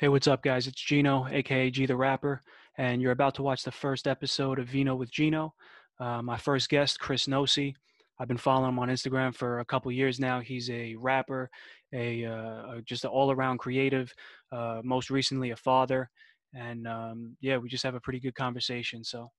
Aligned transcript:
Hey, 0.00 0.06
what's 0.06 0.28
up, 0.28 0.44
guys? 0.44 0.68
It's 0.68 0.80
Gino, 0.80 1.26
aka 1.28 1.72
G 1.72 1.84
the 1.84 1.96
Rapper, 1.96 2.40
and 2.76 3.02
you're 3.02 3.10
about 3.10 3.34
to 3.34 3.42
watch 3.42 3.64
the 3.64 3.72
first 3.72 4.06
episode 4.06 4.60
of 4.60 4.68
Vino 4.68 4.94
with 4.94 5.10
Gino. 5.10 5.54
Uh, 5.98 6.22
my 6.22 6.36
first 6.36 6.68
guest, 6.68 7.00
Chris 7.00 7.26
Nosi. 7.26 7.74
I've 8.16 8.28
been 8.28 8.36
following 8.36 8.68
him 8.68 8.78
on 8.78 8.90
Instagram 8.90 9.34
for 9.34 9.58
a 9.58 9.64
couple 9.64 9.90
years 9.90 10.20
now. 10.20 10.38
He's 10.38 10.70
a 10.70 10.94
rapper, 10.94 11.50
a 11.92 12.24
uh, 12.24 12.80
just 12.84 13.02
an 13.02 13.10
all-around 13.10 13.58
creative. 13.58 14.14
Uh, 14.52 14.82
most 14.84 15.10
recently, 15.10 15.50
a 15.50 15.56
father, 15.56 16.08
and 16.54 16.86
um, 16.86 17.36
yeah, 17.40 17.56
we 17.56 17.68
just 17.68 17.82
have 17.82 17.96
a 17.96 18.00
pretty 18.00 18.20
good 18.20 18.36
conversation. 18.36 19.02
So, 19.02 19.32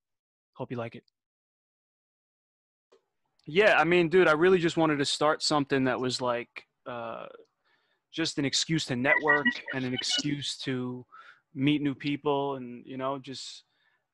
hope 0.56 0.72
you 0.72 0.78
like 0.78 0.96
it. 0.96 1.06
Yeah, 3.48 3.80
I 3.80 3.86
mean, 3.86 4.10
dude, 4.10 4.28
I 4.28 4.34
really 4.34 4.60
just 4.60 4.76
wanted 4.76 4.98
to 4.98 5.06
start 5.06 5.42
something 5.42 5.86
that 5.86 6.02
was 6.02 6.20
like 6.20 6.50
uh, 6.86 7.28
just 8.12 8.38
an 8.38 8.46
excuse 8.46 8.86
to 8.86 8.96
network 8.96 9.46
and 9.74 9.86
an 9.86 9.94
excuse 9.94 10.58
to 10.58 11.06
meet 11.56 11.82
new 11.82 11.96
people 11.96 12.56
and 12.56 12.84
you 12.86 12.98
know 12.98 13.18
just 13.18 13.64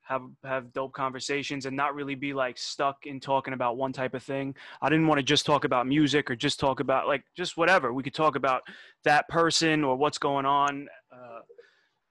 have 0.02 0.22
have 0.44 0.72
dope 0.72 0.92
conversations 0.92 1.66
and 1.66 1.76
not 1.76 1.94
really 1.94 2.14
be 2.14 2.32
like 2.32 2.56
stuck 2.56 3.06
in 3.06 3.18
talking 3.18 3.54
about 3.54 3.76
one 3.76 3.92
type 3.92 4.14
of 4.14 4.22
thing. 4.22 4.54
I 4.80 4.88
didn't 4.88 5.08
want 5.08 5.18
to 5.18 5.24
just 5.24 5.44
talk 5.44 5.64
about 5.64 5.86
music 5.86 6.30
or 6.30 6.36
just 6.36 6.60
talk 6.60 6.78
about 6.78 7.08
like 7.08 7.24
just 7.36 7.56
whatever. 7.56 7.92
We 7.92 8.04
could 8.04 8.14
talk 8.14 8.36
about 8.36 8.62
that 9.04 9.28
person 9.28 9.82
or 9.82 9.96
what's 9.96 10.18
going 10.18 10.46
on 10.46 10.86
uh, 11.12 11.40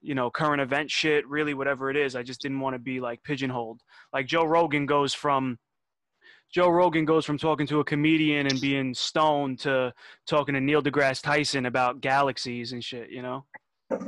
you 0.06 0.14
know, 0.14 0.30
current 0.30 0.62
event 0.62 0.92
shit, 0.92 1.28
really 1.28 1.56
whatever 1.56 1.90
it 1.90 1.98
is. 1.98 2.16
I 2.16 2.22
just 2.22 2.40
didn't 2.40 2.60
want 2.60 2.76
to 2.76 2.80
be 2.80 3.00
like 3.00 3.24
pigeonholed. 3.24 3.82
Like 4.14 4.28
Joe 4.28 4.46
Rogan 4.46 4.86
goes 4.86 5.16
from 5.16 5.58
Joe 6.56 6.70
Rogan 6.70 7.04
goes 7.04 7.26
from 7.26 7.38
talking 7.38 7.68
to 7.68 7.82
a 7.82 7.84
comedian 7.84 8.48
and 8.48 8.62
being 8.62 8.94
stoned 8.94 9.60
to 9.60 9.94
talking 10.26 10.56
to 10.56 10.62
Neil 10.62 10.82
deGrasse 10.82 11.22
Tyson 11.22 11.66
about 11.66 12.00
galaxies 12.00 12.72
and 12.72 12.82
shit, 12.82 13.10
you 13.10 13.22
know? 13.22 13.44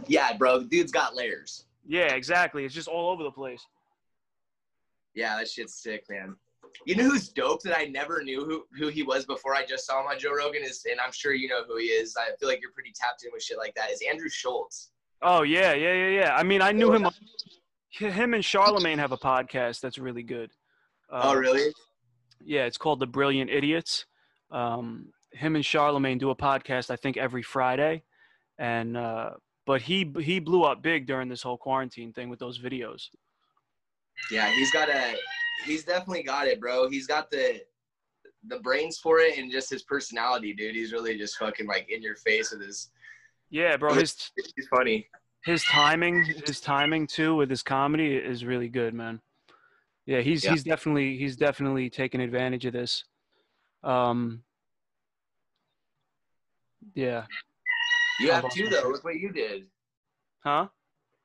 Yeah, 0.07 0.31
bro. 0.31 0.63
Dude's 0.63 0.93
got 0.93 1.13
layers. 1.13 1.65
Yeah, 1.85 2.13
exactly. 2.13 2.63
It's 2.63 2.73
just 2.73 2.87
all 2.87 3.09
over 3.09 3.21
the 3.21 3.31
place. 3.31 3.67
Yeah, 5.13 5.35
that 5.35 5.49
shit's 5.49 5.73
sick, 5.73 6.05
man. 6.09 6.37
You 6.85 6.95
know 6.95 7.03
who's 7.03 7.27
dope 7.27 7.63
that 7.63 7.77
I 7.77 7.83
never 7.83 8.23
knew 8.23 8.45
who, 8.45 8.63
who 8.79 8.87
he 8.87 9.03
was 9.03 9.25
before 9.25 9.53
I 9.53 9.65
just 9.65 9.85
saw 9.85 9.99
him 9.99 10.07
on 10.07 10.17
Joe 10.17 10.33
Rogan 10.33 10.63
is, 10.63 10.85
and 10.89 11.01
I'm 11.01 11.11
sure 11.11 11.33
you 11.33 11.49
know 11.49 11.65
who 11.67 11.75
he 11.75 11.87
is. 11.87 12.15
I 12.15 12.33
feel 12.39 12.47
like 12.47 12.61
you're 12.61 12.71
pretty 12.71 12.93
tapped 12.95 13.25
in 13.25 13.31
with 13.33 13.43
shit 13.43 13.57
like 13.57 13.75
that. 13.75 13.91
Is 13.91 14.01
Andrew 14.09 14.29
Schulz? 14.29 14.91
Oh 15.21 15.41
yeah, 15.41 15.73
yeah, 15.73 15.91
yeah, 15.91 16.07
yeah. 16.21 16.33
I 16.33 16.43
mean, 16.43 16.61
I 16.61 16.71
knew 16.71 16.93
him. 16.93 17.09
Him 17.89 18.33
and 18.33 18.43
Charlamagne 18.43 18.99
have 18.99 19.11
a 19.11 19.17
podcast 19.17 19.81
that's 19.81 19.97
really 19.97 20.23
good. 20.23 20.51
Uh, 21.11 21.21
oh 21.25 21.35
really? 21.35 21.73
Yeah, 22.43 22.65
it's 22.65 22.77
called 22.77 22.99
The 22.99 23.07
Brilliant 23.07 23.49
Idiots. 23.49 24.05
Um, 24.51 25.07
him 25.31 25.55
and 25.55 25.63
Charlamagne 25.63 26.19
do 26.19 26.29
a 26.29 26.35
podcast, 26.35 26.89
I 26.89 26.95
think, 26.95 27.17
every 27.17 27.43
Friday, 27.43 28.03
and 28.57 28.95
uh, 28.95 29.31
but 29.65 29.81
he 29.81 30.11
he 30.19 30.39
blew 30.39 30.63
up 30.63 30.81
big 30.81 31.05
during 31.05 31.27
this 31.29 31.43
whole 31.43 31.57
quarantine 31.57 32.13
thing 32.13 32.29
with 32.29 32.39
those 32.39 32.59
videos. 32.59 33.09
Yeah, 34.31 34.49
he's 34.51 34.71
got 34.71 34.89
a 34.89 35.15
he's 35.65 35.83
definitely 35.83 36.23
got 36.23 36.47
it, 36.47 36.59
bro. 36.59 36.89
He's 36.89 37.07
got 37.07 37.29
the 37.29 37.61
the 38.47 38.59
brains 38.59 38.99
for 38.99 39.19
it 39.19 39.37
and 39.37 39.51
just 39.51 39.69
his 39.69 39.83
personality, 39.83 40.53
dude. 40.53 40.75
He's 40.75 40.93
really 40.93 41.17
just 41.17 41.37
fucking 41.37 41.67
like 41.67 41.89
in 41.89 42.01
your 42.01 42.15
face 42.15 42.51
with 42.51 42.61
his 42.61 42.89
Yeah, 43.49 43.77
bro. 43.77 43.93
His 43.93 44.31
he's 44.35 44.67
funny. 44.69 45.07
His 45.43 45.63
timing, 45.65 46.23
his 46.45 46.59
timing 46.59 47.07
too 47.07 47.35
with 47.35 47.49
his 47.49 47.63
comedy 47.63 48.15
is 48.15 48.43
really 48.43 48.67
good, 48.69 48.93
man. 48.93 49.21
Yeah, 50.07 50.21
he's 50.21 50.43
yeah. 50.43 50.51
he's 50.51 50.63
definitely 50.63 51.17
he's 51.17 51.35
definitely 51.35 51.89
taking 51.89 52.21
advantage 52.21 52.65
of 52.65 52.73
this. 52.73 53.03
Um 53.83 54.41
Yeah. 56.95 57.25
You 58.19 58.31
have 58.31 58.49
two 58.51 58.69
though. 58.69 58.89
Look 58.89 59.03
what 59.03 59.17
you 59.17 59.31
did. 59.31 59.65
Huh? 60.43 60.67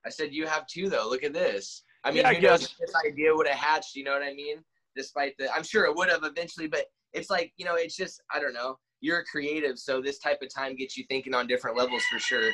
I 0.05 0.11
said 0.11 0.35
you 0.35 0.47
have 0.47 0.67
two 0.67 0.91
though. 0.91 1.09
Look 1.09 1.23
at 1.23 1.33
this. 1.33 1.85
I 2.05 2.11
mean, 2.11 2.23
yeah, 2.23 2.35
who 2.35 2.41
knows 2.41 2.65
if 2.65 2.77
this 2.79 2.93
idea 3.09 3.35
would 3.35 3.47
have 3.47 3.57
hatched? 3.57 3.95
You 3.95 4.03
know 4.03 4.13
what 4.13 4.23
I 4.23 4.35
mean? 4.35 4.57
Despite 4.97 5.35
the, 5.39 5.51
I'm 5.55 5.63
sure 5.63 5.85
it 5.85 5.95
would 5.95 6.11
have 6.11 6.25
eventually, 6.25 6.67
but 6.67 6.87
it's 7.13 7.31
like 7.31 7.53
you 7.57 7.65
know, 7.65 7.77
it's 7.77 7.97
just 7.97 8.21
I 8.35 8.41
don't 8.41 8.53
know. 8.53 8.79
You're 9.01 9.21
a 9.21 9.25
creative, 9.25 9.79
so 9.79 10.01
this 10.01 10.19
type 10.19 10.43
of 10.43 10.53
time 10.53 10.77
gets 10.77 10.97
you 10.97 11.05
thinking 11.09 11.35
on 11.35 11.47
different 11.47 11.77
levels 11.77 12.03
for 12.11 12.19
sure. 12.19 12.51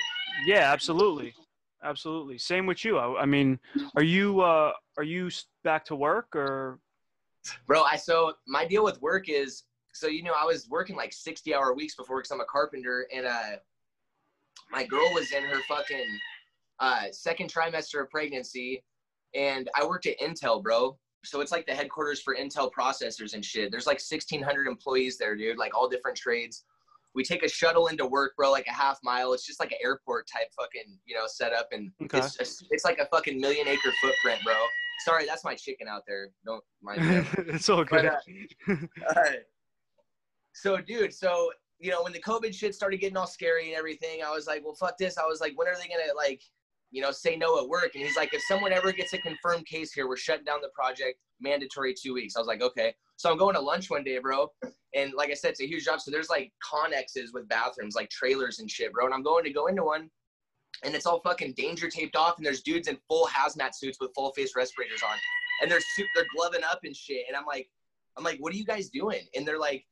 Yeah, 0.46 0.72
absolutely, 0.72 1.34
absolutely. 1.82 2.38
Same 2.38 2.66
with 2.66 2.84
you. 2.84 2.98
I, 2.98 3.22
I 3.22 3.26
mean, 3.26 3.58
are 3.96 4.02
you 4.02 4.40
uh, 4.40 4.72
are 4.96 5.04
you 5.04 5.30
back 5.64 5.84
to 5.86 5.96
work 5.96 6.34
or? 6.34 6.78
Bro, 7.66 7.82
I 7.82 7.96
so 7.96 8.34
my 8.46 8.64
deal 8.66 8.84
with 8.84 9.00
work 9.00 9.28
is 9.28 9.64
so 9.94 10.06
you 10.06 10.22
know 10.22 10.34
I 10.38 10.44
was 10.44 10.68
working 10.68 10.96
like 10.96 11.12
60 11.12 11.54
hour 11.54 11.74
weeks 11.74 11.94
before 11.94 12.18
because 12.18 12.30
I'm 12.30 12.40
a 12.40 12.44
carpenter 12.44 13.06
and 13.14 13.26
uh 13.26 13.56
my 14.70 14.84
girl 14.84 15.08
was 15.14 15.32
in 15.32 15.42
her 15.44 15.60
fucking 15.66 16.06
uh 16.78 17.04
second 17.10 17.52
trimester 17.52 18.02
of 18.02 18.10
pregnancy 18.10 18.82
and 19.34 19.68
I 19.74 19.86
worked 19.86 20.06
at 20.06 20.18
Intel, 20.20 20.62
bro. 20.62 20.98
So 21.24 21.40
it's 21.40 21.52
like 21.52 21.66
the 21.66 21.74
headquarters 21.74 22.20
for 22.22 22.34
Intel 22.34 22.70
processors 22.72 23.34
and 23.34 23.44
shit. 23.44 23.70
There's 23.70 23.86
like 23.86 24.00
1,600 24.00 24.66
employees 24.66 25.18
there, 25.18 25.36
dude, 25.36 25.58
like 25.58 25.76
all 25.76 25.88
different 25.88 26.16
trades. 26.16 26.64
We 27.14 27.24
take 27.24 27.42
a 27.42 27.48
shuttle 27.48 27.88
into 27.88 28.06
work, 28.06 28.32
bro, 28.36 28.50
like 28.50 28.66
a 28.66 28.72
half 28.72 28.98
mile. 29.02 29.32
It's 29.32 29.46
just 29.46 29.60
like 29.60 29.72
an 29.72 29.78
airport 29.82 30.26
type 30.32 30.48
fucking, 30.58 30.98
you 31.04 31.16
know, 31.16 31.24
setup. 31.26 31.68
And 31.72 31.90
okay. 32.02 32.18
it's, 32.18 32.38
a, 32.40 32.64
it's 32.70 32.84
like 32.84 32.98
a 32.98 33.06
fucking 33.06 33.40
million 33.40 33.66
acre 33.66 33.92
footprint, 34.00 34.40
bro. 34.44 34.54
Sorry, 35.04 35.26
that's 35.26 35.44
my 35.44 35.54
chicken 35.54 35.88
out 35.88 36.02
there. 36.06 36.28
Don't 36.44 36.62
mind 36.82 37.26
it's 37.38 37.68
all 37.68 37.84
good. 37.84 38.10
But, 38.66 38.74
uh, 38.74 39.20
uh, 39.20 39.30
so, 40.52 40.78
dude, 40.78 41.14
so, 41.14 41.50
you 41.78 41.90
know, 41.90 42.02
when 42.02 42.12
the 42.12 42.20
COVID 42.20 42.52
shit 42.52 42.74
started 42.74 42.98
getting 42.98 43.16
all 43.16 43.26
scary 43.26 43.68
and 43.68 43.78
everything, 43.78 44.22
I 44.24 44.30
was 44.30 44.46
like, 44.46 44.64
well, 44.64 44.74
fuck 44.74 44.98
this. 44.98 45.16
I 45.16 45.24
was 45.24 45.40
like, 45.40 45.52
when 45.56 45.68
are 45.68 45.74
they 45.74 45.88
going 45.88 46.06
to, 46.08 46.14
like, 46.16 46.42
you 46.90 47.02
know, 47.02 47.10
say 47.10 47.36
no 47.36 47.60
at 47.62 47.68
work. 47.68 47.90
And 47.94 48.04
he's 48.04 48.16
like, 48.16 48.32
if 48.32 48.42
someone 48.42 48.72
ever 48.72 48.92
gets 48.92 49.12
a 49.12 49.18
confirmed 49.18 49.66
case 49.66 49.92
here, 49.92 50.08
we're 50.08 50.16
shutting 50.16 50.44
down 50.44 50.60
the 50.62 50.70
project, 50.74 51.18
mandatory 51.40 51.94
two 51.94 52.14
weeks. 52.14 52.34
I 52.36 52.38
was 52.38 52.48
like, 52.48 52.62
okay. 52.62 52.94
So 53.16 53.30
I'm 53.30 53.38
going 53.38 53.54
to 53.54 53.60
lunch 53.60 53.90
one 53.90 54.04
day, 54.04 54.18
bro. 54.18 54.48
And 54.94 55.12
like 55.14 55.30
I 55.30 55.34
said, 55.34 55.50
it's 55.50 55.60
a 55.60 55.66
huge 55.66 55.84
job. 55.84 56.00
So 56.00 56.10
there's 56.10 56.30
like 56.30 56.52
conexes 56.62 57.32
with 57.32 57.48
bathrooms, 57.48 57.94
like 57.94 58.10
trailers 58.10 58.58
and 58.58 58.70
shit, 58.70 58.92
bro. 58.92 59.04
And 59.04 59.14
I'm 59.14 59.22
going 59.22 59.44
to 59.44 59.52
go 59.52 59.66
into 59.66 59.84
one 59.84 60.10
and 60.84 60.94
it's 60.94 61.06
all 61.06 61.20
fucking 61.20 61.54
danger 61.54 61.88
taped 61.88 62.16
off. 62.16 62.36
And 62.38 62.46
there's 62.46 62.62
dudes 62.62 62.88
in 62.88 62.98
full 63.08 63.26
hazmat 63.26 63.74
suits 63.74 63.98
with 64.00 64.14
full 64.14 64.32
face 64.32 64.54
respirators 64.56 65.02
on. 65.02 65.16
And 65.62 65.70
they're, 65.70 65.80
they're 66.14 66.26
gloving 66.36 66.64
up 66.64 66.80
and 66.84 66.96
shit. 66.96 67.24
And 67.28 67.36
I'm 67.36 67.46
like, 67.46 67.68
I'm 68.16 68.24
like, 68.24 68.38
what 68.38 68.52
are 68.52 68.56
you 68.56 68.64
guys 68.64 68.88
doing? 68.88 69.22
And 69.34 69.46
they're 69.46 69.58
like, 69.58 69.84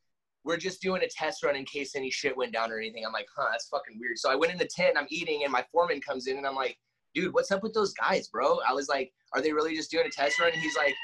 we're 0.44 0.56
just 0.56 0.80
doing 0.80 1.02
a 1.02 1.08
test 1.08 1.42
run 1.42 1.56
in 1.56 1.64
case 1.64 1.96
any 1.96 2.10
shit 2.10 2.36
went 2.36 2.52
down 2.52 2.70
or 2.70 2.78
anything. 2.78 3.04
I'm 3.04 3.12
like, 3.12 3.26
huh, 3.36 3.48
that's 3.50 3.68
fucking 3.68 3.98
weird. 4.00 4.16
So 4.16 4.30
I 4.30 4.36
went 4.36 4.52
in 4.52 4.58
the 4.58 4.68
tent, 4.68 4.90
and 4.90 4.98
I'm 4.98 5.08
eating, 5.10 5.42
and 5.42 5.52
my 5.52 5.64
foreman 5.72 6.00
comes 6.00 6.28
in, 6.28 6.36
and 6.36 6.46
I'm 6.46 6.54
like, 6.54 6.78
dude, 7.14 7.34
what's 7.34 7.50
up 7.50 7.64
with 7.64 7.74
those 7.74 7.92
guys, 7.94 8.28
bro? 8.28 8.60
I 8.66 8.72
was 8.72 8.88
like, 8.88 9.12
are 9.34 9.42
they 9.42 9.52
really 9.52 9.74
just 9.74 9.90
doing 9.90 10.06
a 10.06 10.10
test 10.10 10.38
run? 10.38 10.52
And 10.52 10.62
he's 10.62 10.76
like, 10.76 10.94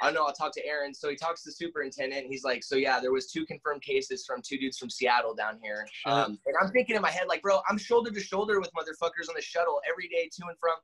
I 0.00 0.06
don't 0.06 0.14
know. 0.14 0.24
I'll 0.24 0.32
talk 0.32 0.52
to 0.54 0.66
Aaron. 0.66 0.94
So 0.94 1.10
he 1.10 1.16
talks 1.16 1.42
to 1.42 1.50
the 1.50 1.52
superintendent. 1.52 2.26
He's 2.28 2.44
like, 2.44 2.64
so 2.64 2.76
yeah, 2.76 3.00
there 3.00 3.12
was 3.12 3.30
two 3.30 3.44
confirmed 3.44 3.82
cases 3.82 4.24
from 4.26 4.40
two 4.42 4.58
dudes 4.58 4.78
from 4.78 4.90
Seattle 4.90 5.34
down 5.34 5.58
here. 5.62 5.86
Um, 6.06 6.38
and 6.46 6.54
I'm 6.60 6.70
thinking 6.70 6.96
in 6.96 7.02
my 7.02 7.10
head, 7.10 7.26
like, 7.28 7.42
bro, 7.42 7.60
I'm 7.68 7.78
shoulder 7.78 8.10
to 8.10 8.20
shoulder 8.20 8.60
with 8.60 8.70
motherfuckers 8.72 9.28
on 9.28 9.34
the 9.36 9.42
shuttle 9.42 9.80
every 9.88 10.08
day 10.08 10.30
to 10.36 10.46
and 10.46 10.56
from. 10.58 10.76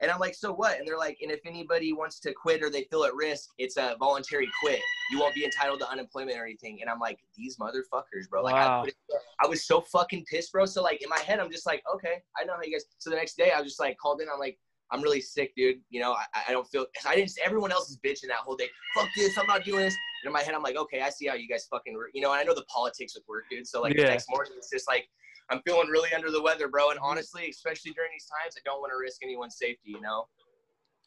And 0.00 0.10
I'm 0.10 0.18
like, 0.18 0.34
so 0.34 0.52
what? 0.52 0.78
And 0.78 0.86
they're 0.86 0.98
like, 0.98 1.18
and 1.22 1.30
if 1.30 1.40
anybody 1.46 1.92
wants 1.92 2.18
to 2.20 2.32
quit 2.32 2.62
or 2.62 2.68
they 2.68 2.82
feel 2.90 3.04
at 3.04 3.14
risk, 3.14 3.50
it's 3.58 3.76
a 3.76 3.96
voluntary 3.98 4.50
quit. 4.62 4.80
You 5.10 5.20
won't 5.20 5.34
be 5.34 5.44
entitled 5.44 5.80
to 5.80 5.88
unemployment 5.88 6.36
or 6.36 6.44
anything. 6.44 6.78
And 6.80 6.90
I'm 6.90 6.98
like, 6.98 7.18
these 7.36 7.56
motherfuckers, 7.56 8.28
bro. 8.28 8.42
Like, 8.42 8.54
wow. 8.54 8.84
I, 8.84 9.44
I, 9.44 9.46
was 9.46 9.64
so 9.64 9.80
fucking 9.80 10.24
pissed, 10.28 10.52
bro. 10.52 10.66
So 10.66 10.82
like 10.82 11.00
in 11.02 11.08
my 11.08 11.20
head, 11.20 11.38
I'm 11.38 11.50
just 11.50 11.64
like, 11.64 11.82
okay, 11.94 12.22
I 12.38 12.44
know 12.44 12.54
how 12.54 12.62
you 12.62 12.72
guys. 12.72 12.84
So 12.98 13.08
the 13.08 13.16
next 13.16 13.36
day, 13.36 13.52
I 13.52 13.60
was 13.60 13.68
just 13.68 13.80
like 13.80 13.96
called 13.96 14.20
in. 14.20 14.28
I'm 14.32 14.40
like, 14.40 14.58
I'm 14.90 15.02
really 15.02 15.20
sick, 15.20 15.52
dude. 15.56 15.78
You 15.90 16.00
know, 16.00 16.12
I, 16.12 16.24
I 16.48 16.52
don't 16.52 16.66
feel. 16.68 16.86
I 17.06 17.16
didn't. 17.16 17.32
Everyone 17.44 17.72
else 17.72 17.90
is 17.90 17.98
bitching 18.04 18.28
that 18.28 18.38
whole 18.38 18.56
day. 18.56 18.68
Fuck 18.94 19.08
this. 19.16 19.36
I'm 19.38 19.46
not 19.46 19.64
doing 19.64 19.80
this. 19.80 19.96
And 20.22 20.28
in 20.28 20.32
my 20.32 20.42
head, 20.42 20.54
I'm 20.54 20.62
like, 20.62 20.76
okay, 20.76 21.00
I 21.00 21.10
see 21.10 21.26
how 21.26 21.34
you 21.34 21.48
guys 21.48 21.66
fucking. 21.70 21.96
You 22.14 22.22
know, 22.22 22.32
and 22.32 22.40
I 22.40 22.44
know 22.44 22.54
the 22.54 22.64
politics 22.64 23.14
with 23.14 23.24
work, 23.28 23.44
dude. 23.50 23.66
So 23.66 23.80
like 23.80 23.94
yeah. 23.94 24.04
the 24.04 24.10
next 24.10 24.28
morning, 24.30 24.52
it's 24.56 24.70
just 24.70 24.86
like 24.86 25.08
I'm 25.50 25.60
feeling 25.66 25.88
really 25.88 26.12
under 26.14 26.30
the 26.30 26.42
weather, 26.42 26.68
bro. 26.68 26.90
And 26.90 26.98
honestly, 27.02 27.48
especially 27.48 27.92
during 27.92 28.10
these 28.12 28.26
times, 28.26 28.54
I 28.56 28.60
don't 28.64 28.80
want 28.80 28.92
to 28.92 28.98
risk 29.00 29.22
anyone's 29.22 29.56
safety. 29.56 29.90
You 29.90 30.00
know. 30.00 30.26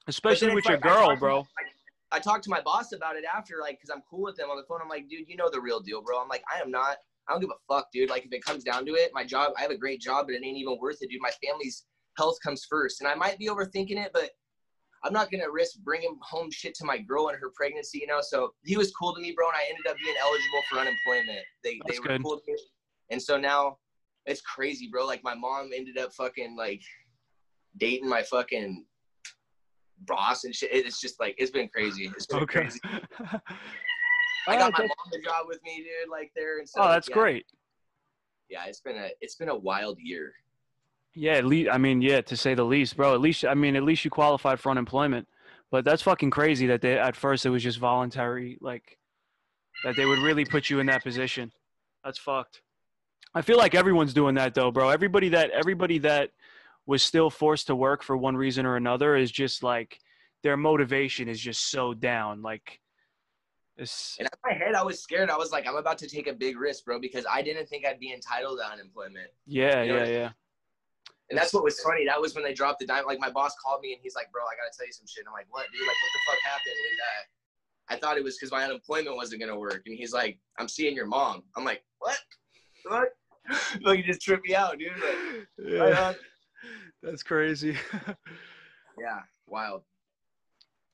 Especially 0.07 0.55
with 0.55 0.65
your 0.65 0.77
girl, 0.77 1.15
bro. 1.17 1.41
I, 1.41 2.17
I 2.17 2.19
talked 2.19 2.45
to 2.45 2.49
my 2.49 2.61
boss 2.61 2.93
about 2.93 3.17
it 3.17 3.25
after, 3.25 3.55
like, 3.61 3.77
because 3.77 3.89
I'm 3.89 4.01
cool 4.09 4.21
with 4.23 4.37
them 4.37 4.49
on 4.49 4.55
the 4.55 4.63
phone. 4.63 4.79
I'm 4.81 4.87
like, 4.87 5.09
dude, 5.09 5.27
you 5.27 5.35
know 5.35 5.49
the 5.51 5.59
real 5.59 5.81
deal, 5.81 6.01
bro. 6.01 6.21
I'm 6.21 6.29
like, 6.29 6.43
I 6.53 6.61
am 6.61 6.71
not. 6.71 6.95
I 7.27 7.33
don't 7.33 7.41
give 7.41 7.49
a 7.49 7.73
fuck, 7.73 7.91
dude. 7.91 8.09
Like, 8.09 8.25
if 8.25 8.31
it 8.31 8.41
comes 8.41 8.63
down 8.63 8.85
to 8.85 8.93
it, 8.93 9.11
my 9.13 9.25
job, 9.25 9.51
I 9.57 9.61
have 9.61 9.71
a 9.71 9.77
great 9.77 9.99
job, 9.99 10.27
but 10.27 10.35
it 10.35 10.45
ain't 10.45 10.57
even 10.57 10.77
worth 10.79 10.99
it, 11.01 11.09
dude. 11.09 11.19
My 11.21 11.31
family's 11.45 11.83
health 12.17 12.37
comes 12.43 12.65
first. 12.69 13.01
And 13.01 13.07
I 13.09 13.15
might 13.15 13.39
be 13.39 13.47
overthinking 13.47 14.03
it, 14.03 14.11
but 14.13 14.31
I'm 15.03 15.13
not 15.13 15.31
gonna 15.31 15.49
risk 15.49 15.77
bringing 15.83 16.17
home 16.21 16.49
shit 16.51 16.73
to 16.75 16.85
my 16.85 16.97
girl 16.97 17.29
and 17.29 17.37
her 17.39 17.51
pregnancy, 17.55 17.99
you 17.99 18.07
know. 18.07 18.19
So 18.21 18.53
he 18.65 18.77
was 18.77 18.91
cool 18.91 19.13
to 19.15 19.21
me, 19.21 19.33
bro, 19.35 19.47
and 19.47 19.55
I 19.55 19.69
ended 19.69 19.87
up 19.87 19.95
being 20.03 20.15
eligible 20.19 20.61
for 20.69 20.79
unemployment. 20.79 21.45
They 21.63 21.79
That's 21.85 21.97
they 21.97 21.99
were 21.99 22.17
good. 22.17 22.23
cool 22.23 22.39
to 22.39 22.51
me, 22.51 22.57
and 23.11 23.21
so 23.21 23.37
now 23.37 23.77
it's 24.25 24.41
crazy, 24.41 24.89
bro. 24.91 25.05
Like 25.05 25.23
my 25.23 25.35
mom 25.35 25.69
ended 25.73 25.97
up 25.97 26.13
fucking 26.13 26.55
like 26.57 26.81
dating 27.77 28.09
my 28.09 28.23
fucking 28.23 28.85
boss 30.05 30.43
and 30.43 30.53
shit. 30.53 30.69
It's 30.73 30.99
just 30.99 31.19
like 31.19 31.35
it's 31.37 31.51
been 31.51 31.69
crazy. 31.69 32.11
It's 32.15 32.25
been 32.25 32.39
okay. 32.39 32.61
crazy. 32.61 32.79
I 34.49 34.55
got 34.57 34.73
oh, 34.73 34.83
my 34.83 34.83
mom 34.83 35.13
a 35.13 35.23
job 35.23 35.45
with 35.47 35.59
me, 35.63 35.77
dude. 35.77 36.09
Like 36.09 36.31
there 36.35 36.59
and. 36.59 36.67
Oh, 36.77 36.89
that's 36.89 37.09
yeah. 37.09 37.15
great. 37.15 37.45
Yeah, 38.49 38.65
it's 38.65 38.81
been 38.81 38.95
a 38.95 39.09
it's 39.21 39.35
been 39.35 39.49
a 39.49 39.57
wild 39.57 39.97
year. 39.99 40.33
Yeah, 41.17 41.33
at 41.33 41.45
least 41.45 41.71
I 41.71 41.79
mean, 41.79 42.01
yeah, 42.01 42.21
to 42.21 42.37
say 42.37 42.53
the 42.53 42.63
least, 42.63 42.95
bro. 42.95 43.15
At 43.15 43.21
least 43.21 43.43
I 43.43 43.55
mean, 43.55 43.75
at 43.75 43.83
least 43.83 44.05
you 44.05 44.11
qualified 44.11 44.59
for 44.59 44.69
unemployment. 44.69 45.27
But 45.71 45.83
that's 45.83 46.03
fucking 46.03 46.29
crazy 46.29 46.67
that 46.67 46.81
they 46.81 46.97
at 46.97 47.15
first 47.15 47.45
it 47.45 47.49
was 47.49 47.63
just 47.63 47.79
voluntary, 47.79 48.57
like 48.61 48.97
that 49.83 49.95
they 49.95 50.05
would 50.05 50.19
really 50.19 50.45
put 50.45 50.69
you 50.69 50.79
in 50.79 50.85
that 50.85 51.03
position. 51.03 51.51
That's 52.03 52.19
fucked. 52.19 52.61
I 53.33 53.41
feel 53.41 53.57
like 53.57 53.75
everyone's 53.75 54.13
doing 54.13 54.35
that 54.35 54.53
though, 54.53 54.71
bro. 54.71 54.89
Everybody 54.89 55.29
that 55.29 55.49
everybody 55.49 55.97
that 55.99 56.31
was 56.85 57.01
still 57.01 57.29
forced 57.29 57.67
to 57.67 57.75
work 57.75 58.03
for 58.03 58.15
one 58.15 58.37
reason 58.37 58.65
or 58.65 58.75
another 58.75 59.15
is 59.15 59.31
just 59.31 59.63
like 59.63 59.99
their 60.43 60.55
motivation 60.55 61.27
is 61.27 61.39
just 61.39 61.71
so 61.71 61.95
down. 61.95 62.43
Like 62.43 62.79
it's 63.75 64.15
And 64.19 64.27
in 64.31 64.39
my 64.51 64.65
head, 64.65 64.75
I 64.75 64.83
was 64.83 65.01
scared. 65.01 65.31
I 65.31 65.37
was 65.37 65.51
like, 65.51 65.67
I'm 65.67 65.75
about 65.75 65.97
to 65.97 66.07
take 66.07 66.27
a 66.27 66.33
big 66.33 66.59
risk, 66.59 66.85
bro, 66.85 66.99
because 66.99 67.25
I 67.29 67.41
didn't 67.41 67.67
think 67.67 67.85
I'd 67.85 67.99
be 67.99 68.13
entitled 68.13 68.59
to 68.59 68.71
unemployment. 68.71 69.31
yeah, 69.47 69.81
You 69.81 69.93
know 69.93 69.97
yeah, 69.97 70.03
I 70.03 70.07
yeah. 70.07 70.29
And 71.29 71.37
that's 71.37 71.53
what 71.53 71.63
was 71.63 71.79
funny. 71.81 72.05
That 72.05 72.21
was 72.21 72.35
when 72.35 72.43
they 72.43 72.53
dropped 72.53 72.79
the 72.79 72.85
dime. 72.85 73.05
Like 73.05 73.19
my 73.19 73.29
boss 73.29 73.53
called 73.63 73.81
me 73.81 73.91
and 73.93 73.99
he's 74.01 74.15
like, 74.15 74.31
"Bro, 74.31 74.43
I 74.43 74.55
gotta 74.55 74.71
tell 74.77 74.85
you 74.87 74.93
some 74.93 75.05
shit." 75.07 75.21
And 75.21 75.27
I'm 75.27 75.33
like, 75.33 75.47
"What, 75.49 75.65
dude? 75.73 75.81
Like, 75.81 75.89
what 75.89 76.11
the 76.13 76.19
fuck 76.31 76.39
happened?" 76.43 76.75
And 76.89 76.99
uh, 77.01 77.95
I 77.95 77.99
thought 77.99 78.17
it 78.17 78.23
was 78.23 78.37
because 78.37 78.51
my 78.51 78.63
unemployment 78.63 79.15
wasn't 79.15 79.41
gonna 79.41 79.57
work. 79.59 79.83
And 79.85 79.95
he's 79.97 80.13
like, 80.13 80.39
"I'm 80.57 80.67
seeing 80.69 80.95
your 80.95 81.05
mom." 81.05 81.43
I'm 81.57 81.65
like, 81.65 81.83
"What? 81.99 82.17
What?" 82.85 83.09
like, 83.81 83.97
you 83.99 84.03
just 84.05 84.21
tripped 84.21 84.47
me 84.47 84.55
out, 84.55 84.77
dude. 84.79 84.91
Like, 84.93 85.47
Yeah. 85.73 86.07
on. 86.07 86.15
That's 87.03 87.23
crazy. 87.23 87.75
yeah, 88.99 89.19
wild. 89.45 89.83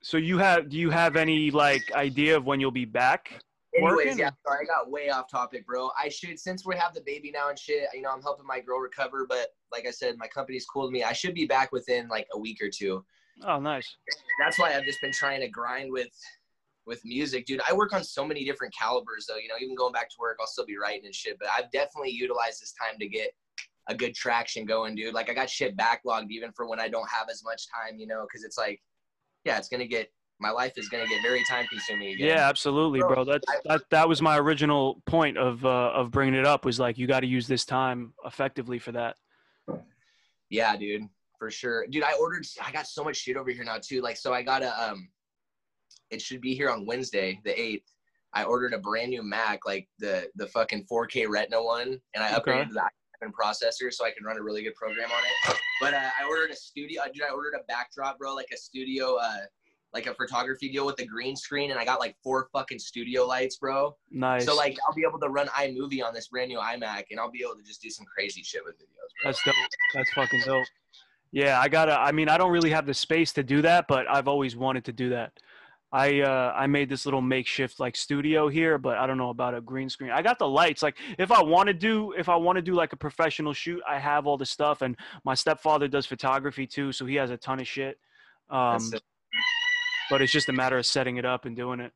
so 0.02 0.16
you 0.16 0.38
have 0.38 0.68
do 0.68 0.76
you 0.78 0.90
have 0.90 1.16
any 1.16 1.50
like 1.50 1.82
idea 1.92 2.36
of 2.36 2.44
when 2.44 2.60
you'll 2.60 2.70
be 2.70 2.84
back? 2.84 3.40
Anyways, 3.76 3.92
Working? 3.96 4.18
yeah, 4.18 4.30
sorry, 4.46 4.66
I 4.66 4.66
got 4.66 4.88
way 4.88 5.10
off 5.10 5.28
topic, 5.28 5.66
bro. 5.66 5.90
I 5.98 6.08
should, 6.08 6.38
since 6.38 6.64
we 6.64 6.76
have 6.76 6.94
the 6.94 7.00
baby 7.00 7.32
now 7.32 7.48
and 7.48 7.58
shit, 7.58 7.88
you 7.92 8.02
know, 8.02 8.10
I'm 8.12 8.22
helping 8.22 8.46
my 8.46 8.60
girl 8.60 8.78
recover. 8.78 9.26
But 9.28 9.48
like 9.74 9.86
I 9.86 9.90
said, 9.90 10.16
my 10.16 10.28
company's 10.28 10.64
cool 10.64 10.86
to 10.86 10.92
me. 10.92 11.02
I 11.02 11.12
should 11.12 11.34
be 11.34 11.46
back 11.46 11.72
within 11.72 12.08
like 12.08 12.26
a 12.32 12.38
week 12.38 12.58
or 12.62 12.70
two. 12.70 13.04
Oh, 13.42 13.58
nice. 13.58 13.96
that's 14.38 14.58
why 14.58 14.74
I've 14.74 14.84
just 14.84 15.00
been 15.00 15.12
trying 15.12 15.40
to 15.40 15.48
grind 15.48 15.90
with 15.90 16.12
with 16.86 17.00
music, 17.04 17.46
dude. 17.46 17.60
I 17.68 17.72
work 17.72 17.92
on 17.94 18.04
so 18.04 18.24
many 18.24 18.44
different 18.44 18.74
calibers 18.78 19.26
though. 19.26 19.36
You 19.36 19.48
know, 19.48 19.54
even 19.60 19.74
going 19.74 19.92
back 19.92 20.10
to 20.10 20.16
work, 20.18 20.36
I'll 20.40 20.46
still 20.46 20.66
be 20.66 20.76
writing 20.76 21.06
and 21.06 21.14
shit. 21.14 21.38
But 21.38 21.48
I've 21.56 21.70
definitely 21.70 22.10
utilized 22.10 22.60
this 22.60 22.72
time 22.72 22.98
to 23.00 23.08
get 23.08 23.30
a 23.88 23.94
good 23.94 24.14
traction 24.14 24.64
going, 24.64 24.94
dude. 24.94 25.14
Like 25.14 25.30
I 25.30 25.34
got 25.34 25.50
shit 25.50 25.76
backlogged 25.76 26.30
even 26.30 26.52
for 26.52 26.68
when 26.68 26.80
I 26.80 26.88
don't 26.88 27.08
have 27.08 27.28
as 27.30 27.42
much 27.44 27.66
time, 27.68 27.98
you 27.98 28.06
know, 28.06 28.26
because 28.28 28.44
it's 28.44 28.58
like, 28.58 28.80
yeah, 29.44 29.58
it's 29.58 29.68
gonna 29.68 29.86
get 29.86 30.10
my 30.40 30.50
life 30.50 30.72
is 30.76 30.88
gonna 30.88 31.06
get 31.06 31.22
very 31.22 31.44
time 31.44 31.66
consuming 31.66 32.14
again. 32.14 32.28
Yeah, 32.28 32.48
absolutely, 32.48 33.00
Bro. 33.00 33.24
That's 33.24 33.46
that 33.64 33.82
that 33.90 34.08
was 34.08 34.20
my 34.20 34.38
original 34.38 35.02
point 35.06 35.38
of 35.38 35.64
uh, 35.64 35.92
of 35.94 36.10
bringing 36.10 36.34
it 36.34 36.46
up 36.46 36.64
was 36.64 36.78
like 36.78 36.98
you 36.98 37.06
got 37.06 37.20
to 37.20 37.26
use 37.26 37.46
this 37.46 37.64
time 37.64 38.12
effectively 38.24 38.78
for 38.78 38.92
that. 38.92 39.16
Yeah, 40.54 40.76
dude, 40.76 41.02
for 41.36 41.50
sure. 41.50 41.84
Dude, 41.88 42.04
I 42.04 42.12
ordered 42.12 42.46
I 42.64 42.70
got 42.70 42.86
so 42.86 43.02
much 43.02 43.16
shit 43.16 43.36
over 43.36 43.50
here 43.50 43.64
now 43.64 43.78
too. 43.82 44.00
Like 44.00 44.16
so 44.16 44.32
I 44.32 44.42
got 44.42 44.62
a 44.62 44.70
um 44.90 45.08
it 46.10 46.22
should 46.22 46.40
be 46.40 46.54
here 46.54 46.70
on 46.70 46.86
Wednesday, 46.86 47.40
the 47.44 47.50
8th. 47.50 47.82
I 48.34 48.44
ordered 48.44 48.72
a 48.72 48.78
brand 48.78 49.10
new 49.10 49.22
Mac, 49.24 49.66
like 49.66 49.88
the 49.98 50.28
the 50.36 50.46
fucking 50.46 50.86
4K 50.90 51.28
Retina 51.28 51.60
one, 51.62 51.98
and 52.14 52.22
I 52.22 52.36
Okay. 52.36 52.52
upgraded 52.52 52.70
the 52.72 52.88
i7 53.26 53.30
processor 53.32 53.92
so 53.92 54.04
I 54.04 54.12
can 54.16 54.24
run 54.24 54.36
a 54.38 54.42
really 54.42 54.62
good 54.62 54.76
program 54.76 55.10
on 55.10 55.22
it. 55.24 55.58
But 55.80 55.92
uh, 55.94 56.10
I 56.20 56.24
ordered 56.28 56.50
a 56.52 56.56
studio, 56.56 57.02
dude. 57.12 57.24
I 57.24 57.30
ordered 57.30 57.54
a 57.60 57.64
backdrop, 57.66 58.18
bro, 58.18 58.32
like 58.34 58.50
a 58.54 58.56
studio, 58.56 59.16
uh, 59.16 59.38
like 59.94 60.06
a 60.06 60.14
photography 60.14 60.68
deal 60.70 60.84
with 60.84 60.98
a 60.98 61.06
green 61.06 61.36
screen, 61.36 61.70
and 61.70 61.78
I 61.78 61.84
got 61.84 62.00
like 62.00 62.16
four 62.22 62.48
fucking 62.52 62.80
studio 62.80 63.24
lights, 63.24 63.56
bro. 63.56 63.96
Nice. 64.10 64.44
So 64.44 64.54
like 64.54 64.76
I'll 64.86 64.94
be 64.94 65.04
able 65.08 65.20
to 65.20 65.28
run 65.28 65.46
iMovie 65.48 66.04
on 66.04 66.12
this 66.12 66.28
brand 66.28 66.48
new 66.48 66.58
iMac, 66.58 67.04
and 67.10 67.20
I'll 67.20 67.30
be 67.30 67.42
able 67.44 67.56
to 67.56 67.62
just 67.62 67.80
do 67.80 67.88
some 67.88 68.04
crazy 68.04 68.42
shit 68.42 68.62
with 68.64 68.74
videos. 68.74 69.22
Bro. 69.22 69.30
That's 69.30 69.42
dope. 69.44 69.54
That's 69.94 70.10
fucking 70.12 70.42
dope. 70.44 70.66
Yeah, 71.30 71.60
I 71.60 71.68
gotta. 71.68 71.98
I 71.98 72.12
mean, 72.12 72.28
I 72.28 72.36
don't 72.36 72.50
really 72.50 72.70
have 72.70 72.86
the 72.86 72.94
space 72.94 73.32
to 73.34 73.42
do 73.42 73.62
that, 73.62 73.86
but 73.88 74.08
I've 74.10 74.28
always 74.28 74.56
wanted 74.56 74.84
to 74.86 74.92
do 74.92 75.10
that. 75.10 75.32
I 75.92 76.22
uh, 76.22 76.52
I 76.56 76.66
made 76.66 76.88
this 76.88 77.06
little 77.06 77.22
makeshift 77.22 77.78
like 77.78 77.94
studio 77.94 78.48
here, 78.48 78.78
but 78.78 78.98
I 78.98 79.06
don't 79.06 79.16
know 79.16 79.30
about 79.30 79.54
a 79.54 79.60
green 79.60 79.88
screen. 79.88 80.10
I 80.10 80.22
got 80.22 80.40
the 80.40 80.48
lights. 80.48 80.82
Like, 80.82 80.96
if 81.18 81.30
I 81.30 81.40
want 81.40 81.68
to 81.68 81.72
do, 81.72 82.12
if 82.18 82.28
I 82.28 82.34
want 82.34 82.56
to 82.56 82.62
do 82.62 82.74
like 82.74 82.92
a 82.92 82.96
professional 82.96 83.52
shoot, 83.52 83.80
I 83.88 84.00
have 84.00 84.26
all 84.26 84.36
the 84.36 84.46
stuff. 84.46 84.82
And 84.82 84.96
my 85.24 85.34
stepfather 85.34 85.86
does 85.86 86.04
photography 86.04 86.66
too, 86.66 86.90
so 86.90 87.06
he 87.06 87.14
has 87.14 87.30
a 87.30 87.36
ton 87.36 87.60
of 87.60 87.68
shit. 87.68 88.00
Um. 88.50 88.90
But 90.10 90.22
it's 90.22 90.32
just 90.32 90.48
a 90.48 90.52
matter 90.52 90.78
of 90.78 90.86
setting 90.86 91.16
it 91.16 91.24
up 91.24 91.44
and 91.44 91.56
doing 91.56 91.80
it. 91.80 91.92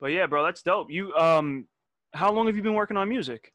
But 0.00 0.08
yeah, 0.08 0.26
bro, 0.26 0.44
that's 0.44 0.62
dope. 0.62 0.90
You 0.90 1.14
um, 1.14 1.66
how 2.12 2.32
long 2.32 2.46
have 2.46 2.56
you 2.56 2.62
been 2.62 2.74
working 2.74 2.96
on 2.96 3.08
music? 3.08 3.52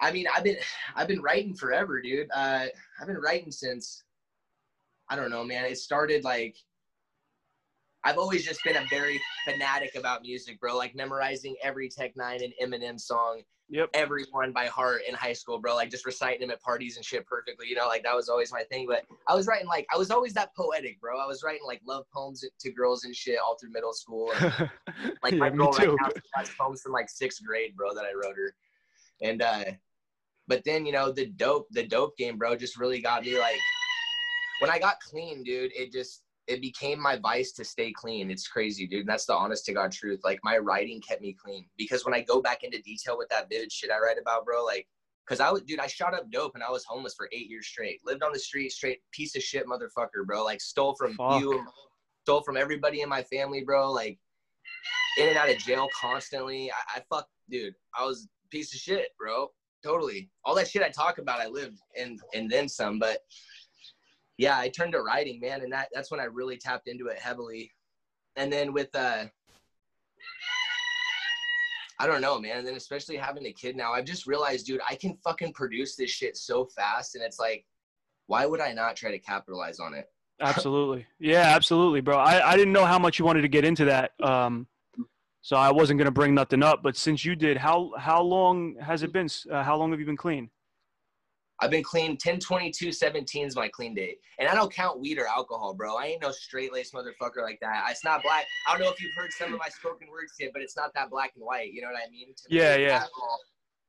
I 0.00 0.12
mean, 0.12 0.26
I've 0.34 0.44
been 0.44 0.56
I've 0.94 1.08
been 1.08 1.22
writing 1.22 1.54
forever, 1.54 2.00
dude. 2.00 2.28
Uh, 2.34 2.66
I've 3.00 3.06
been 3.06 3.16
writing 3.16 3.50
since 3.50 4.04
I 5.08 5.16
don't 5.16 5.30
know, 5.30 5.44
man. 5.44 5.64
It 5.64 5.78
started 5.78 6.24
like 6.24 6.56
I've 8.04 8.18
always 8.18 8.44
just 8.44 8.62
been 8.62 8.76
a 8.76 8.84
very 8.88 9.20
fanatic 9.44 9.96
about 9.96 10.22
music, 10.22 10.60
bro. 10.60 10.76
Like 10.76 10.94
memorizing 10.94 11.56
every 11.62 11.88
Tech 11.88 12.14
N9ne 12.14 12.52
and 12.60 12.72
Eminem 12.72 13.00
song, 13.00 13.42
Yep. 13.68 13.90
everyone 13.94 14.52
by 14.52 14.66
heart 14.66 15.02
in 15.08 15.14
high 15.14 15.32
school, 15.32 15.58
bro. 15.58 15.74
Like 15.74 15.90
just 15.90 16.06
reciting 16.06 16.40
them 16.40 16.50
at 16.50 16.60
parties 16.60 16.96
and 16.96 17.04
shit 17.04 17.26
perfectly. 17.26 17.66
You 17.68 17.74
know, 17.74 17.88
like 17.88 18.04
that 18.04 18.14
was 18.14 18.28
always 18.28 18.52
my 18.52 18.62
thing. 18.70 18.86
But 18.88 19.04
I 19.26 19.34
was 19.34 19.46
writing 19.46 19.66
like 19.66 19.86
I 19.92 19.96
was 19.96 20.10
always 20.10 20.32
that 20.34 20.54
poetic, 20.54 21.00
bro. 21.00 21.18
I 21.18 21.26
was 21.26 21.42
writing 21.42 21.62
like 21.66 21.80
love 21.84 22.04
poems 22.14 22.44
to 22.60 22.72
girls 22.72 23.04
and 23.04 23.14
shit 23.14 23.38
all 23.44 23.56
through 23.60 23.72
middle 23.72 23.92
school. 23.92 24.32
And, 24.40 24.52
like 25.22 25.32
yeah, 25.32 25.38
my 25.38 25.50
girl 25.50 25.72
right 25.72 25.88
now 25.88 26.10
has 26.34 26.50
poems 26.58 26.82
from 26.82 26.92
like 26.92 27.08
sixth 27.10 27.44
grade, 27.44 27.74
bro, 27.76 27.92
that 27.94 28.04
I 28.04 28.12
wrote 28.14 28.36
her. 28.36 28.54
And 29.20 29.42
uh 29.42 29.64
but 30.46 30.62
then 30.64 30.86
you 30.86 30.92
know 30.92 31.10
the 31.10 31.26
dope 31.26 31.66
the 31.72 31.86
dope 31.86 32.16
game, 32.16 32.38
bro, 32.38 32.54
just 32.54 32.78
really 32.78 33.00
got 33.00 33.24
me 33.24 33.38
like 33.38 33.58
when 34.60 34.70
I 34.70 34.78
got 34.78 35.00
clean, 35.00 35.42
dude, 35.42 35.72
it 35.74 35.92
just 35.92 36.22
it 36.46 36.60
became 36.60 37.00
my 37.00 37.16
vice 37.16 37.52
to 37.52 37.64
stay 37.64 37.92
clean. 37.92 38.30
It's 38.30 38.46
crazy, 38.46 38.86
dude. 38.86 39.00
And 39.00 39.08
that's 39.08 39.26
the 39.26 39.34
honest 39.34 39.64
to 39.66 39.72
God 39.72 39.90
truth. 39.92 40.20
Like 40.24 40.38
my 40.44 40.58
writing 40.58 41.00
kept 41.00 41.20
me 41.20 41.32
clean 41.32 41.66
because 41.76 42.04
when 42.04 42.14
I 42.14 42.20
go 42.20 42.40
back 42.40 42.62
into 42.62 42.80
detail 42.82 43.18
with 43.18 43.28
that 43.30 43.48
vivid 43.50 43.72
shit 43.72 43.90
I 43.90 43.98
write 43.98 44.18
about, 44.20 44.44
bro, 44.44 44.64
like 44.64 44.86
Cause 45.26 45.40
I 45.40 45.50
was, 45.50 45.62
dude, 45.62 45.80
I 45.80 45.88
shot 45.88 46.14
up 46.14 46.30
dope 46.30 46.54
and 46.54 46.62
I 46.62 46.70
was 46.70 46.84
homeless 46.84 47.14
for 47.16 47.28
eight 47.32 47.50
years 47.50 47.66
straight. 47.66 48.00
Lived 48.04 48.22
on 48.22 48.32
the 48.32 48.38
street, 48.38 48.70
straight 48.70 49.00
piece 49.10 49.34
of 49.34 49.42
shit, 49.42 49.66
motherfucker, 49.66 50.24
bro. 50.24 50.44
Like 50.44 50.60
stole 50.60 50.94
from 50.94 51.14
Fuck. 51.14 51.40
you, 51.40 51.66
stole 52.22 52.42
from 52.42 52.56
everybody 52.56 53.00
in 53.00 53.08
my 53.08 53.24
family, 53.24 53.64
bro. 53.64 53.90
Like 53.90 54.20
in 55.18 55.28
and 55.28 55.36
out 55.36 55.50
of 55.50 55.58
jail 55.58 55.88
constantly. 56.00 56.70
I, 56.70 56.98
I 56.98 57.02
fuck, 57.10 57.28
dude. 57.50 57.74
I 57.98 58.04
was 58.04 58.28
piece 58.50 58.72
of 58.72 58.78
shit, 58.78 59.08
bro. 59.18 59.50
Totally. 59.82 60.30
All 60.44 60.54
that 60.54 60.68
shit 60.68 60.82
I 60.82 60.90
talk 60.90 61.18
about, 61.18 61.40
I 61.40 61.48
lived 61.48 61.80
and 62.00 62.20
and 62.32 62.48
then 62.48 62.68
some. 62.68 63.00
But 63.00 63.18
yeah, 64.38 64.58
I 64.58 64.68
turned 64.68 64.92
to 64.92 65.00
writing, 65.00 65.40
man, 65.40 65.62
and 65.62 65.72
that 65.72 65.88
that's 65.92 66.10
when 66.10 66.20
I 66.20 66.24
really 66.24 66.56
tapped 66.56 66.88
into 66.88 67.06
it 67.06 67.18
heavily. 67.18 67.72
And 68.36 68.52
then 68.52 68.72
with 68.72 68.94
uh 68.94 69.24
I 71.98 72.06
don't 72.06 72.20
know, 72.20 72.38
man. 72.38 72.58
And 72.58 72.66
then 72.66 72.74
especially 72.76 73.16
having 73.16 73.46
a 73.46 73.52
kid 73.52 73.74
now, 73.74 73.92
I've 73.94 74.04
just 74.04 74.26
realized, 74.26 74.66
dude, 74.66 74.80
I 74.88 74.96
can 74.96 75.16
fucking 75.24 75.54
produce 75.54 75.96
this 75.96 76.10
shit 76.10 76.36
so 76.36 76.66
fast, 76.76 77.14
and 77.14 77.24
it's 77.24 77.38
like, 77.38 77.64
why 78.26 78.44
would 78.44 78.60
I 78.60 78.72
not 78.72 78.96
try 78.96 79.10
to 79.10 79.18
capitalize 79.18 79.80
on 79.80 79.94
it? 79.94 80.06
Absolutely. 80.40 81.06
Yeah, 81.18 81.54
absolutely, 81.54 82.02
bro. 82.02 82.18
I, 82.18 82.52
I 82.52 82.56
didn't 82.56 82.74
know 82.74 82.84
how 82.84 82.98
much 82.98 83.18
you 83.18 83.24
wanted 83.24 83.42
to 83.42 83.48
get 83.48 83.64
into 83.64 83.86
that. 83.86 84.12
Um, 84.22 84.66
so 85.40 85.56
I 85.56 85.70
wasn't 85.70 85.98
gonna 85.98 86.10
bring 86.10 86.34
nothing 86.34 86.62
up. 86.62 86.82
But 86.82 86.96
since 86.96 87.24
you 87.24 87.36
did, 87.36 87.56
how 87.56 87.92
how 87.96 88.20
long 88.22 88.76
has 88.80 89.02
it 89.02 89.12
been? 89.12 89.28
Uh, 89.50 89.62
how 89.62 89.76
long 89.76 89.90
have 89.92 90.00
you 90.00 90.06
been 90.06 90.16
clean? 90.16 90.50
I've 91.60 91.70
been 91.70 91.82
clean 91.82 92.16
10 92.18 92.38
22 92.38 92.92
17 92.92 93.46
is 93.46 93.56
my 93.56 93.68
clean 93.68 93.94
date. 93.94 94.18
And 94.38 94.48
I 94.48 94.54
don't 94.54 94.72
count 94.72 95.00
weed 95.00 95.18
or 95.18 95.26
alcohol, 95.26 95.72
bro. 95.74 95.96
I 95.96 96.06
ain't 96.06 96.22
no 96.22 96.30
straight 96.30 96.72
laced 96.72 96.92
motherfucker 96.92 97.42
like 97.42 97.58
that. 97.60 97.86
It's 97.90 98.04
not 98.04 98.22
black. 98.22 98.44
I 98.68 98.72
don't 98.72 98.82
know 98.82 98.90
if 98.92 99.00
you've 99.00 99.14
heard 99.16 99.32
some 99.32 99.52
of 99.54 99.58
my 99.58 99.68
spoken 99.68 100.08
words 100.10 100.32
yet, 100.38 100.50
but 100.52 100.60
it's 100.62 100.76
not 100.76 100.92
that 100.94 101.08
black 101.10 101.32
and 101.34 101.44
white. 101.44 101.72
You 101.72 101.80
know 101.82 101.88
what 101.88 101.96
I 102.06 102.10
mean? 102.10 102.28
To 102.34 102.42
me, 102.50 102.58
Yeah, 102.60 102.76
yeah. 102.76 102.94
alcohol, 103.00 103.40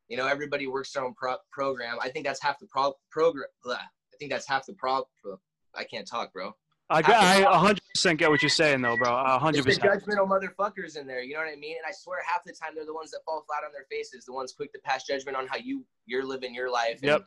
you 0.08 0.16
know, 0.16 0.28
everybody 0.28 0.68
works 0.68 0.94
their 0.94 1.04
own 1.04 1.14
pro- 1.14 1.36
program. 1.52 1.98
I 2.02 2.10
think 2.10 2.26
that's 2.26 2.42
half 2.42 2.58
the 2.60 2.68
pro- 2.68 2.96
program. 3.12 3.48
I 3.66 3.78
think 4.18 4.32
that's 4.32 4.48
half 4.48 4.66
the 4.66 4.74
pro. 4.74 5.04
pro- 5.22 5.40
I 5.76 5.84
can't 5.84 6.08
talk, 6.08 6.32
bro. 6.34 6.56
I 6.90 7.02
got, 7.02 7.22
I 7.22 7.44
100% 7.44 8.18
get 8.18 8.30
what 8.30 8.42
you're 8.42 8.48
saying 8.48 8.82
though, 8.82 8.96
bro. 8.96 9.12
A 9.14 9.52
There's 9.52 9.66
the 9.66 9.72
100%. 9.74 9.80
judgmental 10.06 10.26
motherfuckers 10.26 10.98
in 10.98 11.06
there. 11.06 11.22
You 11.22 11.34
know 11.34 11.42
what 11.42 11.50
I 11.52 11.58
mean? 11.58 11.76
And 11.76 11.86
I 11.86 11.92
swear, 11.92 12.20
half 12.26 12.46
the 12.46 12.54
time 12.54 12.70
they're 12.76 12.86
the 12.86 12.94
ones 12.94 13.12
that 13.12 13.20
fall 13.26 13.44
flat 13.46 13.66
on 13.66 13.74
their 13.74 13.84
faces, 13.92 14.24
the 14.24 14.32
ones 14.32 14.54
quick 14.54 14.72
to 14.72 14.80
pass 14.80 15.04
judgment 15.04 15.36
on 15.36 15.48
how 15.48 15.58
you 15.58 15.86
you're 16.06 16.24
living 16.24 16.56
your 16.56 16.72
life. 16.72 16.94
and- 17.02 17.04
Yep. 17.04 17.26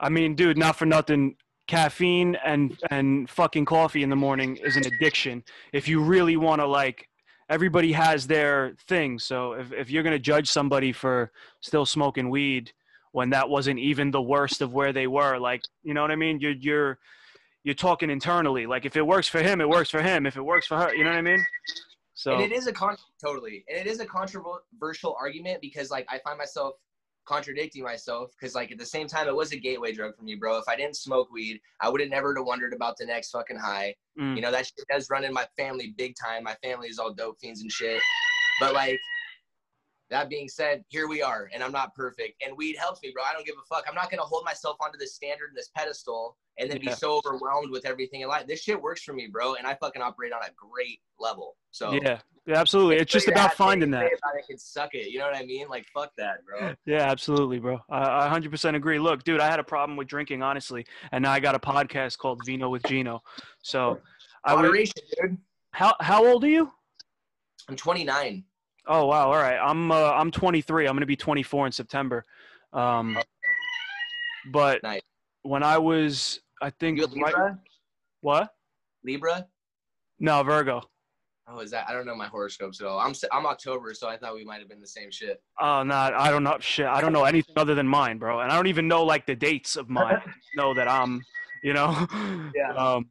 I 0.00 0.08
mean, 0.08 0.34
dude, 0.34 0.58
not 0.58 0.76
for 0.76 0.86
nothing. 0.86 1.36
Caffeine 1.68 2.36
and 2.44 2.76
and 2.90 3.30
fucking 3.30 3.64
coffee 3.64 4.02
in 4.02 4.10
the 4.10 4.16
morning 4.16 4.56
is 4.56 4.76
an 4.76 4.84
addiction. 4.86 5.44
If 5.72 5.86
you 5.86 6.02
really 6.02 6.36
want 6.36 6.60
to 6.60 6.66
like, 6.66 7.08
everybody 7.48 7.92
has 7.92 8.26
their 8.26 8.74
thing. 8.88 9.20
So 9.20 9.52
if 9.52 9.72
if 9.72 9.90
you're 9.90 10.02
gonna 10.02 10.18
judge 10.18 10.48
somebody 10.50 10.90
for 10.92 11.30
still 11.60 11.86
smoking 11.86 12.28
weed 12.28 12.72
when 13.12 13.30
that 13.30 13.48
wasn't 13.48 13.78
even 13.78 14.10
the 14.10 14.22
worst 14.22 14.62
of 14.62 14.72
where 14.72 14.92
they 14.92 15.06
were, 15.06 15.38
like, 15.38 15.62
you 15.82 15.94
know 15.94 16.02
what 16.02 16.10
I 16.10 16.16
mean? 16.16 16.40
You're 16.40 16.52
you're 16.52 16.98
you're 17.62 17.74
talking 17.74 18.10
internally. 18.10 18.66
Like, 18.66 18.84
if 18.84 18.96
it 18.96 19.06
works 19.06 19.28
for 19.28 19.42
him, 19.42 19.60
it 19.60 19.68
works 19.68 19.90
for 19.90 20.02
him. 20.02 20.26
If 20.26 20.36
it 20.36 20.42
works 20.42 20.66
for 20.66 20.78
her, 20.78 20.94
you 20.94 21.04
know 21.04 21.10
what 21.10 21.18
I 21.18 21.22
mean? 21.22 21.44
So 22.14 22.32
And 22.32 22.42
it 22.42 22.52
is 22.52 22.66
a 22.66 22.72
con 22.72 22.96
totally, 23.24 23.64
and 23.68 23.78
it 23.78 23.86
is 23.86 24.00
a 24.00 24.06
controversial 24.06 25.16
argument 25.20 25.60
because 25.60 25.90
like 25.90 26.06
I 26.10 26.18
find 26.18 26.36
myself 26.36 26.74
contradicting 27.26 27.82
myself 27.82 28.30
because 28.38 28.54
like 28.54 28.72
at 28.72 28.78
the 28.78 28.86
same 28.86 29.06
time 29.06 29.28
it 29.28 29.34
was 29.34 29.52
a 29.52 29.56
gateway 29.56 29.92
drug 29.92 30.16
for 30.16 30.22
me 30.24 30.34
bro. 30.34 30.58
If 30.58 30.64
i 30.68 30.76
didn't 30.76 30.96
smoke 30.96 31.30
weed 31.30 31.60
i 31.80 31.88
would 31.88 32.00
have 32.00 32.10
never 32.10 32.34
wondered 32.42 32.72
about 32.72 32.96
the 32.96 33.06
next 33.06 33.30
fucking 33.30 33.58
high. 33.58 33.94
Mm. 34.18 34.36
you 34.36 34.42
know 34.42 34.50
that 34.50 34.66
shit 34.66 34.84
does 34.90 35.08
run 35.10 35.24
in 35.24 35.32
my 35.32 35.46
family 35.56 35.94
big 35.96 36.14
time. 36.16 36.44
My 36.44 36.56
family 36.62 36.88
is 36.88 36.98
all 36.98 37.12
dope 37.12 37.38
fiends 37.40 37.62
and 37.62 37.70
shit. 37.70 38.00
But 38.60 38.74
like 38.74 38.98
that 40.10 40.28
being 40.28 40.48
said 40.48 40.84
here 40.88 41.08
we 41.08 41.22
are 41.22 41.48
and 41.54 41.62
i'm 41.62 41.72
not 41.72 41.94
perfect 41.94 42.42
and 42.44 42.56
weed 42.56 42.76
helps 42.76 43.00
me 43.02 43.10
bro 43.14 43.22
i 43.22 43.32
don't 43.32 43.46
give 43.46 43.54
a 43.56 43.74
fuck 43.74 43.84
i'm 43.88 43.94
not 43.94 44.10
gonna 44.10 44.22
hold 44.22 44.44
myself 44.44 44.76
onto 44.80 44.98
this 44.98 45.14
standard 45.14 45.48
and 45.48 45.56
this 45.56 45.70
pedestal 45.76 46.36
and 46.58 46.70
then 46.70 46.78
Yeah. 46.82 46.90
be 46.90 46.96
so 46.96 47.18
overwhelmed 47.24 47.70
with 47.70 47.86
everything 47.86 48.20
in 48.22 48.28
life 48.28 48.46
this 48.46 48.62
shit 48.62 48.80
works 48.80 49.02
for 49.02 49.12
me 49.12 49.28
bro 49.28 49.54
and 49.54 49.66
i 49.66 49.74
fucking 49.74 50.02
operate 50.02 50.32
on 50.32 50.40
a 50.42 50.50
great 50.56 51.00
level 51.18 51.56
so 51.70 51.92
Yeah, 51.92 52.18
yeah, 52.46 52.56
absolutely. 52.58 52.96
It's 52.96 53.12
just 53.12 53.28
about 53.28 53.52
finding 53.54 53.90
that. 53.92 53.98
about 54.06 54.34
it, 54.36 54.44
can 54.48 54.58
suck 54.58 54.94
it. 54.94 55.10
You 55.10 55.18
know 55.20 55.26
what 55.26 55.36
I 55.36 55.44
mean? 55.44 55.68
Like 55.68 55.86
fuck 55.94 56.10
that, 56.16 56.44
bro. 56.44 56.74
Yeah, 56.86 57.02
absolutely, 57.08 57.60
bro. 57.60 57.78
I, 57.88 58.26
I 58.26 58.28
100% 58.40 58.74
agree. 58.74 58.98
Look, 58.98 59.22
dude, 59.22 59.40
I 59.40 59.48
had 59.48 59.60
a 59.60 59.64
problem 59.64 59.96
with 59.96 60.08
drinking, 60.08 60.42
honestly, 60.42 60.84
and 61.12 61.22
now 61.22 61.30
I 61.30 61.38
got 61.38 61.54
a 61.54 61.60
podcast 61.60 62.18
called 62.18 62.40
Vino 62.44 62.68
with 62.70 62.82
Gino. 62.84 63.22
So, 63.62 64.00
I 64.44 64.54
would, 64.54 64.62
Moderation, 64.62 64.94
dude. 65.20 65.36
how 65.72 65.94
how 66.00 66.26
old 66.26 66.42
are 66.42 66.48
you? 66.48 66.72
I'm 67.68 67.76
29. 67.76 68.42
Oh 68.86 69.06
wow, 69.06 69.26
all 69.26 69.36
right. 69.38 69.58
I'm 69.58 69.90
uh, 69.92 70.12
I'm 70.12 70.30
23. 70.30 70.86
I'm 70.86 70.94
gonna 70.94 71.06
be 71.06 71.16
24 71.16 71.66
in 71.66 71.72
September. 71.72 72.24
Um, 72.72 73.18
but 74.52 74.82
Nice. 74.82 75.00
when 75.42 75.62
I 75.62 75.78
was, 75.78 76.40
I 76.62 76.70
think 76.70 76.98
You 76.98 77.04
a 77.04 77.08
right, 77.08 77.14
Libra? 77.34 77.58
what? 78.20 78.48
Libra? 79.04 79.46
No, 80.18 80.42
Virgo. 80.42 80.82
Oh, 81.52 81.58
is 81.58 81.70
that? 81.72 81.86
I 81.88 81.92
don't 81.92 82.06
know 82.06 82.14
my 82.14 82.26
horoscopes 82.28 82.80
at 82.80 82.86
all. 82.86 82.98
I'm 83.00 83.12
I'm 83.32 83.44
October, 83.46 83.92
so 83.92 84.08
I 84.08 84.16
thought 84.16 84.34
we 84.34 84.44
might 84.44 84.60
have 84.60 84.68
been 84.68 84.80
the 84.80 84.86
same 84.86 85.10
shit. 85.10 85.42
Oh, 85.60 85.82
no, 85.82 85.94
I 85.94 86.30
don't 86.30 86.44
know 86.44 86.56
shit. 86.60 86.86
I 86.86 87.00
don't 87.00 87.12
know 87.12 87.24
anything 87.24 87.54
other 87.56 87.74
than 87.74 87.88
mine, 87.88 88.18
bro. 88.18 88.40
And 88.40 88.52
I 88.52 88.56
don't 88.56 88.68
even 88.68 88.86
know 88.86 89.02
like 89.04 89.26
the 89.26 89.34
dates 89.34 89.74
of 89.76 89.88
mine. 89.88 90.20
Know 90.54 90.74
that 90.74 90.86
I'm, 90.88 91.20
you 91.64 91.72
know. 91.72 92.06
Yeah. 92.54 92.72
Um, 92.76 93.08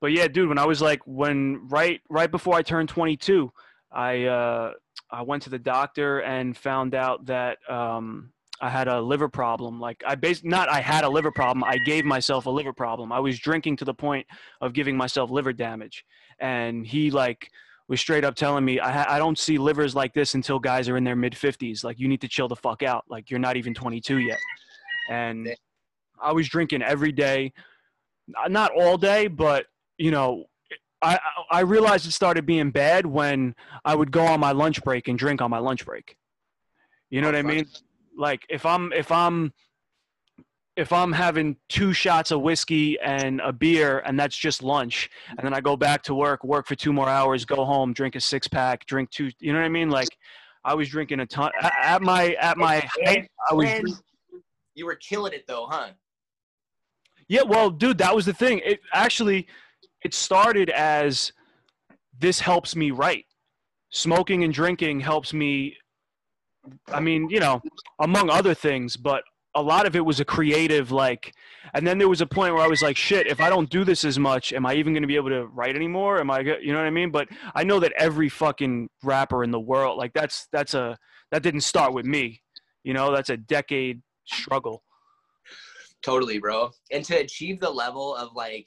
but 0.00 0.12
yeah, 0.12 0.28
dude, 0.28 0.48
when 0.48 0.58
I 0.58 0.64
was 0.64 0.80
like, 0.80 1.00
when 1.06 1.66
right 1.68 2.00
right 2.08 2.30
before 2.30 2.54
I 2.54 2.62
turned 2.62 2.88
22, 2.88 3.52
I 3.92 4.24
uh, 4.24 4.72
I 5.10 5.22
went 5.22 5.42
to 5.44 5.50
the 5.50 5.58
doctor 5.58 6.20
and 6.20 6.56
found 6.56 6.94
out 6.94 7.26
that 7.26 7.58
um, 7.68 8.32
I 8.60 8.68
had 8.68 8.88
a 8.88 9.00
liver 9.00 9.28
problem. 9.28 9.80
Like 9.80 10.02
I 10.06 10.14
basically 10.14 10.50
not 10.50 10.68
I 10.68 10.80
had 10.80 11.04
a 11.04 11.08
liver 11.08 11.30
problem. 11.30 11.64
I 11.64 11.78
gave 11.78 12.04
myself 12.04 12.46
a 12.46 12.50
liver 12.50 12.72
problem. 12.72 13.12
I 13.12 13.20
was 13.20 13.38
drinking 13.38 13.76
to 13.78 13.84
the 13.84 13.94
point 13.94 14.26
of 14.60 14.72
giving 14.72 14.96
myself 14.96 15.30
liver 15.30 15.52
damage, 15.52 16.04
and 16.38 16.86
he 16.86 17.10
like 17.10 17.50
was 17.88 18.00
straight 18.00 18.24
up 18.24 18.36
telling 18.36 18.64
me 18.64 18.78
I, 18.78 18.92
ha- 18.92 19.06
I 19.08 19.18
don't 19.18 19.36
see 19.36 19.58
livers 19.58 19.96
like 19.96 20.14
this 20.14 20.34
until 20.34 20.60
guys 20.60 20.88
are 20.88 20.96
in 20.96 21.02
their 21.02 21.16
mid 21.16 21.32
50s. 21.32 21.82
Like 21.82 21.98
you 21.98 22.06
need 22.06 22.20
to 22.20 22.28
chill 22.28 22.46
the 22.46 22.56
fuck 22.56 22.84
out. 22.84 23.04
Like 23.08 23.30
you're 23.30 23.40
not 23.40 23.56
even 23.56 23.74
22 23.74 24.18
yet. 24.18 24.38
And 25.10 25.52
I 26.22 26.32
was 26.32 26.48
drinking 26.48 26.82
every 26.82 27.10
day, 27.10 27.52
not 28.48 28.70
all 28.76 28.96
day, 28.96 29.26
but 29.26 29.66
you 29.98 30.12
know, 30.12 30.44
I 31.02 31.18
I 31.50 31.60
realized 31.60 32.06
it 32.06 32.12
started 32.12 32.46
being 32.46 32.70
bad 32.70 33.06
when 33.06 33.54
I 33.84 33.94
would 33.94 34.10
go 34.10 34.24
on 34.26 34.40
my 34.40 34.52
lunch 34.52 34.82
break 34.82 35.08
and 35.08 35.18
drink 35.18 35.40
on 35.40 35.50
my 35.50 35.58
lunch 35.58 35.84
break. 35.86 36.16
You 37.10 37.20
know 37.20 37.28
Oh, 37.28 37.32
what 37.32 37.38
I 37.38 37.42
mean? 37.42 37.66
Like 38.16 38.44
if 38.48 38.66
I'm 38.66 38.92
if 38.92 39.10
I'm 39.10 39.52
if 40.76 40.92
I'm 40.92 41.12
having 41.12 41.56
two 41.68 41.92
shots 41.92 42.30
of 42.30 42.42
whiskey 42.42 42.98
and 43.00 43.40
a 43.40 43.52
beer 43.52 43.98
and 44.06 44.18
that's 44.18 44.36
just 44.36 44.62
lunch, 44.62 45.10
and 45.28 45.40
then 45.44 45.52
I 45.52 45.60
go 45.60 45.76
back 45.76 46.02
to 46.04 46.14
work, 46.14 46.44
work 46.44 46.66
for 46.66 46.74
two 46.74 46.92
more 46.92 47.08
hours, 47.08 47.44
go 47.44 47.64
home, 47.64 47.92
drink 47.92 48.14
a 48.14 48.20
six 48.20 48.46
pack, 48.46 48.86
drink 48.86 49.10
two. 49.10 49.30
You 49.40 49.52
know 49.52 49.58
what 49.58 49.64
I 49.64 49.70
mean? 49.70 49.90
Like 49.90 50.08
I 50.64 50.74
was 50.74 50.88
drinking 50.88 51.20
a 51.20 51.26
ton 51.26 51.50
at, 51.60 52.02
my 52.02 52.34
at 52.34 52.56
my 52.56 52.86
height. 53.04 53.28
I 53.50 53.54
was. 53.54 54.02
You 54.74 54.86
were 54.86 54.94
killing 54.94 55.32
it 55.32 55.46
though, 55.46 55.66
huh? 55.68 55.90
Yeah, 57.28 57.42
well, 57.42 57.70
dude, 57.70 57.98
that 57.98 58.14
was 58.14 58.26
the 58.26 58.32
thing. 58.32 58.60
It 58.64 58.80
actually 58.92 59.46
it 60.02 60.14
started 60.14 60.70
as 60.70 61.32
this 62.18 62.40
helps 62.40 62.76
me 62.76 62.90
write. 62.90 63.26
Smoking 63.90 64.44
and 64.44 64.52
drinking 64.52 65.00
helps 65.00 65.32
me 65.32 65.76
I 66.92 67.00
mean, 67.00 67.30
you 67.30 67.40
know, 67.40 67.62
among 68.00 68.28
other 68.28 68.52
things, 68.52 68.96
but 68.96 69.24
a 69.56 69.62
lot 69.62 69.86
of 69.86 69.96
it 69.96 70.04
was 70.04 70.20
a 70.20 70.24
creative 70.24 70.92
like 70.92 71.34
and 71.74 71.86
then 71.86 71.98
there 71.98 72.08
was 72.08 72.20
a 72.20 72.26
point 72.26 72.54
where 72.54 72.62
I 72.62 72.68
was 72.68 72.82
like, 72.82 72.96
shit, 72.96 73.26
if 73.26 73.40
I 73.40 73.48
don't 73.48 73.70
do 73.70 73.84
this 73.84 74.04
as 74.04 74.18
much, 74.18 74.52
am 74.52 74.66
I 74.66 74.74
even 74.74 74.92
going 74.92 75.02
to 75.02 75.08
be 75.08 75.16
able 75.16 75.30
to 75.30 75.46
write 75.46 75.74
anymore? 75.74 76.20
Am 76.20 76.30
I 76.30 76.40
you 76.40 76.72
know 76.72 76.78
what 76.78 76.86
I 76.86 76.90
mean? 76.90 77.10
But 77.10 77.28
I 77.54 77.64
know 77.64 77.80
that 77.80 77.92
every 77.96 78.28
fucking 78.28 78.88
rapper 79.02 79.42
in 79.42 79.50
the 79.50 79.60
world 79.60 79.98
like 79.98 80.12
that's 80.12 80.46
that's 80.52 80.74
a 80.74 80.98
that 81.30 81.42
didn't 81.42 81.62
start 81.62 81.92
with 81.92 82.06
me. 82.06 82.42
You 82.84 82.94
know, 82.94 83.12
that's 83.12 83.30
a 83.30 83.36
decade 83.36 84.02
struggle. 84.26 84.82
Totally, 86.02 86.38
bro. 86.38 86.70
And 86.90 87.04
to 87.04 87.16
achieve 87.16 87.60
the 87.60 87.70
level 87.70 88.16
of 88.16 88.34
like, 88.34 88.66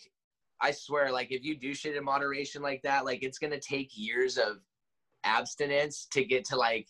I 0.63 0.71
swear, 0.71 1.11
like 1.11 1.31
if 1.31 1.43
you 1.43 1.55
do 1.55 1.73
shit 1.73 1.95
in 1.95 2.03
moderation 2.05 2.61
like 2.61 2.81
that, 2.83 3.03
like 3.03 3.21
it's 3.21 3.37
gonna 3.37 3.59
take 3.59 3.89
years 3.97 4.37
of 4.37 4.59
abstinence 5.25 6.07
to 6.11 6.23
get 6.23 6.45
to 6.45 6.55
like 6.55 6.87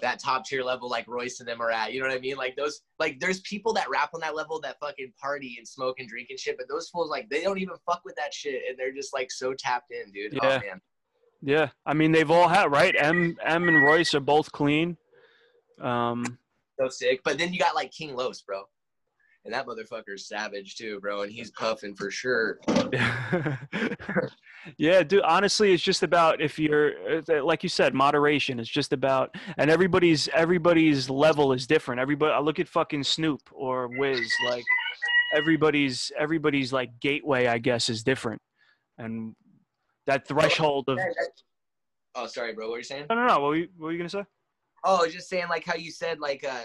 that 0.00 0.18
top 0.18 0.44
tier 0.46 0.62
level 0.62 0.88
like 0.88 1.06
Royce 1.08 1.40
and 1.40 1.48
them 1.48 1.60
are 1.60 1.70
at. 1.70 1.92
You 1.92 2.00
know 2.00 2.06
what 2.06 2.16
I 2.16 2.20
mean? 2.20 2.36
Like 2.36 2.56
those 2.56 2.82
like 3.00 3.18
there's 3.18 3.40
people 3.40 3.72
that 3.74 3.90
rap 3.90 4.10
on 4.14 4.20
that 4.20 4.36
level 4.36 4.60
that 4.60 4.78
fucking 4.78 5.12
party 5.20 5.56
and 5.58 5.66
smoke 5.66 5.98
and 5.98 6.08
drink 6.08 6.28
and 6.30 6.38
shit, 6.38 6.56
but 6.56 6.68
those 6.68 6.88
fools 6.88 7.10
like 7.10 7.28
they 7.28 7.42
don't 7.42 7.58
even 7.58 7.74
fuck 7.84 8.02
with 8.04 8.14
that 8.16 8.32
shit 8.32 8.62
and 8.68 8.78
they're 8.78 8.94
just 8.94 9.12
like 9.12 9.30
so 9.30 9.52
tapped 9.52 9.90
in, 9.90 10.12
dude. 10.12 10.34
Yeah. 10.34 10.40
Oh 10.42 10.48
man. 10.48 10.80
Yeah, 11.42 11.68
I 11.84 11.94
mean 11.94 12.12
they've 12.12 12.30
all 12.30 12.48
had 12.48 12.70
right. 12.70 12.94
M 12.96 13.36
M 13.44 13.68
and 13.68 13.84
Royce 13.84 14.14
are 14.14 14.20
both 14.20 14.52
clean. 14.52 14.96
Um, 15.80 16.38
So 16.80 16.88
sick. 16.88 17.22
But 17.24 17.36
then 17.36 17.52
you 17.52 17.58
got 17.58 17.74
like 17.74 17.90
King 17.90 18.14
Los, 18.14 18.42
bro. 18.42 18.62
And 19.44 19.52
that 19.52 19.66
motherfucker's 19.66 20.28
savage 20.28 20.76
too, 20.76 21.00
bro. 21.00 21.22
And 21.22 21.32
he's 21.32 21.50
puffing 21.58 21.94
for 21.94 22.10
sure. 22.10 22.58
yeah, 24.76 25.02
dude. 25.02 25.22
Honestly, 25.22 25.72
it's 25.72 25.82
just 25.82 26.02
about 26.02 26.40
if 26.40 26.58
you're 26.58 26.92
uh, 27.28 27.44
like 27.44 27.62
you 27.62 27.68
said, 27.68 27.94
moderation. 27.94 28.60
It's 28.60 28.68
just 28.68 28.92
about, 28.92 29.34
and 29.56 29.70
everybody's 29.70 30.28
everybody's 30.28 31.10
level 31.10 31.52
is 31.52 31.66
different. 31.66 32.00
Everybody, 32.00 32.32
I 32.32 32.40
look 32.40 32.60
at 32.60 32.68
fucking 32.68 33.04
Snoop 33.04 33.40
or 33.50 33.88
Wiz. 33.98 34.30
Like 34.46 34.64
everybody's 35.34 36.12
everybody's 36.16 36.72
like 36.72 37.00
gateway, 37.00 37.46
I 37.46 37.58
guess, 37.58 37.88
is 37.88 38.04
different, 38.04 38.40
and 38.98 39.34
that 40.06 40.28
threshold 40.28 40.88
of. 40.88 40.98
Oh, 42.14 42.26
sorry, 42.26 42.52
bro. 42.52 42.68
What 42.68 42.74
are 42.74 42.78
you 42.78 42.84
saying? 42.84 43.06
No, 43.08 43.16
no, 43.16 43.26
no. 43.26 43.40
What 43.40 43.48
were 43.48 43.56
you, 43.56 43.68
what 43.76 43.86
were 43.86 43.92
you 43.92 43.98
gonna 43.98 44.08
say? 44.08 44.24
Oh, 44.84 45.08
just 45.08 45.28
saying 45.28 45.46
like 45.48 45.64
how 45.64 45.74
you 45.74 45.90
said 45.90 46.20
like 46.20 46.44
uh 46.44 46.64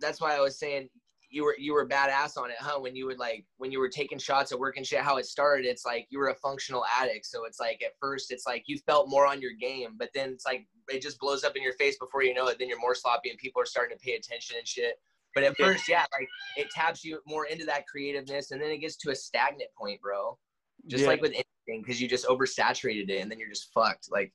that's 0.00 0.20
why 0.20 0.36
I 0.36 0.40
was 0.40 0.58
saying 0.58 0.88
you 1.30 1.44
were 1.44 1.54
you 1.58 1.74
were 1.74 1.86
badass 1.86 2.36
on 2.36 2.50
it, 2.50 2.56
huh? 2.58 2.78
When 2.80 2.96
you 2.96 3.06
would 3.06 3.18
like 3.18 3.44
when 3.58 3.70
you 3.70 3.78
were 3.78 3.88
taking 3.88 4.18
shots 4.18 4.52
at 4.52 4.58
work 4.58 4.76
and 4.76 4.86
shit, 4.86 5.00
how 5.00 5.18
it 5.18 5.26
started, 5.26 5.66
it's 5.66 5.84
like 5.84 6.06
you 6.10 6.18
were 6.18 6.28
a 6.28 6.34
functional 6.36 6.84
addict. 6.98 7.26
So 7.26 7.44
it's 7.44 7.60
like 7.60 7.82
at 7.84 7.92
first 8.00 8.30
it's 8.32 8.46
like 8.46 8.64
you 8.66 8.78
felt 8.78 9.08
more 9.08 9.26
on 9.26 9.40
your 9.40 9.52
game, 9.52 9.96
but 9.98 10.10
then 10.14 10.30
it's 10.30 10.46
like 10.46 10.66
it 10.88 11.02
just 11.02 11.18
blows 11.18 11.44
up 11.44 11.56
in 11.56 11.62
your 11.62 11.74
face 11.74 11.98
before 11.98 12.22
you 12.22 12.32
know 12.34 12.48
it, 12.48 12.58
then 12.58 12.68
you're 12.68 12.80
more 12.80 12.94
sloppy 12.94 13.30
and 13.30 13.38
people 13.38 13.60
are 13.60 13.66
starting 13.66 13.96
to 13.96 14.02
pay 14.02 14.14
attention 14.14 14.56
and 14.58 14.66
shit. 14.66 14.94
But 15.34 15.44
at 15.44 15.56
first, 15.58 15.88
yeah, 15.88 16.06
like 16.18 16.28
it 16.56 16.70
taps 16.70 17.04
you 17.04 17.20
more 17.26 17.46
into 17.46 17.66
that 17.66 17.86
creativeness 17.86 18.50
and 18.50 18.60
then 18.60 18.70
it 18.70 18.78
gets 18.78 18.96
to 18.96 19.10
a 19.10 19.14
stagnant 19.14 19.70
point, 19.78 20.00
bro. 20.00 20.38
Just 20.86 21.02
Yeah. 21.02 21.08
like 21.10 21.20
with 21.20 21.32
anything, 21.32 21.82
because 21.82 22.00
you 22.00 22.08
just 22.08 22.26
oversaturated 22.26 23.10
it 23.10 23.20
and 23.20 23.30
then 23.30 23.38
you're 23.38 23.50
just 23.50 23.72
fucked. 23.74 24.10
Like 24.10 24.32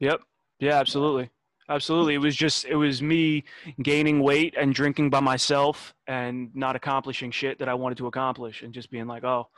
Yep. 0.00 0.20
Yeah, 0.60 0.78
absolutely. 0.78 1.30
Absolutely. 1.68 2.14
It 2.14 2.18
was 2.18 2.36
just 2.36 2.64
it 2.64 2.76
was 2.76 3.02
me 3.02 3.44
gaining 3.82 4.20
weight 4.20 4.54
and 4.56 4.72
drinking 4.72 5.10
by 5.10 5.20
myself 5.20 5.94
and 6.06 6.54
not 6.54 6.76
accomplishing 6.76 7.30
shit 7.30 7.58
that 7.58 7.68
I 7.68 7.74
wanted 7.74 7.98
to 7.98 8.06
accomplish 8.06 8.62
and 8.62 8.72
just 8.72 8.90
being 8.90 9.06
like, 9.06 9.24
"Oh, 9.24 9.48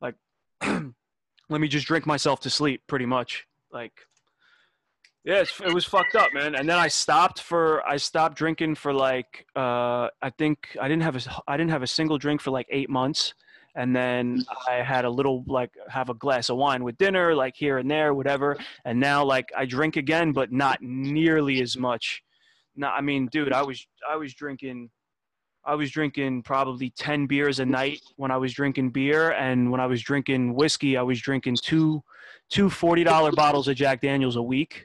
like 0.00 0.14
let 0.62 1.60
me 1.60 1.66
just 1.66 1.86
drink 1.86 2.06
myself 2.06 2.40
to 2.40 2.50
sleep 2.50 2.82
pretty 2.86 3.06
much." 3.06 3.46
Like 3.72 3.92
yeah, 5.24 5.42
it 5.42 5.74
was 5.74 5.84
fucked 5.84 6.14
up, 6.14 6.32
man. 6.32 6.54
And 6.54 6.68
then 6.68 6.78
I 6.78 6.88
stopped 6.88 7.42
for 7.42 7.86
I 7.86 7.96
stopped 7.96 8.38
drinking 8.38 8.76
for 8.76 8.92
like 8.92 9.44
uh 9.56 10.08
I 10.22 10.30
think 10.38 10.76
I 10.80 10.86
didn't 10.86 11.02
have 11.02 11.16
a 11.16 11.42
I 11.48 11.56
didn't 11.56 11.72
have 11.72 11.82
a 11.82 11.88
single 11.88 12.16
drink 12.16 12.40
for 12.40 12.52
like 12.52 12.68
8 12.70 12.88
months 12.88 13.34
and 13.74 13.94
then 13.94 14.44
I 14.68 14.76
had 14.76 15.04
a 15.04 15.10
little 15.10 15.44
like 15.46 15.70
have 15.88 16.08
a 16.08 16.14
glass 16.14 16.48
of 16.48 16.56
wine 16.56 16.82
with 16.84 16.98
dinner 16.98 17.34
like 17.34 17.54
here 17.56 17.78
and 17.78 17.90
there 17.90 18.14
whatever 18.14 18.56
and 18.84 18.98
now 18.98 19.24
like 19.24 19.50
I 19.56 19.64
drink 19.64 19.96
again 19.96 20.32
but 20.32 20.52
not 20.52 20.82
nearly 20.82 21.62
as 21.62 21.76
much. 21.76 22.22
No, 22.76 22.88
I 22.88 23.00
mean, 23.00 23.26
dude, 23.26 23.52
I 23.52 23.62
was 23.62 23.86
I 24.08 24.16
was 24.16 24.34
drinking 24.34 24.90
I 25.64 25.74
was 25.74 25.90
drinking 25.90 26.42
probably 26.42 26.90
10 26.90 27.26
beers 27.26 27.60
a 27.60 27.66
night 27.66 28.00
when 28.16 28.30
I 28.30 28.38
was 28.38 28.52
drinking 28.52 28.90
beer 28.90 29.32
and 29.32 29.70
when 29.70 29.80
I 29.80 29.86
was 29.86 30.02
drinking 30.02 30.54
whiskey 30.54 30.96
I 30.96 31.02
was 31.02 31.20
drinking 31.20 31.56
two 31.62 32.02
two 32.48 32.68
$40 32.68 33.34
bottles 33.34 33.68
of 33.68 33.76
Jack 33.76 34.00
Daniels 34.00 34.36
a 34.36 34.42
week. 34.42 34.84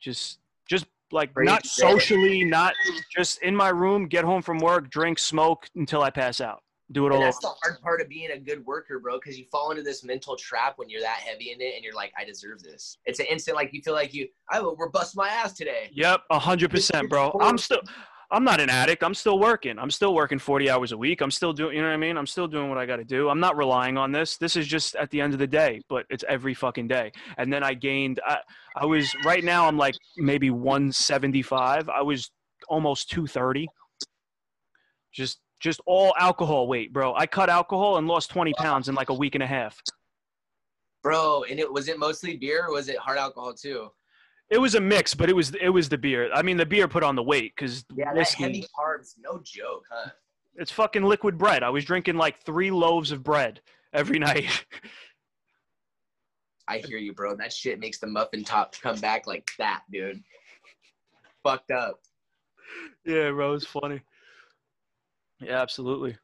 Just 0.00 0.38
just 0.68 0.86
like 1.10 1.32
Crazy, 1.32 1.50
not 1.50 1.66
socially, 1.66 2.44
not 2.44 2.74
just 3.14 3.40
in 3.42 3.54
my 3.54 3.68
room, 3.68 4.06
get 4.06 4.24
home 4.24 4.42
from 4.42 4.58
work, 4.58 4.90
drink, 4.90 5.18
smoke 5.18 5.68
until 5.74 6.02
I 6.02 6.10
pass 6.10 6.40
out. 6.40 6.63
Do 6.92 7.04
it 7.04 7.08
And 7.08 7.16
all. 7.16 7.20
that's 7.22 7.38
the 7.38 7.48
hard 7.62 7.80
part 7.80 8.00
of 8.02 8.08
being 8.08 8.30
a 8.30 8.38
good 8.38 8.64
worker, 8.66 8.98
bro, 8.98 9.18
because 9.18 9.38
you 9.38 9.46
fall 9.46 9.70
into 9.70 9.82
this 9.82 10.04
mental 10.04 10.36
trap 10.36 10.74
when 10.76 10.90
you're 10.90 11.00
that 11.00 11.16
heavy 11.16 11.50
in 11.50 11.60
it 11.60 11.74
and 11.74 11.82
you're 11.82 11.94
like, 11.94 12.12
I 12.18 12.24
deserve 12.24 12.62
this. 12.62 12.98
It's 13.06 13.20
an 13.20 13.26
instant 13.26 13.56
like 13.56 13.72
you 13.72 13.80
feel 13.80 13.94
like 13.94 14.12
you 14.12 14.28
I 14.50 14.60
will 14.60 14.76
we're 14.76 14.90
busting 14.90 15.18
my 15.18 15.28
ass 15.28 15.54
today. 15.54 15.90
Yep, 15.92 16.22
a 16.30 16.38
hundred 16.38 16.70
percent, 16.70 17.08
bro. 17.08 17.36
I'm 17.40 17.56
still, 17.56 17.80
I'm 18.30 18.44
not 18.44 18.60
an 18.60 18.68
addict. 18.68 19.02
I'm 19.02 19.14
still 19.14 19.38
working. 19.38 19.78
I'm 19.78 19.90
still 19.90 20.12
working 20.14 20.38
40 20.38 20.68
hours 20.68 20.92
a 20.92 20.98
week. 20.98 21.20
I'm 21.20 21.30
still 21.30 21.52
doing, 21.52 21.76
you 21.76 21.82
know 21.82 21.88
what 21.88 21.94
I 21.94 21.98
mean? 21.98 22.18
I'm 22.18 22.26
still 22.26 22.48
doing 22.48 22.68
what 22.68 22.78
I 22.78 22.84
got 22.84 22.96
to 22.96 23.04
do. 23.04 23.28
I'm 23.28 23.40
not 23.40 23.56
relying 23.56 23.96
on 23.96 24.12
this. 24.12 24.36
This 24.36 24.56
is 24.56 24.66
just 24.66 24.94
at 24.96 25.10
the 25.10 25.20
end 25.20 25.32
of 25.34 25.38
the 25.38 25.46
day, 25.46 25.80
but 25.88 26.04
it's 26.10 26.24
every 26.28 26.52
fucking 26.52 26.88
day. 26.88 27.12
And 27.38 27.52
then 27.52 27.62
I 27.62 27.74
gained, 27.74 28.20
I, 28.26 28.38
I 28.76 28.86
was 28.86 29.14
right 29.24 29.44
now. 29.44 29.66
I'm 29.68 29.78
like 29.78 29.94
maybe 30.16 30.50
175. 30.50 31.88
I 31.88 32.02
was 32.02 32.30
almost 32.68 33.08
230. 33.10 33.68
Just, 35.12 35.38
just 35.64 35.80
all 35.86 36.14
alcohol 36.18 36.68
weight, 36.68 36.92
bro. 36.92 37.14
I 37.14 37.26
cut 37.26 37.48
alcohol 37.48 37.96
and 37.96 38.06
lost 38.06 38.28
20 38.30 38.52
pounds 38.52 38.90
in 38.90 38.94
like 38.94 39.08
a 39.08 39.14
week 39.14 39.34
and 39.34 39.42
a 39.42 39.46
half. 39.46 39.80
Bro, 41.02 41.44
and 41.50 41.58
it 41.58 41.72
was 41.72 41.88
it 41.88 41.98
mostly 41.98 42.36
beer 42.36 42.66
or 42.66 42.72
was 42.72 42.90
it 42.90 42.98
hard 42.98 43.16
alcohol 43.16 43.54
too? 43.54 43.90
It 44.50 44.58
was 44.58 44.74
a 44.74 44.80
mix, 44.80 45.14
but 45.14 45.30
it 45.30 45.32
was 45.32 45.54
it 45.54 45.70
was 45.70 45.88
the 45.88 45.96
beer. 45.96 46.30
I 46.34 46.42
mean, 46.42 46.58
the 46.58 46.66
beer 46.66 46.86
put 46.86 47.02
on 47.02 47.16
the 47.16 47.22
weight 47.22 47.54
because 47.56 47.82
Yeah, 47.96 48.12
that 48.12 48.28
heavy 48.28 48.66
carbs, 48.78 49.14
no 49.18 49.40
joke, 49.42 49.86
huh? 49.90 50.10
It's 50.56 50.70
fucking 50.70 51.02
liquid 51.02 51.38
bread. 51.38 51.62
I 51.62 51.70
was 51.70 51.86
drinking 51.86 52.16
like 52.16 52.44
three 52.44 52.70
loaves 52.70 53.10
of 53.10 53.24
bread 53.24 53.62
every 53.94 54.18
night. 54.30 54.66
I 56.68 56.78
hear 56.78 56.98
you, 56.98 57.14
bro. 57.14 57.36
That 57.36 57.54
shit 57.54 57.80
makes 57.80 57.98
the 57.98 58.06
muffin 58.06 58.44
top 58.44 58.74
come 58.82 59.00
back 59.00 59.26
like 59.26 59.50
that, 59.58 59.82
dude. 59.90 60.22
Fucked 61.42 61.70
up. 61.70 62.00
yeah, 63.06 63.30
bro, 63.30 63.54
it's 63.54 63.66
funny. 63.66 64.02
Yeah, 65.44 65.60
absolutely. 65.60 66.16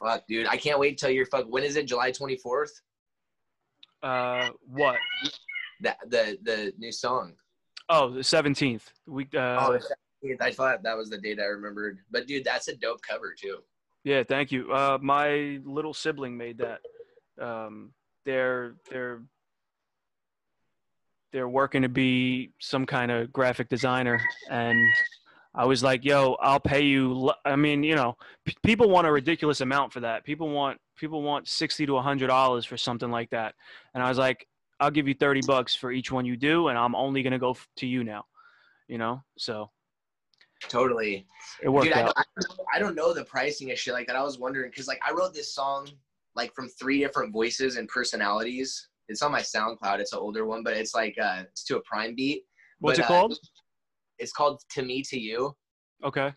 Fuck, 0.00 0.24
dude. 0.28 0.46
I 0.46 0.56
can't 0.56 0.78
wait 0.78 0.98
till 0.98 1.10
you're 1.10 1.26
fuck. 1.26 1.46
When 1.48 1.64
is 1.64 1.76
it? 1.76 1.86
July 1.86 2.12
24th? 2.12 2.68
Uh, 4.02 4.50
what? 4.66 4.96
That 5.80 5.98
the 6.08 6.38
the 6.42 6.72
new 6.78 6.92
song. 6.92 7.34
Oh, 7.88 8.10
the 8.10 8.22
seventeenth. 8.24 8.90
We. 9.06 9.24
Uh, 9.34 9.58
Oh, 9.60 9.72
the 9.72 9.78
17th. 10.24 10.42
I 10.42 10.50
thought 10.52 10.82
that 10.82 10.96
was 10.96 11.10
the 11.10 11.18
date 11.18 11.38
I 11.40 11.44
remembered. 11.46 11.98
But 12.10 12.26
dude, 12.26 12.44
that's 12.44 12.68
a 12.68 12.76
dope 12.76 13.00
cover 13.08 13.34
too. 13.38 13.58
yeah, 14.04 14.22
thank 14.22 14.50
you. 14.52 14.72
Uh, 14.72 14.98
my 15.00 15.60
little 15.64 15.94
sibling 15.94 16.36
made 16.36 16.58
that. 16.58 16.80
Um, 17.40 17.92
they're 18.24 18.74
they're 18.90 19.22
they're 21.32 21.48
working 21.48 21.82
to 21.82 21.88
be 21.88 22.50
some 22.58 22.86
kind 22.86 23.10
of 23.10 23.32
graphic 23.32 23.68
designer, 23.68 24.20
and 24.50 24.84
I 25.54 25.64
was 25.64 25.82
like, 25.82 26.04
"Yo, 26.04 26.34
I'll 26.40 26.60
pay 26.60 26.82
you." 26.82 27.32
I 27.44 27.56
mean, 27.56 27.82
you 27.82 27.96
know, 27.96 28.16
p- 28.44 28.56
people 28.62 28.90
want 28.90 29.06
a 29.06 29.12
ridiculous 29.12 29.60
amount 29.60 29.92
for 29.92 30.00
that. 30.00 30.24
People 30.24 30.50
want 30.50 30.78
people 30.96 31.22
want 31.22 31.48
sixty 31.48 31.86
to 31.86 31.98
hundred 31.98 32.28
dollars 32.28 32.64
for 32.64 32.76
something 32.76 33.10
like 33.10 33.30
that, 33.30 33.54
and 33.94 34.02
I 34.02 34.08
was 34.08 34.18
like, 34.18 34.46
"I'll 34.80 34.90
give 34.90 35.08
you 35.08 35.14
thirty 35.14 35.40
bucks 35.46 35.74
for 35.74 35.90
each 35.90 36.12
one 36.12 36.24
you 36.24 36.36
do, 36.36 36.68
and 36.68 36.78
I'm 36.78 36.94
only 36.94 37.22
gonna 37.22 37.38
go 37.38 37.50
f- 37.52 37.68
to 37.78 37.86
you 37.86 38.04
now." 38.04 38.24
You 38.88 38.98
know, 38.98 39.22
so 39.36 39.70
Totally. 40.62 41.26
it 41.62 41.68
worked 41.68 41.84
Dude, 41.84 41.94
I 41.94 42.02
don't, 42.02 42.18
I 42.74 42.78
don't 42.78 42.94
know 42.94 43.14
the 43.14 43.24
pricing 43.24 43.70
of 43.70 43.78
shit 43.78 43.94
like 43.94 44.06
that. 44.08 44.16
I 44.16 44.22
was 44.22 44.38
wondering 44.38 44.70
because 44.70 44.88
like 44.88 45.00
I 45.06 45.12
wrote 45.12 45.32
this 45.32 45.54
song 45.54 45.88
like 46.34 46.54
from 46.54 46.68
three 46.68 46.98
different 46.98 47.32
voices 47.32 47.76
and 47.76 47.88
personalities. 47.88 48.88
It's 49.08 49.22
on 49.22 49.32
my 49.32 49.40
SoundCloud. 49.40 50.00
It's 50.00 50.12
an 50.12 50.18
older 50.18 50.46
one, 50.46 50.62
but 50.62 50.74
it's 50.74 50.94
like 50.94 51.16
uh 51.22 51.44
it's 51.50 51.64
to 51.64 51.76
a 51.76 51.82
prime 51.82 52.14
beat. 52.14 52.44
What's 52.80 52.98
But, 52.98 53.04
it 53.04 53.06
uh, 53.06 53.08
called? 53.08 53.38
It's 54.18 54.32
called 54.32 54.62
To 54.70 54.82
Me 54.82 55.02
to 55.02 55.18
You. 55.18 55.54
Okay. 56.04 56.32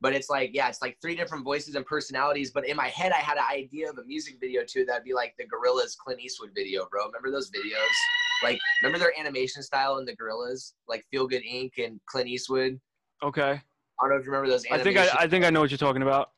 But 0.00 0.14
it's 0.14 0.28
like, 0.28 0.50
yeah, 0.52 0.68
it's 0.68 0.82
like 0.82 0.98
three 1.00 1.14
different 1.14 1.44
voices 1.44 1.76
and 1.76 1.86
personalities. 1.86 2.50
But 2.50 2.68
in 2.68 2.76
my 2.76 2.88
head, 2.88 3.12
I 3.12 3.18
had 3.20 3.36
an 3.36 3.44
idea 3.50 3.88
of 3.88 3.98
a 3.98 4.04
music 4.04 4.38
video 4.40 4.62
too 4.66 4.84
that'd 4.84 5.04
be 5.04 5.14
like 5.14 5.34
the 5.38 5.44
Gorillaz 5.44 5.96
Clint 5.96 6.20
Eastwood 6.20 6.50
video, 6.54 6.86
bro. 6.90 7.06
Remember 7.06 7.30
those 7.30 7.50
videos? 7.50 7.94
Like, 8.42 8.58
remember 8.82 8.98
their 8.98 9.12
animation 9.18 9.62
style 9.62 9.98
in 9.98 10.04
the 10.04 10.16
Gorillaz, 10.16 10.72
like 10.88 11.04
Feel 11.12 11.28
Good 11.28 11.42
Inc. 11.48 11.70
and 11.78 12.00
Clint 12.06 12.28
Eastwood. 12.28 12.80
Okay. 13.22 13.52
I 13.52 13.60
don't 14.00 14.10
know 14.10 14.16
if 14.16 14.24
you 14.24 14.32
remember 14.32 14.50
those. 14.50 14.64
I 14.72 14.82
think 14.82 14.98
I, 14.98 15.08
I 15.16 15.28
think 15.28 15.44
I 15.44 15.50
know 15.50 15.60
what 15.60 15.70
you're 15.70 15.78
talking 15.78 16.02
about. 16.02 16.30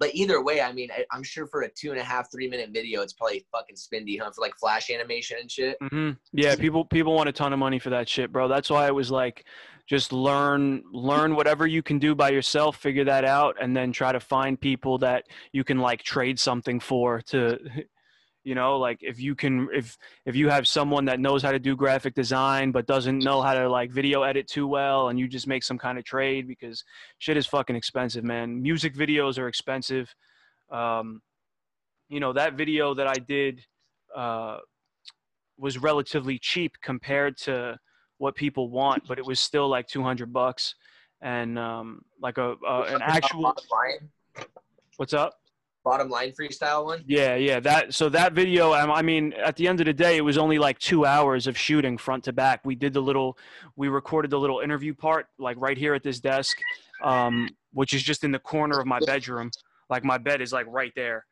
But 0.00 0.14
either 0.14 0.42
way, 0.42 0.60
I 0.60 0.72
mean, 0.72 0.90
I, 0.92 1.04
I'm 1.12 1.22
sure 1.22 1.46
for 1.46 1.62
a 1.62 1.68
two 1.68 1.90
and 1.90 1.98
a 1.98 2.04
half, 2.04 2.30
three 2.30 2.48
minute 2.48 2.70
video, 2.72 3.02
it's 3.02 3.12
probably 3.12 3.44
fucking 3.52 3.76
spendy, 3.76 4.18
huh? 4.20 4.30
For 4.30 4.40
like 4.40 4.54
flash 4.58 4.90
animation 4.90 5.38
and 5.40 5.50
shit. 5.50 5.76
hmm 5.90 6.10
Yeah, 6.32 6.56
people 6.60 6.84
people 6.84 7.14
want 7.14 7.28
a 7.28 7.32
ton 7.32 7.52
of 7.52 7.58
money 7.58 7.78
for 7.78 7.90
that 7.90 8.08
shit, 8.08 8.32
bro. 8.32 8.48
That's 8.48 8.70
why 8.70 8.86
I 8.86 8.90
was 8.90 9.10
like, 9.10 9.44
just 9.88 10.12
learn 10.12 10.82
learn 10.92 11.34
whatever 11.34 11.66
you 11.66 11.82
can 11.82 11.98
do 11.98 12.14
by 12.14 12.28
yourself, 12.28 12.76
figure 12.76 13.04
that 13.04 13.24
out, 13.24 13.56
and 13.60 13.74
then 13.74 13.90
try 13.90 14.12
to 14.12 14.20
find 14.20 14.60
people 14.60 14.98
that 14.98 15.24
you 15.52 15.64
can 15.64 15.78
like 15.78 16.02
trade 16.02 16.38
something 16.38 16.78
for 16.78 17.22
to, 17.22 17.58
you 18.44 18.54
know, 18.54 18.78
like 18.78 18.98
if 19.00 19.18
you 19.18 19.34
can 19.34 19.66
if 19.72 19.96
if 20.26 20.36
you 20.36 20.50
have 20.50 20.68
someone 20.68 21.06
that 21.06 21.20
knows 21.20 21.42
how 21.42 21.52
to 21.52 21.58
do 21.58 21.74
graphic 21.74 22.14
design 22.14 22.70
but 22.70 22.86
doesn't 22.86 23.24
know 23.24 23.40
how 23.40 23.54
to 23.54 23.68
like 23.68 23.90
video 23.90 24.22
edit 24.22 24.46
too 24.46 24.66
well, 24.66 25.08
and 25.08 25.18
you 25.18 25.26
just 25.26 25.46
make 25.46 25.64
some 25.64 25.78
kind 25.78 25.98
of 25.98 26.04
trade 26.04 26.46
because 26.46 26.84
shit 27.18 27.38
is 27.38 27.46
fucking 27.46 27.74
expensive, 27.74 28.24
man. 28.24 28.60
Music 28.60 28.94
videos 28.94 29.38
are 29.38 29.48
expensive. 29.48 30.14
Um, 30.70 31.22
you 32.10 32.20
know 32.20 32.34
that 32.34 32.54
video 32.54 32.94
that 32.94 33.08
I 33.08 33.14
did. 33.14 33.64
Uh, 34.14 34.58
was 35.60 35.76
relatively 35.76 36.38
cheap 36.38 36.76
compared 36.80 37.36
to 37.36 37.76
what 38.18 38.34
people 38.34 38.68
want, 38.68 39.06
but 39.08 39.18
it 39.18 39.24
was 39.24 39.40
still 39.40 39.68
like 39.68 39.88
200 39.88 40.32
bucks 40.32 40.74
and 41.20 41.58
um, 41.58 42.02
like 42.20 42.38
a 42.38 42.54
uh, 42.66 42.86
an 42.88 43.02
actual 43.02 43.42
bottom 43.42 43.64
line, 43.70 44.46
what's 44.96 45.14
up? 45.14 45.34
bottom 45.88 46.10
line 46.10 46.32
freestyle 46.32 46.84
one. 46.84 47.02
Yeah, 47.06 47.36
yeah. 47.36 47.60
That 47.60 47.94
so 47.94 48.08
that 48.10 48.34
video. 48.34 48.74
um, 48.74 48.90
I 48.90 49.00
mean, 49.00 49.32
at 49.32 49.56
the 49.56 49.66
end 49.66 49.80
of 49.80 49.86
the 49.86 49.92
day, 49.92 50.16
it 50.16 50.20
was 50.20 50.36
only 50.36 50.58
like 50.58 50.78
two 50.78 51.06
hours 51.06 51.46
of 51.46 51.56
shooting 51.56 51.96
front 51.96 52.24
to 52.24 52.32
back. 52.32 52.60
We 52.64 52.74
did 52.74 52.92
the 52.92 53.00
little, 53.00 53.38
we 53.76 53.88
recorded 53.88 54.30
the 54.30 54.38
little 54.38 54.60
interview 54.60 54.94
part 54.94 55.26
like 55.38 55.56
right 55.58 55.78
here 55.78 55.94
at 55.94 56.02
this 56.02 56.20
desk, 56.20 56.58
um, 57.02 57.48
which 57.72 57.94
is 57.94 58.02
just 58.02 58.22
in 58.22 58.32
the 58.32 58.38
corner 58.38 58.78
of 58.78 58.86
my 58.86 59.00
bedroom. 59.00 59.50
Like 59.88 60.04
my 60.04 60.18
bed 60.18 60.42
is 60.42 60.52
like 60.52 60.66
right 60.68 60.92
there. 60.94 61.24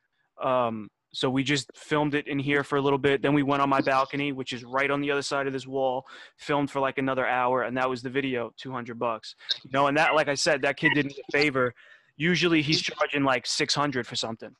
Um, 0.42 0.88
so 1.16 1.31
we 1.31 1.42
just 1.42 1.70
filmed 1.74 2.14
it 2.14 2.29
in 2.29 2.38
here 2.38 2.62
for 2.62 2.76
a 2.76 2.81
little 2.83 2.98
bit. 2.98 3.22
Then 3.22 3.33
we 3.33 3.42
went 3.42 3.62
on 3.62 3.70
my 3.70 3.81
balcony, 3.81 4.33
which 4.33 4.52
is 4.52 4.64
right 4.64 4.90
on 4.90 5.00
the 5.00 5.11
other 5.11 5.22
side 5.22 5.46
of 5.46 5.55
this 5.55 5.66
wall. 5.66 6.05
Filmed 6.37 6.70
for 6.70 6.79
like 6.79 6.98
another 6.98 7.26
hour, 7.26 7.62
and 7.62 7.74
that 7.79 7.88
was 7.88 8.02
the 8.02 8.11
video. 8.11 8.52
Two 8.59 8.70
hundred 8.70 8.98
bucks. 8.98 9.35
You 9.64 9.70
know, 9.72 9.87
and 9.87 9.96
that, 9.96 10.14
like 10.14 10.29
I 10.29 10.35
said, 10.35 10.61
that 10.61 10.76
kid 10.76 10.92
did 10.92 11.07
me 11.07 11.16
a 11.26 11.33
favor. 11.33 11.72
Usually 12.18 12.61
he's 12.61 12.83
charging 12.83 13.24
like 13.24 13.46
six 13.46 13.74
hundred 13.74 14.07
for 14.07 14.14
something. 14.14 14.55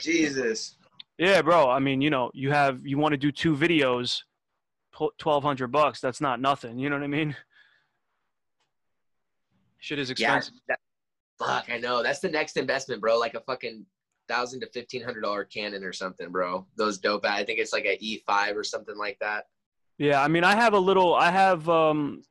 Jesus. 0.00 0.76
Yeah, 1.18 1.42
bro. 1.42 1.68
I 1.68 1.80
mean, 1.80 2.00
you 2.00 2.08
know, 2.08 2.30
you 2.32 2.50
have 2.50 2.86
you 2.86 2.96
want 2.96 3.12
to 3.12 3.18
do 3.18 3.30
two 3.30 3.54
videos, 3.54 4.22
twelve 5.18 5.44
hundred 5.44 5.68
bucks. 5.68 6.00
That's 6.00 6.22
not 6.22 6.40
nothing. 6.40 6.78
You 6.78 6.88
know 6.88 6.96
what 6.96 7.04
I 7.04 7.08
mean? 7.08 7.36
Shit 9.80 9.98
is 9.98 10.08
Yeah. 10.08 10.36
expensive. 10.36 10.54
That, 10.66 10.78
fuck, 11.38 11.68
I 11.68 11.76
know. 11.76 12.02
That's 12.02 12.20
the 12.20 12.30
next 12.30 12.56
investment, 12.56 13.02
bro. 13.02 13.18
Like 13.18 13.34
a 13.34 13.40
fucking 13.40 13.84
thousand 14.30 14.60
to 14.60 14.66
fifteen 14.68 15.02
hundred 15.02 15.22
dollar 15.22 15.44
Canon 15.44 15.84
or 15.84 15.92
something, 15.92 16.30
bro. 16.30 16.66
Those 16.76 16.98
dope. 16.98 17.26
I 17.26 17.44
think 17.44 17.58
it's 17.58 17.72
like 17.72 17.84
a 17.84 17.98
E 18.00 18.22
five 18.26 18.56
or 18.56 18.64
something 18.64 18.96
like 18.96 19.18
that. 19.20 19.44
Yeah, 19.98 20.22
I 20.22 20.28
mean, 20.28 20.44
I 20.44 20.54
have 20.54 20.72
a 20.72 20.78
little. 20.78 21.14
I 21.14 21.30
have. 21.30 21.68
um 21.68 22.22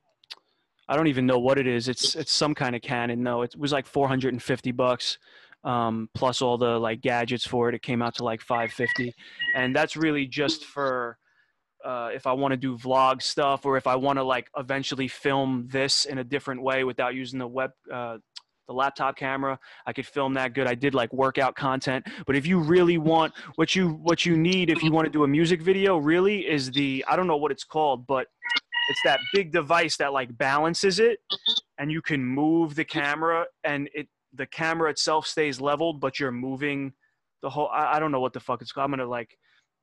I 0.89 0.95
don't 0.95 1.05
even 1.05 1.27
know 1.27 1.37
what 1.37 1.59
it 1.59 1.67
is. 1.67 1.87
It's 1.87 2.15
it's 2.15 2.33
some 2.33 2.55
kind 2.55 2.75
of 2.75 2.81
Canon. 2.81 3.23
though. 3.23 3.43
it 3.43 3.55
was 3.55 3.71
like 3.71 3.85
four 3.85 4.07
hundred 4.07 4.33
and 4.33 4.41
fifty 4.41 4.71
bucks, 4.71 5.19
um, 5.63 6.09
plus 6.15 6.41
all 6.41 6.57
the 6.57 6.79
like 6.79 7.01
gadgets 7.01 7.45
for 7.45 7.69
it. 7.69 7.75
It 7.75 7.83
came 7.83 8.01
out 8.01 8.15
to 8.15 8.23
like 8.23 8.41
five 8.41 8.71
fifty, 8.71 9.13
and 9.55 9.75
that's 9.75 9.95
really 9.95 10.25
just 10.25 10.65
for. 10.65 11.17
Uh, 11.85 12.09
if 12.13 12.27
I 12.27 12.33
want 12.33 12.51
to 12.51 12.57
do 12.57 12.77
vlog 12.77 13.21
stuff, 13.21 13.65
or 13.65 13.77
if 13.77 13.87
I 13.87 13.95
want 13.95 14.19
to 14.19 14.23
like 14.23 14.49
eventually 14.57 15.07
film 15.07 15.65
this 15.71 16.03
in 16.03 16.17
a 16.17 16.25
different 16.25 16.61
way 16.61 16.83
without 16.83 17.15
using 17.15 17.39
the 17.39 17.47
web, 17.47 17.71
uh, 17.89 18.17
the 18.69 18.73
laptop 18.73 19.17
camera, 19.17 19.59
I 19.87 19.93
could 19.93 20.05
film 20.05 20.35
that 20.35 20.53
good. 20.53 20.67
I 20.67 20.75
did 20.75 20.93
like 20.93 21.11
workout 21.11 21.55
content, 21.55 22.05
but 22.27 22.35
if 22.35 22.45
you 22.45 22.59
really 22.59 22.99
want 22.99 23.33
what 23.55 23.75
you 23.75 23.89
what 24.03 24.27
you 24.27 24.37
need 24.37 24.69
if 24.69 24.83
you 24.83 24.91
want 24.91 25.05
to 25.05 25.11
do 25.11 25.23
a 25.23 25.27
music 25.27 25.61
video, 25.61 25.97
really 25.97 26.47
is 26.47 26.71
the 26.71 27.03
I 27.07 27.15
don't 27.15 27.25
know 27.25 27.35
what 27.35 27.51
it's 27.51 27.63
called, 27.63 28.05
but 28.05 28.27
it's 28.89 29.01
that 29.05 29.19
big 29.33 29.51
device 29.51 29.97
that 29.97 30.13
like 30.13 30.37
balances 30.37 30.99
it, 30.99 31.19
and 31.79 31.91
you 31.91 32.01
can 32.01 32.23
move 32.23 32.75
the 32.75 32.85
camera, 32.85 33.47
and 33.63 33.89
it 33.93 34.07
the 34.33 34.45
camera 34.45 34.91
itself 34.91 35.25
stays 35.25 35.59
leveled, 35.59 35.99
but 35.99 36.19
you're 36.19 36.31
moving 36.31 36.93
the 37.41 37.49
whole. 37.49 37.69
I, 37.69 37.95
I 37.95 37.99
don't 37.99 38.11
know 38.11 38.19
what 38.19 38.33
the 38.33 38.39
fuck 38.39 38.61
it's 38.61 38.71
called. 38.71 38.85
I'm 38.85 38.91
gonna 38.91 39.09
like 39.09 39.35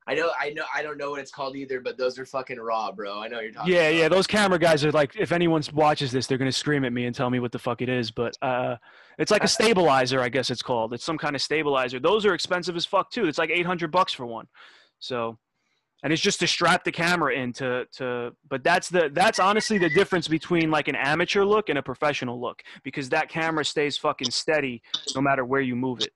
I 0.08 0.14
know, 0.14 0.30
I 0.38 0.50
know, 0.50 0.64
I 0.72 0.82
don't 0.82 0.98
know 0.98 1.10
what 1.10 1.20
it's 1.20 1.32
called 1.32 1.56
either, 1.56 1.80
but 1.80 1.98
those 1.98 2.16
are 2.16 2.24
fucking 2.24 2.60
raw, 2.60 2.92
bro. 2.92 3.20
I 3.20 3.26
know 3.26 3.40
you're 3.40 3.50
talking. 3.50 3.72
Yeah, 3.72 3.88
about. 3.88 3.94
yeah. 3.96 4.08
Those 4.08 4.26
camera 4.28 4.58
guys 4.58 4.84
are 4.84 4.92
like, 4.92 5.16
if 5.16 5.32
anyone 5.32 5.62
watches 5.74 6.12
this, 6.12 6.28
they're 6.28 6.38
gonna 6.38 6.52
scream 6.52 6.84
at 6.84 6.92
me 6.92 7.06
and 7.06 7.14
tell 7.14 7.28
me 7.28 7.40
what 7.40 7.50
the 7.50 7.58
fuck 7.58 7.82
it 7.82 7.88
is. 7.88 8.12
But 8.12 8.36
uh, 8.40 8.76
it's 9.18 9.32
like 9.32 9.42
a 9.42 9.48
stabilizer, 9.48 10.20
I 10.20 10.28
guess 10.28 10.50
it's 10.50 10.62
called. 10.62 10.94
It's 10.94 11.04
some 11.04 11.18
kind 11.18 11.34
of 11.34 11.42
stabilizer. 11.42 11.98
Those 11.98 12.24
are 12.24 12.34
expensive 12.34 12.76
as 12.76 12.86
fuck 12.86 13.10
too. 13.10 13.26
It's 13.26 13.38
like 13.38 13.50
eight 13.50 13.66
hundred 13.66 13.90
bucks 13.90 14.12
for 14.12 14.26
one. 14.26 14.46
So, 15.00 15.38
and 16.04 16.12
it's 16.12 16.22
just 16.22 16.38
to 16.38 16.46
strap 16.46 16.84
the 16.84 16.92
camera 16.92 17.34
in 17.34 17.52
to 17.54 17.86
to 17.96 18.30
but 18.48 18.62
that's 18.62 18.88
the 18.88 19.10
that's 19.12 19.40
honestly 19.40 19.76
the 19.76 19.90
difference 19.90 20.28
between 20.28 20.70
like 20.70 20.86
an 20.86 20.94
amateur 20.94 21.44
look 21.44 21.68
and 21.68 21.78
a 21.78 21.82
professional 21.82 22.40
look 22.40 22.62
because 22.84 23.08
that 23.08 23.28
camera 23.28 23.64
stays 23.64 23.98
fucking 23.98 24.30
steady 24.30 24.82
no 25.14 25.20
matter 25.20 25.44
where 25.44 25.62
you 25.62 25.74
move 25.74 26.00
it 26.00 26.10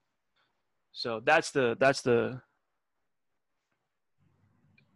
so 0.91 1.21
that's 1.25 1.51
the 1.51 1.75
that's 1.79 2.01
the 2.01 2.39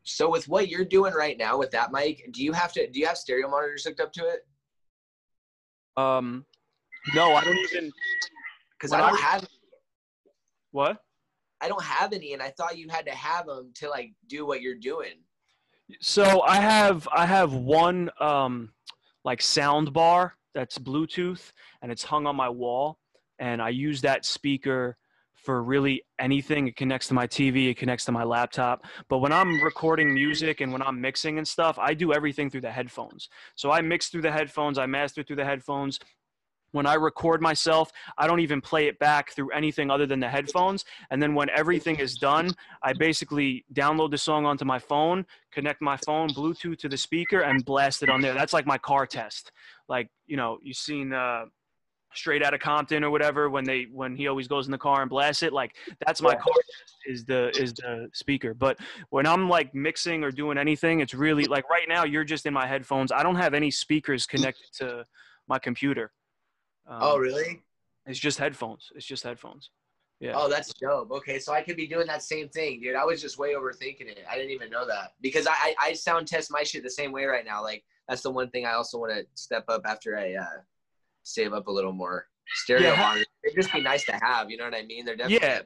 So 0.05 0.29
with 0.29 0.47
what 0.47 0.69
you're 0.69 0.85
doing 0.85 1.13
right 1.13 1.37
now 1.37 1.57
with 1.57 1.71
that 1.71 1.91
mic, 1.91 2.29
do 2.31 2.43
you 2.43 2.53
have 2.53 2.71
to 2.73 2.89
do 2.89 2.99
you 2.99 3.07
have 3.07 3.17
stereo 3.17 3.49
monitors 3.49 3.83
hooked 3.83 3.99
up 3.99 4.13
to 4.13 4.25
it? 4.27 4.47
um 5.97 6.45
no 7.13 7.33
i 7.35 7.41
don't 7.41 7.57
even 7.57 7.89
Because 8.77 8.91
I 8.91 8.99
don't 8.99 9.13
I- 9.17 9.21
have 9.21 9.47
what 10.71 10.97
I 11.61 11.69
don't 11.69 11.81
have 11.83 12.11
any, 12.11 12.33
and 12.33 12.41
I 12.43 12.49
thought 12.49 12.77
you 12.77 12.89
had 12.89 13.05
to 13.05 13.13
have 13.15 13.45
them 13.47 13.71
to 13.75 13.89
like 13.89 14.13
do 14.27 14.45
what 14.45 14.61
you're 14.61 14.75
doing. 14.75 15.13
So 16.01 16.41
I 16.41 16.57
have 16.57 17.07
I 17.11 17.25
have 17.25 17.53
one 17.53 18.09
um 18.19 18.73
like 19.23 19.41
sound 19.41 19.93
bar 19.93 20.35
that's 20.53 20.77
Bluetooth 20.77 21.51
and 21.81 21.91
it's 21.93 22.03
hung 22.03 22.27
on 22.27 22.35
my 22.35 22.49
wall 22.49 22.99
and 23.39 23.61
I 23.61 23.69
use 23.69 24.01
that 24.01 24.25
speaker 24.25 24.97
for 25.45 25.63
really 25.63 26.03
anything. 26.19 26.67
It 26.67 26.75
connects 26.75 27.07
to 27.09 27.13
my 27.13 27.27
TV, 27.27 27.69
it 27.69 27.77
connects 27.77 28.05
to 28.05 28.11
my 28.11 28.23
laptop. 28.23 28.85
But 29.07 29.19
when 29.19 29.31
I'm 29.31 29.61
recording 29.61 30.13
music 30.13 30.59
and 30.59 30.73
when 30.73 30.81
I'm 30.81 30.99
mixing 30.99 31.37
and 31.37 31.47
stuff, 31.47 31.77
I 31.77 31.93
do 31.93 32.13
everything 32.13 32.49
through 32.49 32.61
the 32.61 32.71
headphones. 32.71 33.29
So 33.55 33.71
I 33.71 33.81
mix 33.81 34.09
through 34.09 34.23
the 34.23 34.31
headphones, 34.31 34.77
I 34.77 34.87
master 34.87 35.23
through 35.23 35.37
the 35.37 35.45
headphones. 35.45 35.99
When 36.71 36.85
I 36.85 36.95
record 36.95 37.41
myself, 37.41 37.89
I 38.17 38.27
don't 38.27 38.41
even 38.41 38.59
play 38.59 38.87
it 38.87 38.99
back 38.99 39.31
through 39.33 39.51
anything 39.51 39.89
other 39.89 40.05
than 40.05 40.19
the 40.19 40.27
headphones. 40.27 40.83
And 41.09 41.23
then 41.23 41.33
when 41.33 41.49
everything 41.51 41.95
is 41.97 42.15
done, 42.15 42.49
I 42.83 42.91
basically 42.91 43.63
download 43.73 44.11
the 44.11 44.17
song 44.17 44.45
onto 44.45 44.65
my 44.65 44.79
phone, 44.79 45.25
connect 45.53 45.81
my 45.81 45.95
phone 45.95 46.27
Bluetooth 46.31 46.77
to 46.79 46.89
the 46.89 46.97
speaker, 46.97 47.41
and 47.41 47.63
blast 47.63 48.03
it 48.03 48.09
on 48.09 48.19
there. 48.19 48.33
That's 48.33 48.51
like 48.51 48.65
my 48.65 48.77
car 48.77 49.05
test. 49.05 49.53
Like 49.87 50.09
you 50.25 50.35
know, 50.35 50.57
you've 50.61 50.75
seen 50.75 51.13
uh, 51.13 51.45
Straight 52.15 52.43
Out 52.43 52.53
of 52.53 52.59
Compton 52.59 53.03
or 53.03 53.09
whatever 53.09 53.49
when 53.49 53.63
they 53.63 53.87
when 53.91 54.15
he 54.15 54.27
always 54.27 54.47
goes 54.47 54.65
in 54.65 54.71
the 54.71 54.77
car 54.77 55.01
and 55.01 55.09
blasts 55.09 55.43
it. 55.43 55.53
Like 55.53 55.75
that's 56.05 56.21
my 56.21 56.31
Yeah. 56.31 56.39
car 56.39 56.53
is 57.05 57.25
the 57.25 57.49
is 57.59 57.73
the 57.73 58.09
speaker. 58.13 58.53
But 58.53 58.77
when 59.09 59.25
I'm 59.25 59.49
like 59.49 59.73
mixing 59.75 60.23
or 60.23 60.31
doing 60.31 60.57
anything, 60.57 60.99
it's 61.01 61.13
really 61.13 61.45
like 61.45 61.69
right 61.69 61.87
now 61.87 62.03
you're 62.03 62.23
just 62.23 62.45
in 62.45 62.53
my 62.53 62.67
headphones. 62.67 63.11
I 63.11 63.23
don't 63.23 63.35
have 63.35 63.53
any 63.53 63.71
speakers 63.71 64.25
connected 64.25 64.67
to 64.79 65.05
my 65.47 65.59
computer. 65.59 66.11
Um, 66.87 66.99
oh, 67.01 67.17
really? 67.17 67.63
It's 68.05 68.19
just 68.19 68.37
headphones. 68.37 68.91
It's 68.95 69.05
just 69.05 69.23
headphones. 69.23 69.71
Yeah. 70.19 70.33
Oh, 70.35 70.47
that's 70.47 70.73
dope. 70.75 71.11
Okay, 71.11 71.39
so 71.39 71.51
I 71.51 71.61
could 71.61 71.75
be 71.75 71.87
doing 71.87 72.07
that 72.07 72.23
same 72.23 72.47
thing, 72.47 72.79
dude. 72.79 72.95
I 72.95 73.03
was 73.03 73.21
just 73.21 73.37
way 73.37 73.53
overthinking 73.53 74.07
it. 74.07 74.23
I 74.29 74.35
didn't 74.35 74.51
even 74.51 74.69
know 74.69 74.87
that 74.87 75.13
because 75.21 75.45
I 75.45 75.51
I, 75.51 75.75
I 75.81 75.93
sound 75.93 76.27
test 76.27 76.49
my 76.51 76.63
shit 76.63 76.83
the 76.83 76.89
same 76.89 77.11
way 77.11 77.25
right 77.25 77.43
now. 77.45 77.61
Like 77.61 77.83
that's 78.07 78.21
the 78.21 78.31
one 78.31 78.49
thing 78.49 78.65
I 78.65 78.73
also 78.73 78.97
want 78.97 79.11
to 79.13 79.25
step 79.33 79.65
up 79.67 79.81
after 79.85 80.17
I 80.17 80.35
uh, 80.35 80.45
save 81.25 81.53
up 81.53 81.67
a 81.67 81.71
little 81.71 81.91
more. 81.91 82.27
Stereo 82.63 82.91
Yeah. 82.91 82.95
monitors. 82.99 83.25
It'd 83.43 83.55
just 83.61 83.73
be 83.73 83.81
nice 83.81 84.05
to 84.05 84.13
have. 84.21 84.49
You 84.49 84.57
know 84.57 84.65
what 84.65 84.75
I 84.75 84.83
mean? 84.83 85.03
They're 85.05 85.15
definitely 85.15 85.47
Yeah. 85.47 85.61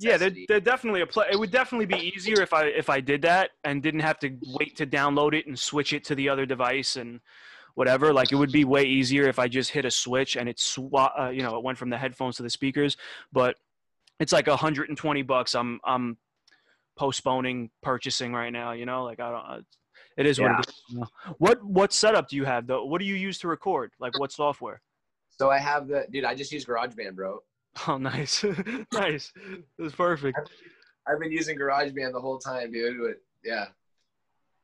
Yeah, 0.00 0.16
they're, 0.16 0.30
they're 0.46 0.60
definitely 0.60 1.00
a 1.00 1.06
play. 1.08 1.26
It 1.32 1.36
would 1.36 1.50
definitely 1.50 1.86
be 1.86 1.96
easier 2.14 2.40
if 2.40 2.52
I 2.52 2.66
if 2.66 2.88
I 2.88 3.00
did 3.00 3.22
that 3.22 3.50
and 3.64 3.82
didn't 3.82 3.98
have 4.00 4.20
to 4.20 4.30
wait 4.46 4.76
to 4.76 4.86
download 4.86 5.34
it 5.34 5.48
and 5.48 5.58
switch 5.58 5.92
it 5.92 6.04
to 6.04 6.14
the 6.14 6.28
other 6.28 6.46
device 6.46 6.94
and 6.94 7.18
whatever. 7.74 8.12
Like 8.12 8.30
it 8.30 8.36
would 8.36 8.52
be 8.52 8.64
way 8.64 8.84
easier 8.84 9.26
if 9.26 9.40
I 9.40 9.48
just 9.48 9.70
hit 9.72 9.84
a 9.84 9.90
switch 9.90 10.36
and 10.36 10.48
it 10.48 10.58
swa- 10.58 11.10
uh, 11.18 11.30
you 11.30 11.42
know, 11.42 11.56
it 11.56 11.64
went 11.64 11.78
from 11.78 11.90
the 11.90 11.98
headphones 11.98 12.36
to 12.36 12.44
the 12.44 12.50
speakers. 12.50 12.96
But 13.32 13.56
it's 14.20 14.32
like 14.32 14.46
120 14.46 15.22
bucks. 15.22 15.56
I'm 15.56 15.80
I'm 15.84 16.16
postponing 16.96 17.70
purchasing 17.82 18.32
right 18.32 18.50
now. 18.52 18.72
You 18.72 18.86
know, 18.86 19.02
like 19.04 19.18
I 19.18 19.30
don't. 19.30 19.44
Uh, 19.58 19.60
it 20.16 20.26
is 20.26 20.38
what 20.40 20.50
Yeah. 20.52 20.60
it 20.60 20.68
is. 20.68 21.08
What 21.38 21.64
what 21.64 21.92
setup 21.92 22.28
do 22.28 22.36
you 22.36 22.44
have 22.44 22.68
though? 22.68 22.84
What 22.84 23.00
do 23.00 23.04
you 23.04 23.14
use 23.16 23.38
to 23.40 23.48
record? 23.48 23.90
Like 23.98 24.16
what 24.18 24.30
software? 24.30 24.80
So 25.38 25.50
I 25.50 25.58
have 25.58 25.86
the 25.86 26.06
dude. 26.10 26.24
I 26.24 26.34
just 26.34 26.50
use 26.50 26.64
GarageBand, 26.64 27.14
bro. 27.14 27.42
Oh, 27.86 27.96
nice, 27.96 28.44
nice. 28.92 29.32
That's 29.78 29.94
perfect. 29.94 30.38
I've 31.06 31.20
been 31.20 31.30
using 31.30 31.56
GarageBand 31.56 32.12
the 32.12 32.20
whole 32.20 32.38
time, 32.38 32.72
dude. 32.72 32.98
But 33.00 33.22
yeah, 33.44 33.66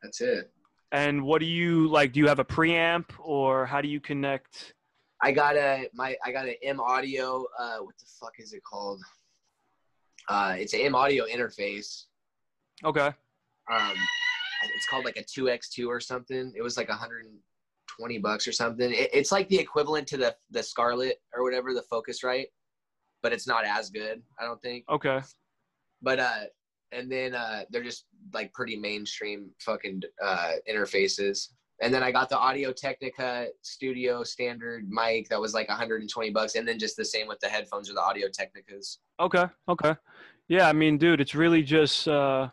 that's 0.02 0.20
it. 0.20 0.50
And 0.90 1.22
what 1.22 1.40
do 1.40 1.46
you 1.46 1.88
like? 1.88 2.12
Do 2.12 2.20
you 2.20 2.26
have 2.26 2.40
a 2.40 2.44
preamp 2.44 3.06
or 3.18 3.66
how 3.66 3.80
do 3.80 3.88
you 3.88 4.00
connect? 4.00 4.74
I 5.22 5.30
got 5.32 5.56
a 5.56 5.88
my 5.94 6.16
I 6.24 6.32
got 6.32 6.46
an 6.46 6.56
M 6.62 6.80
Audio. 6.80 7.46
Uh, 7.58 7.78
what 7.78 7.96
the 7.98 8.06
fuck 8.20 8.34
is 8.38 8.52
it 8.52 8.62
called? 8.64 9.00
Uh, 10.28 10.56
it's 10.58 10.74
an 10.74 10.80
M 10.80 10.94
Audio 10.94 11.24
interface. 11.26 12.04
Okay. 12.84 13.10
Um, 13.72 13.94
it's 14.74 14.86
called 14.90 15.04
like 15.04 15.16
a 15.16 15.24
two 15.24 15.48
X 15.48 15.70
two 15.70 15.88
or 15.88 16.00
something. 16.00 16.52
It 16.56 16.62
was 16.62 16.76
like 16.76 16.90
120 17.98 18.18
bucks 18.18 18.46
or 18.46 18.52
something. 18.52 18.92
It, 18.92 19.10
it's 19.12 19.32
like 19.32 19.48
the 19.48 19.58
equivalent 19.58 20.06
to 20.08 20.16
the 20.16 20.34
the 20.50 20.62
Scarlett 20.62 21.20
or 21.34 21.42
whatever, 21.42 21.72
the 21.72 21.84
Focusrite, 21.92 22.46
but 23.22 23.32
it's 23.32 23.46
not 23.46 23.64
as 23.64 23.90
good. 23.90 24.22
I 24.38 24.44
don't 24.44 24.60
think. 24.62 24.84
Okay. 24.88 25.20
But 26.02 26.20
uh, 26.20 26.44
and 26.92 27.10
then 27.10 27.34
uh, 27.34 27.64
they're 27.70 27.82
just 27.82 28.06
like 28.32 28.52
pretty 28.52 28.76
mainstream 28.76 29.50
fucking 29.60 30.02
uh 30.22 30.52
interfaces. 30.70 31.48
And 31.82 31.92
then 31.92 32.04
I 32.04 32.12
got 32.12 32.28
the 32.28 32.38
Audio 32.38 32.72
Technica 32.72 33.48
Studio 33.62 34.22
standard 34.22 34.88
mic 34.88 35.28
that 35.28 35.40
was 35.40 35.54
like 35.54 35.68
120 35.68 36.30
bucks, 36.30 36.54
and 36.54 36.66
then 36.66 36.78
just 36.78 36.96
the 36.96 37.04
same 37.04 37.26
with 37.26 37.40
the 37.40 37.48
headphones 37.48 37.90
or 37.90 37.94
the 37.94 38.00
Audio 38.00 38.28
Technicas. 38.28 38.98
Okay. 39.18 39.44
Okay. 39.68 39.94
Yeah. 40.48 40.68
I 40.68 40.72
mean, 40.72 40.98
dude, 40.98 41.20
it's 41.20 41.34
really 41.34 41.62
just, 41.62 42.06
uh, 42.06 42.48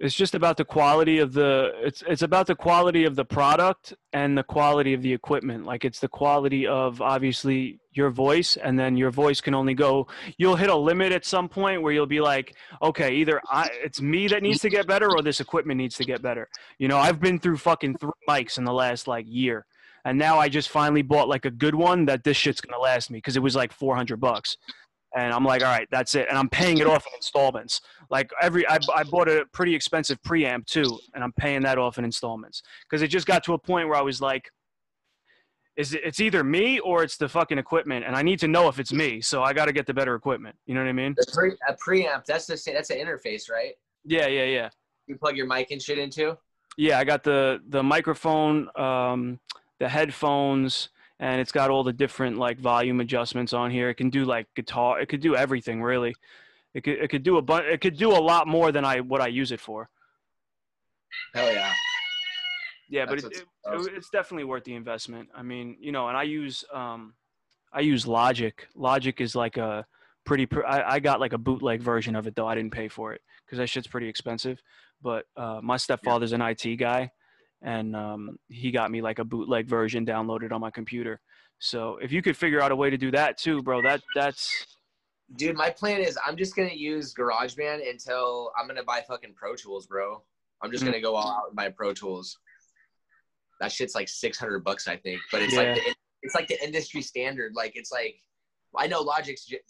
it's 0.00 0.14
just 0.14 0.34
about 0.34 0.56
the 0.56 0.64
quality 0.64 1.18
of 1.18 1.34
the, 1.34 1.72
it's, 1.76 2.02
it's 2.08 2.22
about 2.22 2.46
the 2.46 2.54
quality 2.54 3.04
of 3.04 3.16
the 3.16 3.24
product 3.24 3.92
and 4.14 4.36
the 4.36 4.42
quality 4.42 4.94
of 4.94 5.02
the 5.02 5.12
equipment. 5.12 5.66
Like 5.66 5.84
it's 5.84 6.00
the 6.00 6.08
quality 6.08 6.66
of 6.66 7.02
obviously 7.02 7.80
your 7.92 8.08
voice 8.08 8.56
and 8.56 8.78
then 8.78 8.96
your 8.96 9.10
voice 9.10 9.42
can 9.42 9.54
only 9.54 9.74
go, 9.74 10.06
you'll 10.38 10.56
hit 10.56 10.70
a 10.70 10.74
limit 10.74 11.12
at 11.12 11.26
some 11.26 11.50
point 11.50 11.82
where 11.82 11.92
you'll 11.92 12.06
be 12.06 12.22
like, 12.22 12.54
okay, 12.80 13.12
either 13.16 13.42
I, 13.50 13.68
it's 13.84 14.00
me 14.00 14.26
that 14.28 14.42
needs 14.42 14.60
to 14.60 14.70
get 14.70 14.86
better 14.86 15.10
or 15.10 15.20
this 15.20 15.38
equipment 15.38 15.76
needs 15.76 15.96
to 15.96 16.04
get 16.04 16.22
better. 16.22 16.48
You 16.78 16.88
know, 16.88 16.96
I've 16.96 17.20
been 17.20 17.38
through 17.38 17.58
fucking 17.58 17.98
three 17.98 18.10
mics 18.26 18.56
in 18.56 18.64
the 18.64 18.72
last 18.72 19.06
like 19.06 19.26
year. 19.28 19.66
And 20.06 20.18
now 20.18 20.38
I 20.38 20.48
just 20.48 20.70
finally 20.70 21.02
bought 21.02 21.28
like 21.28 21.44
a 21.44 21.50
good 21.50 21.74
one 21.74 22.06
that 22.06 22.24
this 22.24 22.38
shit's 22.38 22.62
gonna 22.62 22.80
last 22.80 23.10
me 23.10 23.18
because 23.18 23.36
it 23.36 23.42
was 23.42 23.54
like 23.54 23.70
400 23.70 24.18
bucks. 24.18 24.56
And 25.16 25.32
I'm 25.32 25.44
like, 25.44 25.62
all 25.62 25.68
right, 25.68 25.88
that's 25.90 26.14
it. 26.14 26.28
And 26.28 26.38
I'm 26.38 26.48
paying 26.48 26.78
it 26.78 26.86
off 26.86 27.04
in 27.06 27.12
installments. 27.16 27.80
Like 28.10 28.30
every, 28.40 28.66
I, 28.68 28.78
I 28.94 29.02
bought 29.02 29.28
a 29.28 29.44
pretty 29.52 29.74
expensive 29.74 30.20
preamp 30.22 30.66
too, 30.66 30.98
and 31.14 31.24
I'm 31.24 31.32
paying 31.32 31.62
that 31.62 31.78
off 31.78 31.98
in 31.98 32.04
installments 32.04 32.62
because 32.88 33.02
it 33.02 33.08
just 33.08 33.26
got 33.26 33.42
to 33.44 33.54
a 33.54 33.58
point 33.58 33.88
where 33.88 33.96
I 33.96 34.02
was 34.02 34.20
like, 34.20 34.50
is 35.76 35.94
it, 35.94 36.02
it's 36.04 36.20
either 36.20 36.44
me 36.44 36.78
or 36.80 37.02
it's 37.02 37.16
the 37.16 37.28
fucking 37.28 37.58
equipment, 37.58 38.04
and 38.04 38.14
I 38.14 38.22
need 38.22 38.38
to 38.40 38.48
know 38.48 38.68
if 38.68 38.78
it's 38.78 38.92
me. 38.92 39.20
So 39.20 39.42
I 39.42 39.52
got 39.52 39.64
to 39.66 39.72
get 39.72 39.86
the 39.86 39.94
better 39.94 40.14
equipment. 40.14 40.56
You 40.66 40.74
know 40.74 40.82
what 40.82 40.88
I 40.88 40.92
mean? 40.92 41.14
The 41.16 41.26
pre, 41.32 41.52
a 41.68 41.74
preamp, 41.74 42.24
that's 42.26 42.46
the 42.46 42.56
same. 42.56 42.74
That's 42.74 42.90
an 42.90 42.98
interface, 42.98 43.50
right? 43.50 43.72
Yeah, 44.04 44.26
yeah, 44.26 44.44
yeah. 44.44 44.68
You 45.06 45.16
plug 45.16 45.36
your 45.36 45.46
mic 45.46 45.70
and 45.70 45.80
shit 45.80 45.98
into. 45.98 46.36
Yeah, 46.76 46.98
I 46.98 47.04
got 47.04 47.24
the 47.24 47.60
the 47.68 47.82
microphone, 47.82 48.68
um, 48.76 49.40
the 49.78 49.88
headphones, 49.88 50.90
and 51.20 51.40
it's 51.40 51.52
got 51.52 51.70
all 51.70 51.84
the 51.84 51.92
different 51.92 52.38
like 52.38 52.58
volume 52.58 52.98
adjustments 52.98 53.52
on 53.52 53.70
here. 53.70 53.90
It 53.90 53.94
can 53.94 54.10
do 54.10 54.24
like 54.24 54.46
guitar. 54.56 54.98
It 54.98 55.08
could 55.08 55.20
do 55.20 55.36
everything 55.36 55.82
really. 55.82 56.14
It 56.74 56.82
could 56.82 56.98
it 56.98 57.08
could 57.08 57.22
do 57.22 57.36
a 57.36 57.42
bunch. 57.42 57.66
It 57.66 57.80
could 57.80 57.96
do 57.96 58.10
a 58.10 58.18
lot 58.18 58.48
more 58.48 58.72
than 58.72 58.84
I 58.84 59.00
what 59.00 59.20
I 59.20 59.28
use 59.28 59.52
it 59.52 59.60
for. 59.60 59.90
Hell 61.34 61.52
yeah. 61.52 61.72
Yeah, 62.88 63.06
but 63.06 63.18
it, 63.18 63.24
it, 63.24 63.46
it's 63.64 64.10
definitely 64.10 64.44
worth 64.44 64.64
the 64.64 64.74
investment. 64.74 65.28
I 65.32 65.42
mean, 65.42 65.76
you 65.78 65.92
know, 65.92 66.08
and 66.08 66.16
I 66.16 66.24
use 66.24 66.64
um, 66.72 67.14
I 67.72 67.80
use 67.80 68.06
Logic. 68.06 68.66
Logic 68.74 69.20
is 69.20 69.36
like 69.36 69.58
a 69.58 69.86
pretty. 70.24 70.46
Pr- 70.46 70.66
I, 70.66 70.94
I 70.94 71.00
got 71.00 71.20
like 71.20 71.34
a 71.34 71.38
bootleg 71.38 71.82
version 71.82 72.16
of 72.16 72.26
it 72.26 72.34
though. 72.34 72.48
I 72.48 72.54
didn't 72.54 72.72
pay 72.72 72.88
for 72.88 73.12
it 73.12 73.20
because 73.44 73.58
that 73.58 73.68
shit's 73.68 73.86
pretty 73.86 74.08
expensive. 74.08 74.60
But 75.02 75.26
uh, 75.36 75.60
my 75.62 75.76
stepfather's 75.76 76.32
an 76.32 76.42
IT 76.42 76.76
guy, 76.76 77.12
and 77.62 77.94
um, 77.94 78.38
he 78.48 78.70
got 78.70 78.90
me 78.90 79.02
like 79.02 79.18
a 79.18 79.24
bootleg 79.24 79.66
version 79.68 80.06
downloaded 80.06 80.52
on 80.52 80.60
my 80.60 80.70
computer. 80.70 81.20
So 81.58 81.98
if 82.00 82.10
you 82.10 82.22
could 82.22 82.36
figure 82.36 82.60
out 82.62 82.72
a 82.72 82.76
way 82.76 82.88
to 82.90 82.96
do 82.96 83.10
that 83.10 83.36
too, 83.36 83.62
bro, 83.62 83.82
that 83.82 84.00
that's 84.14 84.66
Dude, 85.36 85.56
my 85.56 85.70
plan 85.70 86.00
is 86.00 86.18
I'm 86.26 86.36
just 86.36 86.56
gonna 86.56 86.70
use 86.74 87.14
GarageBand 87.14 87.88
until 87.88 88.50
I'm 88.58 88.66
gonna 88.66 88.82
buy 88.82 89.02
fucking 89.06 89.34
Pro 89.36 89.54
Tools, 89.54 89.86
bro. 89.86 90.22
I'm 90.62 90.70
just 90.72 90.82
Mhm. 90.82 90.88
gonna 90.88 91.00
go 91.00 91.14
all 91.14 91.30
out 91.30 91.48
and 91.48 91.56
buy 91.56 91.68
Pro 91.68 91.92
Tools. 91.92 92.36
That 93.60 93.70
shit's 93.70 93.94
like 93.94 94.08
600 94.08 94.64
bucks, 94.64 94.88
I 94.88 94.96
think. 94.96 95.20
But 95.30 95.42
it's 95.42 95.52
Yeah. 95.54 95.60
like 95.60 95.74
the, 95.76 95.94
it's 96.22 96.34
like 96.34 96.48
the 96.48 96.62
industry 96.64 97.02
standard. 97.02 97.52
Like 97.54 97.72
it's 97.76 97.92
like 97.92 98.16
I 98.76 98.86
know 98.86 99.00
Logic's 99.02 99.44
j- 99.46 99.60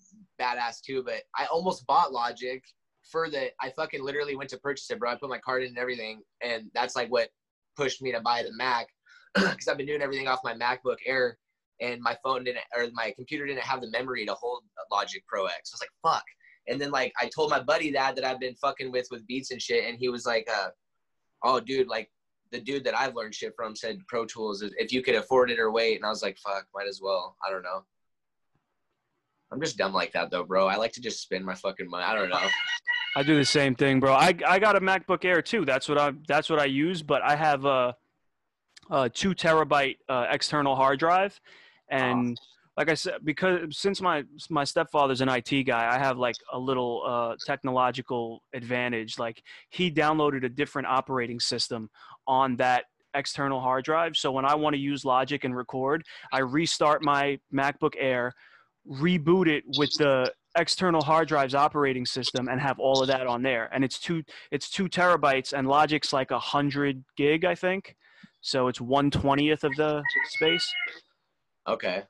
badass 0.40 0.80
too, 0.82 1.02
but 1.02 1.22
I 1.34 1.46
almost 1.46 1.86
bought 1.86 2.12
Logic 2.12 2.62
for 3.10 3.28
the. 3.30 3.50
I 3.60 3.70
fucking 3.70 4.02
literally 4.04 4.36
went 4.36 4.50
to 4.50 4.58
purchase 4.58 4.90
it, 4.90 4.98
bro. 4.98 5.10
I 5.10 5.16
put 5.16 5.30
my 5.30 5.38
card 5.38 5.62
in 5.62 5.70
and 5.70 5.78
everything, 5.78 6.22
and 6.42 6.70
that's 6.74 6.94
like 6.96 7.10
what 7.10 7.30
pushed 7.76 8.02
me 8.02 8.12
to 8.12 8.20
buy 8.20 8.42
the 8.42 8.52
Mac 8.52 8.86
because 9.34 9.68
I've 9.68 9.76
been 9.76 9.86
doing 9.86 10.02
everything 10.02 10.28
off 10.28 10.40
my 10.44 10.54
MacBook 10.54 10.96
Air 11.06 11.38
and 11.80 12.00
my 12.00 12.16
phone 12.22 12.44
didn't 12.44 12.64
or 12.76 12.86
my 12.92 13.12
computer 13.16 13.46
didn't 13.46 13.62
have 13.62 13.80
the 13.80 13.90
memory 13.90 14.26
to 14.26 14.34
hold 14.34 14.62
Logic 14.90 15.22
Pro 15.26 15.46
X. 15.46 15.72
I 15.72 15.74
was 15.74 15.80
like, 15.80 16.14
fuck. 16.14 16.24
And 16.68 16.80
then 16.80 16.90
like 16.90 17.12
I 17.20 17.28
told 17.34 17.50
my 17.50 17.60
buddy 17.60 17.90
that 17.92 18.16
that 18.16 18.24
I've 18.24 18.40
been 18.40 18.54
fucking 18.54 18.92
with 18.92 19.08
with 19.10 19.26
beats 19.26 19.50
and 19.50 19.60
shit, 19.60 19.88
and 19.88 19.98
he 19.98 20.08
was 20.08 20.26
like, 20.26 20.46
uh, 20.52 20.68
"Oh, 21.42 21.58
dude, 21.58 21.88
like 21.88 22.10
the 22.52 22.60
dude 22.60 22.84
that 22.84 22.96
I've 22.96 23.14
learned 23.14 23.34
shit 23.34 23.54
from 23.56 23.74
said 23.74 23.98
Pro 24.08 24.26
Tools 24.26 24.62
if 24.62 24.92
you 24.92 25.02
could 25.02 25.14
afford 25.14 25.50
it 25.50 25.58
or 25.58 25.72
wait." 25.72 25.96
And 25.96 26.04
I 26.04 26.10
was 26.10 26.22
like, 26.22 26.38
"Fuck, 26.38 26.66
might 26.74 26.86
as 26.86 27.00
well." 27.02 27.36
I 27.46 27.50
don't 27.50 27.62
know. 27.62 27.84
I'm 29.50 29.60
just 29.60 29.78
dumb 29.78 29.92
like 29.92 30.12
that 30.12 30.30
though, 30.30 30.44
bro. 30.44 30.68
I 30.68 30.76
like 30.76 30.92
to 30.92 31.00
just 31.00 31.22
spend 31.22 31.44
my 31.44 31.54
fucking 31.54 31.88
money. 31.88 32.04
I 32.04 32.14
don't 32.14 32.28
know. 32.28 32.38
I 33.16 33.22
do 33.22 33.36
the 33.36 33.44
same 33.44 33.74
thing, 33.74 34.00
bro. 34.00 34.12
I 34.14 34.34
I 34.46 34.58
got 34.58 34.76
a 34.76 34.80
MacBook 34.80 35.24
Air 35.24 35.42
too. 35.42 35.64
That's 35.64 35.88
what 35.88 35.98
I 35.98 36.12
that's 36.28 36.48
what 36.48 36.58
I 36.58 36.66
use. 36.66 37.02
But 37.02 37.22
I 37.22 37.34
have 37.36 37.64
a, 37.64 37.94
a 38.90 39.08
two 39.08 39.34
terabyte 39.34 39.96
uh, 40.08 40.26
external 40.30 40.76
hard 40.76 40.98
drive, 40.98 41.40
and 41.88 42.38
like 42.76 42.88
I 42.88 42.94
said, 42.94 43.16
because 43.24 43.76
since 43.76 44.00
my 44.00 44.24
my 44.48 44.64
stepfather's 44.64 45.20
an 45.20 45.28
IT 45.28 45.64
guy, 45.64 45.94
I 45.94 45.98
have 45.98 46.18
like 46.18 46.36
a 46.52 46.58
little 46.58 47.02
uh, 47.06 47.36
technological 47.44 48.42
advantage. 48.54 49.18
Like 49.18 49.42
he 49.70 49.90
downloaded 49.90 50.44
a 50.44 50.48
different 50.48 50.88
operating 50.88 51.40
system 51.40 51.90
on 52.26 52.56
that 52.56 52.84
external 53.14 53.60
hard 53.60 53.84
drive. 53.84 54.16
So 54.16 54.30
when 54.30 54.44
I 54.44 54.54
want 54.54 54.74
to 54.74 54.80
use 54.80 55.04
Logic 55.04 55.42
and 55.44 55.56
record, 55.56 56.04
I 56.32 56.38
restart 56.38 57.02
my 57.02 57.38
MacBook 57.52 57.94
Air, 57.98 58.32
reboot 58.88 59.48
it 59.48 59.64
with 59.76 59.92
the 59.98 60.32
external 60.56 61.02
hard 61.02 61.28
drive's 61.28 61.54
operating 61.54 62.04
system 62.04 62.48
and 62.48 62.60
have 62.60 62.78
all 62.78 63.00
of 63.00 63.06
that 63.08 63.26
on 63.26 63.40
there 63.42 63.68
and 63.72 63.84
it's 63.84 63.98
two 63.98 64.22
it's 64.50 64.68
two 64.68 64.88
terabytes 64.88 65.52
and 65.52 65.68
logic's 65.68 66.12
like 66.12 66.30
a 66.32 66.38
hundred 66.38 67.04
gig 67.16 67.44
i 67.44 67.54
think 67.54 67.94
so 68.40 68.66
it's 68.68 68.80
120th 68.80 69.64
of 69.64 69.72
the 69.76 70.02
space 70.24 70.72
Okay. 71.68 72.02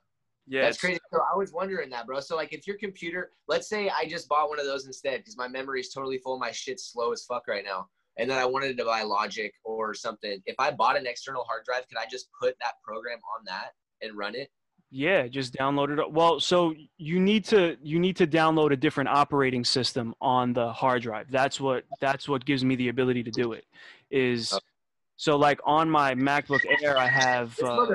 yeah 0.47 0.61
That's 0.63 0.79
crazy. 0.79 0.99
So 1.13 1.19
I 1.21 1.37
was 1.37 1.51
wondering 1.51 1.89
that, 1.91 2.05
bro. 2.07 2.19
So 2.19 2.35
like, 2.35 2.53
if 2.53 2.65
your 2.65 2.77
computer, 2.77 3.31
let's 3.47 3.69
say 3.69 3.89
I 3.89 4.05
just 4.05 4.27
bought 4.27 4.49
one 4.49 4.59
of 4.59 4.65
those 4.65 4.85
instead 4.85 5.19
because 5.19 5.37
my 5.37 5.47
memory 5.47 5.81
is 5.81 5.89
totally 5.89 6.17
full, 6.17 6.39
my 6.39 6.51
shit's 6.51 6.91
slow 6.91 7.11
as 7.11 7.23
fuck 7.25 7.47
right 7.47 7.63
now, 7.63 7.87
and 8.17 8.29
then 8.29 8.37
I 8.37 8.45
wanted 8.45 8.77
to 8.77 8.85
buy 8.85 9.03
Logic 9.03 9.53
or 9.63 9.93
something. 9.93 10.41
If 10.45 10.55
I 10.57 10.71
bought 10.71 10.97
an 10.97 11.05
external 11.05 11.43
hard 11.43 11.63
drive, 11.65 11.87
could 11.87 11.97
I 11.97 12.05
just 12.09 12.27
put 12.39 12.55
that 12.61 12.73
program 12.83 13.19
on 13.37 13.45
that 13.45 13.71
and 14.01 14.17
run 14.17 14.35
it? 14.35 14.49
Yeah 14.91 15.27
just 15.27 15.53
download 15.53 15.97
it 15.97 16.11
well 16.11 16.39
so 16.39 16.73
you 16.97 17.19
need 17.19 17.45
to 17.45 17.77
you 17.81 17.97
need 17.97 18.15
to 18.15 18.27
download 18.27 18.71
a 18.71 18.75
different 18.75 19.09
operating 19.09 19.63
system 19.63 20.13
on 20.19 20.51
the 20.51 20.71
hard 20.73 21.01
drive 21.01 21.31
that's 21.31 21.61
what 21.61 21.85
that's 22.01 22.27
what 22.27 22.43
gives 22.43 22.65
me 22.65 22.75
the 22.75 22.89
ability 22.89 23.23
to 23.23 23.31
do 23.31 23.53
it 23.53 23.65
is 24.09 24.53
so 25.15 25.37
like 25.37 25.59
on 25.63 25.89
my 25.89 26.13
macbook 26.13 26.61
air 26.83 26.97
i 26.97 27.07
have 27.07 27.57
uh, 27.63 27.87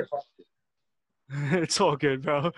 it's 1.52 1.80
all 1.80 1.96
good, 1.96 2.22
bro. 2.22 2.52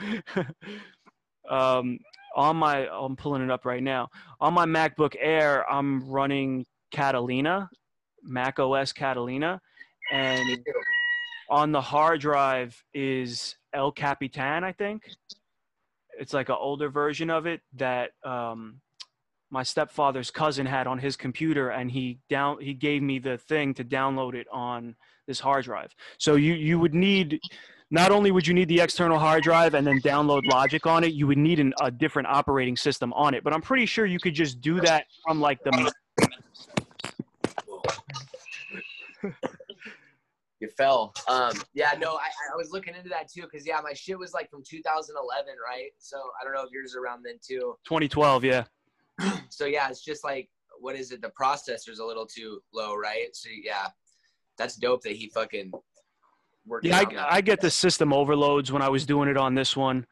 um, 1.51 1.99
on 2.35 2.57
my, 2.57 2.89
I'm 2.89 3.17
pulling 3.17 3.43
it 3.43 3.51
up 3.51 3.65
right 3.65 3.83
now. 3.83 4.09
On 4.41 4.53
my 4.53 4.67
MacBook 4.67 5.17
Air, 5.19 5.71
I'm 5.71 6.09
running 6.09 6.67
Catalina, 6.91 7.71
Mac 8.23 8.59
OS 8.59 8.93
Catalina, 8.93 9.61
and 10.13 10.47
Me 10.47 10.57
too. 10.57 10.73
On 11.51 11.73
the 11.73 11.81
hard 11.81 12.21
drive 12.21 12.83
is 12.93 13.57
El 13.73 13.93
Capitan, 13.93 14.65
I 14.65 14.73
think. 14.73 15.03
It's 16.19 16.35
like 16.35 16.49
an 16.49 16.57
older 16.59 16.89
version 16.89 17.31
of 17.31 17.47
it 17.47 17.61
that 17.75 18.11
um, 18.25 18.81
my 19.51 19.63
stepfather's 19.63 20.31
cousin 20.31 20.67
had 20.67 20.87
on 20.87 20.99
his 20.99 21.17
computer, 21.17 21.71
and 21.71 21.91
he 21.91 22.19
down 22.29 22.61
he 22.61 22.75
gave 22.75 23.03
me 23.03 23.19
the 23.19 23.39
thing 23.39 23.73
to 23.75 23.85
download 23.85 24.35
it 24.35 24.47
on 24.53 24.97
this 25.27 25.41
hard 25.41 25.65
drive. 25.65 25.95
So 26.19 26.35
you 26.35 26.55
you 26.55 26.79
would 26.79 26.95
need 26.95 27.41
not 27.91 28.11
only 28.11 28.31
would 28.31 28.47
you 28.47 28.53
need 28.53 28.69
the 28.69 28.81
external 28.81 29.19
hard 29.19 29.43
drive 29.43 29.75
and 29.75 29.87
then 29.87 30.01
download 30.01 30.47
Logic 30.47 30.85
on 30.87 31.05
it, 31.05 31.15
you 31.15 31.27
would 31.27 31.39
need 31.39 31.59
an, 31.59 31.73
a 31.81 31.91
different 31.91 32.29
operating 32.29 32.77
system 32.77 33.13
on 33.15 33.33
it. 33.33 33.43
But 33.43 33.55
I'm 33.55 33.63
pretty 33.63 33.87
sure 33.87 34.05
you 34.05 34.19
could 34.19 34.35
just 34.35 34.61
do 34.61 34.81
that 34.83 35.07
from 35.25 35.41
like 35.41 35.63
the 35.65 35.93
fell. 40.79 41.13
Um, 41.27 41.53
yeah, 41.75 41.93
no, 41.99 42.15
I, 42.15 42.31
I 42.53 42.57
was 42.57 42.71
looking 42.71 42.95
into 42.95 43.09
that 43.11 43.29
too 43.31 43.43
because 43.43 43.67
yeah, 43.67 43.81
my 43.83 43.93
shit 43.93 44.19
was 44.19 44.33
like 44.33 44.49
from 44.49 44.63
2011, 44.67 45.55
right? 45.63 45.91
So 45.99 46.17
I 46.41 46.45
don't 46.45 46.55
know 46.55 46.63
if 46.63 46.71
yours 46.73 46.97
around 46.97 47.25
then 47.25 47.35
too. 47.47 47.77
2012. 47.85 48.45
Yeah. 48.45 48.65
So 49.51 49.67
yeah, 49.67 49.89
it's 49.89 50.05
just 50.05 50.23
like 50.23 50.49
what 50.81 50.95
is 50.95 51.11
it? 51.11 51.21
The 51.21 51.31
processor's 51.41 51.99
a 51.99 52.05
little 52.05 52.27
too 52.27 52.61
low, 52.73 52.95
right? 52.95 53.35
So 53.35 53.49
yeah, 53.51 53.89
that's 54.57 54.77
dope 54.77 55.03
that 55.03 55.13
he 55.13 55.29
fucking 55.29 55.73
worked. 56.67 56.87
Yeah. 56.87 56.99
I, 56.99 57.37
I 57.37 57.41
get 57.41 57.61
the 57.61 57.71
system 57.71 58.13
overloads 58.13 58.73
when 58.73 58.83
I 58.83 58.89
was 58.89 59.05
doing 59.07 59.29
it 59.29 59.37
on 59.37 59.55
this 59.55 59.77
one. 59.77 60.07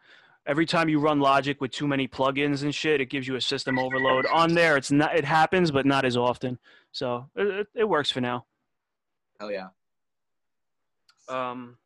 Every 0.46 0.66
time 0.66 0.88
you 0.88 1.00
run 1.00 1.18
Logic 1.20 1.60
with 1.60 1.72
too 1.72 1.88
many 1.88 2.06
plugins 2.06 2.62
and 2.62 2.74
shit, 2.74 3.00
it 3.00 3.06
gives 3.06 3.26
you 3.26 3.34
a 3.34 3.40
system 3.40 3.78
overload. 3.78 4.26
On 4.26 4.54
there, 4.54 4.76
it's 4.76 4.92
not. 4.92 5.16
It 5.16 5.24
happens, 5.24 5.70
but 5.70 5.86
not 5.86 6.04
as 6.04 6.16
often. 6.16 6.58
So 6.92 7.28
it, 7.34 7.46
it, 7.46 7.66
it 7.74 7.88
works 7.88 8.10
for 8.10 8.20
now. 8.20 8.46
Hell 9.40 9.50
yeah. 9.50 9.68
Um, 11.28 11.76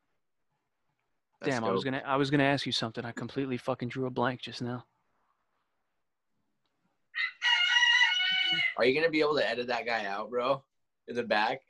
damn, 1.43 1.65
I 1.65 1.71
was 1.71 1.85
gonna 1.85 2.03
I 2.05 2.17
was 2.17 2.31
gonna 2.31 2.45
ask 2.45 2.67
you 2.67 2.73
something. 2.73 3.05
I 3.05 3.13
completely 3.13 3.57
fucking 3.57 3.89
drew 3.89 4.07
a 4.07 4.11
blank 4.11 4.41
just 4.43 4.63
now. 4.63 4.85
Are 8.77 8.85
you 8.85 8.95
gonna 8.95 9.11
be 9.11 9.21
able 9.21 9.37
to 9.37 9.49
edit 9.49 9.67
that 9.69 9.87
guy 9.87 10.07
out, 10.07 10.31
bro? 10.31 10.63
In 11.09 11.15
the 11.17 11.23
back? 11.23 11.61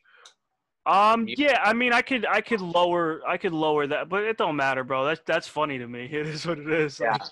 Um, 0.87 1.27
yeah, 1.29 1.61
I 1.63 1.73
mean, 1.73 1.93
I 1.93 2.03
could 2.03 2.25
I 2.27 2.41
could 2.41 2.61
lower 2.61 3.21
I 3.27 3.37
could 3.37 3.53
lower 3.53 3.87
that, 3.87 4.09
but 4.09 4.25
it 4.25 4.39
don't 4.39 4.57
matter, 4.57 4.83
bro. 4.85 5.05
That's 5.05 5.21
that's 5.27 5.49
funny 5.49 5.79
to 5.79 5.87
me. 5.87 6.05
It 6.13 6.27
is 6.27 6.47
what 6.47 6.59
it 6.59 6.71
is. 6.71 6.99
Yeah. 6.99 7.13
Like, 7.13 7.23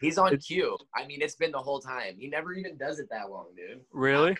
He's 0.00 0.18
on 0.18 0.36
cue. 0.36 0.76
I 0.94 1.06
mean, 1.06 1.22
it's 1.22 1.36
been 1.36 1.50
the 1.50 1.58
whole 1.62 1.80
time. 1.80 2.16
He 2.18 2.28
never 2.28 2.52
even 2.52 2.76
does 2.76 2.98
it 2.98 3.06
that 3.10 3.30
long, 3.30 3.46
dude. 3.56 3.80
really? 3.92 4.36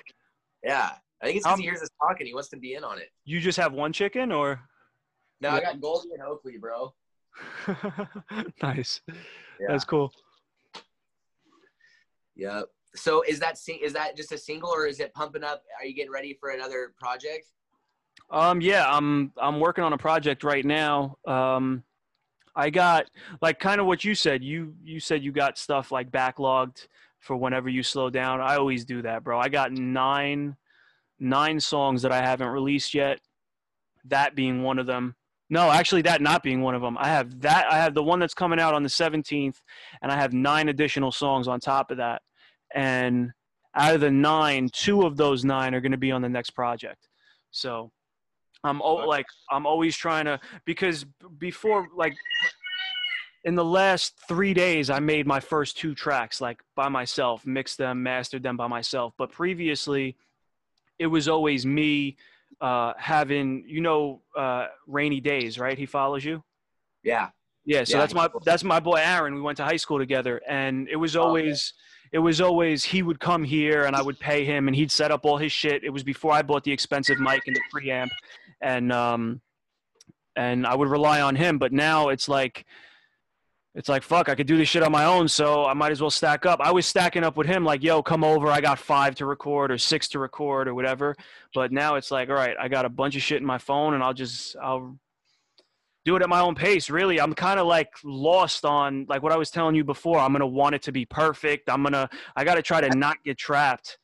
Yeah. 0.62 0.90
I 1.22 1.26
think 1.26 1.36
it's 1.38 1.44
because 1.46 1.54
Um, 1.54 1.60
he 1.60 1.66
hears 1.66 1.80
us 1.80 1.88
talking. 2.02 2.26
He 2.26 2.34
wants 2.34 2.50
to 2.50 2.58
be 2.58 2.74
in 2.74 2.84
on 2.84 2.98
it. 2.98 3.08
You 3.24 3.40
just 3.40 3.56
have 3.58 3.72
one 3.72 3.92
chicken, 3.92 4.30
or? 4.30 4.60
No, 5.40 5.50
I 5.50 5.60
got 5.60 5.80
Goldie 5.80 6.10
and 6.12 6.22
Oakley, 6.22 6.56
bro. 6.58 6.94
nice. 8.62 9.00
Yeah. 9.08 9.66
That's 9.68 9.84
cool. 9.84 10.12
Yep. 12.36 12.66
So 12.94 13.22
is 13.22 13.40
that 13.40 13.58
is 13.82 13.92
that 13.92 14.16
just 14.16 14.32
a 14.32 14.38
single 14.38 14.70
or 14.70 14.86
is 14.86 15.00
it 15.00 15.12
pumping 15.14 15.44
up? 15.44 15.62
Are 15.78 15.84
you 15.84 15.94
getting 15.94 16.12
ready 16.12 16.36
for 16.38 16.50
another 16.50 16.94
project? 16.98 17.46
Um, 18.30 18.60
yeah, 18.60 18.86
I'm 18.88 19.32
I'm 19.36 19.60
working 19.60 19.84
on 19.84 19.92
a 19.92 19.98
project 19.98 20.44
right 20.44 20.64
now. 20.64 21.16
Um, 21.26 21.82
I 22.56 22.70
got 22.70 23.06
like 23.42 23.58
kind 23.58 23.80
of 23.80 23.86
what 23.86 24.04
you 24.04 24.14
said. 24.14 24.42
You 24.42 24.74
you 24.82 25.00
said 25.00 25.22
you 25.22 25.32
got 25.32 25.58
stuff 25.58 25.90
like 25.90 26.10
backlogged 26.10 26.86
for 27.18 27.36
whenever 27.36 27.68
you 27.68 27.82
slow 27.82 28.10
down. 28.10 28.40
I 28.40 28.56
always 28.56 28.84
do 28.84 29.02
that, 29.02 29.24
bro. 29.24 29.38
I 29.38 29.48
got 29.48 29.72
nine 29.72 30.56
nine 31.18 31.58
songs 31.58 32.02
that 32.02 32.12
I 32.12 32.20
haven't 32.20 32.48
released 32.48 32.94
yet. 32.94 33.20
That 34.04 34.34
being 34.34 34.62
one 34.62 34.78
of 34.78 34.86
them. 34.86 35.16
No, 35.50 35.70
actually, 35.70 36.02
that 36.02 36.22
not 36.22 36.42
being 36.42 36.62
one 36.62 36.74
of 36.74 36.82
them. 36.82 36.96
I 36.98 37.08
have 37.08 37.40
that. 37.42 37.70
I 37.70 37.76
have 37.76 37.94
the 37.94 38.02
one 38.02 38.18
that's 38.18 38.34
coming 38.34 38.58
out 38.58 38.74
on 38.74 38.82
the 38.82 38.88
17th, 38.88 39.56
and 40.02 40.10
I 40.10 40.16
have 40.16 40.32
nine 40.32 40.68
additional 40.68 41.12
songs 41.12 41.48
on 41.48 41.60
top 41.60 41.90
of 41.90 41.98
that. 41.98 42.22
And 42.74 43.32
out 43.74 43.94
of 43.94 44.00
the 44.00 44.10
nine, 44.10 44.70
two 44.72 45.02
of 45.02 45.16
those 45.16 45.44
nine 45.44 45.74
are 45.74 45.80
going 45.80 45.92
to 45.92 45.98
be 45.98 46.12
on 46.12 46.22
the 46.22 46.28
next 46.28 46.50
project. 46.50 47.08
So 47.50 47.90
I'm 48.64 48.80
o- 48.82 49.06
like 49.06 49.26
I'm 49.50 49.66
always 49.66 49.96
trying 49.96 50.24
to 50.24 50.40
because 50.64 51.04
before 51.38 51.88
like 51.94 52.14
in 53.44 53.54
the 53.54 53.64
last 53.64 54.14
three 54.26 54.54
days 54.54 54.88
I 54.90 55.00
made 55.00 55.26
my 55.26 55.40
first 55.40 55.76
two 55.76 55.94
tracks 55.94 56.40
like 56.40 56.62
by 56.74 56.88
myself, 56.88 57.46
mixed 57.46 57.78
them, 57.78 58.02
mastered 58.02 58.42
them 58.42 58.56
by 58.56 58.66
myself. 58.66 59.12
But 59.18 59.30
previously, 59.30 60.16
it 60.98 61.06
was 61.06 61.28
always 61.28 61.66
me 61.66 62.16
uh, 62.64 62.94
having 62.96 63.64
you 63.66 63.80
know 63.82 64.22
uh, 64.36 64.66
rainy 64.86 65.20
days, 65.20 65.58
right? 65.58 65.76
He 65.76 65.86
follows 65.86 66.24
you. 66.24 66.42
Yeah. 67.02 67.28
Yeah, 67.66 67.84
so 67.84 67.94
Yeah, 67.94 68.00
that's 68.02 68.14
my 68.14 68.28
that's 68.44 68.64
my 68.64 68.80
boy 68.80 68.96
Aaron. 68.96 69.34
We 69.34 69.40
went 69.40 69.56
to 69.58 69.64
high 69.64 69.76
school 69.84 69.98
together, 69.98 70.40
and 70.48 70.88
it 70.88 70.96
was 70.96 71.14
Oh, 71.16 71.22
always 71.24 71.74
it 72.12 72.18
was 72.18 72.40
always 72.40 72.84
he 72.84 73.02
would 73.02 73.20
come 73.20 73.44
here 73.44 73.84
and 73.84 73.94
I 73.96 74.02
would 74.02 74.18
pay 74.18 74.44
him, 74.44 74.68
and 74.68 74.74
he'd 74.76 74.90
set 74.90 75.10
up 75.10 75.26
all 75.26 75.38
his 75.38 75.52
shit. 75.52 75.84
It 75.84 75.90
was 75.90 76.02
before 76.02 76.32
I 76.32 76.42
bought 76.42 76.64
the 76.64 76.72
expensive 76.72 77.18
mic 77.18 77.42
and 77.46 77.56
the 77.56 77.62
preamp, 77.74 78.10
and 78.62 78.92
um, 78.92 79.40
and 80.36 80.66
I 80.66 80.74
would 80.74 80.88
rely 80.88 81.20
on 81.20 81.36
him. 81.36 81.58
But 81.58 81.72
now 81.72 82.08
it's 82.08 82.28
like 82.28 82.64
it's 83.74 83.88
like 83.88 84.02
fuck, 84.02 84.28
I 84.28 84.34
could 84.34 84.46
do 84.46 84.56
this 84.56 84.68
shit 84.68 84.82
on 84.82 84.92
my 84.92 85.04
own, 85.04 85.28
so 85.28 85.64
I 85.64 85.74
might 85.74 85.92
as 85.92 86.00
well 86.00 86.10
stack 86.10 86.46
up. 86.46 86.60
I 86.62 86.70
was 86.70 86.86
stacking 86.86 87.24
up 87.24 87.36
with 87.36 87.46
him, 87.46 87.64
like, 87.64 87.82
yo, 87.82 88.02
come 88.02 88.22
over. 88.22 88.48
I 88.48 88.60
got 88.60 88.78
five 88.78 89.14
to 89.16 89.26
record 89.26 89.70
or 89.70 89.78
six 89.78 90.08
to 90.08 90.18
record 90.18 90.68
or 90.68 90.74
whatever. 90.74 91.14
But 91.54 91.72
now 91.72 91.96
it's 91.96 92.10
like, 92.10 92.28
all 92.28 92.36
right, 92.36 92.56
I 92.60 92.68
got 92.68 92.84
a 92.84 92.88
bunch 92.88 93.16
of 93.16 93.22
shit 93.22 93.40
in 93.40 93.46
my 93.46 93.58
phone, 93.58 93.94
and 93.94 94.02
I'll 94.02 94.14
just 94.14 94.56
I'll 94.62 94.98
do 96.04 96.16
it 96.16 96.22
at 96.22 96.28
my 96.28 96.40
own 96.40 96.54
pace 96.54 96.90
really 96.90 97.18
i'm 97.18 97.32
kind 97.32 97.58
of 97.58 97.66
like 97.66 97.88
lost 98.04 98.66
on 98.66 99.06
like 99.08 99.22
what 99.22 99.32
i 99.32 99.36
was 99.38 99.50
telling 99.50 99.74
you 99.74 99.82
before 99.82 100.18
i'm 100.18 100.32
gonna 100.32 100.46
want 100.46 100.74
it 100.74 100.82
to 100.82 100.92
be 100.92 101.06
perfect 101.06 101.70
i'm 101.70 101.82
gonna 101.82 102.06
i 102.36 102.44
gotta 102.44 102.60
try 102.60 102.78
to 102.78 102.94
not 102.94 103.16
get 103.24 103.38
trapped 103.38 103.96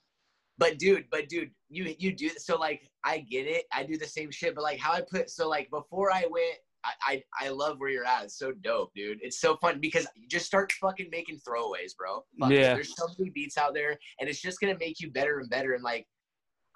But 0.60 0.78
dude, 0.78 1.06
but 1.10 1.28
dude, 1.28 1.50
you 1.70 1.94
you 1.98 2.12
do 2.12 2.28
so 2.36 2.58
like 2.58 2.82
I 3.02 3.20
get 3.20 3.46
it. 3.46 3.64
I 3.72 3.82
do 3.82 3.96
the 3.96 4.06
same 4.06 4.30
shit, 4.30 4.54
but 4.54 4.62
like 4.62 4.78
how 4.78 4.92
I 4.92 5.00
put 5.00 5.30
so 5.30 5.48
like 5.48 5.70
before 5.70 6.12
I 6.12 6.26
went 6.30 6.58
I, 6.84 7.22
I 7.40 7.46
I 7.46 7.48
love 7.50 7.78
where 7.78 7.90
you're 7.90 8.04
at. 8.04 8.24
It's 8.24 8.38
so 8.38 8.52
dope, 8.52 8.92
dude. 8.94 9.18
It's 9.22 9.40
so 9.40 9.56
fun 9.56 9.80
because 9.80 10.06
you 10.14 10.28
just 10.28 10.46
start 10.46 10.72
fucking 10.72 11.08
making 11.10 11.40
throwaways, 11.46 11.96
bro. 11.96 12.24
Fuck 12.38 12.50
it. 12.50 12.60
Yeah. 12.60 12.74
There's 12.74 12.96
so 12.96 13.06
many 13.18 13.30
beats 13.30 13.58
out 13.58 13.74
there, 13.74 13.98
and 14.18 14.28
it's 14.28 14.40
just 14.40 14.60
gonna 14.60 14.78
make 14.78 15.00
you 15.00 15.10
better 15.10 15.38
and 15.40 15.50
better. 15.50 15.74
And 15.74 15.82
like, 15.82 16.06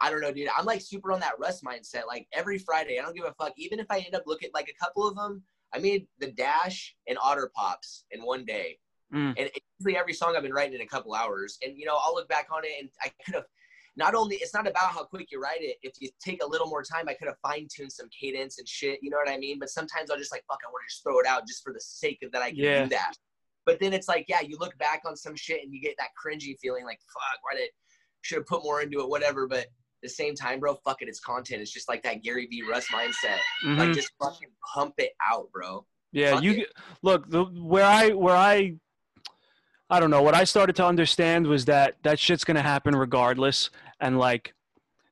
I 0.00 0.10
don't 0.10 0.20
know, 0.20 0.32
dude. 0.32 0.48
I'm 0.56 0.66
like 0.66 0.80
super 0.80 1.12
on 1.12 1.20
that 1.20 1.38
Russ 1.38 1.62
mindset. 1.62 2.06
Like 2.06 2.26
every 2.32 2.58
Friday, 2.58 2.98
I 2.98 3.02
don't 3.02 3.16
give 3.16 3.24
a 3.24 3.34
fuck. 3.42 3.54
Even 3.56 3.80
if 3.80 3.86
I 3.90 3.98
end 3.98 4.14
up 4.14 4.24
looking 4.26 4.50
like 4.52 4.68
a 4.68 4.84
couple 4.84 5.08
of 5.08 5.16
them, 5.16 5.42
I 5.72 5.78
made 5.78 6.06
the 6.18 6.32
dash 6.32 6.94
and 7.08 7.18
otter 7.22 7.50
pops 7.54 8.04
in 8.10 8.22
one 8.22 8.44
day. 8.44 8.78
Mm. 9.12 9.34
And 9.38 9.50
usually 9.78 9.96
every 9.96 10.12
song 10.12 10.34
I've 10.36 10.42
been 10.42 10.52
writing 10.52 10.74
in 10.74 10.80
a 10.80 10.86
couple 10.86 11.14
hours. 11.14 11.58
And 11.62 11.76
you 11.78 11.86
know, 11.86 11.96
I'll 12.02 12.14
look 12.14 12.28
back 12.28 12.48
on 12.52 12.64
it 12.64 12.72
and 12.80 12.88
I 13.02 13.10
could 13.24 13.34
have 13.36 13.44
not 13.96 14.14
only 14.14 14.36
it's 14.36 14.54
not 14.54 14.66
about 14.66 14.90
how 14.90 15.04
quick 15.04 15.28
you 15.30 15.40
write 15.40 15.60
it. 15.62 15.76
If 15.82 15.94
you 16.00 16.10
take 16.24 16.42
a 16.42 16.46
little 16.46 16.66
more 16.66 16.82
time, 16.82 17.08
I 17.08 17.14
could 17.14 17.28
have 17.28 17.36
fine 17.42 17.68
tuned 17.74 17.92
some 17.92 18.08
cadence 18.08 18.58
and 18.58 18.68
shit. 18.68 18.98
You 19.02 19.10
know 19.10 19.16
what 19.16 19.28
I 19.30 19.38
mean? 19.38 19.58
But 19.58 19.70
sometimes 19.70 20.10
I'll 20.10 20.18
just 20.18 20.32
like 20.32 20.44
fuck, 20.48 20.58
I 20.66 20.70
want 20.70 20.82
to 20.88 20.92
just 20.92 21.02
throw 21.04 21.18
it 21.20 21.26
out 21.26 21.46
just 21.46 21.62
for 21.62 21.72
the 21.72 21.80
sake 21.80 22.18
of 22.22 22.32
that 22.32 22.42
I 22.42 22.50
can 22.50 22.58
Yeah. 22.58 22.82
do 22.84 22.90
that. 22.90 23.12
But 23.66 23.80
then 23.80 23.92
it's 23.92 24.08
like, 24.08 24.26
yeah, 24.28 24.40
you 24.40 24.58
look 24.58 24.76
back 24.78 25.02
on 25.06 25.16
some 25.16 25.34
shit 25.36 25.62
and 25.62 25.72
you 25.72 25.80
get 25.80 25.94
that 25.98 26.08
cringy 26.22 26.58
feeling 26.60 26.84
like, 26.84 26.98
fuck, 27.12 27.38
why 27.42 27.56
did 27.58 27.70
should 28.22 28.38
have 28.38 28.46
put 28.46 28.62
more 28.62 28.80
into 28.80 29.00
it, 29.00 29.08
whatever. 29.08 29.46
But 29.46 29.58
at 29.60 29.68
the 30.02 30.08
same 30.08 30.34
time, 30.34 30.58
bro, 30.60 30.74
fuck 30.84 31.00
it, 31.02 31.08
it's 31.08 31.20
content. 31.20 31.62
It's 31.62 31.70
just 31.70 31.88
like 31.88 32.02
that 32.02 32.22
Gary 32.22 32.46
V. 32.46 32.62
Russ 32.68 32.86
mindset. 32.88 33.38
Mhm. 33.64 33.78
Like 33.78 33.92
just 33.92 34.10
fucking 34.22 34.48
pump 34.74 34.94
it 34.98 35.12
out, 35.26 35.50
bro. 35.52 35.86
Yeah, 36.12 36.40
you 36.40 36.52
it. 36.62 36.72
look 37.02 37.28
the 37.30 37.44
where 37.44 37.84
I 37.84 38.10
where 38.10 38.36
I 38.36 38.76
I 39.90 40.00
don't 40.00 40.10
know 40.10 40.22
what 40.22 40.34
I 40.34 40.44
started 40.44 40.76
to 40.76 40.86
understand 40.86 41.46
was 41.46 41.66
that 41.66 41.96
that 42.02 42.18
shit's 42.18 42.44
gonna 42.44 42.62
happen 42.62 42.96
regardless, 42.96 43.70
and 44.00 44.18
like 44.18 44.54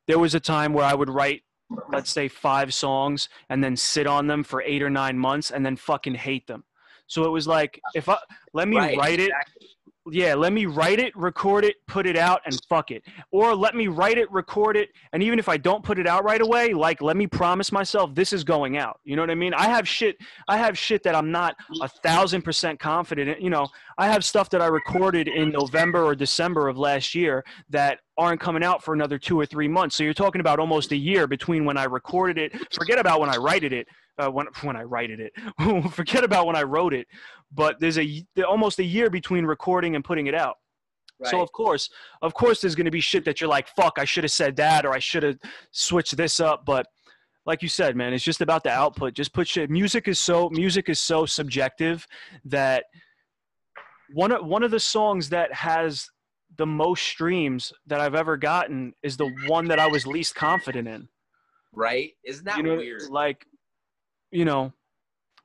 there 0.08 0.18
was 0.18 0.34
a 0.34 0.40
time 0.40 0.72
where 0.72 0.84
I 0.84 0.94
would 0.94 1.10
write 1.10 1.42
let's 1.88 2.10
say 2.10 2.28
five 2.28 2.74
songs 2.74 3.28
and 3.48 3.64
then 3.64 3.76
sit 3.76 4.06
on 4.06 4.26
them 4.26 4.44
for 4.44 4.62
eight 4.62 4.82
or 4.82 4.90
nine 4.90 5.18
months 5.18 5.50
and 5.50 5.64
then 5.64 5.76
fucking 5.76 6.14
hate 6.14 6.46
them. 6.46 6.64
So 7.06 7.24
it 7.24 7.30
was 7.30 7.46
like 7.46 7.80
if 7.94 8.08
I 8.08 8.18
let 8.52 8.68
me 8.68 8.76
Right, 8.76 8.96
write 8.96 9.20
it 9.20 9.28
exactly. 9.28 9.68
Yeah, 10.10 10.34
let 10.34 10.52
me 10.52 10.66
write 10.66 10.98
it, 10.98 11.16
record 11.16 11.64
it, 11.64 11.76
put 11.86 12.06
it 12.06 12.16
out, 12.16 12.40
and 12.44 12.58
fuck 12.68 12.90
it. 12.90 13.04
Or 13.30 13.54
let 13.54 13.74
me 13.74 13.86
write 13.86 14.18
it, 14.18 14.30
record 14.32 14.76
it, 14.76 14.90
and 15.12 15.22
even 15.22 15.38
if 15.38 15.48
I 15.48 15.56
don't 15.56 15.84
put 15.84 15.98
it 15.98 16.06
out 16.06 16.24
right 16.24 16.40
away, 16.40 16.72
like 16.72 17.00
let 17.00 17.16
me 17.16 17.26
promise 17.26 17.70
myself 17.70 18.14
this 18.14 18.32
is 18.32 18.42
going 18.42 18.76
out. 18.76 19.00
You 19.04 19.16
know 19.16 19.22
what 19.22 19.30
I 19.30 19.36
mean? 19.36 19.54
I 19.54 19.66
have 19.68 19.86
shit. 19.86 20.16
I 20.48 20.58
have 20.58 20.76
shit 20.76 21.02
that 21.04 21.14
I'm 21.14 21.30
not 21.30 21.56
a 21.80 21.88
thousand 21.88 22.42
percent 22.42 22.80
confident 22.80 23.28
in. 23.30 23.42
You 23.42 23.50
know, 23.50 23.68
I 23.98 24.08
have 24.08 24.24
stuff 24.24 24.50
that 24.50 24.60
I 24.60 24.66
recorded 24.66 25.28
in 25.28 25.50
November 25.50 26.02
or 26.02 26.14
December 26.14 26.68
of 26.68 26.78
last 26.78 27.14
year 27.14 27.44
that 27.70 28.00
aren't 28.18 28.40
coming 28.40 28.64
out 28.64 28.82
for 28.82 28.94
another 28.94 29.18
two 29.18 29.38
or 29.38 29.46
three 29.46 29.68
months. 29.68 29.96
So 29.96 30.04
you're 30.04 30.14
talking 30.14 30.40
about 30.40 30.58
almost 30.58 30.92
a 30.92 30.96
year 30.96 31.26
between 31.26 31.64
when 31.64 31.76
I 31.76 31.84
recorded 31.84 32.38
it. 32.38 32.74
Forget 32.74 32.98
about 32.98 33.20
when 33.20 33.30
I 33.30 33.36
write 33.36 33.64
it. 33.64 33.86
Uh, 34.18 34.30
when 34.30 34.46
when 34.62 34.76
I 34.76 34.82
write 34.82 35.10
it, 35.10 35.32
forget 35.92 36.24
about 36.24 36.46
when 36.46 36.56
I 36.56 36.62
wrote 36.62 36.94
it. 36.94 37.06
But 37.50 37.80
there's 37.80 37.98
a 37.98 38.24
almost 38.46 38.78
a 38.78 38.84
year 38.84 39.10
between 39.10 39.44
recording 39.44 39.94
and 39.96 40.04
putting 40.04 40.26
it 40.26 40.34
out. 40.34 40.56
So 41.24 41.40
of 41.40 41.52
course, 41.52 41.88
of 42.20 42.34
course, 42.34 42.60
there's 42.60 42.74
going 42.74 42.86
to 42.86 42.90
be 42.90 43.00
shit 43.00 43.24
that 43.26 43.40
you're 43.40 43.48
like, 43.48 43.68
"Fuck, 43.68 43.94
I 43.98 44.04
should 44.04 44.24
have 44.24 44.32
said 44.32 44.56
that," 44.56 44.84
or 44.84 44.92
"I 44.92 44.98
should 44.98 45.22
have 45.22 45.38
switched 45.70 46.16
this 46.16 46.40
up." 46.40 46.64
But 46.66 46.86
like 47.46 47.62
you 47.62 47.68
said, 47.68 47.96
man, 47.96 48.12
it's 48.12 48.24
just 48.24 48.40
about 48.40 48.64
the 48.64 48.70
output. 48.70 49.14
Just 49.14 49.32
put 49.32 49.46
shit. 49.48 49.70
Music 49.70 50.08
is 50.08 50.18
so 50.18 50.50
music 50.50 50.88
is 50.88 50.98
so 50.98 51.24
subjective 51.26 52.06
that 52.44 52.84
one 54.12 54.32
of 54.32 54.44
one 54.44 54.62
of 54.62 54.70
the 54.70 54.80
songs 54.80 55.28
that 55.28 55.52
has 55.52 56.08
the 56.58 56.66
most 56.66 57.02
streams 57.04 57.72
that 57.86 58.00
I've 58.00 58.14
ever 58.14 58.36
gotten 58.36 58.92
is 59.02 59.16
the 59.16 59.30
one 59.46 59.66
that 59.68 59.78
I 59.78 59.86
was 59.86 60.06
least 60.06 60.34
confident 60.34 60.86
in. 60.86 61.08
right? 61.72 62.10
Isn't 62.24 62.44
that 62.44 62.58
you 62.58 62.62
know, 62.62 62.76
weird? 62.76 63.02
like, 63.10 63.46
you 64.32 64.44
know, 64.44 64.72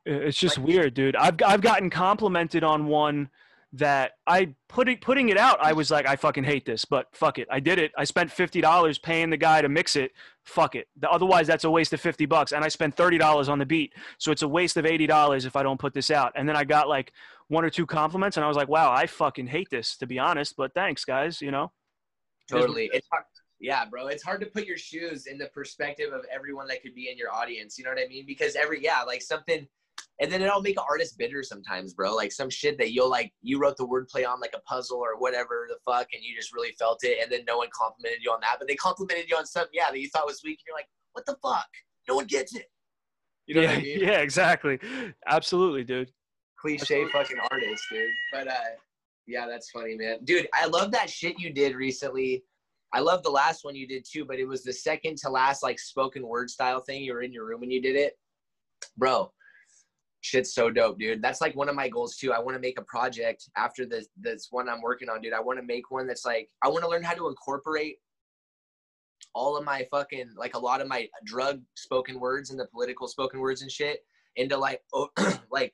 it's 0.05 0.37
just 0.39 0.57
Like- 0.57 0.67
weird, 0.67 0.93
dude. 0.95 1.15
I've 1.15 1.35
I've 1.45 1.61
gotten 1.61 1.89
complimented 1.89 2.63
on 2.63 2.87
one 2.87 3.29
that 3.73 4.13
I 4.25 4.53
put 4.69 4.87
it, 4.87 5.01
putting 5.01 5.27
it 5.27 5.37
out. 5.37 5.59
I 5.61 5.73
was 5.73 5.91
like, 5.91 6.07
I 6.07 6.15
fucking 6.15 6.45
hate 6.45 6.65
this, 6.65 6.85
but 6.85 7.07
fuck 7.13 7.37
it, 7.37 7.47
I 7.51 7.59
did 7.59 7.77
it. 7.79 7.91
I 7.97 8.05
spent 8.05 8.31
fifty 8.31 8.61
dollars 8.61 8.97
paying 8.97 9.29
the 9.29 9.35
guy 9.37 9.61
to 9.61 9.67
mix 9.67 9.97
it. 9.97 10.13
Fuck 10.45 10.75
it. 10.75 10.87
The- 10.95 11.09
Otherwise, 11.11 11.47
that's 11.47 11.65
a 11.65 11.69
waste 11.69 11.91
of 11.93 11.99
fifty 11.99 12.25
bucks, 12.25 12.53
and 12.53 12.63
I 12.63 12.69
spent 12.69 12.95
thirty 12.95 13.17
dollars 13.17 13.49
on 13.49 13.59
the 13.59 13.65
beat, 13.65 13.93
so 14.17 14.31
it's 14.31 14.41
a 14.41 14.47
waste 14.47 14.77
of 14.77 14.85
eighty 14.85 15.05
dollars 15.05 15.43
if 15.45 15.55
I 15.57 15.63
don't 15.63 15.79
put 15.79 15.93
this 15.93 16.09
out. 16.09 16.31
And 16.35 16.47
then 16.47 16.55
I 16.55 16.63
got 16.63 16.87
like 16.87 17.11
one 17.49 17.65
or 17.65 17.69
two 17.69 17.85
compliments, 17.85 18.37
and 18.37 18.43
I 18.45 18.47
was 18.47 18.57
like, 18.57 18.69
wow, 18.69 18.91
I 18.91 19.05
fucking 19.07 19.47
hate 19.47 19.69
this, 19.69 19.97
to 19.97 20.07
be 20.07 20.17
honest. 20.17 20.55
But 20.55 20.73
thanks, 20.73 21.03
guys. 21.03 21.41
You 21.41 21.51
know. 21.51 21.71
It 22.49 22.53
is 22.53 22.53
what 22.53 22.61
Totally. 22.61 22.89
It's 22.93 23.07
hard. 23.11 23.25
Yeah, 23.59 23.85
bro. 23.85 24.07
It's 24.07 24.23
hard 24.23 24.41
to 24.41 24.47
put 24.47 24.65
your 24.65 24.77
shoes 24.77 25.25
in 25.25 25.37
the 25.37 25.47
perspective 25.47 26.13
of 26.13 26.21
everyone 26.31 26.67
that 26.67 26.83
could 26.83 26.93
be 26.93 27.09
in 27.09 27.17
your 27.17 27.33
audience. 27.33 27.77
You 27.77 27.85
know 27.85 27.91
what 27.91 27.99
I 27.99 28.07
mean? 28.07 28.25
Because 28.27 28.55
every 28.55 28.83
yeah, 28.83 29.01
like 29.01 29.21
something, 29.21 29.67
and 30.19 30.31
then 30.31 30.41
it'll 30.41 30.61
make 30.61 30.77
an 30.77 30.85
artist 30.87 31.17
bitter 31.17 31.41
sometimes, 31.41 31.93
bro. 31.93 32.15
Like 32.15 32.31
some 32.31 32.49
shit 32.51 32.77
that 32.77 32.91
you'll 32.91 33.09
like 33.09 33.33
you 33.41 33.59
wrote 33.59 33.77
the 33.77 33.87
wordplay 33.87 34.27
on 34.27 34.39
like 34.39 34.53
a 34.55 34.61
puzzle 34.61 34.97
or 34.97 35.17
whatever 35.17 35.67
the 35.69 35.77
fuck, 35.91 36.07
and 36.13 36.23
you 36.23 36.35
just 36.35 36.53
really 36.53 36.71
felt 36.77 36.99
it, 37.03 37.17
and 37.21 37.31
then 37.31 37.45
no 37.47 37.57
one 37.57 37.69
complimented 37.73 38.19
you 38.23 38.31
on 38.31 38.39
that, 38.41 38.57
but 38.59 38.67
they 38.67 38.75
complimented 38.75 39.29
you 39.29 39.35
on 39.35 39.45
something, 39.45 39.71
yeah, 39.73 39.89
that 39.89 39.99
you 39.99 40.09
thought 40.09 40.27
was 40.27 40.41
weak, 40.43 40.59
and 40.59 40.65
you're 40.67 40.75
like, 40.75 40.89
what 41.13 41.25
the 41.25 41.35
fuck? 41.41 41.67
No 42.07 42.15
one 42.15 42.25
gets 42.25 42.55
it. 42.55 42.69
You 43.47 43.55
know 43.55 43.61
yeah, 43.61 43.69
what 43.69 43.77
I 43.77 43.81
mean? 43.81 43.99
yeah, 44.01 44.19
exactly. 44.19 44.79
Absolutely, 45.27 45.83
dude. 45.83 46.11
cliche 46.59 47.07
fucking 47.11 47.37
artist, 47.51 47.83
dude. 47.89 48.09
But 48.31 48.49
uh, 48.49 48.75
yeah, 49.25 49.47
that's 49.47 49.71
funny, 49.71 49.95
man. 49.95 50.19
Dude, 50.25 50.47
I 50.53 50.67
love 50.67 50.91
that 50.91 51.09
shit 51.09 51.39
you 51.39 51.51
did 51.51 51.75
recently. 51.75 52.43
I 52.97 52.99
love 52.99 53.21
the 53.21 53.29
last 53.29 53.63
one 53.63 53.75
you 53.75 53.87
did 53.87 54.07
too, 54.11 54.25
but 54.25 54.39
it 54.39 54.47
was 54.47 54.63
the 54.63 54.73
second 54.73 55.19
to 55.19 55.29
last 55.29 55.61
like 55.61 55.77
spoken 55.77 56.27
word 56.27 56.49
style 56.49 56.79
thing. 56.81 57.03
You 57.03 57.13
were 57.13 57.21
in 57.21 57.31
your 57.31 57.45
room 57.45 57.59
when 57.59 57.69
you 57.69 57.79
did 57.79 57.95
it, 57.95 58.13
bro. 58.97 59.31
Shit's 60.21 60.55
so 60.55 60.71
dope, 60.71 60.97
dude. 60.97 61.21
That's 61.21 61.39
like 61.39 61.55
one 61.55 61.69
of 61.69 61.75
my 61.75 61.89
goals 61.89 62.17
too. 62.17 62.33
I 62.33 62.39
want 62.39 62.55
to 62.55 62.59
make 62.59 62.79
a 62.79 62.83
project 62.85 63.51
after 63.55 63.85
this 63.85 64.07
this 64.17 64.47
one 64.49 64.67
I'm 64.67 64.81
working 64.81 65.09
on, 65.09 65.21
dude. 65.21 65.33
I 65.33 65.39
want 65.39 65.59
to 65.59 65.63
make 65.63 65.91
one 65.91 66.07
that's 66.07 66.25
like 66.25 66.49
I 66.63 66.69
want 66.69 66.83
to 66.85 66.89
learn 66.89 67.03
how 67.03 67.13
to 67.13 67.27
incorporate 67.27 67.97
all 69.35 69.55
of 69.55 69.63
my 69.63 69.87
fucking 69.91 70.31
like 70.35 70.55
a 70.55 70.59
lot 70.59 70.81
of 70.81 70.87
my 70.87 71.07
drug 71.23 71.61
spoken 71.75 72.19
words 72.19 72.49
and 72.49 72.59
the 72.59 72.65
political 72.65 73.07
spoken 73.07 73.39
words 73.39 73.61
and 73.61 73.71
shit 73.71 73.99
into 74.37 74.57
like 74.57 74.81
oh, 74.95 75.09
like 75.51 75.71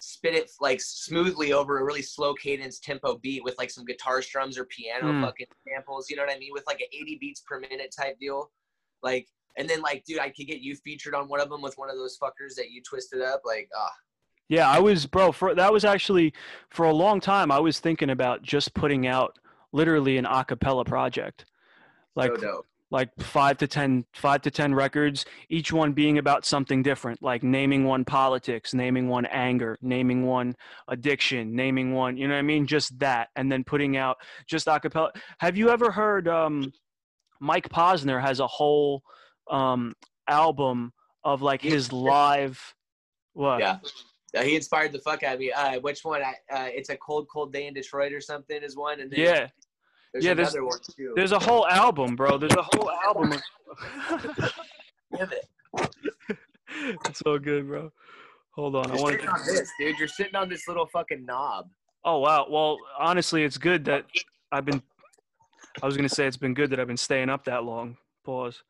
spit 0.00 0.34
it 0.34 0.50
like 0.60 0.80
smoothly 0.80 1.52
over 1.52 1.78
a 1.80 1.84
really 1.84 2.02
slow 2.02 2.34
cadence 2.34 2.78
tempo 2.78 3.18
beat 3.18 3.42
with 3.44 3.56
like 3.58 3.70
some 3.70 3.84
guitar 3.84 4.22
strums 4.22 4.56
or 4.58 4.64
piano 4.66 5.12
Hmm. 5.12 5.22
fucking 5.22 5.46
samples, 5.66 6.08
you 6.08 6.16
know 6.16 6.22
what 6.24 6.34
I 6.34 6.38
mean? 6.38 6.50
With 6.52 6.64
like 6.66 6.80
an 6.80 6.86
80 6.92 7.18
beats 7.20 7.40
per 7.40 7.58
minute 7.60 7.92
type 7.98 8.18
deal. 8.18 8.50
Like, 9.02 9.26
and 9.56 9.68
then 9.68 9.80
like, 9.82 10.04
dude, 10.04 10.20
I 10.20 10.30
could 10.30 10.46
get 10.46 10.60
you 10.60 10.76
featured 10.76 11.14
on 11.14 11.28
one 11.28 11.40
of 11.40 11.48
them 11.48 11.62
with 11.62 11.76
one 11.76 11.90
of 11.90 11.96
those 11.96 12.16
fuckers 12.16 12.54
that 12.56 12.70
you 12.70 12.82
twisted 12.82 13.20
up. 13.22 13.42
Like, 13.44 13.68
ah, 13.76 13.90
Yeah, 14.48 14.68
I 14.70 14.78
was, 14.78 15.06
bro. 15.06 15.32
For 15.32 15.54
that 15.54 15.72
was 15.72 15.84
actually 15.84 16.32
for 16.70 16.86
a 16.86 16.92
long 16.92 17.20
time. 17.20 17.50
I 17.50 17.58
was 17.58 17.80
thinking 17.80 18.10
about 18.10 18.42
just 18.42 18.74
putting 18.74 19.06
out 19.06 19.38
literally 19.72 20.16
an 20.16 20.24
acapella 20.24 20.86
project, 20.86 21.44
like 22.14 22.30
so 22.30 22.36
dope. 22.36 22.66
Like 22.90 23.10
five 23.18 23.58
to 23.58 23.66
ten, 23.66 24.04
five 24.14 24.42
to 24.42 24.50
ten 24.50 24.74
records, 24.74 25.24
each 25.50 25.72
one 25.72 25.92
being 25.92 26.18
about 26.18 26.46
something 26.46 26.82
different, 26.82 27.22
like 27.22 27.42
naming 27.42 27.84
one 27.84 28.04
politics, 28.04 28.72
naming 28.72 29.08
one 29.08 29.26
anger, 29.26 29.76
naming 29.82 30.24
one 30.24 30.54
addiction, 30.88 31.54
naming 31.54 31.92
one, 31.92 32.16
you 32.16 32.26
know 32.26 32.34
what 32.34 32.40
I 32.40 32.42
mean? 32.42 32.66
Just 32.66 32.98
that, 32.98 33.28
and 33.36 33.52
then 33.52 33.62
putting 33.64 33.96
out 33.96 34.16
just 34.46 34.68
a 34.68 34.80
cappella. 34.80 35.12
Have 35.38 35.56
you 35.56 35.68
ever 35.70 35.90
heard? 35.90 36.28
Um, 36.28 36.72
Mike 37.40 37.68
Posner 37.68 38.20
has 38.20 38.40
a 38.40 38.46
whole 38.46 39.02
um, 39.50 39.94
album 40.28 40.92
of 41.24 41.42
like 41.42 41.62
his 41.62 41.92
live. 41.92 42.74
What? 43.34 43.60
Yeah. 43.60 43.78
He 44.42 44.56
inspired 44.56 44.92
the 44.92 44.98
fuck 44.98 45.22
out 45.22 45.34
of 45.34 45.40
me. 45.40 45.52
Uh, 45.52 45.80
which 45.80 46.00
one? 46.04 46.22
I, 46.22 46.34
uh, 46.52 46.68
it's 46.68 46.90
a 46.90 46.96
cold, 46.96 47.28
cold 47.32 47.52
day 47.52 47.66
in 47.66 47.74
Detroit 47.74 48.12
or 48.12 48.20
something 48.20 48.62
is 48.62 48.76
one. 48.76 49.00
And 49.00 49.10
then 49.10 49.20
Yeah. 49.20 49.48
There's 50.12 50.24
yeah, 50.24 50.34
there's- 50.34 50.54
one 50.54 50.78
too. 50.96 51.12
There's 51.16 51.32
a 51.32 51.38
whole 51.38 51.66
album, 51.68 52.16
bro. 52.16 52.38
There's 52.38 52.54
a 52.54 52.62
whole 52.62 52.90
album. 52.90 53.32
of- 53.32 53.42
it's 56.70 57.18
so 57.24 57.38
good, 57.38 57.66
bro. 57.66 57.90
Hold 58.54 58.76
on. 58.76 58.90
I 58.90 58.94
You're 58.94 59.02
want 59.02 59.14
sitting 59.14 59.28
on 59.28 59.40
this, 59.46 59.70
dude. 59.78 59.98
You're 59.98 60.08
sitting 60.08 60.34
on 60.34 60.48
this 60.48 60.66
little 60.68 60.86
fucking 60.86 61.24
knob. 61.24 61.68
Oh 62.04 62.18
wow. 62.18 62.46
Well, 62.48 62.78
honestly, 62.98 63.44
it's 63.44 63.58
good 63.58 63.84
that 63.86 64.04
I've 64.52 64.64
been. 64.64 64.82
I 65.82 65.86
was 65.86 65.96
gonna 65.96 66.08
say 66.08 66.26
it's 66.26 66.36
been 66.36 66.54
good 66.54 66.70
that 66.70 66.80
I've 66.80 66.86
been 66.88 66.96
staying 66.96 67.28
up 67.28 67.44
that 67.44 67.64
long. 67.64 67.96
Pause. 68.24 68.62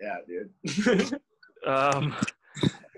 Yeah, 0.00 0.16
dude. 0.26 1.20
Um, 1.66 2.14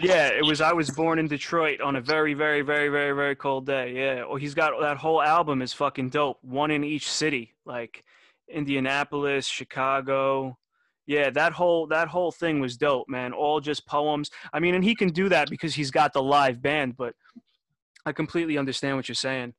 yeah, 0.00 0.28
it 0.28 0.44
was. 0.44 0.60
I 0.60 0.72
was 0.72 0.90
born 0.90 1.18
in 1.18 1.28
Detroit 1.28 1.80
on 1.80 1.96
a 1.96 2.00
very, 2.00 2.34
very, 2.34 2.62
very, 2.62 2.88
very, 2.88 3.12
very 3.12 3.36
cold 3.36 3.66
day. 3.66 3.92
Yeah. 3.94 4.24
Well, 4.24 4.36
he's 4.36 4.54
got 4.54 4.72
that 4.80 4.96
whole 4.96 5.22
album 5.22 5.62
is 5.62 5.72
fucking 5.72 6.10
dope. 6.10 6.38
One 6.42 6.70
in 6.70 6.84
each 6.84 7.10
city, 7.10 7.54
like 7.64 8.04
Indianapolis, 8.48 9.46
Chicago. 9.46 10.58
Yeah, 11.06 11.30
that 11.30 11.52
whole 11.52 11.86
that 11.88 12.08
whole 12.08 12.30
thing 12.30 12.60
was 12.60 12.76
dope, 12.76 13.08
man. 13.08 13.32
All 13.32 13.60
just 13.60 13.86
poems. 13.86 14.30
I 14.52 14.60
mean, 14.60 14.74
and 14.74 14.84
he 14.84 14.94
can 14.94 15.08
do 15.08 15.28
that 15.28 15.50
because 15.50 15.74
he's 15.74 15.90
got 15.90 16.12
the 16.12 16.22
live 16.22 16.62
band. 16.62 16.96
But 16.96 17.14
I 18.06 18.12
completely 18.12 18.58
understand 18.58 18.96
what 18.96 19.08
you're 19.08 19.14
saying, 19.14 19.54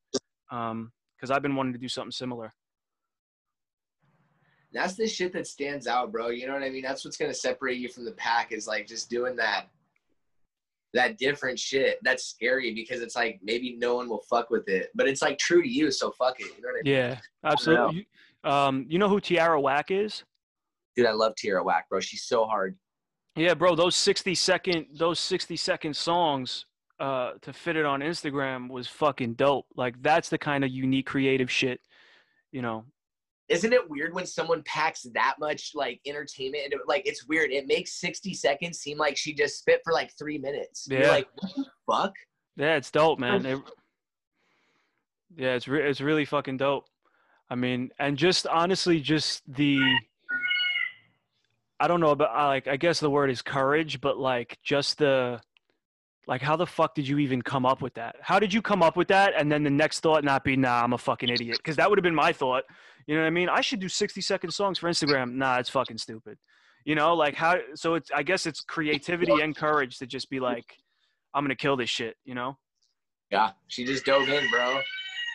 um, 0.52 0.92
because 1.16 1.32
I've 1.32 1.42
been 1.42 1.56
wanting 1.56 1.74
to 1.74 1.80
do 1.80 1.90
something 1.90 2.12
similar. 2.12 2.54
That's 4.74 4.96
the 4.96 5.08
shit 5.08 5.34
that 5.34 5.48
stands 5.48 5.86
out, 5.86 6.14
bro. 6.14 6.30
You 6.30 6.48
know 6.48 6.54
what 6.54 6.64
I 6.64 6.70
mean? 6.70 6.82
That's 6.82 7.04
what's 7.04 7.18
gonna 7.18 7.34
separate 7.34 7.78
you 7.78 7.90
from 7.90 8.06
the 8.06 8.14
pack 8.14 8.52
is 8.52 8.68
like 8.68 8.88
just 8.88 9.10
doing 9.10 9.36
that 9.36 9.68
that 10.94 11.18
different 11.18 11.58
shit. 11.58 12.00
That's 12.04 12.26
scary 12.26 12.74
because 12.74 13.02
it's 13.02 13.16
like 13.16 13.40
maybe 13.42 13.78
no 13.78 13.96
one 13.96 14.10
will 14.10 14.24
fuck 14.30 14.50
with 14.50 14.68
it, 14.68 14.90
but 14.96 15.08
it's 15.08 15.22
like 15.22 15.38
true 15.38 15.62
to 15.62 15.70
you, 15.70 15.92
so 15.92 16.12
fuck 16.12 16.40
it. 16.40 16.48
You 16.58 16.62
know 16.62 16.70
what 16.70 16.80
I 16.80 16.82
mean? 16.84 16.94
Yeah, 16.94 17.20
absolutely. 17.44 18.08
You, 18.44 18.52
um, 18.52 18.86
you 18.90 19.00
know 19.00 19.08
who 19.08 19.20
Tierra 19.20 19.60
Whack 19.60 19.92
is? 19.92 20.24
Dude, 20.96 21.06
I 21.06 21.12
love 21.12 21.36
Tierra 21.36 21.64
Whack, 21.64 21.88
bro. 21.90 22.00
She's 22.00 22.24
so 22.24 22.46
hard. 22.46 22.78
Yeah, 23.36 23.54
bro. 23.54 23.76
Those 23.76 23.96
sixty 23.96 24.36
second, 24.36 24.88
those 24.94 25.20
sixty 25.20 25.56
second 25.56 25.96
songs 25.96 26.66
uh, 27.00 27.32
to 27.42 27.54
fit 27.54 27.78
it 27.78 27.86
on 27.86 28.02
Instagram 28.02 28.70
was 28.70 28.88
fucking 28.88 29.36
dope. 29.36 29.66
Like 29.76 30.02
that's 30.02 30.30
the 30.30 30.38
kind 30.38 30.64
of 30.66 30.70
unique 30.70 31.06
creative 31.06 31.50
shit, 31.50 31.80
you 32.52 32.62
know. 32.62 32.86
Isn't 33.50 33.74
it 33.74 33.90
weird 33.90 34.14
when 34.14 34.26
someone 34.26 34.64
packs 34.66 35.06
that 35.14 35.36
much 35.40 35.72
like 35.76 36.00
entertainment 36.06 36.66
into 36.66 36.78
like 36.88 37.04
it's 37.06 37.28
weird. 37.28 37.52
It 37.52 37.68
makes 37.68 38.00
60 38.00 38.34
seconds 38.34 38.80
seem 38.80 38.98
like 38.98 39.18
she 39.18 39.34
just 39.34 39.60
spit 39.60 39.82
for 39.84 39.92
like 39.92 40.12
three 40.18 40.38
minutes. 40.38 40.88
Yeah. 40.90 41.00
You're 41.00 41.08
like, 41.10 41.28
what 41.36 41.52
the 41.56 41.66
fuck? 41.86 42.14
Yeah, 42.56 42.76
it's 42.76 42.92
dope, 42.92 43.20
man. 43.20 43.46
It, 43.46 43.60
yeah, 45.36 45.56
it's 45.56 45.68
re- 45.68 45.90
it's 45.90 46.02
really 46.02 46.26
fucking 46.26 46.58
dope. 46.58 46.86
I 47.50 47.56
mean, 47.56 47.92
and 48.00 48.18
just 48.18 48.48
honestly, 48.48 49.02
just 49.02 49.42
the 49.54 49.82
I 51.80 51.88
don't 51.88 52.00
know 52.00 52.12
about 52.12 52.34
like 52.34 52.68
I 52.68 52.78
guess 52.78 53.00
the 53.00 53.10
word 53.10 53.30
is 53.30 53.42
courage, 53.42 54.00
but 54.02 54.18
like 54.18 54.58
just 54.64 55.00
the 55.00 55.42
like, 56.28 56.42
how 56.42 56.56
the 56.56 56.68
fuck 56.68 56.94
did 56.94 57.08
you 57.08 57.18
even 57.18 57.42
come 57.42 57.66
up 57.66 57.82
with 57.82 57.94
that? 57.96 58.16
How 58.22 58.40
did 58.40 58.54
you 58.54 58.62
come 58.62 58.84
up 58.84 58.96
with 58.96 59.08
that? 59.08 59.34
And 59.36 59.52
then 59.52 59.64
the 59.64 59.70
next 59.70 60.02
thought 60.02 60.24
not 60.24 60.44
be, 60.44 60.56
nah, 60.56 60.84
I'm 60.84 60.94
a 60.94 60.98
fucking 60.98 61.30
idiot. 61.30 61.58
Because 61.58 61.76
that 61.78 61.90
would 61.90 61.98
have 61.98 62.04
been 62.04 62.16
my 62.16 62.32
thought. 62.32 62.64
You 63.08 63.16
know 63.16 63.22
what 63.22 63.28
I 63.28 63.32
mean? 63.32 63.50
I 63.50 63.62
should 63.62 63.80
do 63.80 63.90
60 63.90 64.22
second 64.22 64.52
songs 64.52 64.78
for 64.78 64.90
Instagram. 64.90 65.34
Nah, 65.34 65.58
it's 65.58 65.70
fucking 65.70 65.98
stupid. 65.98 66.38
You 66.86 66.96
know, 66.96 67.16
like 67.16 67.36
how, 67.36 67.58
so 67.76 67.96
it's, 67.96 68.12
I 68.16 68.24
guess 68.24 68.46
it's 68.46 68.62
creativity 68.62 69.42
and 69.42 69.56
courage 69.56 69.98
to 70.00 70.06
just 70.06 70.30
be 70.30 70.40
like, 70.40 70.78
I'm 71.34 71.44
going 71.44 71.50
to 71.50 71.56
kill 71.56 71.76
this 71.76 71.90
shit, 71.90 72.18
you 72.24 72.36
know? 72.36 72.58
Yeah. 73.32 73.52
She 73.68 73.84
just 73.84 74.06
dove 74.06 74.30
in, 74.30 74.50
bro. 74.52 74.80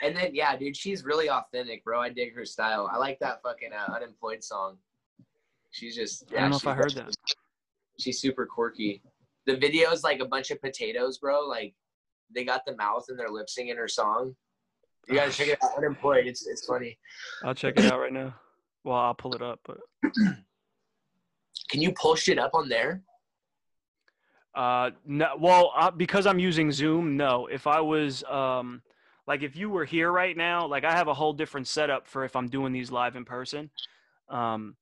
And 0.05 0.15
then, 0.15 0.35
yeah, 0.35 0.57
dude, 0.57 0.77
she's 0.77 1.05
really 1.05 1.31
authentic, 1.31 1.83
bro. 1.85 2.01
I 2.01 2.11
dig 2.11 2.35
her 2.35 2.45
style. 2.45 2.89
I 2.93 2.99
like 2.99 3.19
that 3.21 3.41
fucking 3.43 3.71
uh, 3.73 3.93
unemployed 3.95 4.45
song. 4.45 4.77
She's 5.71 5.97
just, 5.97 6.25
yeah, 6.31 6.39
I 6.39 6.41
don't 6.43 6.51
know 6.51 6.57
if 6.57 6.67
I 6.67 6.75
heard 6.75 6.95
that. 6.95 7.15
She's 7.99 8.21
super 8.21 8.47
quirky 8.47 9.03
the 9.47 9.57
video 9.57 9.91
is 9.93 10.03
like 10.03 10.21
a 10.21 10.25
bunch 10.27 10.51
of 10.51 10.61
potatoes, 10.61 11.19
bro. 11.19 11.47
Like 11.47 11.75
they 12.35 12.45
got 12.45 12.63
the 12.67 12.77
mouth 12.77 13.05
and 13.09 13.19
they're 13.19 13.29
lip 13.29 13.49
singing 13.49 13.77
her 13.77 13.89
song. 13.89 14.35
You 15.09 15.15
gotta 15.15 15.31
check 15.31 15.49
it 15.49 15.59
out. 15.63 15.77
Unemployed. 15.79 16.27
It's 16.27 16.47
it's 16.47 16.67
funny. 16.67 16.99
I'll 17.45 17.55
check 17.55 17.79
it 17.79 17.91
out 17.91 18.01
right 18.01 18.13
now. 18.13 18.35
Well, 18.85 18.97
I'll 18.97 19.15
pull 19.15 19.35
it 19.35 19.43
up, 19.43 19.61
but 19.65 19.79
can 21.71 21.81
you 21.81 21.93
pull 21.93 22.17
shit 22.17 22.39
up 22.39 22.53
on 22.55 22.69
there? 22.69 23.03
Uh, 24.55 24.91
no. 25.05 25.37
Well, 25.39 25.73
uh, 25.77 25.91
because 25.91 26.27
I'm 26.27 26.39
using 26.39 26.73
Zoom, 26.73 27.17
no. 27.17 27.47
If 27.47 27.67
I 27.67 27.81
was 27.81 28.25
um, 28.25 28.83
like 29.27 29.43
if 29.43 29.55
you 29.55 29.71
were 29.71 29.85
here 29.85 30.11
right 30.11 30.37
now, 30.37 30.67
like 30.67 30.85
I 30.85 30.93
have 30.93 31.09
a 31.09 31.15
whole 31.15 31.33
different 31.33 31.69
setup 31.69 32.07
for 32.07 32.25
if 32.25 32.35
I'm 32.35 32.49
doing 32.49 32.73
these 32.73 32.91
live 32.91 33.17
in 33.17 33.25
person. 33.25 33.71
Um, 34.29 34.77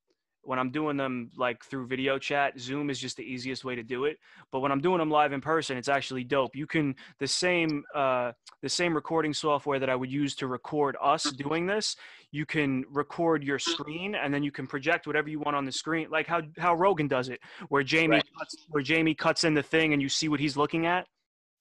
when 0.46 0.58
I'm 0.58 0.70
doing 0.70 0.96
them 0.96 1.30
like 1.36 1.64
through 1.64 1.86
video 1.86 2.18
chat, 2.18 2.58
Zoom 2.58 2.90
is 2.90 2.98
just 2.98 3.16
the 3.16 3.22
easiest 3.22 3.64
way 3.64 3.74
to 3.74 3.82
do 3.82 4.04
it. 4.04 4.18
But 4.52 4.60
when 4.60 4.70
I'm 4.70 4.80
doing 4.80 4.98
them 4.98 5.10
live 5.10 5.32
in 5.32 5.40
person, 5.40 5.76
it's 5.76 5.88
actually 5.88 6.24
dope. 6.24 6.54
You 6.54 6.66
can 6.66 6.94
the 7.18 7.26
same 7.26 7.84
uh, 7.94 8.32
the 8.62 8.68
same 8.68 8.94
recording 8.94 9.34
software 9.34 9.78
that 9.78 9.90
I 9.90 9.96
would 9.96 10.10
use 10.10 10.34
to 10.36 10.46
record 10.46 10.96
us 11.02 11.24
doing 11.32 11.66
this. 11.66 11.96
You 12.30 12.46
can 12.46 12.84
record 12.90 13.44
your 13.44 13.58
screen 13.58 14.14
and 14.14 14.32
then 14.32 14.42
you 14.42 14.50
can 14.50 14.66
project 14.66 15.06
whatever 15.06 15.28
you 15.28 15.38
want 15.38 15.56
on 15.56 15.64
the 15.64 15.72
screen, 15.72 16.08
like 16.10 16.26
how 16.26 16.42
how 16.58 16.74
Rogan 16.74 17.08
does 17.08 17.28
it, 17.28 17.40
where 17.68 17.82
Jamie 17.82 18.16
right. 18.16 18.24
cuts, 18.38 18.56
where 18.68 18.82
Jamie 18.82 19.14
cuts 19.14 19.44
in 19.44 19.54
the 19.54 19.62
thing 19.62 19.92
and 19.92 20.02
you 20.02 20.08
see 20.08 20.28
what 20.28 20.40
he's 20.40 20.56
looking 20.56 20.86
at. 20.86 21.06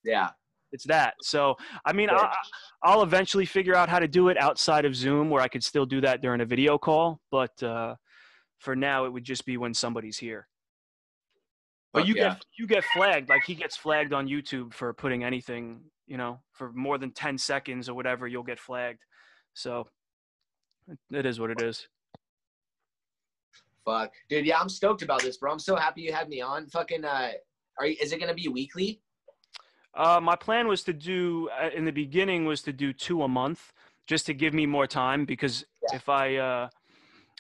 Yeah, 0.04 0.30
it's 0.72 0.86
that. 0.86 1.16
So 1.22 1.56
I 1.86 1.94
mean, 1.94 2.10
I, 2.10 2.34
I'll 2.84 3.04
eventually 3.04 3.46
figure 3.46 3.76
out 3.76 3.90
how 3.90 4.00
to 4.00 4.08
do 4.08 4.30
it 4.30 4.38
outside 4.38 4.86
of 4.86 4.96
Zoom, 4.96 5.30
where 5.30 5.42
I 5.42 5.48
could 5.48 5.64
still 5.64 5.86
do 5.86 6.02
that 6.02 6.22
during 6.22 6.42
a 6.42 6.46
video 6.46 6.78
call, 6.78 7.20
but. 7.32 7.62
Uh, 7.62 7.96
for 8.64 8.78
now, 8.78 9.04
it 9.04 9.12
would 9.12 9.26
just 9.26 9.46
be 9.46 9.58
when 9.58 9.74
somebody's 9.74 10.18
here. 10.18 10.48
But 11.92 12.08
you 12.08 12.16
yeah. 12.16 12.30
get 12.30 12.46
you 12.58 12.66
get 12.66 12.84
flagged 12.86 13.30
like 13.30 13.44
he 13.44 13.56
gets 13.56 13.76
flagged 13.76 14.14
on 14.14 14.28
YouTube 14.28 14.74
for 14.74 14.94
putting 14.94 15.24
anything, 15.24 15.82
you 16.08 16.18
know, 16.18 16.40
for 16.54 16.72
more 16.72 16.98
than 16.98 17.12
10 17.12 17.38
seconds 17.38 17.90
or 17.90 17.94
whatever, 17.94 18.26
you'll 18.26 18.42
get 18.42 18.60
flagged. 18.60 19.02
So 19.54 19.90
it 21.12 21.26
is 21.26 21.40
what 21.40 21.52
it 21.52 21.62
is. 21.62 21.88
Fuck. 23.86 24.14
Dude, 24.30 24.46
yeah, 24.46 24.60
I'm 24.60 24.70
stoked 24.70 25.02
about 25.02 25.22
this, 25.22 25.38
bro. 25.38 25.52
I'm 25.52 25.60
so 25.60 25.76
happy 25.76 26.02
you 26.02 26.14
had 26.14 26.30
me 26.30 26.40
on. 26.40 26.68
Fucking 26.68 27.04
uh 27.04 27.32
are 27.80 27.86
you, 27.86 27.98
is 28.02 28.14
it 28.14 28.18
going 28.18 28.30
to 28.30 28.42
be 28.42 28.48
weekly? 28.48 29.02
Uh 29.94 30.22
my 30.22 30.38
plan 30.38 30.70
was 30.70 30.84
to 30.84 30.94
do 30.94 31.50
uh, 31.62 31.70
in 31.76 31.84
the 31.84 31.92
beginning 31.92 32.46
was 32.46 32.62
to 32.62 32.72
do 32.72 32.94
two 32.94 33.24
a 33.24 33.28
month 33.28 33.74
just 34.08 34.26
to 34.28 34.34
give 34.34 34.54
me 34.54 34.66
more 34.66 34.88
time 34.88 35.26
because 35.26 35.66
yeah. 35.90 35.98
if 35.98 36.08
I 36.10 36.38
uh 36.38 36.70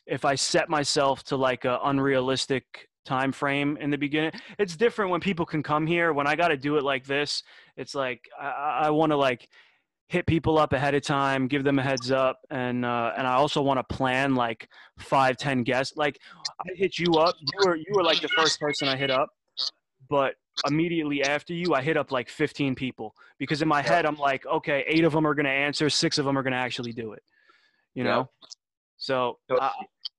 if 0.05 0.25
I 0.25 0.35
set 0.35 0.69
myself 0.69 1.23
to 1.25 1.37
like 1.37 1.65
a 1.65 1.79
unrealistic 1.83 2.89
time 3.05 3.31
frame 3.31 3.77
in 3.77 3.89
the 3.89 3.97
beginning. 3.97 4.31
It's 4.57 4.75
different 4.75 5.11
when 5.11 5.19
people 5.19 5.45
can 5.45 5.61
come 5.63 5.85
here. 5.85 6.13
When 6.13 6.27
I 6.27 6.35
got 6.35 6.49
to 6.49 6.57
do 6.57 6.77
it 6.77 6.83
like 6.83 7.05
this, 7.05 7.43
it's 7.77 7.95
like 7.95 8.27
I, 8.39 8.83
I 8.83 8.89
want 8.89 9.11
to 9.11 9.17
like 9.17 9.49
hit 10.07 10.25
people 10.25 10.57
up 10.57 10.73
ahead 10.73 10.95
of 10.95 11.01
time, 11.01 11.47
give 11.47 11.63
them 11.63 11.79
a 11.79 11.83
heads 11.83 12.11
up, 12.11 12.39
and 12.49 12.85
uh, 12.85 13.13
and 13.17 13.27
I 13.27 13.33
also 13.33 13.61
want 13.61 13.79
to 13.79 13.95
plan 13.95 14.35
like 14.35 14.67
five, 14.99 15.37
ten 15.37 15.63
guests. 15.63 15.97
Like 15.97 16.19
I 16.61 16.69
hit 16.75 16.97
you 16.97 17.13
up, 17.15 17.35
you 17.39 17.67
were 17.67 17.75
you 17.75 17.93
were 17.93 18.03
like 18.03 18.21
the 18.21 18.29
first 18.29 18.59
person 18.59 18.87
I 18.87 18.95
hit 18.95 19.11
up, 19.11 19.29
but 20.09 20.35
immediately 20.67 21.23
after 21.23 21.53
you, 21.53 21.73
I 21.73 21.81
hit 21.81 21.97
up 21.97 22.11
like 22.11 22.29
fifteen 22.29 22.75
people 22.75 23.13
because 23.39 23.61
in 23.61 23.67
my 23.67 23.81
head 23.81 24.05
I'm 24.05 24.17
like, 24.17 24.45
okay, 24.45 24.83
eight 24.87 25.03
of 25.03 25.13
them 25.13 25.25
are 25.25 25.33
gonna 25.33 25.49
answer, 25.49 25.89
six 25.89 26.17
of 26.17 26.25
them 26.25 26.37
are 26.37 26.43
gonna 26.43 26.55
actually 26.55 26.93
do 26.93 27.13
it. 27.13 27.23
You 27.95 28.03
know. 28.03 28.29
So 28.97 29.39
I, 29.51 29.71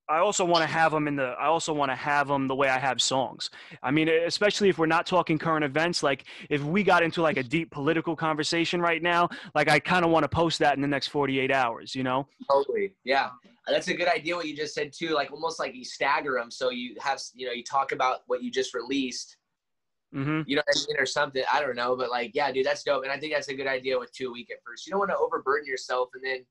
I 0.09 0.18
also 0.18 0.44
want 0.44 0.62
to 0.62 0.66
have 0.66 0.92
them 0.92 1.09
in 1.09 1.16
the. 1.16 1.34
I 1.38 1.46
also 1.46 1.72
want 1.72 1.90
to 1.90 1.96
have 1.96 2.28
them 2.28 2.46
the 2.46 2.55
way 2.55 2.68
I 2.68 2.78
have 2.78 3.00
songs. 3.00 3.50
I 3.82 3.90
mean, 3.90 4.09
especially 4.09 4.68
if 4.68 4.76
we're 4.76 4.86
not 4.86 5.07
talking 5.07 5.38
current 5.38 5.64
events. 5.64 6.02
Like 6.02 6.24
if 6.50 6.62
we 6.62 6.82
got 6.82 7.02
into 7.02 7.22
like 7.22 7.38
a 7.38 7.42
deep 7.42 7.70
political 7.70 8.14
conversation 8.14 8.82
right 8.82 9.02
now, 9.02 9.28
like 9.55 9.68
I 9.68 9.78
kind 9.78 10.05
of 10.05 10.11
want 10.11 10.24
to 10.24 10.28
post 10.28 10.59
that 10.59 10.76
in 10.76 10.82
the 10.82 10.88
next 10.88 11.09
48 11.09 11.50
hours. 11.50 11.94
You 11.94 12.02
know? 12.02 12.26
Totally. 12.50 12.94
Yeah, 13.05 13.30
that's 13.66 13.88
a 13.88 13.94
good 13.94 14.09
idea. 14.09 14.36
What 14.36 14.46
you 14.46 14.55
just 14.55 14.74
said 14.74 14.92
too. 14.92 15.11
Like 15.11 15.32
almost 15.32 15.59
like 15.59 15.74
you 15.74 15.84
stagger 15.84 16.36
them, 16.38 16.50
so 16.50 16.70
you 16.70 16.96
have 17.00 17.20
you 17.34 17.46
know 17.46 17.52
you 17.52 17.64
talk 17.64 17.92
about 17.92 18.20
what 18.26 18.42
you 18.42 18.50
just 18.50 18.74
released. 18.74 19.38
Mm-hmm. 20.14 20.42
You 20.46 20.57
know 20.57 20.62
what 20.66 20.76
I 20.76 20.86
mean, 20.86 21.00
or 21.00 21.07
something. 21.07 21.42
I 21.52 21.61
don't 21.61 21.74
know, 21.74 21.96
but 21.96 22.09
like, 22.09 22.32
yeah, 22.34 22.52
dude, 22.52 22.66
that's 22.66 22.84
dope. 22.84 23.02
And 23.02 23.11
I 23.11 23.18
think 23.18 23.32
that's 23.32 23.48
a 23.48 23.55
good 23.55 23.66
idea 23.66 23.98
with 23.98 24.12
two 24.12 24.28
a 24.28 24.32
week 24.32 24.48
at 24.52 24.59
first. 24.64 24.86
You 24.86 24.92
don't 24.92 25.00
want 25.00 25.11
to 25.11 25.16
overburden 25.16 25.66
yourself, 25.66 26.11
and 26.14 26.22
then 26.22 26.44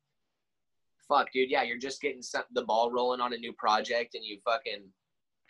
fuck, 1.14 1.32
dude, 1.32 1.49
yeah, 1.49 1.64
you're 1.64 1.78
just 1.78 2.01
getting 2.01 2.22
some, 2.22 2.43
the 2.53 2.64
ball 2.64 2.91
rolling 2.91 3.22
on 3.22 3.34
a 3.34 3.38
new 3.38 3.53
project 3.53 4.16
and 4.16 4.24
you 4.24 4.39
fucking 4.43 4.84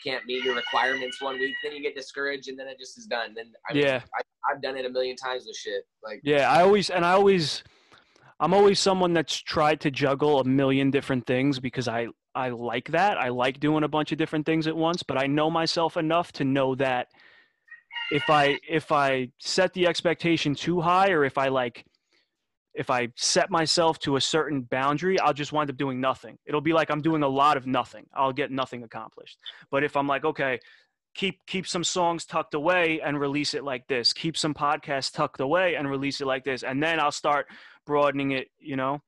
can't 0.04 0.26
meet 0.26 0.44
your 0.44 0.56
requirements 0.56 1.22
one 1.22 1.40
week, 1.40 1.56
then 1.64 1.74
you 1.74 1.82
get 1.82 1.96
discouraged 1.96 2.50
and 2.50 2.60
then 2.60 2.68
it 2.68 2.78
just 2.80 2.98
is 2.98 3.06
done. 3.06 3.34
Then 3.36 3.52
I 3.70 3.74
mean, 3.74 3.84
yeah, 3.84 4.02
I, 4.16 4.52
I've 4.52 4.62
done 4.62 4.78
it 4.78 4.86
a 4.86 4.90
million 4.90 5.16
times 5.16 5.46
with 5.46 5.56
shit. 5.56 5.84
Like, 6.04 6.20
yeah, 6.24 6.52
I 6.52 6.62
always, 6.62 6.90
and 6.90 7.06
I 7.06 7.12
always, 7.12 7.64
I'm 8.40 8.54
always 8.54 8.80
someone 8.80 9.14
that's 9.14 9.36
tried 9.36 9.80
to 9.82 9.92
juggle 9.92 10.40
a 10.40 10.44
million 10.44 10.92
different 10.92 11.26
things 11.26 11.60
because 11.60 11.88
I, 11.88 12.08
I 12.36 12.50
like 12.50 12.90
that. 12.90 13.18
I 13.18 13.30
like 13.30 13.60
doing 13.60 13.84
a 13.84 13.88
bunch 13.88 14.12
of 14.12 14.18
different 14.18 14.46
things 14.46 14.68
at 14.68 14.76
once, 14.76 15.04
but 15.04 15.18
I 15.18 15.28
know 15.28 15.50
myself 15.50 15.98
enough 15.98 16.32
to 16.34 16.44
know 16.44 16.76
that 16.76 17.08
if 18.12 18.30
I, 18.30 18.60
if 18.68 18.92
I 18.92 19.30
set 19.40 19.72
the 19.74 19.88
expectation 19.88 20.56
too 20.56 20.82
high 20.82 21.12
or 21.12 21.24
if 21.24 21.38
I 21.38 21.48
like, 21.48 21.86
if 22.74 22.90
I 22.90 23.10
set 23.16 23.52
myself 23.52 24.00
to 24.00 24.16
a 24.16 24.22
certain 24.22 24.62
boundary, 24.62 25.20
I'll 25.20 25.34
just 25.34 25.54
wind 25.54 25.70
up 25.70 25.78
doing 25.78 26.02
nothing. 26.02 26.38
It'll 26.46 26.62
be 26.62 26.74
like 26.74 26.90
I'm 26.90 27.02
doing 27.02 27.24
a 27.24 27.28
lot 27.28 27.58
of 27.58 27.68
nothing. 27.68 28.06
I'll 28.14 28.34
get 28.34 28.52
nothing 28.52 28.84
accomplished. 28.84 29.38
But 29.70 29.84
if 29.84 29.96
I'm 29.96 30.08
like, 30.08 30.26
okay, 30.26 30.60
keep 31.14 31.46
keep 31.46 31.68
some 31.68 31.84
songs 31.84 32.26
tucked 32.26 32.56
away 32.56 33.00
and 33.02 33.20
release 33.20 33.54
it 33.54 33.64
like 33.64 33.88
this. 33.88 34.12
Keep 34.14 34.38
some 34.38 34.54
podcasts 34.54 35.12
tucked 35.12 35.40
away 35.40 35.76
and 35.76 35.90
release 35.90 36.22
it 36.22 36.28
like 36.28 36.44
this. 36.44 36.64
And 36.64 36.82
then 36.82 37.00
I'll 37.00 37.12
start 37.12 37.48
broadening 37.86 38.32
it, 38.32 38.48
you 38.60 38.76
know? 38.76 39.02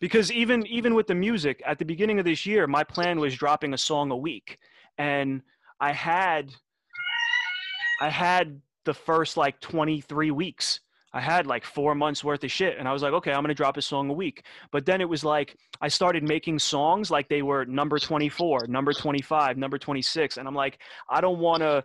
Because 0.00 0.32
even 0.32 0.66
even 0.66 0.94
with 0.94 1.06
the 1.06 1.14
music, 1.14 1.62
at 1.66 1.78
the 1.78 1.84
beginning 1.84 2.18
of 2.18 2.24
this 2.24 2.46
year, 2.46 2.66
my 2.66 2.84
plan 2.84 3.20
was 3.20 3.34
dropping 3.34 3.74
a 3.74 3.78
song 3.78 4.10
a 4.10 4.16
week. 4.16 4.58
And 4.98 5.42
I 5.80 5.92
had 5.92 6.52
I 8.00 8.08
had 8.08 8.60
the 8.84 8.94
first 8.94 9.36
like 9.36 9.60
23 9.60 10.30
weeks 10.30 10.80
I 11.16 11.20
had 11.20 11.46
like 11.46 11.64
four 11.64 11.94
months 11.94 12.22
worth 12.22 12.44
of 12.44 12.52
shit. 12.52 12.76
And 12.78 12.86
I 12.86 12.92
was 12.92 13.02
like, 13.02 13.14
okay, 13.14 13.30
I'm 13.32 13.40
going 13.40 13.48
to 13.48 13.54
drop 13.54 13.78
a 13.78 13.82
song 13.82 14.10
a 14.10 14.12
week. 14.12 14.44
But 14.70 14.84
then 14.84 15.00
it 15.00 15.08
was 15.08 15.24
like, 15.24 15.56
I 15.80 15.88
started 15.88 16.22
making 16.22 16.58
songs 16.58 17.10
like 17.10 17.26
they 17.30 17.40
were 17.40 17.64
number 17.64 17.98
24, 17.98 18.66
number 18.68 18.92
25, 18.92 19.56
number 19.56 19.78
26. 19.78 20.36
And 20.36 20.46
I'm 20.46 20.54
like, 20.54 20.78
I 21.08 21.22
don't 21.22 21.38
want 21.38 21.62
to 21.62 21.82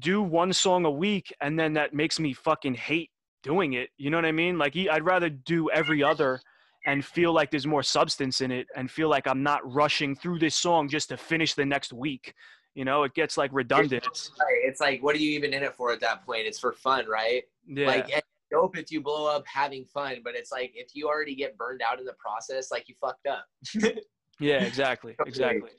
do 0.00 0.20
one 0.20 0.52
song 0.52 0.84
a 0.84 0.90
week 0.90 1.32
and 1.40 1.58
then 1.58 1.72
that 1.74 1.94
makes 1.94 2.20
me 2.20 2.34
fucking 2.34 2.74
hate 2.74 3.10
doing 3.42 3.72
it. 3.72 3.88
You 3.96 4.10
know 4.10 4.18
what 4.18 4.26
I 4.26 4.32
mean? 4.32 4.58
Like, 4.58 4.76
I'd 4.76 5.06
rather 5.06 5.30
do 5.30 5.70
every 5.70 6.02
other 6.02 6.38
and 6.84 7.02
feel 7.02 7.32
like 7.32 7.50
there's 7.50 7.66
more 7.66 7.82
substance 7.82 8.42
in 8.42 8.50
it 8.50 8.66
and 8.76 8.90
feel 8.90 9.08
like 9.08 9.26
I'm 9.26 9.42
not 9.42 9.60
rushing 9.72 10.14
through 10.14 10.40
this 10.40 10.56
song 10.56 10.90
just 10.90 11.08
to 11.08 11.16
finish 11.16 11.54
the 11.54 11.64
next 11.64 11.90
week. 11.90 12.34
You 12.76 12.84
know, 12.84 13.02
it 13.04 13.14
gets 13.14 13.36
like 13.36 13.50
redundant. 13.52 14.06
It's, 14.06 14.30
It's 14.62 14.80
like, 14.80 15.02
what 15.02 15.16
are 15.16 15.18
you 15.18 15.30
even 15.30 15.52
in 15.54 15.62
it 15.62 15.74
for 15.74 15.92
at 15.92 16.00
that 16.00 16.24
point? 16.24 16.42
It's 16.46 16.58
for 16.58 16.72
fun, 16.72 17.06
right? 17.08 17.42
yeah. 17.66 17.86
Like, 17.86 18.24
dope 18.50 18.76
if 18.76 18.92
you 18.92 19.00
blow 19.00 19.26
up 19.26 19.44
having 19.46 19.84
fun, 19.84 20.18
but 20.22 20.34
it's 20.36 20.52
like 20.52 20.72
if 20.74 20.94
you 20.94 21.08
already 21.08 21.34
get 21.34 21.56
burned 21.56 21.80
out 21.82 21.98
in 21.98 22.04
the 22.04 22.12
process, 22.12 22.70
like 22.70 22.88
you 22.88 22.94
fucked 23.00 23.26
up. 23.26 23.46
Yeah, 24.38 24.62
exactly, 24.64 25.16
exactly. 25.26 25.70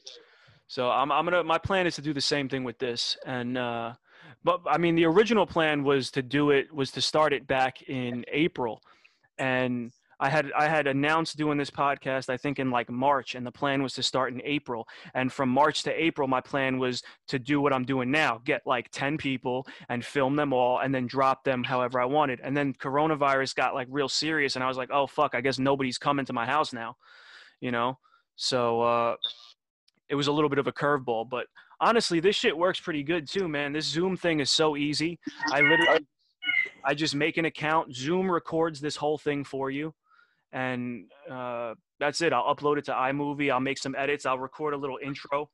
So 0.68 0.89
I'm 0.89 1.12
I'm 1.12 1.26
gonna 1.26 1.43
my 1.43 1.60
plan 1.60 1.86
is 1.86 1.95
to 1.95 2.02
do 2.02 2.12
the 2.12 2.22
same 2.22 2.50
thing 2.50 2.64
with 2.64 2.80
this, 2.80 3.16
and 3.26 3.56
uh, 3.56 3.93
but 4.43 4.62
I 4.66 4.80
mean 4.80 4.95
the 4.95 5.06
original 5.06 5.45
plan 5.45 5.84
was 5.84 6.10
to 6.12 6.24
do 6.24 6.50
it 6.50 6.74
was 6.74 6.91
to 6.93 7.02
start 7.02 7.34
it 7.34 7.45
back 7.45 7.84
in 7.84 8.26
April, 8.30 8.82
and 9.38 9.91
I 10.20 10.30
had 10.30 10.51
I 10.57 10.68
had 10.68 10.88
announced 10.88 11.38
doing 11.38 11.57
this 11.57 11.70
podcast 11.70 12.30
I 12.30 12.38
think 12.38 12.59
in 12.59 12.72
like 12.72 12.89
March, 12.89 13.36
and 13.36 13.45
the 13.45 13.51
plan 13.51 13.84
was 13.84 13.93
to 13.93 14.03
start 14.03 14.34
in 14.34 14.41
April, 14.43 14.88
and 15.13 15.32
from 15.32 15.49
March 15.49 15.84
to 15.84 15.91
April 15.91 16.28
my 16.28 16.41
plan 16.41 16.80
was 16.80 17.03
to 17.28 17.38
do 17.39 17.61
what 17.61 17.74
I'm 17.74 17.86
doing 17.86 18.09
now, 18.09 18.41
get 18.43 18.61
like 18.65 18.89
ten 18.91 19.18
people 19.18 19.68
and 19.89 20.03
film 20.03 20.36
them 20.36 20.53
all, 20.53 20.80
and 20.80 20.93
then 20.93 21.07
drop 21.07 21.43
them 21.43 21.63
however 21.63 22.01
I 22.01 22.05
wanted, 22.05 22.39
and 22.41 22.55
then 22.55 22.74
coronavirus 22.74 23.55
got 23.55 23.76
like 23.76 23.88
real 23.91 24.09
serious, 24.09 24.55
and 24.55 24.63
I 24.63 24.68
was 24.68 24.78
like, 24.78 24.89
oh 24.91 25.07
fuck, 25.07 25.36
I 25.36 25.41
guess 25.41 25.59
nobody's 25.59 25.97
coming 25.97 26.26
to 26.26 26.34
my 26.34 26.45
house 26.45 26.74
now, 26.74 26.95
you 27.61 27.72
know. 27.72 27.97
So 28.36 28.82
uh, 28.82 29.15
it 30.09 30.15
was 30.15 30.28
a 30.28 30.32
little 30.32 30.49
bit 30.49 30.59
of 30.59 30.68
a 30.68 30.72
curveball, 30.72 31.30
but 31.30 31.47
honestly, 31.80 32.20
this 32.20 32.36
shit 32.36 32.57
works 32.57 32.80
pretty 32.80 33.03
good 33.03 33.28
too, 33.28 33.47
man. 33.47 33.74
This 33.74 33.86
Zoom 33.86 34.18
thing 34.18 34.39
is 34.39 34.49
so 34.49 34.78
easy. 34.78 35.20
I 35.51 35.61
literally, 35.61 36.07
I 36.84 36.93
just 36.93 37.15
make 37.15 37.38
an 37.38 37.45
account. 37.45 37.93
Zoom 37.95 38.32
records 38.32 38.80
this 38.80 38.95
whole 38.95 39.18
thing 39.18 39.43
for 39.43 39.70
you, 39.70 39.93
and 40.52 41.06
uh, 41.30 41.74
that's 42.00 42.22
it. 42.22 42.34
I'll 42.34 42.56
upload 42.56 42.78
it 42.78 42.86
to 42.86 42.91
iMovie. 42.91 43.52
I'll 43.52 43.60
make 43.60 43.78
some 43.78 43.95
edits. 43.95 44.26
I'll 44.26 44.39
record 44.39 44.74
a 44.74 44.78
little 44.78 45.00
intro. 45.04 45.50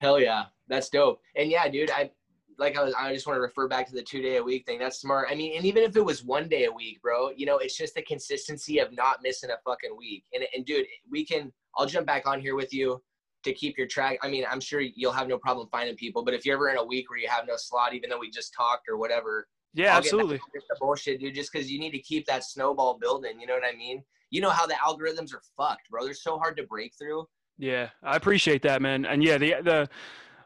Hell 0.00 0.20
yeah, 0.20 0.46
that's 0.68 0.88
dope. 0.88 1.20
And 1.36 1.50
yeah, 1.50 1.68
dude, 1.68 1.90
I 1.90 2.10
like 2.58 2.76
I 2.76 2.82
was. 2.82 2.94
I 2.94 3.12
just 3.14 3.26
want 3.26 3.36
to 3.36 3.40
refer 3.40 3.68
back 3.68 3.86
to 3.88 3.94
the 3.94 4.02
two 4.02 4.20
day 4.20 4.36
a 4.36 4.42
week 4.42 4.66
thing. 4.66 4.78
That's 4.78 4.98
smart. 4.98 5.28
I 5.30 5.34
mean, 5.34 5.56
and 5.56 5.64
even 5.64 5.82
if 5.82 5.96
it 5.96 6.04
was 6.04 6.24
one 6.24 6.48
day 6.48 6.64
a 6.64 6.72
week, 6.72 7.00
bro, 7.02 7.30
you 7.30 7.46
know, 7.46 7.58
it's 7.58 7.76
just 7.76 7.94
the 7.94 8.02
consistency 8.02 8.78
of 8.78 8.92
not 8.92 9.18
missing 9.22 9.50
a 9.50 9.58
fucking 9.64 9.96
week. 9.96 10.24
And 10.32 10.44
and 10.54 10.64
dude, 10.64 10.86
we 11.10 11.24
can. 11.24 11.52
I'll 11.76 11.86
jump 11.86 12.06
back 12.06 12.26
on 12.26 12.40
here 12.40 12.54
with 12.54 12.72
you 12.74 13.02
to 13.44 13.52
keep 13.52 13.78
your 13.78 13.86
track. 13.86 14.18
I 14.22 14.28
mean, 14.28 14.44
I'm 14.48 14.60
sure 14.60 14.80
you'll 14.80 15.12
have 15.12 15.28
no 15.28 15.38
problem 15.38 15.68
finding 15.70 15.96
people. 15.96 16.24
But 16.24 16.34
if 16.34 16.44
you're 16.44 16.56
ever 16.56 16.68
in 16.68 16.76
a 16.76 16.84
week 16.84 17.10
where 17.10 17.18
you 17.18 17.28
have 17.28 17.46
no 17.46 17.54
slot, 17.56 17.94
even 17.94 18.10
though 18.10 18.18
we 18.18 18.30
just 18.30 18.54
talked 18.54 18.88
or 18.88 18.98
whatever, 18.98 19.48
Yeah, 19.74 19.92
I'll 19.92 19.98
absolutely. 19.98 20.38
to 20.38 20.44
the 20.54 20.76
bullshit, 20.80 21.20
dude. 21.20 21.34
Just 21.34 21.52
because 21.52 21.70
you 21.70 21.78
need 21.78 21.92
to 21.92 21.98
keep 21.98 22.26
that 22.26 22.44
snowball 22.44 22.98
building. 22.98 23.40
You 23.40 23.46
know 23.46 23.54
what 23.54 23.64
I 23.64 23.76
mean? 23.76 24.02
You 24.30 24.40
know 24.40 24.50
how 24.50 24.66
the 24.66 24.74
algorithms 24.74 25.34
are 25.34 25.42
fucked, 25.56 25.88
bro. 25.90 26.04
They're 26.04 26.14
so 26.14 26.38
hard 26.38 26.56
to 26.58 26.64
break 26.64 26.92
through. 26.98 27.26
Yeah, 27.58 27.90
I 28.02 28.16
appreciate 28.16 28.62
that, 28.62 28.82
man. 28.82 29.04
And 29.06 29.22
yeah, 29.22 29.38
the 29.38 29.54
the 29.62 29.88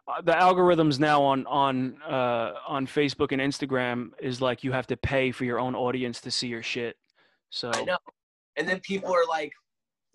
uh, 0.08 0.22
the 0.22 0.32
algorithms 0.32 1.00
now 1.00 1.22
on 1.22 1.46
on 1.46 2.00
uh, 2.02 2.52
on 2.68 2.86
Facebook 2.86 3.32
and 3.32 3.40
Instagram 3.40 4.10
is 4.20 4.40
like 4.40 4.62
you 4.62 4.72
have 4.72 4.86
to 4.88 4.96
pay 4.96 5.32
for 5.32 5.44
your 5.44 5.58
own 5.58 5.74
audience 5.74 6.20
to 6.22 6.30
see 6.30 6.48
your 6.48 6.62
shit. 6.62 6.96
So 7.50 7.70
I 7.74 7.84
know. 7.84 7.98
And 8.56 8.68
then 8.68 8.80
people 8.80 9.12
are 9.12 9.26
like, 9.28 9.52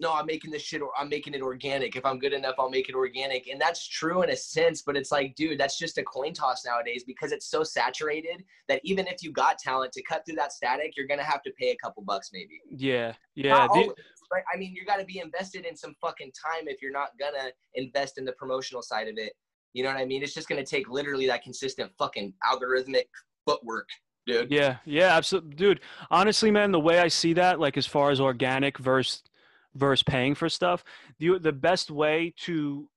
no, 0.01 0.11
I'm 0.11 0.25
making 0.25 0.49
this 0.49 0.63
shit 0.63 0.81
or 0.81 0.89
I'm 0.99 1.09
making 1.09 1.35
it 1.35 1.41
organic. 1.41 1.95
If 1.95 2.05
I'm 2.05 2.17
good 2.17 2.33
enough, 2.33 2.55
I'll 2.57 2.71
make 2.71 2.89
it 2.89 2.95
organic. 2.95 3.47
And 3.47 3.61
that's 3.61 3.87
true 3.87 4.23
in 4.23 4.31
a 4.31 4.35
sense, 4.35 4.81
but 4.81 4.97
it's 4.97 5.11
like, 5.11 5.35
dude, 5.35 5.59
that's 5.59 5.77
just 5.77 5.99
a 5.99 6.03
coin 6.03 6.33
toss 6.33 6.65
nowadays 6.65 7.03
because 7.05 7.31
it's 7.31 7.45
so 7.45 7.63
saturated 7.63 8.43
that 8.67 8.81
even 8.83 9.05
if 9.05 9.21
you 9.21 9.31
got 9.31 9.59
talent 9.59 9.91
to 9.93 10.01
cut 10.01 10.25
through 10.25 10.37
that 10.37 10.53
static, 10.53 10.97
you're 10.97 11.05
gonna 11.07 11.23
have 11.23 11.43
to 11.43 11.51
pay 11.51 11.69
a 11.69 11.75
couple 11.77 12.03
bucks 12.03 12.31
maybe. 12.33 12.59
yeah, 12.69 13.13
yeah, 13.35 13.67
always, 13.67 13.91
right? 14.33 14.43
I 14.51 14.57
mean, 14.57 14.73
you 14.73 14.85
got 14.85 14.97
to 14.97 15.05
be 15.05 15.19
invested 15.19 15.65
in 15.65 15.77
some 15.77 15.93
fucking 16.01 16.31
time 16.31 16.67
if 16.67 16.81
you're 16.81 16.91
not 16.91 17.09
gonna 17.19 17.51
invest 17.75 18.17
in 18.17 18.25
the 18.25 18.33
promotional 18.33 18.81
side 18.81 19.07
of 19.07 19.17
it. 19.17 19.33
You 19.73 19.83
know 19.83 19.89
what 19.89 20.01
I 20.01 20.05
mean? 20.05 20.23
It's 20.23 20.33
just 20.33 20.49
gonna 20.49 20.65
take 20.65 20.89
literally 20.89 21.27
that 21.27 21.43
consistent 21.43 21.91
fucking 21.99 22.33
algorithmic 22.51 23.05
footwork, 23.45 23.87
dude. 24.25 24.49
Yeah, 24.49 24.77
yeah, 24.83 25.15
absolutely, 25.15 25.53
dude. 25.53 25.79
Honestly, 26.09 26.49
man, 26.49 26.71
the 26.71 26.79
way 26.79 26.97
I 26.97 27.07
see 27.07 27.33
that, 27.33 27.59
like 27.59 27.77
as 27.77 27.85
far 27.85 28.09
as 28.09 28.19
organic 28.19 28.79
versus 28.79 29.21
versus 29.75 30.03
paying 30.03 30.35
for 30.35 30.49
stuff, 30.49 30.83
the 31.19 31.37
the 31.39 31.51
best 31.51 31.91
way 31.91 32.33
to 32.45 32.87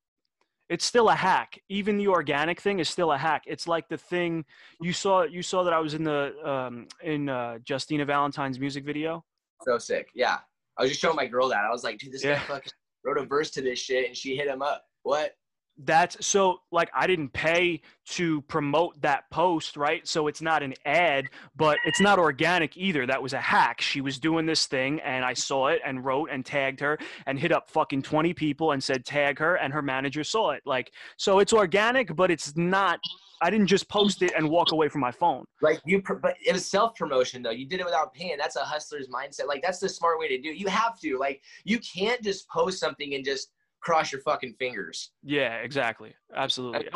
it's 0.70 0.84
still 0.84 1.10
a 1.10 1.14
hack. 1.14 1.60
Even 1.68 1.98
the 1.98 2.08
organic 2.08 2.60
thing 2.60 2.78
is 2.78 2.88
still 2.88 3.12
a 3.12 3.18
hack. 3.18 3.42
It's 3.46 3.68
like 3.68 3.86
the 3.88 3.98
thing 3.98 4.44
you 4.80 4.92
saw. 4.92 5.22
You 5.24 5.42
saw 5.42 5.62
that 5.64 5.72
I 5.74 5.78
was 5.78 5.94
in 5.94 6.04
the 6.04 6.32
um, 6.48 6.86
in 7.02 7.28
uh, 7.28 7.58
Justina 7.68 8.04
Valentine's 8.04 8.58
music 8.58 8.84
video. 8.84 9.22
So 9.62 9.78
sick. 9.78 10.08
Yeah. 10.14 10.38
I 10.78 10.82
was 10.82 10.90
just 10.90 11.00
showing 11.00 11.16
my 11.16 11.26
girl 11.26 11.48
that. 11.50 11.64
I 11.64 11.70
was 11.70 11.84
like, 11.84 11.98
dude, 11.98 12.12
this 12.12 12.24
Yeah. 12.24 12.34
guy 12.38 12.54
fucking 12.54 12.72
wrote 13.04 13.18
a 13.18 13.24
verse 13.24 13.50
to 13.52 13.62
this 13.62 13.78
shit 13.78 14.06
and 14.06 14.16
she 14.16 14.36
hit 14.36 14.48
him 14.48 14.62
up. 14.62 14.84
What? 15.02 15.34
That's 15.76 16.24
so 16.24 16.58
like 16.70 16.90
I 16.94 17.06
didn't 17.06 17.32
pay 17.32 17.80
to 18.10 18.42
promote 18.42 19.00
that 19.02 19.28
post, 19.30 19.76
right? 19.76 20.06
So 20.06 20.28
it's 20.28 20.40
not 20.40 20.62
an 20.62 20.74
ad, 20.84 21.26
but 21.56 21.78
it's 21.84 22.00
not 22.00 22.18
organic 22.18 22.76
either. 22.76 23.06
That 23.06 23.22
was 23.22 23.32
a 23.32 23.40
hack. 23.40 23.80
She 23.80 24.00
was 24.00 24.18
doing 24.18 24.46
this 24.46 24.66
thing 24.66 25.00
and 25.00 25.24
I 25.24 25.34
saw 25.34 25.68
it 25.68 25.80
and 25.84 26.04
wrote 26.04 26.28
and 26.30 26.44
tagged 26.44 26.80
her 26.80 26.98
and 27.26 27.38
hit 27.38 27.50
up 27.50 27.70
fucking 27.70 28.02
20 28.02 28.34
people 28.34 28.72
and 28.72 28.82
said 28.82 29.04
tag 29.04 29.38
her 29.38 29.56
and 29.56 29.72
her 29.72 29.82
manager 29.82 30.22
saw 30.22 30.50
it. 30.50 30.62
Like 30.64 30.92
so 31.16 31.40
it's 31.40 31.52
organic, 31.52 32.14
but 32.14 32.30
it's 32.30 32.56
not 32.56 33.00
I 33.44 33.50
didn't 33.50 33.66
just 33.66 33.88
post 33.88 34.22
it 34.22 34.32
and 34.36 34.48
walk 34.48 34.72
away 34.72 34.88
from 34.88 35.00
my 35.00 35.10
phone. 35.10 35.44
Like 35.60 35.80
you, 35.84 36.02
but 36.02 36.34
it 36.44 36.52
was 36.52 36.64
self 36.64 36.94
promotion 36.94 37.42
though. 37.42 37.50
You 37.50 37.66
did 37.66 37.80
it 37.80 37.84
without 37.84 38.14
paying. 38.14 38.36
That's 38.38 38.56
a 38.56 38.60
hustler's 38.60 39.08
mindset. 39.08 39.46
Like 39.46 39.62
that's 39.62 39.80
the 39.80 39.88
smart 39.88 40.18
way 40.18 40.28
to 40.28 40.40
do 40.40 40.50
it. 40.50 40.56
You 40.56 40.68
have 40.68 40.98
to. 41.00 41.18
Like 41.18 41.42
you 41.64 41.78
can't 41.80 42.22
just 42.22 42.48
post 42.48 42.78
something 42.78 43.14
and 43.14 43.24
just 43.24 43.50
cross 43.84 44.10
your 44.10 44.20
fucking 44.22 44.54
fingers. 44.58 45.12
Yeah, 45.22 45.56
exactly. 45.56 46.14
Absolutely. 46.34 46.88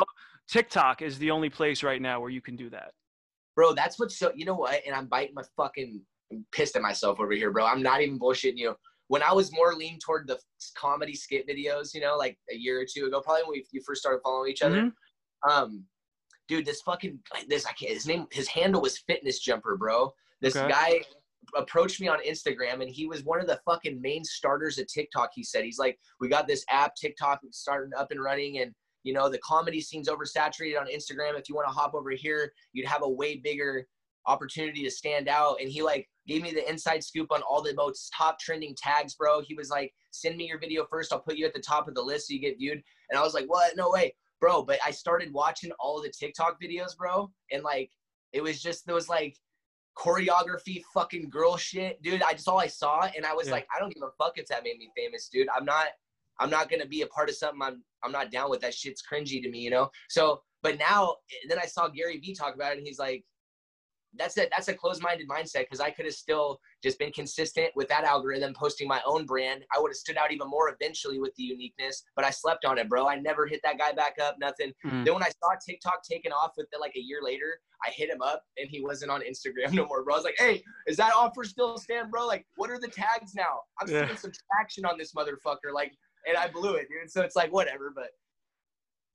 TikTok 0.49 1.01
is 1.01 1.19
the 1.19 1.29
only 1.31 1.49
place 1.49 1.83
right 1.83 2.01
now 2.01 2.19
where 2.19 2.31
you 2.31 2.41
can 2.41 2.55
do 2.55 2.69
that. 2.71 2.91
Bro, 3.55 3.73
that's 3.73 3.99
what's 3.99 4.17
so, 4.17 4.31
you 4.35 4.45
know 4.45 4.55
what? 4.55 4.81
And 4.85 4.95
I'm 4.95 5.05
biting 5.05 5.35
my 5.35 5.43
fucking, 5.55 6.01
I'm 6.31 6.45
pissed 6.51 6.75
at 6.75 6.81
myself 6.81 7.19
over 7.19 7.33
here, 7.33 7.51
bro. 7.51 7.65
I'm 7.65 7.83
not 7.83 8.01
even 8.01 8.19
bullshitting 8.19 8.57
you. 8.57 8.75
When 9.07 9.21
I 9.21 9.31
was 9.33 9.51
more 9.51 9.73
lean 9.75 9.99
toward 9.99 10.27
the 10.27 10.39
comedy 10.75 11.13
skit 11.13 11.47
videos, 11.47 11.93
you 11.93 12.01
know, 12.01 12.15
like 12.17 12.37
a 12.51 12.55
year 12.55 12.79
or 12.81 12.85
two 12.91 13.05
ago, 13.05 13.21
probably 13.21 13.43
when 13.43 13.51
we, 13.51 13.65
you 13.71 13.81
first 13.85 14.01
started 14.01 14.21
following 14.23 14.51
each 14.51 14.61
other, 14.61 14.83
Mhm. 14.83 14.91
um, 15.49 15.85
dude, 16.47 16.65
this 16.65 16.81
fucking 16.81 17.19
this 17.47 17.65
I 17.65 17.71
can't. 17.73 17.93
His 17.93 18.07
name, 18.07 18.27
his 18.31 18.47
handle 18.47 18.81
was 18.81 18.97
Fitness 18.99 19.39
Jumper, 19.39 19.77
bro. 19.77 20.13
This 20.41 20.55
Okay. 20.55 20.69
guy 20.69 21.01
approached 21.55 21.99
me 22.01 22.07
on 22.07 22.19
Instagram, 22.27 22.81
and 22.81 22.89
he 22.89 23.07
was 23.07 23.23
one 23.23 23.39
of 23.39 23.47
the 23.47 23.59
fucking 23.65 24.01
main 24.01 24.23
starters 24.23 24.77
of 24.77 24.87
TikTok. 24.87 25.31
He 25.33 25.43
said 25.43 25.63
he's 25.63 25.79
like, 25.79 25.97
we 26.19 26.27
got 26.27 26.47
this 26.47 26.65
app, 26.69 26.95
TikTok, 26.95 27.41
starting 27.51 27.91
up 27.97 28.11
and 28.11 28.21
running, 28.21 28.59
and 28.59 28.73
you 29.03 29.13
know 29.13 29.29
the 29.29 29.39
comedy 29.39 29.81
scene's 29.81 30.09
oversaturated 30.09 30.79
on 30.79 30.87
Instagram. 30.87 31.37
If 31.39 31.49
you 31.49 31.55
want 31.55 31.67
to 31.67 31.73
hop 31.73 31.93
over 31.93 32.11
here, 32.11 32.51
you'd 32.73 32.87
have 32.87 33.03
a 33.03 33.09
way 33.09 33.37
bigger 33.37 33.85
opportunity 34.25 34.83
to 34.83 34.91
stand 34.91 35.27
out. 35.27 35.57
And 35.59 35.69
he 35.69 35.81
like 35.81 36.07
gave 36.27 36.41
me 36.41 36.51
the 36.51 36.69
inside 36.69 37.03
scoop 37.03 37.31
on 37.31 37.41
all 37.41 37.61
the 37.61 37.73
most 37.73 38.13
top 38.15 38.39
trending 38.39 38.75
tags, 38.75 39.15
bro. 39.15 39.41
He 39.41 39.55
was 39.55 39.69
like, 39.69 39.93
send 40.11 40.37
me 40.37 40.47
your 40.47 40.59
video 40.59 40.85
first. 40.89 41.11
I'll 41.13 41.21
put 41.21 41.37
you 41.37 41.45
at 41.45 41.53
the 41.53 41.61
top 41.61 41.87
of 41.87 41.95
the 41.95 42.01
list 42.01 42.27
so 42.27 42.33
you 42.33 42.39
get 42.39 42.57
viewed. 42.57 42.83
And 43.09 43.17
I 43.17 43.23
was 43.23 43.33
like, 43.33 43.45
what? 43.45 43.75
No 43.75 43.89
way 43.89 44.13
bro 44.39 44.63
but 44.63 44.79
i 44.85 44.91
started 44.91 45.33
watching 45.33 45.71
all 45.79 46.01
the 46.01 46.09
tiktok 46.09 46.57
videos 46.61 46.95
bro 46.97 47.29
and 47.51 47.63
like 47.63 47.91
it 48.33 48.41
was 48.41 48.61
just 48.61 48.85
there 48.85 48.95
was 48.95 49.09
like 49.09 49.35
choreography 49.99 50.81
fucking 50.93 51.29
girl 51.29 51.57
shit. 51.57 52.01
Dude 52.01 52.23
i 52.23 52.31
just 52.33 52.47
all 52.47 52.57
i 52.59 52.67
saw 52.67 53.09
and 53.15 53.25
i 53.25 53.33
was 53.33 53.47
Yeah. 53.47 53.53
like 53.55 53.67
i 53.75 53.79
don't 53.79 53.93
give 53.93 54.03
a 54.03 54.11
fuck 54.17 54.37
if 54.37 54.47
that 54.47 54.63
made 54.63 54.77
me 54.77 54.89
famous 54.95 55.27
dude. 55.27 55.47
I'm 55.55 55.65
not 55.65 55.87
i'm 56.39 56.49
not 56.49 56.69
gonna 56.69 56.85
be 56.85 57.01
a 57.01 57.07
part 57.07 57.29
of 57.29 57.35
something 57.35 57.61
i'm 57.61 57.83
i'm 58.03 58.11
not 58.11 58.31
down 58.31 58.49
with. 58.49 58.61
That 58.61 58.73
shit's 58.73 59.03
cringy 59.03 59.41
to 59.43 59.49
me 59.49 59.59
you 59.59 59.69
know? 59.69 59.89
So 60.09 60.41
but 60.63 60.77
now 60.77 61.15
then 61.49 61.59
i 61.59 61.65
saw 61.65 61.87
gary 61.89 62.17
vee 62.19 62.33
talk 62.33 62.55
about 62.55 62.71
it 62.73 62.77
and 62.77 62.87
he's 62.87 62.99
like 62.99 63.23
that's 64.17 64.37
a 64.37 64.47
that's 64.51 64.67
a 64.67 64.73
closed-minded 64.73 65.27
mindset 65.27 65.61
because 65.61 65.79
I 65.79 65.91
could 65.91 66.05
have 66.05 66.13
still 66.15 66.59
just 66.83 66.97
been 66.97 67.11
consistent 67.11 67.69
with 67.75 67.87
that 67.89 68.03
algorithm, 68.03 68.53
posting 68.53 68.87
my 68.87 69.01
own 69.05 69.25
brand. 69.25 69.63
I 69.75 69.79
would 69.79 69.89
have 69.91 69.97
stood 69.97 70.17
out 70.17 70.31
even 70.31 70.49
more 70.49 70.73
eventually 70.73 71.19
with 71.19 71.33
the 71.35 71.43
uniqueness, 71.43 72.03
but 72.15 72.25
I 72.25 72.29
slept 72.31 72.65
on 72.65 72.77
it, 72.77 72.89
bro. 72.89 73.07
I 73.07 73.15
never 73.15 73.45
hit 73.45 73.61
that 73.63 73.77
guy 73.77 73.91
back 73.91 74.15
up, 74.21 74.37
nothing. 74.39 74.73
Mm. 74.85 75.05
Then 75.05 75.13
when 75.13 75.23
I 75.23 75.29
saw 75.29 75.49
TikTok 75.65 76.01
taking 76.03 76.31
off 76.31 76.53
with 76.57 76.67
it 76.71 76.79
like 76.79 76.95
a 76.95 77.01
year 77.01 77.19
later, 77.21 77.59
I 77.85 77.91
hit 77.91 78.09
him 78.09 78.21
up 78.21 78.43
and 78.57 78.67
he 78.69 78.81
wasn't 78.81 79.11
on 79.11 79.21
Instagram 79.21 79.73
no 79.73 79.85
more, 79.85 80.03
bro. 80.03 80.15
I 80.15 80.17
was 80.17 80.25
like, 80.25 80.35
hey, 80.39 80.63
is 80.87 80.97
that 80.97 81.13
offer 81.15 81.43
still 81.43 81.77
stand, 81.77 82.09
bro? 82.11 82.25
Like, 82.25 82.45
what 82.55 82.69
are 82.69 82.79
the 82.79 82.87
tags 82.87 83.35
now? 83.35 83.61
I'm 83.79 83.89
Yeah. 83.89 84.05
seeing 84.07 84.17
some 84.17 84.31
traction 84.51 84.85
on 84.85 84.97
this 84.97 85.13
motherfucker. 85.13 85.71
Like, 85.73 85.93
and 86.27 86.35
I 86.35 86.47
blew 86.49 86.75
it, 86.75 86.87
dude. 86.89 87.11
So 87.11 87.21
it's 87.21 87.35
like 87.35 87.53
whatever, 87.53 87.91
but 87.95 88.09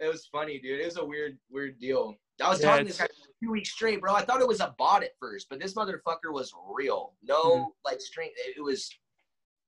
it 0.01 0.09
was 0.11 0.27
funny, 0.31 0.59
dude. 0.59 0.81
It 0.81 0.87
was 0.87 0.97
a 0.99 1.05
weird, 1.05 1.37
weird 1.51 1.79
deal. 1.79 2.15
I 2.43 2.49
was 2.51 2.61
Yeah, 2.61 2.71
talking 2.71 2.87
to 2.87 2.89
this 2.93 2.99
guy 2.99 3.07
two 3.43 3.51
weeks 3.51 3.71
straight, 3.71 4.01
bro. 4.01 4.15
I 4.15 4.23
thought 4.25 4.41
it 4.41 4.49
was 4.49 4.61
a 4.61 4.75
bot 4.79 5.03
at 5.03 5.11
first, 5.21 5.49
but 5.49 5.61
this 5.61 5.75
motherfucker 5.75 6.33
was 6.33 6.53
real. 6.73 7.15
No, 7.23 7.43
Mhm. 7.45 7.67
like 7.85 8.01
string. 8.01 8.31
It 8.57 8.63
was, 8.63 8.91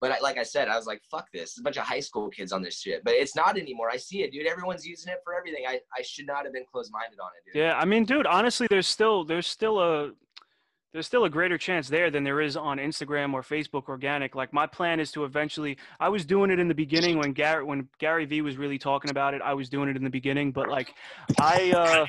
but 0.00 0.12
I, 0.12 0.18
like 0.20 0.36
I 0.38 0.42
said, 0.42 0.68
I 0.68 0.76
was 0.76 0.86
like, 0.86 1.02
fuck 1.10 1.30
this. 1.32 1.54
There's 1.54 1.60
a 1.60 1.62
bunch 1.62 1.76
of 1.76 1.84
high 1.84 2.00
school 2.00 2.28
kids 2.28 2.52
on 2.52 2.62
this 2.62 2.80
shit, 2.80 3.04
but 3.04 3.14
it's 3.14 3.36
not 3.36 3.56
anymore. 3.58 3.90
I 3.90 3.96
see 3.96 4.22
it, 4.22 4.32
dude. 4.32 4.46
Everyone's 4.46 4.86
using 4.86 5.12
it 5.12 5.20
for 5.24 5.34
everything. 5.34 5.64
I, 5.68 5.80
I 5.96 6.02
should 6.02 6.26
not 6.26 6.44
have 6.44 6.52
been 6.52 6.64
closed 6.70 6.90
minded 6.92 7.18
on 7.20 7.30
it, 7.38 7.44
dude. 7.52 7.60
Yeah, 7.60 7.78
I 7.78 7.84
mean, 7.84 8.04
dude, 8.04 8.26
honestly, 8.26 8.66
there's 8.68 8.86
still 8.88 9.24
there's 9.24 9.46
still 9.46 9.78
a 9.78 10.12
there's 10.92 11.06
still 11.06 11.24
a 11.24 11.30
greater 11.30 11.58
chance 11.58 11.88
there 11.88 12.10
than 12.10 12.24
there 12.24 12.40
is 12.40 12.56
on 12.56 12.78
Instagram 12.78 13.34
or 13.34 13.42
Facebook 13.42 13.88
organic. 13.88 14.34
Like 14.34 14.54
my 14.54 14.66
plan 14.66 14.98
is 14.98 15.12
to 15.12 15.24
eventually 15.24 15.76
I 16.00 16.08
was 16.08 16.24
doing 16.24 16.50
it 16.50 16.58
in 16.58 16.68
the 16.68 16.74
beginning 16.74 17.18
when 17.18 17.32
Gary 17.32 17.62
when 17.64 17.88
Gary 17.98 18.24
Vee 18.24 18.40
was 18.40 18.56
really 18.56 18.78
talking 18.78 19.10
about 19.10 19.34
it, 19.34 19.42
I 19.42 19.52
was 19.52 19.68
doing 19.68 19.90
it 19.90 19.96
in 19.96 20.04
the 20.04 20.10
beginning, 20.10 20.52
but 20.52 20.68
like 20.68 20.94
I 21.38 21.72
uh 21.72 22.06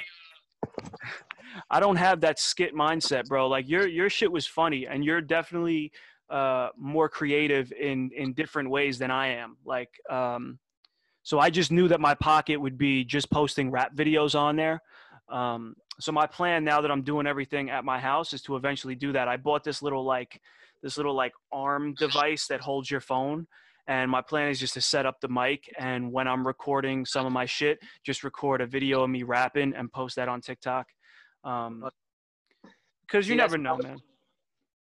I 1.69 1.79
don't 1.79 1.95
have 1.95 2.21
that 2.21 2.39
skit 2.39 2.73
mindset, 2.73 3.27
bro. 3.27 3.47
Like 3.47 3.67
your 3.67 3.87
your 3.87 4.09
shit 4.09 4.31
was 4.31 4.45
funny 4.45 4.87
and 4.87 5.03
you're 5.03 5.21
definitely 5.21 5.91
uh 6.29 6.69
more 6.77 7.09
creative 7.09 7.71
in 7.71 8.11
in 8.15 8.33
different 8.33 8.69
ways 8.69 8.99
than 8.99 9.11
I 9.11 9.27
am. 9.27 9.57
Like 9.65 9.89
um 10.09 10.59
so 11.23 11.39
I 11.39 11.49
just 11.49 11.71
knew 11.71 11.87
that 11.89 11.99
my 11.99 12.13
pocket 12.15 12.57
would 12.57 12.77
be 12.77 13.03
just 13.03 13.29
posting 13.31 13.71
rap 13.71 13.95
videos 13.95 14.37
on 14.37 14.55
there. 14.55 14.81
Um 15.29 15.75
so 15.99 16.11
my 16.11 16.27
plan 16.27 16.63
now 16.63 16.81
that 16.81 16.91
I'm 16.91 17.01
doing 17.01 17.25
everything 17.25 17.69
at 17.69 17.83
my 17.83 17.99
house 17.99 18.33
is 18.33 18.41
to 18.43 18.55
eventually 18.55 18.95
do 18.95 19.11
that. 19.13 19.27
I 19.27 19.37
bought 19.37 19.63
this 19.63 19.81
little 19.81 20.05
like 20.05 20.39
this 20.83 20.97
little 20.97 21.15
like 21.15 21.33
arm 21.51 21.95
device 21.95 22.47
that 22.47 22.61
holds 22.61 22.91
your 22.91 23.01
phone 23.01 23.47
and 23.87 24.11
my 24.11 24.21
plan 24.21 24.49
is 24.49 24.59
just 24.59 24.73
to 24.73 24.81
set 24.81 25.05
up 25.05 25.19
the 25.21 25.27
mic 25.29 25.73
and 25.79 26.11
when 26.11 26.27
I'm 26.27 26.45
recording 26.45 27.05
some 27.05 27.25
of 27.25 27.31
my 27.31 27.45
shit, 27.45 27.79
just 28.03 28.23
record 28.23 28.61
a 28.61 28.67
video 28.67 29.03
of 29.03 29.09
me 29.09 29.23
rapping 29.23 29.73
and 29.75 29.91
post 29.91 30.17
that 30.17 30.27
on 30.29 30.41
TikTok. 30.41 30.87
Um 31.43 31.89
cuz 33.07 33.27
you 33.27 33.33
See, 33.33 33.37
never 33.37 33.57
know, 33.57 33.77
man. 33.77 34.01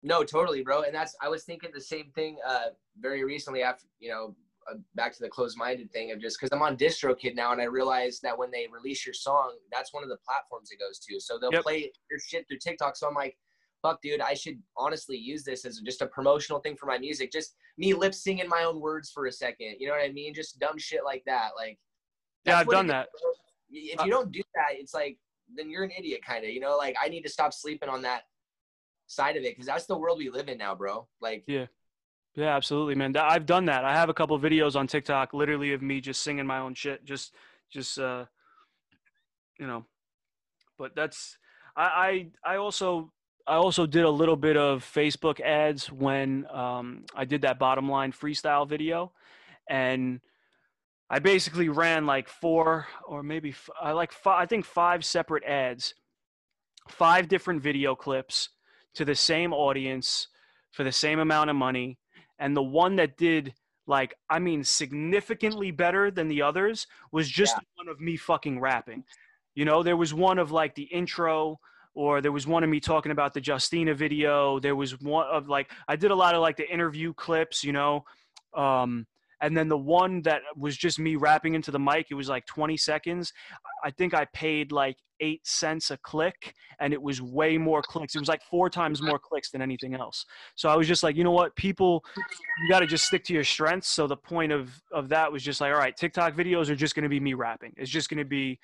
No, 0.02 0.22
totally, 0.22 0.62
bro. 0.62 0.82
And 0.82 0.94
that's 0.94 1.16
I 1.20 1.28
was 1.28 1.44
thinking 1.44 1.70
the 1.74 1.80
same 1.80 2.12
thing 2.14 2.38
uh, 2.46 2.68
very 3.00 3.24
recently 3.24 3.62
after 3.62 3.86
you 3.98 4.10
know 4.10 4.36
uh, 4.70 4.76
back 4.94 5.12
to 5.14 5.20
the 5.20 5.28
closed-minded 5.28 5.90
thing 5.92 6.12
of 6.12 6.20
just 6.20 6.38
because 6.38 6.50
I'm 6.52 6.62
on 6.62 6.76
DistroKid 6.76 7.34
now 7.34 7.52
and 7.52 7.60
I 7.60 7.64
realized 7.64 8.22
that 8.22 8.36
when 8.38 8.50
they 8.50 8.66
release 8.72 9.04
your 9.04 9.12
song, 9.14 9.56
that's 9.72 9.92
one 9.92 10.02
of 10.02 10.08
the 10.08 10.16
platforms 10.18 10.70
it 10.70 10.78
goes 10.78 10.98
to. 11.00 11.20
So 11.20 11.38
they'll 11.38 11.52
Yep. 11.52 11.62
play 11.62 11.92
your 12.10 12.18
shit 12.18 12.46
through 12.48 12.58
TikTok. 12.58 12.96
So 12.96 13.06
I'm 13.08 13.14
like, 13.14 13.36
fuck, 13.84 14.00
dude, 14.00 14.22
I 14.22 14.32
should 14.32 14.60
honestly 14.78 15.16
use 15.16 15.44
this 15.44 15.66
as 15.66 15.78
just 15.80 16.00
a 16.00 16.06
promotional 16.06 16.58
thing 16.60 16.74
for 16.74 16.86
my 16.86 16.96
music. 16.96 17.30
Just 17.30 17.54
me 17.76 17.92
lip 17.92 18.14
singing 18.14 18.48
my 18.48 18.64
own 18.64 18.80
words 18.80 19.10
for 19.10 19.26
a 19.26 19.32
second. 19.32 19.76
You 19.78 19.86
know 19.88 19.92
what 19.92 20.02
I 20.02 20.10
mean? 20.10 20.32
Just 20.32 20.58
dumb 20.58 20.78
shit 20.78 21.04
like 21.04 21.22
that. 21.26 21.50
Like, 21.54 21.78
Yeah, 22.46 22.58
I've 22.58 22.68
done 22.68 22.86
is, 22.86 22.92
that. 22.92 23.08
If 23.70 24.02
you 24.04 24.10
don't 24.10 24.32
do 24.32 24.40
that, 24.54 24.68
it's 24.72 24.94
like 24.94 25.18
then 25.54 25.68
you're 25.68 25.84
an 25.84 25.90
idiot, 25.96 26.22
kind 26.26 26.44
of. 26.44 26.50
You 26.50 26.60
know, 26.60 26.76
like 26.78 26.96
I 27.00 27.08
need 27.08 27.22
to 27.22 27.28
stop 27.28 27.52
sleeping 27.52 27.90
on 27.90 28.00
that 28.02 28.22
side 29.06 29.36
of 29.36 29.44
it 29.44 29.52
because 29.54 29.66
that's 29.66 29.84
the 29.84 29.98
world 29.98 30.16
we 30.18 30.30
live 30.30 30.48
in 30.48 30.56
now, 30.56 30.74
bro. 30.74 31.06
Like, 31.20 31.44
Yeah. 31.46 31.66
Yeah, 32.36 32.56
absolutely, 32.56 32.96
man. 32.96 33.16
I've 33.16 33.46
done 33.46 33.66
that. 33.66 33.84
I 33.84 33.92
have 33.92 34.08
a 34.08 34.14
couple 34.14 34.36
videos 34.40 34.74
on 34.74 34.88
TikTok, 34.88 35.34
literally 35.34 35.72
of 35.72 35.82
me 35.82 36.00
just 36.00 36.20
singing 36.22 36.44
my 36.44 36.58
own 36.58 36.74
shit, 36.74 37.04
just, 37.04 37.32
just, 37.70 37.96
uh, 37.96 38.24
you 39.60 39.68
know. 39.68 39.84
But 40.76 40.96
that's, 40.96 41.38
I, 41.76 42.26
I, 42.44 42.54
I 42.54 42.56
also, 42.56 43.12
I 43.46 43.54
also 43.56 43.86
did 43.86 44.04
a 44.04 44.10
little 44.10 44.36
bit 44.36 44.56
of 44.56 44.82
Facebook 44.82 45.40
ads 45.40 45.92
when 45.92 46.46
um, 46.50 47.04
I 47.14 47.24
did 47.24 47.42
that 47.42 47.58
bottom 47.58 47.88
line 47.88 48.12
freestyle 48.12 48.66
video, 48.66 49.12
and 49.68 50.20
I 51.10 51.18
basically 51.18 51.68
ran 51.68 52.06
like 52.06 52.28
four 52.28 52.86
or 53.06 53.22
maybe 53.22 53.50
f- 53.50 53.68
I 53.80 53.92
like 53.92 54.12
five, 54.12 54.42
I 54.42 54.46
think 54.46 54.64
five 54.64 55.04
separate 55.04 55.44
ads, 55.44 55.94
five 56.88 57.28
different 57.28 57.62
video 57.62 57.94
clips 57.94 58.48
to 58.94 59.04
the 59.04 59.14
same 59.14 59.52
audience 59.52 60.28
for 60.70 60.82
the 60.84 60.92
same 60.92 61.18
amount 61.18 61.50
of 61.50 61.56
money. 61.56 61.98
And 62.38 62.56
the 62.56 62.62
one 62.62 62.96
that 62.96 63.16
did 63.16 63.54
like 63.86 64.14
i 64.30 64.38
mean 64.38 64.64
significantly 64.64 65.70
better 65.70 66.10
than 66.10 66.26
the 66.26 66.40
others 66.40 66.86
was 67.12 67.28
just 67.28 67.54
Yeah. 67.54 67.64
one 67.74 67.88
of 67.88 68.00
me 68.00 68.16
fucking 68.16 68.58
rapping. 68.58 69.04
You 69.54 69.66
know 69.66 69.82
there 69.82 69.96
was 69.96 70.14
one 70.14 70.38
of 70.38 70.50
like 70.50 70.74
the 70.74 70.84
intro 70.84 71.60
or 71.94 72.20
there 72.20 72.32
was 72.32 72.46
one 72.46 72.64
of 72.64 72.70
me 72.70 72.80
talking 72.80 73.12
about 73.12 73.34
the 73.34 73.42
justina 73.44 73.94
video. 73.94 74.58
There 74.58 74.76
was 74.76 75.00
one 75.00 75.26
of 75.26 75.48
like 75.48 75.70
i 75.88 75.96
did 75.96 76.10
a 76.10 76.14
lot 76.14 76.34
of 76.34 76.40
like 76.40 76.56
the 76.56 76.70
interview 76.70 77.12
clips 77.14 77.64
you 77.64 77.72
know 77.72 78.04
um 78.54 79.06
and 79.40 79.56
then 79.56 79.68
the 79.68 79.76
one 79.76 80.22
that 80.22 80.42
was 80.56 80.76
just 80.76 80.98
me 80.98 81.16
rapping 81.16 81.54
into 81.54 81.70
the 81.70 81.78
mic 81.78 82.06
it 82.10 82.14
was 82.14 82.28
like 82.28 82.46
20 82.46 82.76
seconds. 82.76 83.32
I 83.84 83.90
think 83.90 84.14
i 84.14 84.24
paid 84.26 84.72
like 84.72 84.96
eight 85.20 85.46
cents 85.46 85.90
a 85.90 85.96
click 85.98 86.54
and 86.80 86.92
it 86.92 87.00
was 87.00 87.22
way 87.22 87.56
more 87.56 87.82
clicks. 87.82 88.14
It 88.14 88.18
was 88.18 88.28
like 88.28 88.42
four 88.42 88.68
times 88.68 89.00
more 89.00 89.18
clicks 89.18 89.50
than 89.50 89.62
anything 89.62 89.94
else. 89.94 90.24
So 90.54 90.68
I 90.68 90.76
was 90.76 90.88
just 90.88 91.02
like, 91.02 91.16
you 91.16 91.24
know 91.24 91.30
what, 91.30 91.54
people, 91.56 92.04
you 92.16 92.68
got 92.68 92.80
to 92.80 92.86
just 92.86 93.04
stick 93.06 93.24
to 93.24 93.32
your 93.32 93.44
strengths. 93.44 93.88
So 93.88 94.06
the 94.06 94.16
point 94.16 94.52
of 94.52 94.70
of 94.92 95.08
that 95.10 95.30
was 95.30 95.42
just 95.42 95.60
like, 95.60 95.72
all 95.72 95.78
right, 95.78 95.96
TikTok 95.96 96.34
videos 96.34 96.68
are 96.68 96.76
just 96.76 96.94
going 96.94 97.04
to 97.04 97.08
be 97.08 97.20
me 97.20 97.34
rapping. 97.34 97.72
It's 97.76 97.90
just 97.90 98.08
going 98.08 98.18
to 98.18 98.24
be 98.24 98.58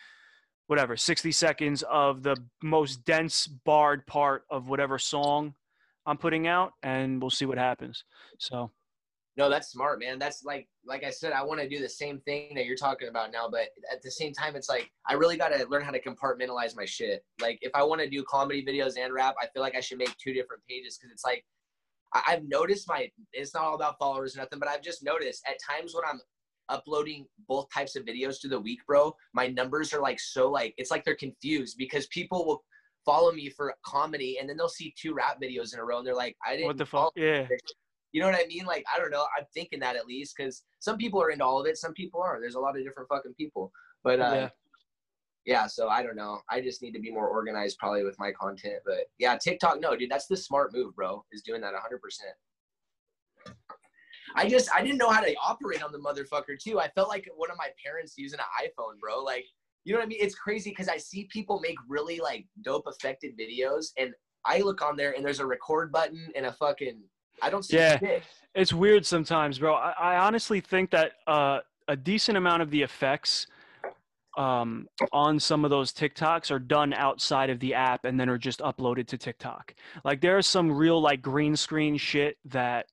whatever, 0.70 0.96
60 0.96 1.32
seconds 1.32 1.82
of 1.90 2.22
the 2.22 2.36
most 2.62 3.04
dense 3.04 3.48
barred 3.48 4.06
part 4.06 4.44
of 4.50 4.68
whatever 4.68 5.00
song 5.00 5.52
I'm 6.06 6.16
putting 6.16 6.46
out, 6.46 6.74
and 6.84 7.20
we'll 7.20 7.30
see 7.30 7.44
what 7.44 7.58
happens. 7.58 8.04
So 8.38 8.70
no, 9.36 9.50
that's 9.50 9.72
smart, 9.72 9.98
man. 9.98 10.20
That's 10.20 10.44
like, 10.44 10.68
like 10.86 11.02
I 11.02 11.10
said, 11.10 11.32
I 11.32 11.42
want 11.42 11.60
to 11.60 11.68
do 11.68 11.80
the 11.80 11.88
same 11.88 12.20
thing 12.20 12.54
that 12.54 12.66
you're 12.66 12.76
talking 12.76 13.08
about 13.08 13.32
now, 13.32 13.48
but 13.50 13.68
at 13.90 14.00
the 14.02 14.12
same 14.12 14.32
time, 14.32 14.54
it's 14.54 14.68
like 14.68 14.88
I 15.08 15.14
really 15.14 15.36
got 15.36 15.48
to 15.48 15.66
learn 15.66 15.82
how 15.82 15.90
to 15.90 16.00
compartmentalize 16.00 16.76
my 16.76 16.84
shit. 16.84 17.24
Like, 17.40 17.58
if 17.62 17.72
I 17.74 17.82
want 17.82 18.00
to 18.02 18.08
do 18.08 18.22
comedy 18.28 18.64
videos 18.64 18.96
and 18.96 19.12
rap, 19.12 19.34
I 19.42 19.48
feel 19.52 19.62
like 19.62 19.74
I 19.74 19.80
should 19.80 19.98
make 19.98 20.16
two 20.18 20.32
different 20.32 20.62
pages 20.68 20.98
because 20.98 21.12
it's 21.12 21.24
like 21.24 21.44
I- 22.14 22.22
I've 22.28 22.44
noticed 22.48 22.88
my. 22.88 23.10
It's 23.32 23.54
not 23.54 23.64
all 23.64 23.74
about 23.74 23.98
followers 23.98 24.36
or 24.36 24.40
nothing, 24.40 24.60
but 24.60 24.68
I've 24.68 24.82
just 24.82 25.02
noticed 25.02 25.44
at 25.48 25.56
times 25.68 25.94
when 25.94 26.04
I'm 26.06 26.20
uploading 26.70 27.26
both 27.48 27.66
types 27.72 27.96
of 27.96 28.04
videos 28.04 28.40
to 28.40 28.48
the 28.48 28.58
week, 28.58 28.80
bro, 28.86 29.14
my 29.34 29.48
numbers 29.48 29.92
are 29.92 30.00
like 30.00 30.18
so 30.20 30.50
like 30.50 30.74
it's 30.78 30.90
like 30.90 31.04
they're 31.04 31.14
confused 31.14 31.76
because 31.76 32.06
people 32.06 32.46
will 32.46 32.64
follow 33.04 33.32
me 33.32 33.50
for 33.50 33.74
comedy 33.84 34.38
and 34.38 34.48
then 34.48 34.56
they'll 34.56 34.68
see 34.68 34.94
two 35.00 35.14
rap 35.14 35.38
videos 35.42 35.74
in 35.74 35.80
a 35.80 35.84
row 35.84 35.98
and 35.98 36.06
they're 36.06 36.14
like, 36.14 36.36
I 36.46 36.52
didn't 36.52 36.66
what 36.66 36.78
the 36.78 36.86
fuck? 36.86 37.12
Yeah, 37.16 37.46
you 38.12 38.20
know 38.20 38.26
what 38.26 38.34
I 38.34 38.46
mean? 38.48 38.64
Like, 38.64 38.84
I 38.94 38.98
don't 38.98 39.10
know. 39.10 39.26
I'm 39.38 39.44
thinking 39.54 39.80
that 39.80 39.96
at 39.96 40.06
least 40.06 40.34
because 40.36 40.64
some 40.80 40.96
people 40.96 41.22
are 41.22 41.30
into 41.30 41.44
all 41.44 41.60
of 41.60 41.66
it. 41.66 41.76
Some 41.76 41.92
people 41.92 42.20
aren't. 42.20 42.42
There's 42.42 42.56
a 42.56 42.60
lot 42.60 42.76
of 42.76 42.84
different 42.84 43.08
fucking 43.08 43.34
people. 43.34 43.70
But 44.02 44.20
uh, 44.20 44.32
yeah. 44.34 44.48
yeah. 45.46 45.66
so 45.66 45.88
I 45.88 46.02
don't 46.02 46.16
know. 46.16 46.40
I 46.50 46.60
just 46.60 46.82
need 46.82 46.92
to 46.92 47.00
be 47.00 47.12
more 47.12 47.28
organized 47.28 47.78
probably 47.78 48.02
with 48.02 48.18
my 48.18 48.32
content. 48.32 48.82
But 48.84 49.06
yeah, 49.18 49.36
TikTok, 49.36 49.80
no, 49.80 49.96
dude, 49.96 50.10
that's 50.10 50.26
the 50.26 50.36
smart 50.36 50.74
move, 50.74 50.94
bro, 50.96 51.24
is 51.32 51.42
doing 51.42 51.60
that 51.60 51.74
100%. 51.74 51.78
I 54.34 54.48
just, 54.48 54.68
I 54.74 54.82
didn't 54.82 54.98
know 54.98 55.10
how 55.10 55.20
to 55.20 55.34
operate 55.44 55.82
on 55.82 55.92
the 55.92 55.98
motherfucker 55.98 56.58
too. 56.58 56.80
I 56.80 56.88
felt 56.88 57.08
like 57.08 57.28
one 57.36 57.50
of 57.50 57.56
my 57.56 57.68
parents 57.84 58.14
using 58.16 58.38
an 58.38 58.46
iPhone, 58.66 58.98
bro. 59.00 59.22
Like, 59.22 59.44
you 59.84 59.92
know 59.92 59.98
what 59.98 60.06
I 60.06 60.08
mean? 60.08 60.18
It's 60.20 60.34
crazy 60.34 60.70
because 60.70 60.88
I 60.88 60.96
see 60.96 61.28
people 61.32 61.60
make 61.60 61.76
really 61.88 62.20
like 62.20 62.46
dope 62.62 62.86
affected 62.86 63.38
videos 63.38 63.86
and 63.98 64.12
I 64.44 64.60
look 64.60 64.82
on 64.82 64.96
there 64.96 65.12
and 65.12 65.24
there's 65.24 65.40
a 65.40 65.46
record 65.46 65.92
button 65.92 66.30
and 66.36 66.46
a 66.46 66.52
fucking, 66.52 67.00
I 67.42 67.50
don't 67.50 67.64
see 67.64 67.76
Yeah. 67.76 67.98
shit. 67.98 68.22
It's 68.54 68.72
weird 68.72 69.06
sometimes, 69.06 69.58
bro. 69.58 69.74
I, 69.74 69.92
I 69.98 70.16
honestly 70.16 70.60
think 70.60 70.90
that 70.90 71.12
uh, 71.26 71.60
a 71.88 71.96
decent 71.96 72.36
amount 72.36 72.62
of 72.62 72.70
the 72.70 72.82
effects 72.82 73.46
um, 74.38 74.86
on 75.12 75.40
some 75.40 75.64
of 75.64 75.70
those 75.70 75.92
TikToks 75.92 76.50
are 76.50 76.58
done 76.58 76.92
outside 76.94 77.50
of 77.50 77.58
the 77.60 77.74
app 77.74 78.04
and 78.04 78.18
then 78.18 78.28
are 78.28 78.38
just 78.38 78.60
uploaded 78.60 79.06
to 79.08 79.18
TikTok. 79.18 79.74
Like 80.04 80.20
there 80.20 80.38
is 80.38 80.46
some 80.46 80.70
real 80.70 81.00
like 81.00 81.20
green 81.20 81.56
screen 81.56 81.96
shit 81.96 82.36
that 82.46 82.86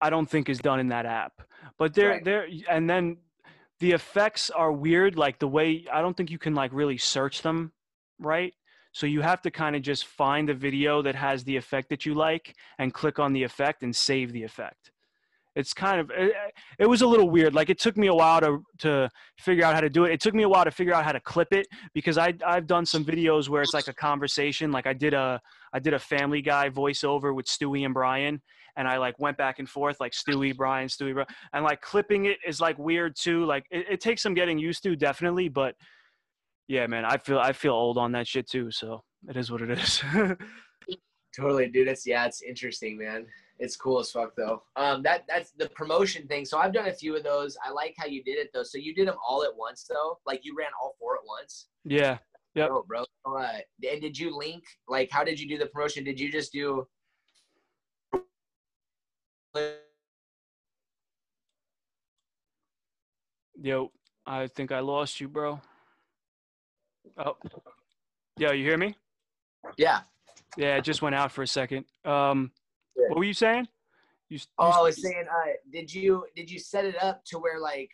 I 0.00 0.10
don't 0.10 0.28
think 0.28 0.48
is 0.48 0.58
done 0.58 0.80
in 0.80 0.88
that 0.88 1.06
app. 1.06 1.32
But 1.78 1.94
there, 1.94 2.10
Right. 2.10 2.24
there, 2.24 2.48
and 2.68 2.88
then 2.88 3.18
the 3.80 3.92
effects 3.92 4.50
are 4.50 4.72
weird. 4.72 5.16
Like 5.16 5.38
the 5.38 5.48
way 5.48 5.84
I 5.92 6.00
don't 6.02 6.16
think 6.16 6.30
you 6.30 6.38
can 6.38 6.54
like 6.54 6.72
really 6.72 6.98
search 6.98 7.42
them, 7.42 7.72
right? 8.18 8.52
So 8.92 9.06
you 9.06 9.20
have 9.20 9.42
to 9.42 9.50
kind 9.50 9.76
of 9.76 9.82
just 9.82 10.06
find 10.06 10.48
the 10.48 10.54
video 10.54 11.02
that 11.02 11.14
has 11.14 11.44
the 11.44 11.56
effect 11.56 11.88
that 11.90 12.04
you 12.06 12.14
like 12.14 12.56
and 12.78 12.92
click 12.92 13.18
on 13.18 13.32
the 13.32 13.42
effect 13.42 13.82
and 13.82 13.94
save 13.94 14.32
the 14.32 14.42
effect. 14.42 14.90
It's 15.54 15.72
kind 15.72 16.00
of 16.00 16.10
it, 16.10 16.32
it 16.78 16.86
was 16.86 17.02
a 17.02 17.06
little 17.06 17.30
weird. 17.30 17.54
Like 17.54 17.68
it 17.68 17.78
took 17.80 17.96
me 17.96 18.06
a 18.06 18.14
while 18.14 18.40
to 18.40 18.60
to 18.78 19.10
figure 19.38 19.64
out 19.64 19.74
how 19.74 19.80
to 19.80 19.90
do 19.90 20.04
it. 20.04 20.12
It 20.12 20.20
took 20.20 20.34
me 20.34 20.44
a 20.44 20.48
while 20.48 20.64
to 20.64 20.70
figure 20.70 20.94
out 20.94 21.04
how 21.04 21.12
to 21.12 21.20
clip 21.20 21.48
it 21.52 21.66
because 21.94 22.16
I 22.16 22.34
I've 22.46 22.66
done 22.66 22.86
some 22.86 23.04
videos 23.04 23.48
where 23.48 23.62
it's 23.62 23.74
like 23.74 23.88
a 23.88 23.94
conversation. 23.94 24.70
Like 24.70 24.86
I 24.86 24.92
did 24.92 25.14
a 25.14 25.40
I 25.72 25.80
did 25.80 25.94
a 25.94 25.98
Family 25.98 26.42
Guy 26.42 26.70
voiceover 26.70 27.34
with 27.34 27.46
Stewie 27.46 27.84
and 27.84 27.92
Brian, 27.92 28.40
and 28.78 28.86
I 28.88 28.96
like 28.96 29.18
went 29.18 29.36
back 29.36 29.58
and 29.58 29.68
forth 29.68 29.98
like 30.00 30.12
Stewie 30.12 30.56
Brian 30.56 30.88
Stewie 30.88 31.12
Brian, 31.12 31.28
and 31.52 31.64
like 31.64 31.82
clipping 31.82 32.26
it 32.26 32.38
is 32.46 32.60
like 32.60 32.78
weird 32.78 33.16
too. 33.16 33.44
Like 33.44 33.66
it, 33.70 33.86
it 33.90 34.00
takes 34.00 34.22
some 34.22 34.32
getting 34.32 34.58
used 34.58 34.82
to 34.84 34.96
definitely, 34.96 35.48
but 35.48 35.74
yeah, 36.68 36.86
man, 36.86 37.04
I 37.04 37.18
feel 37.18 37.38
I 37.40 37.52
feel 37.52 37.74
old 37.74 37.98
on 37.98 38.12
that 38.12 38.26
shit 38.26 38.48
too. 38.48 38.70
So 38.70 39.02
it 39.28 39.36
is 39.36 39.50
what 39.50 39.60
it 39.60 39.70
is. 39.70 40.02
Totally, 41.36 41.68
dude. 41.68 41.88
It's 41.88 42.06
yeah, 42.06 42.24
it's 42.24 42.40
interesting, 42.40 42.96
man. 42.96 43.26
It's 43.58 43.76
cool 43.76 43.98
as 43.98 44.12
fuck 44.12 44.36
though. 44.36 44.62
Um, 44.76 45.02
that 45.02 45.24
that's 45.28 45.50
the 45.50 45.68
promotion 45.70 46.28
thing. 46.28 46.44
So 46.44 46.58
I've 46.58 46.72
done 46.72 46.88
a 46.88 46.92
few 46.92 47.16
of 47.16 47.24
those. 47.24 47.56
I 47.64 47.72
like 47.72 47.94
how 47.98 48.06
you 48.06 48.22
did 48.22 48.38
it 48.38 48.50
though. 48.54 48.62
So 48.62 48.78
you 48.78 48.94
did 48.94 49.08
them 49.08 49.16
all 49.26 49.42
at 49.42 49.54
once 49.56 49.84
though. 49.90 50.18
Like 50.24 50.44
you 50.44 50.54
ran 50.56 50.68
all 50.80 50.94
four 51.00 51.16
at 51.16 51.22
once. 51.26 51.66
yeah. 51.84 52.18
Yep. 52.54 52.70
Oh, 52.72 52.84
bro. 52.88 53.04
All 53.24 53.34
right. 53.34 53.62
And 53.88 54.00
did 54.00 54.18
you 54.18 54.36
link? 54.36 54.64
Like, 54.88 55.10
how 55.12 55.22
did 55.22 55.38
you 55.38 55.48
do 55.48 55.58
the 55.58 55.66
promotion? 55.66 56.02
Did 56.02 56.18
you 56.18 56.32
just 56.32 56.52
do? 56.52 56.88
Yo, 63.60 63.90
I 64.26 64.46
think 64.46 64.72
I 64.72 64.80
lost 64.80 65.20
you, 65.20 65.28
bro. 65.28 65.60
Oh. 67.16 67.36
Yo, 68.36 68.52
you 68.52 68.64
hear 68.64 68.78
me? 68.78 68.94
Yeah. 69.76 70.00
Yeah, 70.56 70.76
it 70.76 70.84
just 70.84 71.02
went 71.02 71.14
out 71.14 71.32
for 71.32 71.42
a 71.42 71.46
second. 71.46 71.84
Um, 72.04 72.52
Yeah. 72.96 73.08
what 73.08 73.18
were 73.18 73.24
you 73.24 73.34
saying? 73.34 73.66
You, 74.28 74.36
you 74.38 74.44
Oh, 74.58 74.70
I 74.70 74.82
was 74.82 75.00
saying, 75.02 75.24
uh, 75.30 75.52
did 75.72 75.92
you 75.92 76.26
did 76.36 76.50
you 76.50 76.58
set 76.58 76.84
it 76.84 77.02
up 77.02 77.24
to 77.26 77.38
where 77.38 77.58
like 77.58 77.90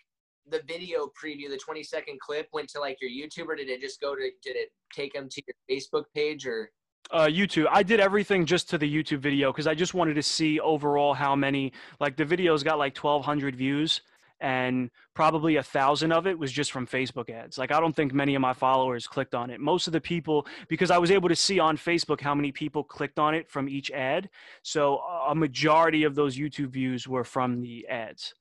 the 0.46 0.60
video 0.66 1.10
preview, 1.22 1.48
the 1.48 1.56
20 1.56 1.82
second 1.82 2.20
clip, 2.20 2.48
went 2.52 2.68
to 2.70 2.80
like 2.80 2.98
your 3.00 3.10
YouTube, 3.10 3.46
or 3.46 3.54
did 3.54 3.68
it 3.68 3.80
just 3.80 4.00
go 4.00 4.14
to? 4.14 4.30
Did 4.42 4.56
it 4.56 4.72
take 4.92 5.14
them 5.14 5.28
to 5.30 5.42
your 5.46 5.56
Facebook 5.70 6.04
page, 6.14 6.46
or? 6.46 6.70
Uh, 7.10 7.26
YouTube. 7.26 7.66
I 7.70 7.82
did 7.82 8.00
everything 8.00 8.46
just 8.46 8.68
to 8.70 8.78
the 8.78 8.92
YouTube 8.92 9.18
video 9.18 9.52
because 9.52 9.66
I 9.66 9.74
just 9.74 9.94
wanted 9.94 10.14
to 10.14 10.22
see 10.22 10.60
overall 10.60 11.14
how 11.14 11.36
many. 11.36 11.72
Like 12.00 12.16
the 12.16 12.24
video's 12.24 12.62
got 12.62 12.78
like 12.78 12.96
1,200 12.96 13.56
views, 13.56 14.00
and 14.40 14.90
probably 15.14 15.56
a 15.56 15.62
thousand 15.62 16.12
of 16.12 16.26
it 16.26 16.38
was 16.38 16.52
just 16.52 16.72
from 16.72 16.86
Facebook 16.86 17.30
ads. 17.30 17.56
Like 17.56 17.72
I 17.72 17.80
don't 17.80 17.94
think 17.94 18.12
many 18.12 18.34
of 18.34 18.42
my 18.42 18.52
followers 18.52 19.06
clicked 19.06 19.34
on 19.34 19.50
it. 19.50 19.60
Most 19.60 19.86
of 19.86 19.92
the 19.92 20.00
people, 20.00 20.46
because 20.68 20.90
I 20.90 20.98
was 20.98 21.10
able 21.10 21.28
to 21.28 21.36
see 21.36 21.58
on 21.58 21.76
Facebook 21.76 22.20
how 22.20 22.34
many 22.34 22.52
people 22.52 22.84
clicked 22.84 23.18
on 23.18 23.34
it 23.34 23.48
from 23.48 23.68
each 23.68 23.90
ad. 23.90 24.28
So 24.62 24.98
a- 24.98 25.34
majority 25.34 26.04
of 26.04 26.14
those 26.14 26.36
YouTube 26.36 26.68
views 26.68 27.08
were 27.08 27.24
from 27.24 27.60
the 27.60 27.86
ads. 27.88 28.34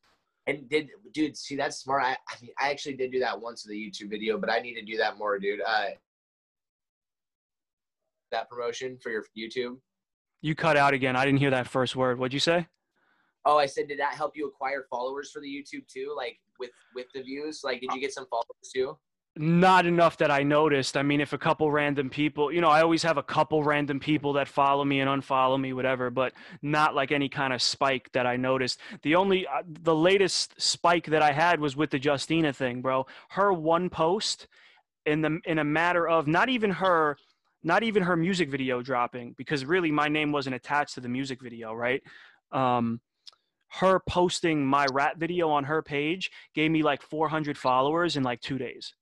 And 0.46 0.68
did 0.70 0.90
dude 1.14 1.38
see 1.38 1.56
that's 1.56 1.78
smart? 1.78 2.04
I 2.04 2.18
I, 2.28 2.36
mean, 2.42 2.52
I 2.60 2.70
actually 2.70 2.96
did 2.96 3.12
do 3.12 3.20
that 3.20 3.40
once 3.40 3.64
with 3.64 3.72
the 3.72 3.78
YouTube 3.78 4.10
video, 4.10 4.38
but 4.38 4.52
I 4.52 4.60
need 4.60 4.74
to 4.76 4.82
do 4.82 4.98
that 4.98 5.18
more, 5.18 5.40
dude. 5.40 5.62
Uh, 5.66 5.86
that 8.34 8.50
promotion 8.50 8.98
for 9.02 9.10
your 9.12 9.24
YouTube. 9.38 9.78
You 10.42 10.56
cut 10.56 10.76
out 10.76 10.94
again. 10.94 11.16
I 11.16 11.24
didn't 11.26 11.40
hear 11.40 11.52
that 11.52 11.68
first 11.68 11.96
word. 11.96 12.20
What'd 12.20 12.34
you 12.34 12.40
say? 12.40 12.68
Oh, 13.46 13.58
I 13.58 13.66
said, 13.66 13.88
did 13.88 14.00
that 14.00 14.14
help 14.16 14.34
you 14.36 14.48
acquire 14.48 14.86
followers 14.90 15.32
for 15.32 15.42
the 15.42 15.48
YouTube 15.48 15.88
too? 15.88 16.14
Like 16.16 16.38
with 16.60 16.72
with 16.96 17.08
the 17.14 17.24
views, 17.24 17.62
like 17.64 17.82
did 17.82 17.92
you 17.94 18.02
get 18.02 18.14
some 18.14 18.28
followers 18.30 18.70
too? 18.74 18.98
Not 19.36 19.88
enough 19.88 20.18
that 20.18 20.30
I 20.30 20.44
noticed. 20.44 20.96
I 20.96 21.02
mean, 21.02 21.20
if 21.20 21.34
a 21.34 21.40
couple 21.40 21.72
random 21.72 22.08
people, 22.08 22.52
you 22.52 22.62
know, 22.62 22.70
I 22.70 22.84
always 22.84 23.02
have 23.02 23.18
a 23.18 23.24
couple 23.24 23.64
random 23.64 24.00
people 24.00 24.34
that 24.34 24.48
follow 24.48 24.86
me 24.86 25.00
and 25.00 25.10
unfollow 25.10 25.60
me, 25.60 25.74
whatever, 25.74 26.12
but 26.12 26.34
not 26.62 26.94
like 26.94 27.12
any 27.12 27.30
kind 27.30 27.52
of 27.52 27.60
spike 27.60 28.12
that 28.14 28.28
I 28.28 28.38
noticed. 28.38 28.80
The 29.02 29.16
only, 29.16 29.48
uh, 29.48 29.64
the 29.66 29.96
latest 29.96 30.62
spike 30.62 31.08
that 31.08 31.24
I 31.24 31.32
had 31.32 31.60
was 31.60 31.76
with 31.76 31.90
the 31.90 31.98
Justina 31.98 32.54
thing, 32.54 32.84
bro. 32.84 33.08
Her 33.30 33.52
one 33.52 33.90
post 33.90 34.48
in 35.08 35.22
the 35.22 35.40
in 35.46 35.58
a 35.58 35.64
matter 35.64 36.08
of 36.08 36.28
not 36.28 36.50
even 36.50 36.70
her, 36.70 37.18
not 37.64 37.84
even 37.84 38.04
her 38.04 38.16
music 38.16 38.50
video 38.50 38.82
dropping, 38.82 39.34
because 39.38 39.66
really 39.66 39.92
my 39.92 40.08
name 40.08 40.32
wasn't 40.32 40.56
attached 40.56 40.96
to 40.96 41.02
the 41.02 41.10
music 41.10 41.42
video, 41.42 41.74
right? 41.74 42.02
Um, 42.52 43.00
her 43.70 44.00
posting 44.08 44.66
my 44.66 44.86
rap 44.92 45.18
video 45.18 45.50
on 45.50 45.64
her 45.64 45.82
page 45.82 46.32
gave 46.54 46.70
me 46.70 46.84
like 46.84 47.02
400 47.02 47.58
followers 47.58 48.16
in 48.18 48.24
like 48.24 48.40
two 48.42 48.58
days. 48.58 48.94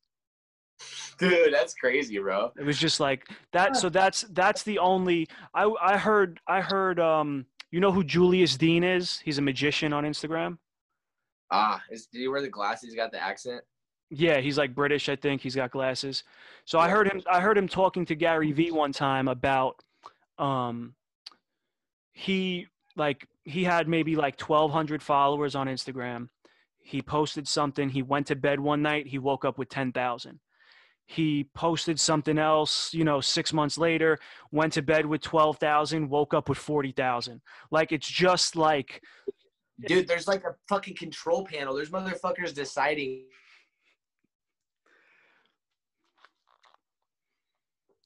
Dude, 1.18 1.53
that's 1.53 1.74
crazy, 1.74 2.18
bro. 2.18 2.51
It 2.57 2.66
was 2.66 2.78
just 2.78 2.99
like 2.99 3.30
that. 3.53 3.76
So 3.76 3.89
that's 3.89 4.22
that's 4.32 4.64
the 4.64 4.80
only 4.80 5.28
I 5.53 5.72
I 5.80 5.97
heard 5.97 6.39
I 6.47 6.62
heard 6.62 6.99
um 6.99 7.45
you 7.70 7.80
know 7.80 7.91
who 7.91 8.03
Julius 8.03 8.57
Dein 8.57 8.84
is? 8.84 9.20
He's 9.20 9.38
a 9.38 9.41
magician 9.41 9.93
on 9.93 10.03
Instagram. 10.03 10.57
Ah, 11.51 11.82
is, 11.91 12.07
did 12.07 12.20
he 12.20 12.28
wear 12.28 12.41
the 12.41 12.49
glasses? 12.49 12.89
he's 12.89 12.95
got 12.95 13.12
the 13.12 13.22
accent. 13.22 13.62
Yeah, 14.14 14.41
he's 14.41 14.57
like 14.57 14.76
British, 14.76 15.07
I 15.07 15.16
think. 15.16 15.41
He's 15.41 15.55
got 15.55 15.72
glasses. 15.72 16.24
So 16.66 16.78
I 16.78 16.89
heard 16.89 17.07
him 17.07 17.22
I 17.32 17.39
heard 17.39 17.57
him 17.57 17.68
talking 17.68 18.05
to 18.05 18.16
Gary 18.16 18.51
Vee 18.51 18.72
one 18.72 18.91
time 18.91 19.30
about 19.30 19.82
um 20.38 20.95
he 22.12 22.68
like 22.97 23.26
he 23.43 23.64
had 23.64 23.88
maybe 23.88 24.18
like 24.18 24.39
1200 24.39 25.01
followers 25.01 25.55
on 25.55 25.68
Instagram. 25.68 26.28
He 26.84 27.01
posted 27.01 27.47
something, 27.47 27.89
he 27.89 28.01
went 28.01 28.28
to 28.28 28.36
bed 28.36 28.59
one 28.59 28.82
night, 28.82 29.07
he 29.07 29.18
woke 29.18 29.45
up 29.45 29.57
with 29.57 29.70
10,000. 29.70 30.39
He 31.05 31.49
posted 31.55 31.99
something 31.99 32.38
else, 32.38 32.93
you 32.93 33.03
know, 33.03 33.22
6 33.22 33.53
months 33.53 33.78
later, 33.78 34.18
went 34.51 34.74
to 34.74 34.82
bed 34.82 35.05
with 35.05 35.22
12,000, 35.22 36.09
woke 36.09 36.34
up 36.34 36.49
with 36.49 36.57
40,000. 36.57 37.41
Like 37.72 37.91
it's 37.91 38.07
just 38.07 38.55
like 38.55 39.01
Dude, 39.88 40.07
there's 40.07 40.28
like 40.28 40.43
a 40.43 40.55
fucking 40.68 40.95
control 40.95 41.45
panel. 41.45 41.74
There's 41.74 41.89
motherfuckers 41.91 42.53
deciding. 42.53 43.26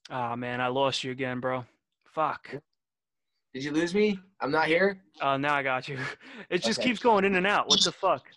Ah 0.10 0.36
man, 0.36 0.62
I 0.62 0.68
lost 0.68 1.04
you 1.04 1.12
again, 1.12 1.40
bro. 1.40 1.66
Fuck. 2.06 2.50
Did 3.54 3.64
you 3.64 3.72
lose 3.72 3.94
me? 3.96 4.20
I'm 4.42 4.52
not 4.52 4.68
here. 4.68 5.02
Oh, 5.22 5.38
now 5.38 5.56
I 5.56 5.64
got 5.64 5.88
you. 5.88 5.98
It 6.50 6.62
just 6.62 6.80
Okay. 6.80 6.90
keeps 6.90 7.00
going 7.00 7.26
in 7.26 7.36
and 7.36 7.48
out. 7.48 7.68
What 7.68 7.82
the 7.84 7.92
fuck? 7.92 8.28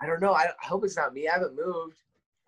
I 0.00 0.06
don't 0.06 0.20
know. 0.20 0.32
I, 0.32 0.44
I 0.62 0.66
hope 0.66 0.84
it's 0.84 0.96
not 0.96 1.12
me. 1.12 1.28
I 1.28 1.32
haven't 1.34 1.56
moved. 1.56 1.98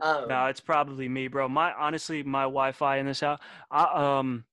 Um, 0.00 0.28
No, 0.28 0.46
it's 0.46 0.60
probably 0.60 1.08
me, 1.08 1.28
bro. 1.28 1.48
My 1.48 1.72
honestly, 1.74 2.22
my 2.22 2.42
Wi-Fi 2.42 2.96
in 2.98 3.06
this 3.06 3.20
house, 3.20 3.40
I, 3.70 4.18
um, 4.18 4.44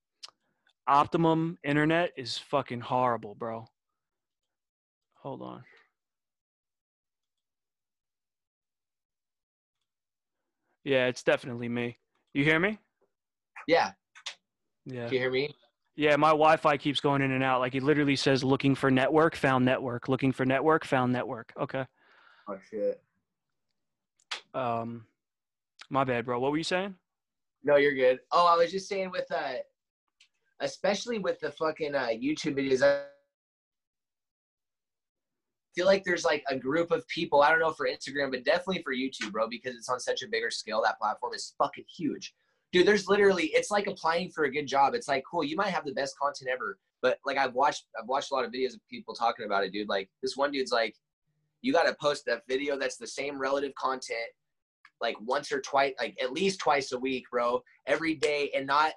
Optimum 0.87 1.57
internet 1.63 2.13
is 2.15 2.37
fucking 2.37 2.79
horrible, 2.79 3.35
bro. 3.35 3.67
Hold 5.15 5.41
on. 5.41 5.63
Yeah, 10.85 11.07
it's 11.07 11.23
definitely 11.23 11.67
me. 11.67 11.97
You 12.33 12.45
hear 12.45 12.59
me? 12.59 12.79
yeah. 13.67 13.91
Yeah. 14.87 15.05
Can 15.05 15.13
you 15.13 15.19
hear 15.19 15.31
me? 15.31 15.55
Yeah, 15.95 16.15
my 16.15 16.29
Wi-Fi 16.29 16.77
keeps 16.77 16.99
going 16.99 17.21
in 17.21 17.31
and 17.31 17.43
out. 17.43 17.59
Like 17.59 17.75
it 17.75 17.83
literally 17.83 18.15
says 18.15 18.43
looking 18.43 18.75
for 18.75 18.89
network, 18.89 19.35
found 19.35 19.65
network, 19.65 20.07
looking 20.07 20.31
for 20.31 20.45
network, 20.45 20.85
found 20.85 21.11
network. 21.11 21.51
Okay. 21.59 21.85
Oh 22.47 22.57
shit. 22.69 23.01
Um, 24.53 25.05
my 25.89 26.03
bad, 26.03 26.25
bro. 26.25 26.39
What 26.39 26.51
were 26.51 26.57
you 26.57 26.63
saying? 26.63 26.95
No, 27.63 27.75
you're 27.75 27.95
good. 27.95 28.19
Oh, 28.31 28.47
I 28.47 28.55
was 28.55 28.71
just 28.71 28.87
saying 28.87 29.11
with 29.11 29.29
uh, 29.31 29.55
especially 30.61 31.19
with 31.19 31.39
the 31.39 31.51
fucking 31.51 31.95
uh, 31.95 32.07
YouTube 32.13 32.57
videos. 32.57 32.81
I 32.81 33.03
feel 35.75 35.85
like 35.85 36.03
there's 36.03 36.25
like 36.25 36.43
a 36.49 36.55
group 36.55 36.91
of 36.91 37.07
people. 37.07 37.41
I 37.41 37.49
don't 37.49 37.59
know 37.59 37.71
for 37.71 37.87
Instagram, 37.87 38.31
but 38.31 38.45
definitely 38.45 38.81
for 38.83 38.93
YouTube, 38.93 39.31
bro, 39.31 39.47
because 39.49 39.75
it's 39.75 39.89
on 39.89 39.99
such 39.99 40.23
a 40.23 40.27
bigger 40.27 40.49
scale. 40.49 40.81
That 40.83 40.97
platform 40.99 41.33
is 41.33 41.53
fucking 41.57 41.85
huge, 41.95 42.33
dude. 42.71 42.87
There's 42.87 43.07
literally, 43.07 43.45
it's 43.53 43.71
like 43.71 43.87
applying 43.87 44.31
for 44.31 44.45
a 44.45 44.51
good 44.51 44.67
job. 44.67 44.93
It's 44.93 45.07
like, 45.07 45.23
cool, 45.29 45.43
you 45.43 45.55
might 45.55 45.69
have 45.69 45.85
the 45.85 45.93
best 45.93 46.17
content 46.19 46.49
ever, 46.51 46.77
but 47.01 47.19
like 47.25 47.37
I've 47.37 47.53
watched, 47.53 47.85
I've 47.99 48.07
watched 48.07 48.31
a 48.31 48.35
lot 48.35 48.45
of 48.45 48.51
videos 48.51 48.73
of 48.73 48.81
people 48.89 49.13
talking 49.13 49.45
about 49.45 49.63
it, 49.63 49.71
dude. 49.71 49.89
Like 49.89 50.09
this 50.21 50.37
one 50.37 50.51
dude's 50.51 50.71
like, 50.71 50.95
you 51.61 51.73
got 51.73 51.83
to 51.83 51.95
post 51.99 52.23
that 52.25 52.43
video 52.47 52.77
that's 52.77 52.97
the 52.97 53.07
same 53.07 53.37
relative 53.39 53.73
content 53.75 54.29
like 55.01 55.15
once 55.21 55.51
or 55.51 55.61
twice 55.61 55.93
like 55.99 56.15
at 56.21 56.31
least 56.31 56.59
twice 56.59 56.91
a 56.91 56.99
week 56.99 57.25
bro 57.31 57.61
every 57.85 58.15
day 58.15 58.51
and 58.55 58.65
not 58.65 58.93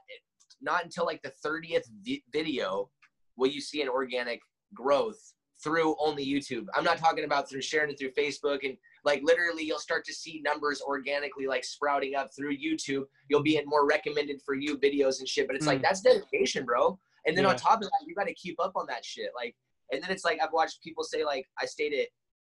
not 0.61 0.85
until 0.85 1.07
like 1.07 1.23
the 1.23 1.33
30th 1.45 1.85
vi- 2.03 2.23
video 2.33 2.89
will 3.37 3.49
you 3.49 3.61
see 3.61 3.83
an 3.83 3.89
organic 3.89 4.41
growth 4.75 5.35
through 5.63 5.95
only 5.99 6.25
youtube. 6.27 6.67
I'm 6.75 6.85
not 6.85 6.99
talking 6.99 7.25
about 7.25 7.49
through 7.49 7.63
sharing 7.63 7.91
it 7.91 7.99
through 7.99 8.13
facebook 8.13 8.61
and 8.65 8.77
like 9.05 9.21
literally 9.23 9.63
you'll 9.65 9.79
start 9.79 10.05
to 10.07 10.15
see 10.15 10.41
numbers 10.45 10.81
organically 10.81 11.47
like 11.47 11.65
sprouting 11.65 12.15
up 12.15 12.31
through 12.35 12.57
youtube. 12.57 13.05
You'll 13.29 13.43
be 13.43 13.57
in 13.57 13.65
more 13.67 13.87
recommended 13.87 14.41
for 14.45 14.55
you 14.55 14.79
videos 14.79 15.19
and 15.21 15.29
shit 15.29 15.47
but 15.47 15.57
it's 15.57 15.67
like 15.67 15.79
Mm. 15.81 15.83
that's 15.83 16.01
dedication 16.01 16.65
bro. 16.65 16.99
And 17.27 17.37
then 17.37 17.45
on 17.47 17.57
top 17.57 17.77
of 17.83 17.83
that 17.83 18.05
you 18.07 18.15
got 18.15 18.27
to 18.27 18.35
keep 18.35 18.59
up 18.61 18.73
on 18.77 18.87
that 18.89 19.05
shit 19.05 19.31
like 19.37 19.55
and 19.93 20.03
then 20.03 20.11
it's 20.11 20.25
like 20.25 20.39
i've 20.43 20.53
watched 20.53 20.83
people 20.83 21.05
say 21.05 21.25
like 21.25 21.47
i 21.61 21.67
stayed 21.67 21.93
at 21.93 22.09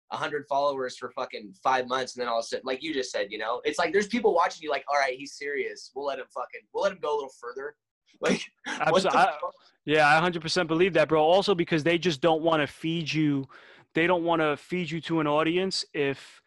100 0.09 0.45
followers 0.47 0.97
for 0.97 1.09
fucking 1.11 1.53
five 1.63 1.87
months 1.87 2.15
and 2.15 2.21
then 2.21 2.27
all 2.27 2.39
of 2.39 2.43
a 2.43 2.47
sudden 2.47 2.63
like 2.65 2.83
you 2.83 2.93
just 2.93 3.11
said 3.11 3.27
you 3.29 3.37
know 3.37 3.61
it's 3.63 3.79
like 3.79 3.91
there's 3.93 4.07
people 4.07 4.33
watching 4.33 4.61
you 4.63 4.69
like 4.69 4.83
all 4.89 4.97
right 4.99 5.17
he's 5.17 5.33
serious. 5.37 5.91
We'll 5.95 6.05
let 6.05 6.19
him 6.19 6.25
fucking 6.33 6.61
we'll 6.73 6.83
let 6.83 6.91
him 6.93 6.99
go 7.01 7.13
a 7.13 7.17
little 7.17 7.31
further 7.39 7.75
like 8.21 8.41
what 8.89 9.03
the 9.03 9.09
Abso- 9.09 9.15
I- 9.15 9.37
Yeah, 9.85 10.07
I 10.07 10.19
100% 10.19 10.67
believe 10.67 10.93
that, 10.93 11.07
bro. 11.09 11.23
Also 11.23 11.55
because 11.55 11.83
they 11.83 11.97
just 11.97 12.21
don't 12.21 12.41
want 12.43 12.61
to 12.61 12.67
feed 12.67 13.11
you 13.11 13.47
they 13.93 14.07
don't 14.07 14.23
want 14.23 14.41
to 14.41 14.55
feed 14.55 14.89
you 14.89 15.01
to 15.01 15.19
an 15.19 15.27
audience 15.27 15.83
if 15.93 16.41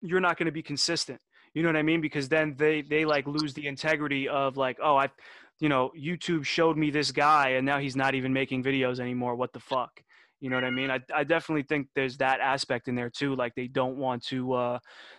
you're 0.00 0.20
not 0.20 0.38
going 0.38 0.46
to 0.46 0.52
be 0.52 0.62
consistent. 0.62 1.20
You 1.52 1.62
know 1.62 1.68
what 1.68 1.76
I 1.76 1.82
mean? 1.82 2.00
Because 2.00 2.28
then 2.28 2.54
they 2.56 2.80
they 2.82 3.04
like 3.04 3.26
lose 3.26 3.52
the 3.54 3.66
integrity 3.66 4.28
of 4.28 4.56
like, 4.56 4.78
oh, 4.82 4.96
I 4.96 5.10
you 5.58 5.68
know, 5.68 5.90
YouTube 5.98 6.44
showed 6.46 6.78
me 6.78 6.90
this 6.90 7.12
guy 7.12 7.50
and 7.50 7.66
now 7.66 7.78
he's 7.78 7.96
not 7.96 8.14
even 8.14 8.32
making 8.32 8.62
videos 8.64 8.98
anymore. 8.98 9.34
What 9.34 9.52
the 9.52 9.60
fuck? 9.60 10.02
You 10.40 10.48
know 10.48 10.56
what 10.56 10.64
I 10.64 10.70
mean? 10.70 10.90
I 10.90 11.00
I 11.14 11.24
definitely 11.24 11.64
think 11.64 11.88
there's 11.94 12.16
that 12.18 12.40
aspect 12.40 12.88
in 12.88 12.94
there 12.94 13.10
too. 13.10 13.34
Like 13.36 13.54
they 13.54 13.66
don't 13.66 13.96
want 13.98 14.24
to 14.26 14.52
uh 14.54 14.78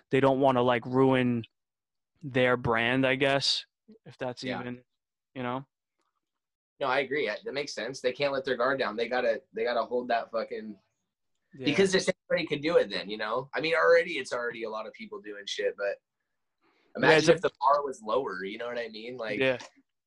they 0.10 0.20
don't 0.20 0.40
want 0.40 0.58
to 0.58 0.62
like 0.64 0.86
ruin 0.86 1.44
their 2.24 2.58
brand, 2.58 3.06
I 3.06 3.16
guess, 3.16 3.66
if 4.06 4.18
that's 4.18 4.44
Yeah. 4.44 4.60
even, 4.62 4.80
you 5.36 5.44
know. 5.44 5.66
No 6.82 6.88
i 6.88 7.00
agree. 7.00 7.30
That 7.46 7.54
makes 7.54 7.74
sense. 7.74 8.02
They 8.02 8.12
can't 8.12 8.34
let 8.34 8.44
their 8.44 8.58
guard 8.58 8.80
down. 8.80 8.98
They 8.98 9.08
gotta 9.08 9.40
they 9.54 9.64
gotta 9.64 9.84
hold 9.84 10.08
that 10.10 10.32
fucking 10.32 10.76
Yeah. 11.58 11.66
because 11.66 11.94
if 11.96 12.10
anybody 12.30 12.48
could 12.48 12.62
do 12.62 12.78
it 12.78 12.90
then 12.90 13.10
you 13.10 13.18
know? 13.18 13.50
I 13.56 13.62
mean 13.62 13.74
already 13.76 14.14
it's 14.14 14.34
already 14.34 14.64
a 14.64 14.70
lot 14.70 14.88
of 14.88 14.94
people 14.94 15.22
doing 15.22 15.44
shit 15.46 15.76
but 15.78 15.96
Yeah, 17.00 17.08
imagine 17.08 17.30
a- 17.30 17.34
if 17.36 17.42
the 17.42 17.52
bar 17.62 17.86
was 17.86 18.02
lower 18.04 18.44
you 18.44 18.58
know 18.58 18.66
what 18.68 18.78
i 18.78 18.90
mean? 18.90 19.16
Like 19.16 19.40
yeah. 19.40 19.58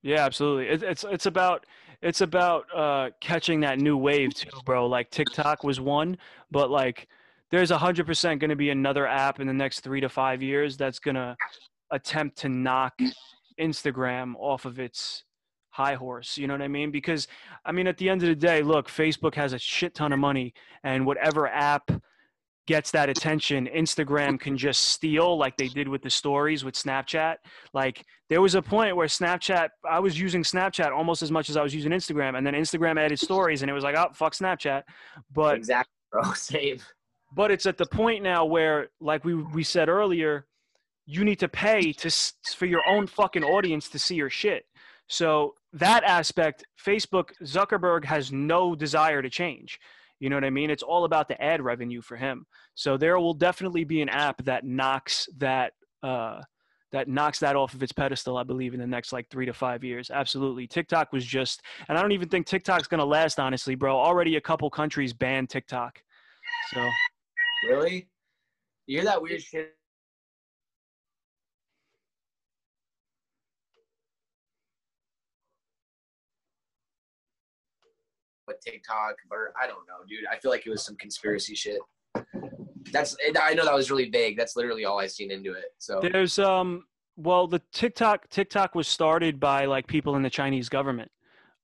Yeah 0.03 0.25
absolutely. 0.27 0.69
It, 0.69 0.83
it's 0.83 1.05
it's 1.05 1.27
about 1.27 1.65
it's 2.03 2.21
about 2.21 2.67
uh 2.75 3.11
catching 3.21 3.61
that 3.61 3.79
new 3.79 3.97
wave 3.97 4.35
too 4.35 4.51
bro. 4.67 4.87
Like 4.87 5.11
tiktok 5.11 5.65
was 5.65 5.81
one 5.81 6.19
but 6.51 6.71
like 6.71 7.09
there's 7.51 7.71
a 7.71 7.79
hundred 7.79 8.07
percent 8.07 8.41
going 8.41 8.51
to 8.51 8.57
be 8.57 8.71
another 8.71 9.07
app 9.07 9.39
in 9.39 9.47
the 9.47 9.53
next 9.55 9.81
three 9.81 10.01
to 10.01 10.09
five 10.09 10.43
years 10.43 10.77
that's 10.77 10.99
going 10.99 11.15
to 11.15 11.37
attempt 11.93 12.37
to 12.39 12.49
knock 12.49 12.95
instagram 13.61 14.35
off 14.39 14.65
of 14.65 14.81
its 14.81 15.23
high 15.75 15.95
horse. 15.95 16.39
You 16.39 16.47
know 16.47 16.55
what 16.55 16.63
I 16.63 16.69
mean? 16.69 16.93
Because 16.93 17.27
I 17.65 17.73
mean, 17.73 17.89
at 17.89 17.99
the 17.99 18.09
end 18.09 18.23
of 18.23 18.29
the 18.29 18.37
day, 18.37 18.63
look, 18.63 18.89
Facebook 18.89 19.35
has 19.35 19.53
a 19.53 19.59
shit 19.59 19.95
ton 19.95 20.13
of 20.13 20.21
money, 20.21 20.55
and 20.85 21.05
whatever 21.05 21.49
app 21.49 21.91
gets 22.67 22.93
that 22.93 23.09
attention, 23.09 23.69
Instagram 23.75 24.39
can 24.39 24.57
just 24.57 24.83
steal 24.87 25.37
like 25.37 25.57
they 25.57 25.69
did 25.69 25.89
with 25.89 26.01
the 26.01 26.09
stories 26.09 26.65
with 26.65 26.75
Snapchat. 26.75 27.37
Like 27.73 28.07
there 28.31 28.41
was 28.41 28.55
a 28.55 28.63
point 28.63 28.97
where 28.97 29.09
Snapchat, 29.09 29.69
I 29.89 29.99
was 29.99 30.19
using 30.19 30.45
Snapchat 30.45 30.93
almost 30.93 31.23
as 31.23 31.33
much 31.33 31.51
as 31.51 31.57
I 31.57 31.63
was 31.63 31.75
using 31.75 31.91
Instagram, 31.91 32.39
and 32.39 32.47
then 32.47 32.55
Instagram 32.55 32.99
added 32.99 33.19
stories, 33.19 33.63
and 33.63 33.71
it 33.71 33.75
was 33.75 33.83
like, 33.83 33.97
oh 33.97 34.11
fuck 34.15 34.33
Snapchat. 34.33 34.85
But 35.35 35.57
exactly, 35.57 35.93
bro, 36.13 36.33
same. 36.35 36.79
But 37.35 37.51
it's 37.51 37.67
at 37.67 37.79
the 37.79 37.87
point 37.87 38.23
now 38.23 38.45
where, 38.45 38.91
like 39.01 39.25
we 39.25 39.35
we 39.35 39.65
said 39.65 39.89
earlier, 39.89 40.47
you 41.05 41.25
need 41.25 41.41
to 41.41 41.49
pay 41.49 41.93
to 41.95 42.11
for 42.57 42.67
your 42.67 42.83
own 42.89 43.09
fucking 43.09 43.43
audience 43.43 43.89
to 43.89 43.99
see 43.99 44.15
your 44.15 44.31
shit. 44.31 44.67
So 45.09 45.55
that 45.73 46.05
aspect, 46.05 46.65
Facebook 46.83 47.31
Zuckerberg 47.43 48.05
has 48.05 48.33
no 48.33 48.75
desire 48.75 49.23
to 49.23 49.31
change. 49.31 49.79
You 50.21 50.31
know 50.31 50.37
what 50.37 50.45
I 50.45 50.51
mean? 50.51 50.71
It's 50.71 50.83
all 50.83 51.05
about 51.05 51.29
the 51.29 51.41
ad 51.43 51.61
revenue 51.61 52.01
for 52.01 52.17
him. 52.17 52.47
So 52.75 52.97
there 52.97 53.19
will 53.19 53.35
definitely 53.35 53.85
be 53.85 54.01
an 54.01 54.09
app 54.09 54.43
that 54.45 54.65
knocks 54.65 55.29
that 55.39 55.73
uh, 56.03 56.41
that 56.93 57.09
knocks 57.09 57.41
that 57.41 57.57
off 57.57 57.75
of 57.75 57.83
its 57.83 57.93
pedestal. 57.93 58.37
I 58.37 58.45
believe 58.45 58.73
in 58.73 58.81
the 58.81 58.87
next 58.87 59.13
like 59.13 59.29
three 59.29 59.47
to 59.47 59.53
five 59.53 59.83
years. 59.83 60.11
Absolutely. 60.11 60.67
TikTok 60.67 61.13
was 61.13 61.27
just, 61.27 61.63
and 61.89 61.99
I 61.99 62.03
don't 62.03 62.13
even 62.13 62.29
think 62.29 62.47
TikTok's 62.47 62.87
gonna 62.87 63.05
last. 63.05 63.41
Honestly, 63.41 63.75
bro. 63.75 63.97
Already 63.97 64.37
a 64.37 64.41
couple 64.41 64.71
countries 64.71 65.13
banned 65.13 65.51
TikTok. 65.51 66.03
So. 66.73 66.89
Really? 67.69 68.09
You 68.87 68.99
hear 68.99 69.05
that 69.07 69.21
weird 69.21 69.43
shit 69.43 69.75
with 78.47 78.61
TikTok, 78.61 79.15
or 79.31 79.53
I 79.61 79.67
don't 79.67 79.87
know, 79.87 80.05
dude. 80.09 80.25
I 80.31 80.39
feel 80.39 80.51
like 80.51 80.67
it 80.67 80.71
was 80.71 80.85
some 80.85 80.97
conspiracy 80.97 81.55
shit. 81.55 81.81
That's 82.93 83.17
I 83.41 83.55
know 83.55 83.65
that 83.65 83.75
was 83.75 83.91
really 83.91 84.11
vague. 84.11 84.37
That's 84.37 84.57
literally 84.57 84.85
all 84.85 85.01
I 85.01 85.07
seen 85.07 85.31
into 85.31 85.53
it. 85.53 85.67
So 85.79 86.01
there's 86.01 86.39
um 86.39 86.85
well 87.17 87.47
the 87.47 87.63
TikTok 87.73 88.29
TikTok 88.29 88.75
was 88.75 88.87
started 88.89 89.41
by 89.41 89.65
like 89.65 89.87
people 89.87 90.17
in 90.17 90.23
the 90.23 90.31
Chinese 90.31 90.69
government. 90.69 91.11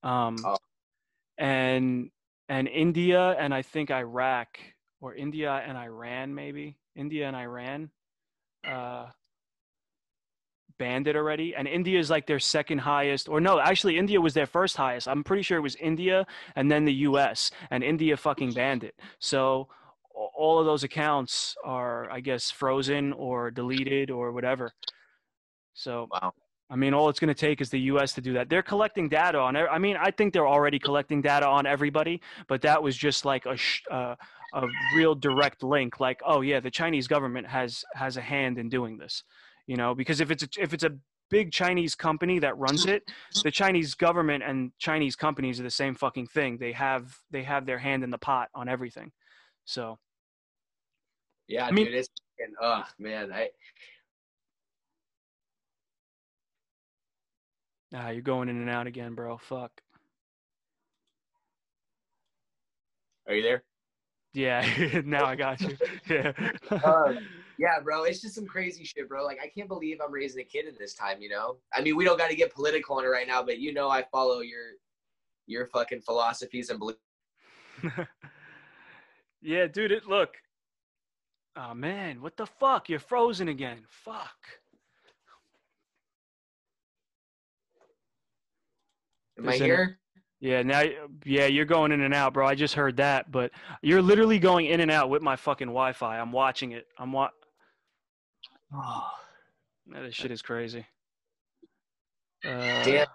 Um 0.03 0.35
oh. 0.45 0.57
and 1.37 2.09
and 2.49 2.67
India 2.67 3.35
and 3.39 3.53
I 3.53 3.61
think 3.61 3.91
Iraq 3.91 4.59
or 4.99 5.15
India 5.15 5.63
and 5.65 5.77
Iran 5.77 6.33
maybe. 6.33 6.77
India 6.95 7.27
and 7.27 7.35
Iran 7.35 7.89
uh 8.67 9.07
banned 10.81 11.07
it 11.07 11.15
already 11.15 11.53
and 11.53 11.67
india 11.67 11.99
is 11.99 12.09
like 12.09 12.25
their 12.25 12.39
second 12.39 12.79
highest 12.79 13.29
or 13.29 13.39
no 13.39 13.59
actually 13.59 13.99
india 13.99 14.19
was 14.19 14.33
their 14.33 14.47
first 14.47 14.75
highest 14.75 15.07
i'm 15.07 15.23
pretty 15.23 15.43
sure 15.43 15.59
it 15.59 15.67
was 15.69 15.75
india 15.75 16.25
and 16.55 16.71
then 16.71 16.85
the 16.85 16.93
us 16.93 17.51
and 17.69 17.83
india 17.83 18.17
fucking 18.17 18.51
banned 18.51 18.83
it 18.83 18.95
so 19.19 19.67
all 20.43 20.57
of 20.57 20.65
those 20.65 20.83
accounts 20.83 21.55
are 21.63 22.09
i 22.09 22.19
guess 22.19 22.49
frozen 22.49 23.13
or 23.13 23.51
deleted 23.51 24.09
or 24.09 24.31
whatever 24.31 24.71
so 25.75 26.07
wow 26.11 26.33
I 26.73 26.77
mean, 26.77 26.93
all 26.93 27.09
it's 27.09 27.19
going 27.19 27.27
to 27.27 27.41
take 27.47 27.59
is 27.59 27.69
the 27.69 27.81
U.S. 27.91 28.13
to 28.13 28.21
do 28.21 28.31
that. 28.31 28.47
They're 28.47 28.63
collecting 28.63 29.09
data 29.09 29.37
on. 29.37 29.57
I 29.57 29.77
mean, 29.77 29.97
I 29.97 30.09
think 30.09 30.31
they're 30.31 30.47
already 30.47 30.79
collecting 30.79 31.21
data 31.21 31.45
on 31.45 31.65
everybody, 31.65 32.21
but 32.47 32.61
that 32.61 32.81
was 32.81 32.95
just 32.95 33.25
like 33.25 33.45
a 33.45 33.57
uh, 33.93 34.15
a 34.53 34.67
real 34.95 35.13
direct 35.13 35.63
link. 35.63 35.99
Like, 35.99 36.21
oh 36.25 36.39
yeah, 36.39 36.61
the 36.61 36.71
Chinese 36.71 37.09
government 37.09 37.45
has 37.45 37.83
has 37.93 38.15
a 38.15 38.21
hand 38.21 38.57
in 38.57 38.69
doing 38.69 38.97
this 38.97 39.25
you 39.71 39.77
know 39.77 39.95
because 39.95 40.19
if 40.19 40.29
it's 40.31 40.43
a, 40.43 40.49
if 40.59 40.73
it's 40.73 40.83
a 40.83 40.91
big 41.29 41.49
Chinese 41.49 41.95
company 41.95 42.39
that 42.39 42.57
runs 42.57 42.85
it, 42.85 43.09
the 43.45 43.51
Chinese 43.51 43.93
government 43.95 44.43
and 44.43 44.73
Chinese 44.79 45.15
companies 45.15 45.61
are 45.61 45.63
the 45.63 45.71
same 45.71 45.95
fucking 45.95 46.27
thing. 46.27 46.57
They 46.57 46.73
have 46.73 47.15
they 47.31 47.43
have 47.43 47.65
their 47.65 47.77
hand 47.77 48.03
in 48.03 48.09
the 48.09 48.17
pot 48.17 48.49
on 48.53 48.67
everything. 48.67 49.13
So 49.63 49.97
yeah, 51.47 51.67
I 51.67 51.71
mean, 51.71 51.85
dude, 51.85 51.95
it's 51.95 52.09
oh 52.61 52.83
man, 52.99 53.31
I 53.31 53.51
Ah, 57.95 58.09
you're 58.09 58.21
going 58.21 58.49
in 58.49 58.57
and 58.57 58.69
out 58.69 58.87
again, 58.87 59.15
bro. 59.15 59.37
Fuck. 59.37 59.71
Are 63.25 63.35
you 63.35 63.41
there? 63.41 63.63
Yeah, 64.33 65.01
now 65.05 65.25
I 65.25 65.35
got 65.37 65.61
you. 65.61 65.77
Yeah. 66.09 66.33
yeah, 67.61 67.79
bro, 67.79 68.05
it's 68.05 68.21
just 68.21 68.33
some 68.33 68.47
crazy 68.47 68.83
shit, 68.83 69.07
bro. 69.07 69.23
Like 69.23 69.37
I 69.41 69.47
can't 69.47 69.67
believe 69.67 69.99
I'm 70.03 70.11
raising 70.11 70.41
a 70.41 70.43
kid 70.43 70.67
at 70.67 70.79
this 70.79 70.95
time, 70.95 71.21
you 71.21 71.29
know? 71.29 71.57
I 71.71 71.81
mean, 71.81 71.95
we 71.95 72.03
don't 72.03 72.17
got 72.17 72.31
to 72.31 72.35
get 72.35 72.51
political 72.51 72.97
on 72.97 73.05
it 73.05 73.09
right 73.09 73.27
now, 73.27 73.43
but 73.43 73.59
you 73.59 73.71
know 73.71 73.87
I 73.87 74.03
follow 74.11 74.39
your 74.39 74.71
your 75.45 75.67
fucking 75.67 76.01
philosophies 76.01 76.71
and 76.71 76.79
beliefs. 76.79 76.99
yeah, 79.43 79.67
dude, 79.67 79.91
it 79.91 80.07
look. 80.07 80.33
Oh 81.55 81.75
man, 81.75 82.19
what 82.19 82.35
the 82.35 82.47
fuck? 82.47 82.89
You're 82.89 82.99
frozen 82.99 83.47
again. 83.47 83.81
Fuck. 83.87 84.37
Am 89.37 89.47
I 89.47 89.57
here? 89.57 89.99
Yeah, 90.39 90.63
now 90.63 90.81
yeah, 91.25 91.45
you're 91.45 91.65
going 91.65 91.91
in 91.91 92.01
and 92.01 92.13
out, 92.15 92.33
bro. 92.33 92.47
I 92.47 92.55
just 92.55 92.73
heard 92.73 92.97
that, 92.97 93.31
but 93.31 93.51
you're 93.83 94.01
literally 94.01 94.39
going 94.39 94.65
in 94.65 94.79
and 94.79 94.89
out 94.89 95.11
with 95.11 95.21
my 95.21 95.35
fucking 95.35 95.67
Wi-Fi. 95.67 96.17
I'm 96.17 96.31
watching 96.31 96.71
it. 96.71 96.87
I'm 96.97 97.11
wa- 97.11 97.29
Oh, 98.75 99.09
man, 99.85 100.03
this 100.03 100.15
shit 100.15 100.31
is 100.31 100.41
crazy. 100.41 100.85
Uh, 102.45 102.83
Damn. 102.83 103.07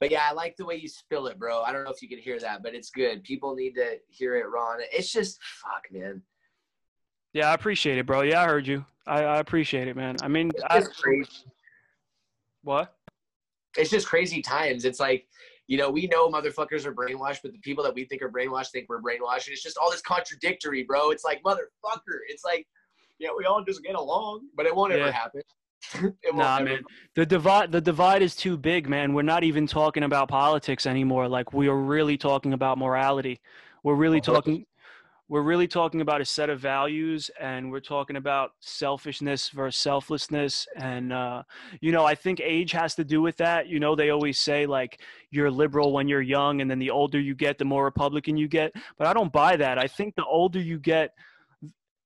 But 0.00 0.10
yeah, 0.10 0.26
I 0.28 0.32
like 0.32 0.56
the 0.56 0.64
way 0.64 0.76
you 0.76 0.88
spill 0.88 1.26
it, 1.26 1.38
bro. 1.38 1.62
I 1.62 1.72
don't 1.72 1.84
know 1.84 1.90
if 1.90 2.02
you 2.02 2.08
can 2.08 2.18
hear 2.18 2.38
that, 2.40 2.62
but 2.62 2.74
it's 2.74 2.90
good. 2.90 3.22
People 3.22 3.54
need 3.54 3.74
to 3.74 3.98
hear 4.08 4.36
it 4.36 4.46
Ron. 4.48 4.78
It's 4.92 5.10
just 5.10 5.38
fuck, 5.42 5.84
man. 5.90 6.22
Yeah, 7.32 7.50
I 7.50 7.54
appreciate 7.54 7.98
it, 7.98 8.06
bro. 8.06 8.22
Yeah, 8.22 8.42
I 8.42 8.46
heard 8.46 8.66
you. 8.66 8.84
I, 9.06 9.22
I 9.22 9.38
appreciate 9.38 9.88
it, 9.88 9.96
man. 9.96 10.16
I 10.22 10.28
mean, 10.28 10.50
I, 10.68 10.82
what? 12.62 12.94
It's 13.76 13.90
just 13.90 14.06
crazy 14.06 14.42
times. 14.42 14.84
It's 14.84 15.00
like, 15.00 15.26
you 15.66 15.78
know, 15.78 15.90
we 15.90 16.06
know 16.06 16.28
motherfuckers 16.30 16.84
are 16.84 16.94
brainwashed, 16.94 17.40
but 17.42 17.52
the 17.52 17.58
people 17.58 17.84
that 17.84 17.94
we 17.94 18.04
think 18.04 18.22
are 18.22 18.30
brainwashed 18.30 18.70
think 18.70 18.88
we're 18.88 19.00
brainwashed. 19.00 19.46
And 19.46 19.52
it's 19.52 19.62
just 19.62 19.78
all 19.78 19.90
this 19.90 20.02
contradictory, 20.02 20.82
bro. 20.82 21.10
It's 21.10 21.24
like, 21.24 21.42
motherfucker. 21.42 22.20
It's 22.28 22.44
like, 22.44 22.66
yeah, 23.18 23.30
we 23.36 23.44
all 23.44 23.64
just 23.64 23.82
get 23.82 23.94
along, 23.94 24.48
but 24.56 24.66
it 24.66 24.74
won't 24.74 24.92
yeah. 24.92 24.98
ever 25.00 25.12
happen. 25.12 25.42
nah, 26.34 26.60
man. 26.60 26.82
The 27.14 27.26
divide 27.26 27.70
the 27.70 27.80
divide 27.80 28.22
is 28.22 28.34
too 28.34 28.56
big, 28.56 28.88
man. 28.88 29.14
We're 29.14 29.22
not 29.22 29.44
even 29.44 29.66
talking 29.66 30.02
about 30.02 30.28
politics 30.28 30.86
anymore. 30.86 31.28
Like 31.28 31.52
we 31.52 31.68
are 31.68 31.76
really 31.76 32.16
talking 32.16 32.52
about 32.52 32.78
morality. 32.78 33.40
We're 33.82 33.94
really 33.94 34.20
talking 34.20 34.66
we're 35.28 35.42
really 35.42 35.66
talking 35.66 36.02
about 36.02 36.20
a 36.20 36.24
set 36.24 36.50
of 36.50 36.60
values 36.60 37.30
and 37.40 37.70
we're 37.70 37.80
talking 37.80 38.16
about 38.16 38.52
selfishness 38.60 39.48
versus 39.48 39.80
selflessness 39.80 40.66
and 40.76 41.12
uh, 41.12 41.42
you 41.80 41.90
know 41.92 42.04
i 42.04 42.14
think 42.14 42.40
age 42.40 42.72
has 42.72 42.94
to 42.94 43.04
do 43.04 43.20
with 43.20 43.36
that 43.36 43.66
you 43.66 43.80
know 43.80 43.94
they 43.94 44.10
always 44.10 44.38
say 44.38 44.66
like 44.66 45.00
you're 45.30 45.50
liberal 45.50 45.92
when 45.92 46.06
you're 46.06 46.22
young 46.22 46.60
and 46.60 46.70
then 46.70 46.78
the 46.78 46.90
older 46.90 47.18
you 47.18 47.34
get 47.34 47.58
the 47.58 47.64
more 47.64 47.84
republican 47.84 48.36
you 48.36 48.48
get 48.48 48.72
but 48.98 49.06
i 49.06 49.12
don't 49.12 49.32
buy 49.32 49.56
that 49.56 49.78
i 49.78 49.86
think 49.86 50.14
the 50.14 50.24
older 50.24 50.60
you 50.60 50.78
get 50.78 51.12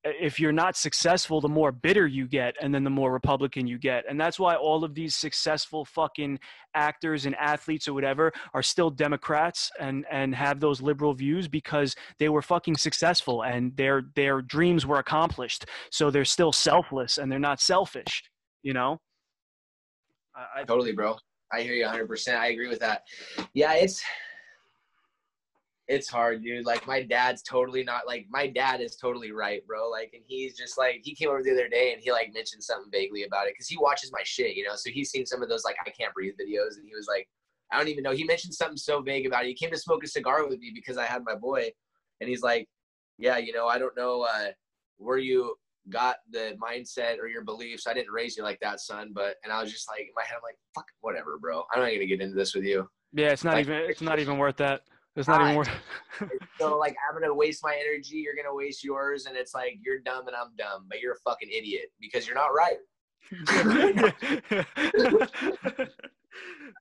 Uh, 0.05 0.11
if 0.19 0.39
you're 0.39 0.51
not 0.51 0.75
successful, 0.75 1.41
the 1.41 1.47
more 1.47 1.71
bitter 1.71 2.07
you 2.07 2.27
get, 2.27 2.55
and 2.61 2.73
then 2.73 2.83
the 2.83 2.89
more 2.89 3.11
Republican 3.11 3.67
you 3.67 3.77
get. 3.77 4.03
And 4.09 4.19
that's 4.19 4.39
why 4.39 4.55
all 4.55 4.83
of 4.83 4.95
these 4.95 5.15
successful 5.15 5.85
fucking 5.85 6.39
actors 6.73 7.25
and 7.25 7.35
athletes 7.35 7.87
or 7.87 7.93
whatever 7.93 8.31
are 8.53 8.63
still 8.63 8.89
Democrats 8.89 9.71
and 9.79 10.05
and 10.11 10.33
have 10.35 10.59
those 10.59 10.81
liberal 10.81 11.13
views 11.13 11.47
because 11.47 11.95
they 12.19 12.29
were 12.29 12.41
fucking 12.41 12.77
successful 12.77 13.43
and 13.43 13.75
their 13.77 14.03
their 14.15 14.41
dreams 14.41 14.85
were 14.85 14.99
accomplished. 14.99 15.65
So 15.91 16.09
they're 16.09 16.25
still 16.25 16.51
selfless 16.51 17.17
and 17.17 17.31
they're 17.31 17.39
not 17.39 17.61
selfish. 17.61 18.23
You 18.63 18.73
know. 18.73 18.99
I, 20.55 20.63
totally, 20.63 20.93
bro. 20.93 21.17
I 21.51 21.61
hear 21.61 21.73
you 21.73 21.85
100%. 21.85 22.35
I 22.35 22.47
agree 22.47 22.69
with 22.69 22.79
that. 22.79 23.03
Yeah, 23.53 23.73
it's 23.73 24.01
it's 25.91 26.07
hard, 26.07 26.41
dude. 26.41 26.65
Like 26.65 26.87
my 26.87 27.03
dad's 27.03 27.41
totally 27.41 27.83
not 27.83 28.07
like 28.07 28.25
my 28.29 28.47
dad 28.47 28.79
is 28.79 28.95
totally 28.95 29.33
right, 29.33 29.65
bro. 29.67 29.89
Like, 29.89 30.11
and 30.13 30.23
he's 30.25 30.55
just 30.55 30.77
like 30.77 31.01
he 31.03 31.13
came 31.13 31.27
over 31.27 31.43
the 31.43 31.51
other 31.51 31.67
day 31.67 31.91
and 31.91 32.01
he 32.01 32.13
like 32.13 32.33
mentioned 32.33 32.63
something 32.63 32.89
vaguely 32.89 33.25
about 33.25 33.47
it 33.47 33.53
because 33.53 33.67
he 33.67 33.77
watches 33.77 34.09
my 34.13 34.21
shit, 34.23 34.55
you 34.55 34.63
know. 34.63 34.75
So 34.75 34.89
he's 34.89 35.11
seen 35.11 35.25
some 35.25 35.43
of 35.43 35.49
those 35.49 35.65
like 35.65 35.75
I 35.85 35.89
can't 35.89 36.13
breathe 36.13 36.35
videos, 36.35 36.77
and 36.77 36.87
he 36.87 36.95
was 36.95 37.07
like, 37.09 37.27
I 37.73 37.77
don't 37.77 37.89
even 37.89 38.03
know. 38.03 38.13
He 38.13 38.23
mentioned 38.23 38.53
something 38.53 38.77
so 38.77 39.01
vague 39.01 39.25
about 39.25 39.43
it. 39.43 39.49
He 39.49 39.53
came 39.53 39.69
to 39.71 39.77
smoke 39.77 40.01
a 40.05 40.07
cigar 40.07 40.47
with 40.47 40.59
me 40.59 40.71
because 40.73 40.97
I 40.97 41.05
had 41.05 41.23
my 41.25 41.35
boy, 41.35 41.69
and 42.21 42.29
he's 42.29 42.41
like, 42.41 42.69
yeah, 43.17 43.37
you 43.37 43.51
know, 43.51 43.67
I 43.67 43.77
don't 43.77 43.95
know 43.97 44.21
uh, 44.21 44.51
where 44.97 45.17
you 45.17 45.55
got 45.89 46.17
the 46.31 46.55
mindset 46.63 47.19
or 47.19 47.27
your 47.27 47.43
beliefs. 47.43 47.85
I 47.85 47.93
didn't 47.93 48.13
raise 48.13 48.37
you 48.37 48.43
like 48.43 48.59
that, 48.61 48.79
son. 48.79 49.11
But 49.13 49.35
and 49.43 49.51
I 49.51 49.61
was 49.61 49.73
just 49.73 49.89
like 49.89 50.01
in 50.01 50.13
my 50.15 50.23
head, 50.23 50.35
I'm 50.37 50.43
like, 50.43 50.57
fuck, 50.73 50.87
whatever, 51.01 51.37
bro. 51.37 51.65
I'm 51.73 51.81
not 51.81 51.91
gonna 51.91 52.05
get 52.05 52.21
into 52.21 52.35
this 52.35 52.55
with 52.55 52.63
you. 52.63 52.87
Yeah, 53.11 53.31
it's 53.31 53.43
not 53.43 53.55
like, 53.55 53.65
even 53.65 53.75
it's 53.89 54.01
not 54.01 54.19
even 54.19 54.37
worth 54.37 54.55
that. 54.55 54.83
It's 55.15 55.27
not 55.27 55.41
even 55.41 55.55
worth. 55.57 55.69
so 56.59 56.77
like 56.77 56.95
I'm 57.09 57.19
gonna 57.19 57.33
waste 57.33 57.63
my 57.63 57.77
energy, 57.79 58.17
you're 58.17 58.35
gonna 58.35 58.55
waste 58.55 58.83
yours, 58.83 59.25
and 59.25 59.35
it's 59.35 59.53
like 59.53 59.77
you're 59.81 59.99
dumb 59.99 60.27
and 60.27 60.35
I'm 60.35 60.55
dumb, 60.57 60.85
but 60.87 60.99
you're 60.99 61.13
a 61.13 61.19
fucking 61.19 61.49
idiot 61.49 61.91
because 61.99 62.25
you're 62.25 62.35
not 62.35 62.53
right. 62.53 62.77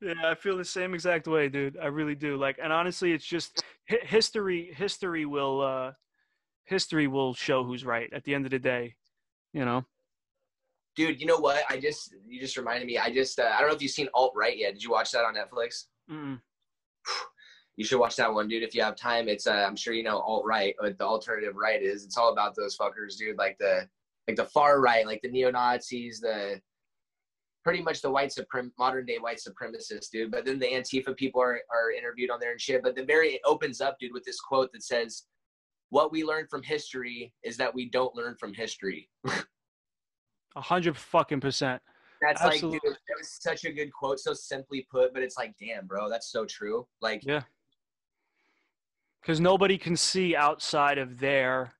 yeah, 0.02 0.14
I 0.24 0.34
feel 0.34 0.56
the 0.56 0.64
same 0.64 0.94
exact 0.94 1.28
way, 1.28 1.48
dude. 1.48 1.76
I 1.80 1.86
really 1.86 2.14
do. 2.14 2.36
Like, 2.36 2.58
and 2.62 2.72
honestly, 2.72 3.12
it's 3.12 3.24
just 3.24 3.62
history. 3.86 4.72
History 4.76 5.26
will, 5.26 5.60
uh, 5.60 5.92
history 6.64 7.06
will 7.06 7.34
show 7.34 7.62
who's 7.62 7.84
right 7.84 8.10
at 8.12 8.24
the 8.24 8.34
end 8.34 8.46
of 8.46 8.50
the 8.50 8.58
day. 8.58 8.94
You 9.52 9.64
know. 9.64 9.84
Dude, 10.96 11.20
you 11.20 11.26
know 11.26 11.38
what? 11.38 11.62
I 11.68 11.78
just 11.78 12.14
you 12.26 12.40
just 12.40 12.56
reminded 12.56 12.86
me. 12.86 12.98
I 12.98 13.12
just 13.12 13.38
uh, 13.38 13.50
I 13.54 13.60
don't 13.60 13.68
know 13.68 13.76
if 13.76 13.82
you've 13.82 13.92
seen 13.92 14.08
Alt 14.14 14.32
Right 14.34 14.56
yet. 14.56 14.74
Did 14.74 14.82
you 14.82 14.90
watch 14.90 15.12
that 15.12 15.24
on 15.24 15.34
Netflix? 15.34 15.84
Mm. 16.10 16.40
You 17.80 17.86
should 17.86 17.98
watch 17.98 18.16
that 18.16 18.30
one, 18.30 18.46
dude. 18.46 18.62
If 18.62 18.74
you 18.74 18.82
have 18.82 18.94
time, 18.94 19.26
it's 19.26 19.46
uh, 19.46 19.64
I'm 19.66 19.74
sure 19.74 19.94
you 19.94 20.02
know 20.02 20.18
Alt 20.18 20.44
Right, 20.44 20.74
what 20.80 20.98
the 20.98 21.04
alternative 21.06 21.56
right 21.56 21.82
is. 21.82 22.04
It's 22.04 22.18
all 22.18 22.30
about 22.30 22.54
those 22.54 22.76
fuckers, 22.76 23.16
dude. 23.16 23.38
Like 23.38 23.56
the 23.58 23.88
like 24.28 24.36
the 24.36 24.44
far 24.44 24.82
right, 24.82 25.06
like 25.06 25.22
the 25.22 25.30
neo 25.30 25.50
Nazis, 25.50 26.20
the 26.20 26.60
pretty 27.64 27.80
much 27.80 28.02
the 28.02 28.10
white 28.10 28.34
suprem 28.38 28.70
modern 28.78 29.06
day 29.06 29.16
white 29.18 29.38
supremacists, 29.38 30.10
dude. 30.12 30.30
But 30.30 30.44
then 30.44 30.58
the 30.58 30.66
Antifa 30.66 31.16
people 31.16 31.40
are 31.40 31.58
are 31.72 31.90
interviewed 31.90 32.28
on 32.28 32.38
there 32.38 32.50
and 32.50 32.60
shit. 32.60 32.82
But 32.82 32.96
the 32.96 33.04
very 33.06 33.28
it 33.28 33.40
opens 33.46 33.80
up, 33.80 33.96
dude, 33.98 34.12
with 34.12 34.24
this 34.24 34.42
quote 34.42 34.70
that 34.74 34.82
says, 34.82 35.22
"What 35.88 36.12
we 36.12 36.22
learn 36.22 36.48
from 36.50 36.62
history 36.62 37.32
is 37.44 37.56
that 37.56 37.74
we 37.74 37.88
don't 37.88 38.14
learn 38.14 38.36
from 38.38 38.52
history." 38.52 39.08
A 39.24 40.60
hundred 40.60 40.98
fucking 40.98 41.40
percent. 41.40 41.80
That's 42.20 42.42
Absolutely. 42.42 42.72
like, 42.72 42.82
dude, 42.82 42.92
that 42.92 43.16
was 43.16 43.38
such 43.40 43.64
a 43.64 43.72
good 43.72 43.90
quote, 43.90 44.20
so 44.20 44.34
simply 44.34 44.86
put, 44.90 45.14
but 45.14 45.22
it's 45.22 45.38
like, 45.38 45.54
damn, 45.58 45.86
bro, 45.86 46.10
that's 46.10 46.30
so 46.30 46.44
true. 46.44 46.86
Like, 47.00 47.24
Yeah. 47.24 47.40
Because 49.20 49.40
nobody 49.40 49.76
can 49.78 49.96
see 49.96 50.34
outside 50.34 50.98
of 50.98 51.20
their, 51.20 51.74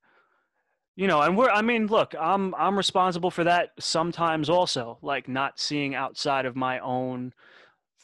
you 0.96 1.06
know, 1.06 1.22
and 1.22 1.36
we're. 1.36 1.50
I 1.50 1.62
mean, 1.62 1.86
look, 1.86 2.14
I'm 2.18 2.54
I'm 2.54 2.76
responsible 2.76 3.30
for 3.30 3.44
that 3.44 3.70
sometimes 3.78 4.50
also, 4.50 4.98
like 5.02 5.28
not 5.28 5.58
seeing 5.58 5.94
outside 5.94 6.46
of 6.46 6.56
my 6.56 6.78
own. 6.80 7.32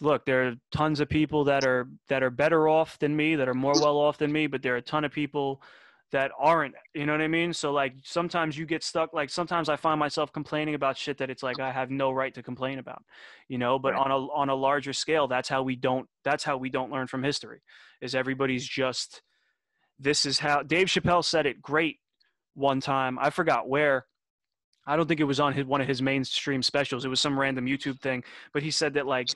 Look, 0.01 0.25
there 0.27 0.49
are 0.49 0.55
tons 0.73 1.01
of 1.01 1.09
people 1.09 1.45
that 1.45 1.65
are 1.65 1.89
that 2.09 2.23
are 2.23 2.31
better 2.31 2.69
off 2.69 2.99
than 2.99 3.15
me, 3.15 3.37
that 3.37 3.49
are 3.49 3.55
more 3.55 3.75
well 3.75 3.99
off 3.99 4.19
than 4.19 4.33
me, 4.33 4.47
but 4.47 4.63
there 4.63 4.75
are 4.75 4.79
a 4.79 4.83
ton 4.83 5.05
of 5.05 5.13
people 5.13 5.61
that 6.13 6.31
aren't. 6.39 6.75
You 6.95 7.07
know 7.07 7.13
what 7.13 7.21
I 7.21 7.29
mean? 7.29 7.53
So 7.53 7.73
like 7.73 7.95
sometimes 8.05 8.57
you 8.57 8.67
get 8.67 8.85
stuck. 8.85 9.13
Like 9.13 9.31
sometimes 9.31 9.69
I 9.69 9.77
find 9.77 9.99
myself 9.99 10.33
complaining 10.33 10.75
about 10.75 10.97
shit 10.97 11.19
that 11.19 11.31
it's 11.31 11.43
like 11.43 11.61
I 11.61 11.73
have 11.73 11.91
no 11.91 12.13
right 12.13 12.33
to 12.35 12.43
complain 12.43 12.79
about. 12.79 13.03
You 13.49 13.59
know, 13.59 13.79
but 13.79 13.95
Right. 13.95 14.03
on 14.05 14.11
a 14.11 14.19
on 14.33 14.49
a 14.49 14.55
larger 14.55 14.93
scale, 14.93 15.27
that's 15.27 15.49
how 15.49 15.63
we 15.63 15.77
don't. 15.77 16.09
That's 16.25 16.45
how 16.45 16.57
we 16.57 16.71
don't 16.71 16.91
learn 16.93 17.07
from 17.07 17.23
history. 17.23 17.61
Is 18.01 18.15
everybody's 18.15 18.67
just 18.67 19.23
this 19.99 20.27
is 20.27 20.39
how 20.39 20.63
Dave 20.63 20.89
Chappelle 20.89 21.25
said 21.25 21.47
it 21.47 21.61
great 21.63 21.99
one 22.55 22.81
time. 22.81 23.19
I 23.19 23.31
forgot 23.31 23.69
where. 23.69 24.07
I 24.89 24.95
don't 24.95 25.09
think 25.09 25.19
it 25.19 25.25
was 25.25 25.41
on 25.41 25.53
his, 25.53 25.65
one 25.65 25.81
of 25.81 25.89
his 25.89 26.01
mainstream 26.01 26.63
specials. 26.63 27.05
It 27.05 27.09
was 27.09 27.21
some 27.21 27.37
random 27.39 27.67
YouTube 27.67 28.01
thing, 28.01 28.23
but 28.53 28.63
he 28.63 28.71
said 28.71 28.95
that 28.95 29.05
like 29.05 29.29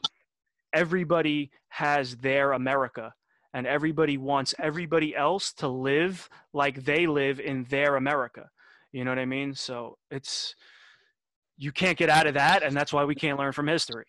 everybody 0.72 1.50
has 1.68 2.16
their 2.18 2.52
America 2.52 3.12
and 3.54 3.66
everybody 3.66 4.16
wants 4.16 4.54
everybody 4.58 5.14
else 5.14 5.52
to 5.54 5.68
live 5.68 6.28
like 6.52 6.84
they 6.84 7.06
live 7.06 7.40
in 7.40 7.64
their 7.64 7.96
America. 7.96 8.48
You 8.92 9.04
know 9.04 9.10
what 9.10 9.18
I 9.18 9.26
mean? 9.26 9.54
So 9.54 9.98
it's 10.10 10.54
you 11.56 11.72
can't 11.72 11.98
get 11.98 12.08
out 12.08 12.26
of 12.26 12.34
that 12.34 12.62
and 12.62 12.76
that's 12.76 12.92
why 12.92 13.04
we 13.04 13.14
can't 13.14 13.38
learn 13.38 13.52
from 13.52 13.68
history. 13.68 14.06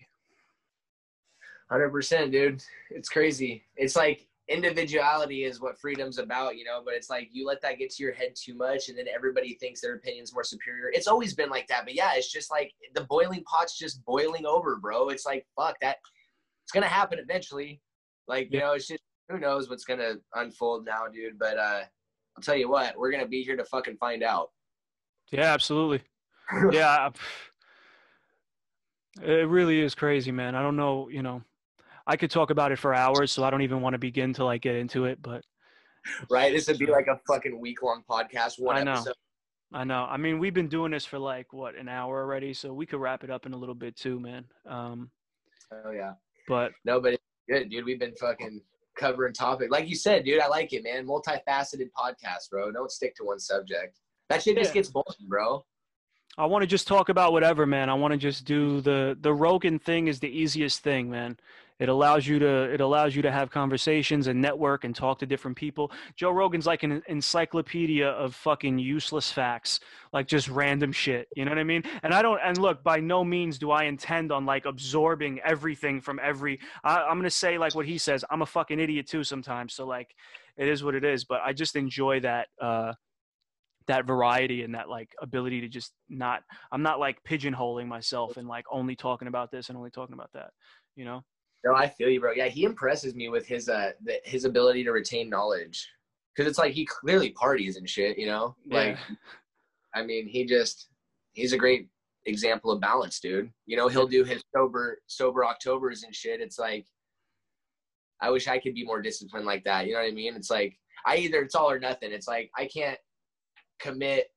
Hundred 1.69 1.89
percent, 1.89 2.31
dude. 2.31 2.61
It's 2.89 3.09
crazy. 3.09 3.63
It's 3.77 3.95
like 3.95 4.27
individuality 4.49 5.45
is 5.45 5.61
what 5.61 5.79
freedom's 5.79 6.17
about, 6.17 6.57
you 6.57 6.65
know. 6.65 6.81
But 6.83 6.95
it's 6.95 7.09
like 7.09 7.29
you 7.31 7.45
let 7.45 7.61
that 7.61 7.77
get 7.77 7.91
to 7.91 8.03
your 8.03 8.11
head 8.11 8.35
too 8.35 8.55
much, 8.55 8.89
and 8.89 8.97
then 8.97 9.05
everybody 9.13 9.53
thinks 9.55 9.79
their 9.79 9.95
opinion's 9.95 10.33
more 10.33 10.43
superior. 10.43 10.91
It's 10.93 11.07
always 11.07 11.33
been 11.33 11.49
like 11.49 11.67
that, 11.67 11.85
but 11.85 11.95
yeah, 11.95 12.11
it's 12.15 12.29
just 12.31 12.51
like 12.51 12.73
the 12.93 13.05
boiling 13.05 13.43
pot's 13.45 13.77
just 13.77 14.03
boiling 14.03 14.45
over, 14.45 14.75
bro. 14.77 15.09
It's 15.09 15.25
like 15.25 15.45
fuck 15.55 15.79
that. 15.81 15.97
It's 16.63 16.73
gonna 16.73 16.87
happen 16.87 17.19
eventually. 17.19 17.81
Like 18.27 18.49
you 18.51 18.59
Yeah. 18.59 18.67
know, 18.67 18.73
it's 18.73 18.87
just 18.87 19.03
who 19.31 19.39
knows 19.39 19.69
what's 19.69 19.85
gonna 19.85 20.15
unfold 20.35 20.85
now, 20.85 21.07
dude. 21.11 21.39
But 21.39 21.57
uh, 21.57 21.81
I'll 22.37 22.43
tell 22.43 22.55
you 22.55 22.69
what, 22.69 22.97
we're 22.97 23.11
gonna 23.11 23.27
be 23.27 23.41
here 23.43 23.55
to 23.57 23.65
fucking 23.65 23.97
find 23.97 24.21
out. 24.23 24.49
Yeah, 25.31 25.53
absolutely. 25.53 26.01
yeah 26.71 27.09
it 29.21 29.47
really 29.47 29.79
is 29.81 29.95
crazy 29.95 30.31
man 30.31 30.55
i 30.55 30.61
don't 30.61 30.75
know 30.75 31.07
you 31.09 31.21
know 31.21 31.41
i 32.07 32.15
could 32.17 32.31
talk 32.31 32.49
about 32.49 32.71
it 32.71 32.79
for 32.79 32.93
hours 32.93 33.31
so 33.31 33.43
i 33.43 33.49
don't 33.49 33.61
even 33.61 33.81
want 33.81 33.93
to 33.93 33.97
begin 33.97 34.33
to 34.33 34.43
like 34.43 34.61
get 34.61 34.75
into 34.75 35.05
it 35.05 35.21
but 35.21 35.43
right? 36.29 36.51
This 36.51 36.67
would 36.67 36.79
be 36.79 36.87
like 36.87 37.07
a 37.07 37.19
fucking 37.27 37.59
week 37.59 37.83
long 37.83 38.03
podcast. 38.09 38.59
One 38.59 38.75
I 38.77 38.83
know. 38.83 38.93
episode. 38.93 39.13
i 39.73 39.83
know 39.83 40.07
i 40.09 40.17
mean 40.17 40.39
we've 40.39 40.53
been 40.53 40.67
doing 40.67 40.91
this 40.91 41.05
for 41.05 41.19
like 41.19 41.53
what 41.53 41.75
an 41.75 41.87
hour 41.87 42.21
already 42.21 42.53
so 42.53 42.73
we 42.73 42.85
could 42.85 42.99
wrap 42.99 43.23
it 43.23 43.29
up 43.29 43.45
in 43.45 43.53
a 43.53 43.57
little 43.57 43.75
bit 43.75 43.95
too 43.95 44.19
man 44.19 44.45
um 44.67 45.09
Oh 45.85 45.91
yeah. 45.91 46.13
but 46.47 46.71
No, 46.83 46.99
but 46.99 47.13
it's 47.13 47.23
good, 47.49 47.69
dude. 47.69 47.85
We've 47.85 47.99
been 47.99 48.15
fucking 48.15 48.61
covering 48.97 49.33
topic. 49.33 49.69
Like 49.71 49.87
you 49.87 49.95
said, 49.95 50.25
dude, 50.25 50.41
I 50.41 50.47
like 50.47 50.73
it, 50.73 50.83
man. 50.83 51.05
Multifaceted 51.07 51.89
podcast, 51.97 52.49
bro. 52.49 52.71
Don't 52.71 52.91
stick 52.91 53.15
to 53.15 53.23
one 53.25 53.39
subject. 53.39 53.99
That 54.29 54.41
shit 54.43 54.57
just 54.57 54.69
Yeah. 54.71 54.73
gets 54.81 54.89
boring, 54.89 55.27
bro. 55.27 55.65
i 56.37 56.45
want 56.45 56.61
to 56.63 56.67
just 56.67 56.87
talk 56.87 57.09
about 57.09 57.33
whatever 57.33 57.65
man 57.65 57.89
i 57.89 57.93
want 57.93 58.13
to 58.13 58.17
just 58.17 58.45
do 58.45 58.79
the 58.79 59.17
the 59.19 59.33
rogan 59.33 59.77
thing 59.77 60.07
is 60.07 60.17
the 60.21 60.29
easiest 60.29 60.81
thing 60.81 61.09
man 61.09 61.35
it 61.81 61.89
allows 61.89 62.27
you 62.27 62.37
to 62.39 62.71
it 62.71 62.79
allows 62.79 63.15
you 63.15 63.23
to 63.23 63.31
have 63.31 63.49
conversations 63.49 64.27
and 64.27 64.39
network 64.39 64.83
and 64.83 64.95
talk 64.95 65.19
to 65.19 65.25
different 65.25 65.57
people. 65.57 65.91
Joe 66.15 66.31
rogan's 66.31 66.67
like 66.67 66.83
an 66.83 67.01
encyclopedia 67.07 68.07
of 68.07 68.35
fucking 68.35 68.77
useless 68.77 69.31
facts 69.31 69.79
like 70.13 70.27
just 70.27 70.47
random 70.47 70.91
shit 70.91 71.27
you 71.35 71.43
know 71.43 71.51
what 71.51 71.57
i 71.57 71.63
mean? 71.63 71.83
And 72.03 72.13
i 72.13 72.21
don't 72.21 72.39
and 72.43 72.57
look 72.57 72.83
by 72.83 72.99
no 72.99 73.23
means 73.23 73.57
do 73.57 73.71
i 73.71 73.85
intend 73.85 74.31
on 74.31 74.45
like 74.45 74.65
absorbing 74.65 75.39
everything 75.43 75.99
from 76.01 76.19
every 76.21 76.59
I, 76.83 77.01
i'm 77.01 77.17
gonna 77.17 77.29
say 77.29 77.57
like 77.57 77.73
what 77.75 77.87
he 77.87 77.97
says. 77.97 78.23
I'm 78.29 78.43
a 78.43 78.45
fucking 78.45 78.79
idiot 78.79 79.07
too 79.07 79.23
sometimes 79.23 79.73
so 79.73 79.85
like 79.85 80.15
it 80.57 80.67
is 80.67 80.83
what 80.83 80.93
it 80.93 81.03
is 81.03 81.25
but 81.25 81.41
i 81.43 81.51
just 81.51 81.75
enjoy 81.75 82.19
that 82.19 82.47
uh 82.61 82.93
that 83.87 84.05
variety 84.05 84.61
and 84.61 84.75
that 84.75 84.87
like 84.87 85.09
ability 85.21 85.61
to 85.61 85.67
just 85.67 85.91
not 86.09 86.43
i'm 86.71 86.83
not 86.83 86.99
like 86.99 87.23
pigeonholing 87.23 87.87
myself 87.87 88.37
and 88.37 88.47
like 88.47 88.65
only 88.71 88.95
talking 88.95 89.27
about 89.27 89.51
this 89.51 89.69
and 89.69 89.77
only 89.77 89.89
talking 89.89 90.13
about 90.13 90.31
that 90.33 90.51
you 90.95 91.03
know 91.03 91.23
No, 91.63 91.75
I 91.75 91.87
feel 91.87 92.09
you, 92.09 92.19
bro. 92.19 92.31
Yeah, 92.31 92.47
he 92.47 92.63
impresses 92.63 93.13
me 93.15 93.29
with 93.29 93.45
his 93.45 93.69
uh 93.69 93.91
the, 94.03 94.19
his 94.23 94.45
ability 94.45 94.83
to 94.83 94.91
retain 94.91 95.29
knowledge. 95.29 95.87
Cause 96.37 96.47
it's 96.47 96.57
like 96.57 96.73
he 96.73 96.85
clearly 96.85 97.31
parties 97.31 97.75
and 97.77 97.87
shit, 97.89 98.17
you 98.17 98.25
know. 98.25 98.55
Like, 98.69 98.97
I 99.93 100.01
mean, 100.03 100.27
he 100.27 100.45
just 100.45 100.87
he's 101.33 101.53
a 101.53 101.57
great 101.57 101.89
example 102.25 102.71
of 102.71 102.81
balance, 102.81 103.19
dude. 103.19 103.51
You 103.65 103.77
know, 103.77 103.87
he'll 103.89 104.07
do 104.07 104.23
his 104.23 104.41
sober 104.55 104.99
sober 105.07 105.43
Octobers 105.43 106.03
and 106.03 106.15
shit. 106.15 106.41
It's 106.41 106.57
like 106.57 106.85
I 108.21 108.29
wish 108.29 108.47
I 108.47 108.59
could 108.59 108.75
be 108.75 108.85
more 108.85 109.01
disciplined 109.01 109.45
like 109.45 109.63
that. 109.65 109.87
You 109.87 109.93
know 109.93 109.99
what 109.99 110.07
I 110.07 110.13
mean? 110.13 110.35
It's 110.35 110.49
like 110.49 110.77
I 111.05 111.17
either 111.17 111.41
it's 111.41 111.55
all 111.55 111.69
or 111.69 111.79
nothing. 111.79 112.11
It's 112.11 112.27
like 112.27 112.49
I 112.57 112.65
can't 112.65 112.97
commit. 113.79 114.27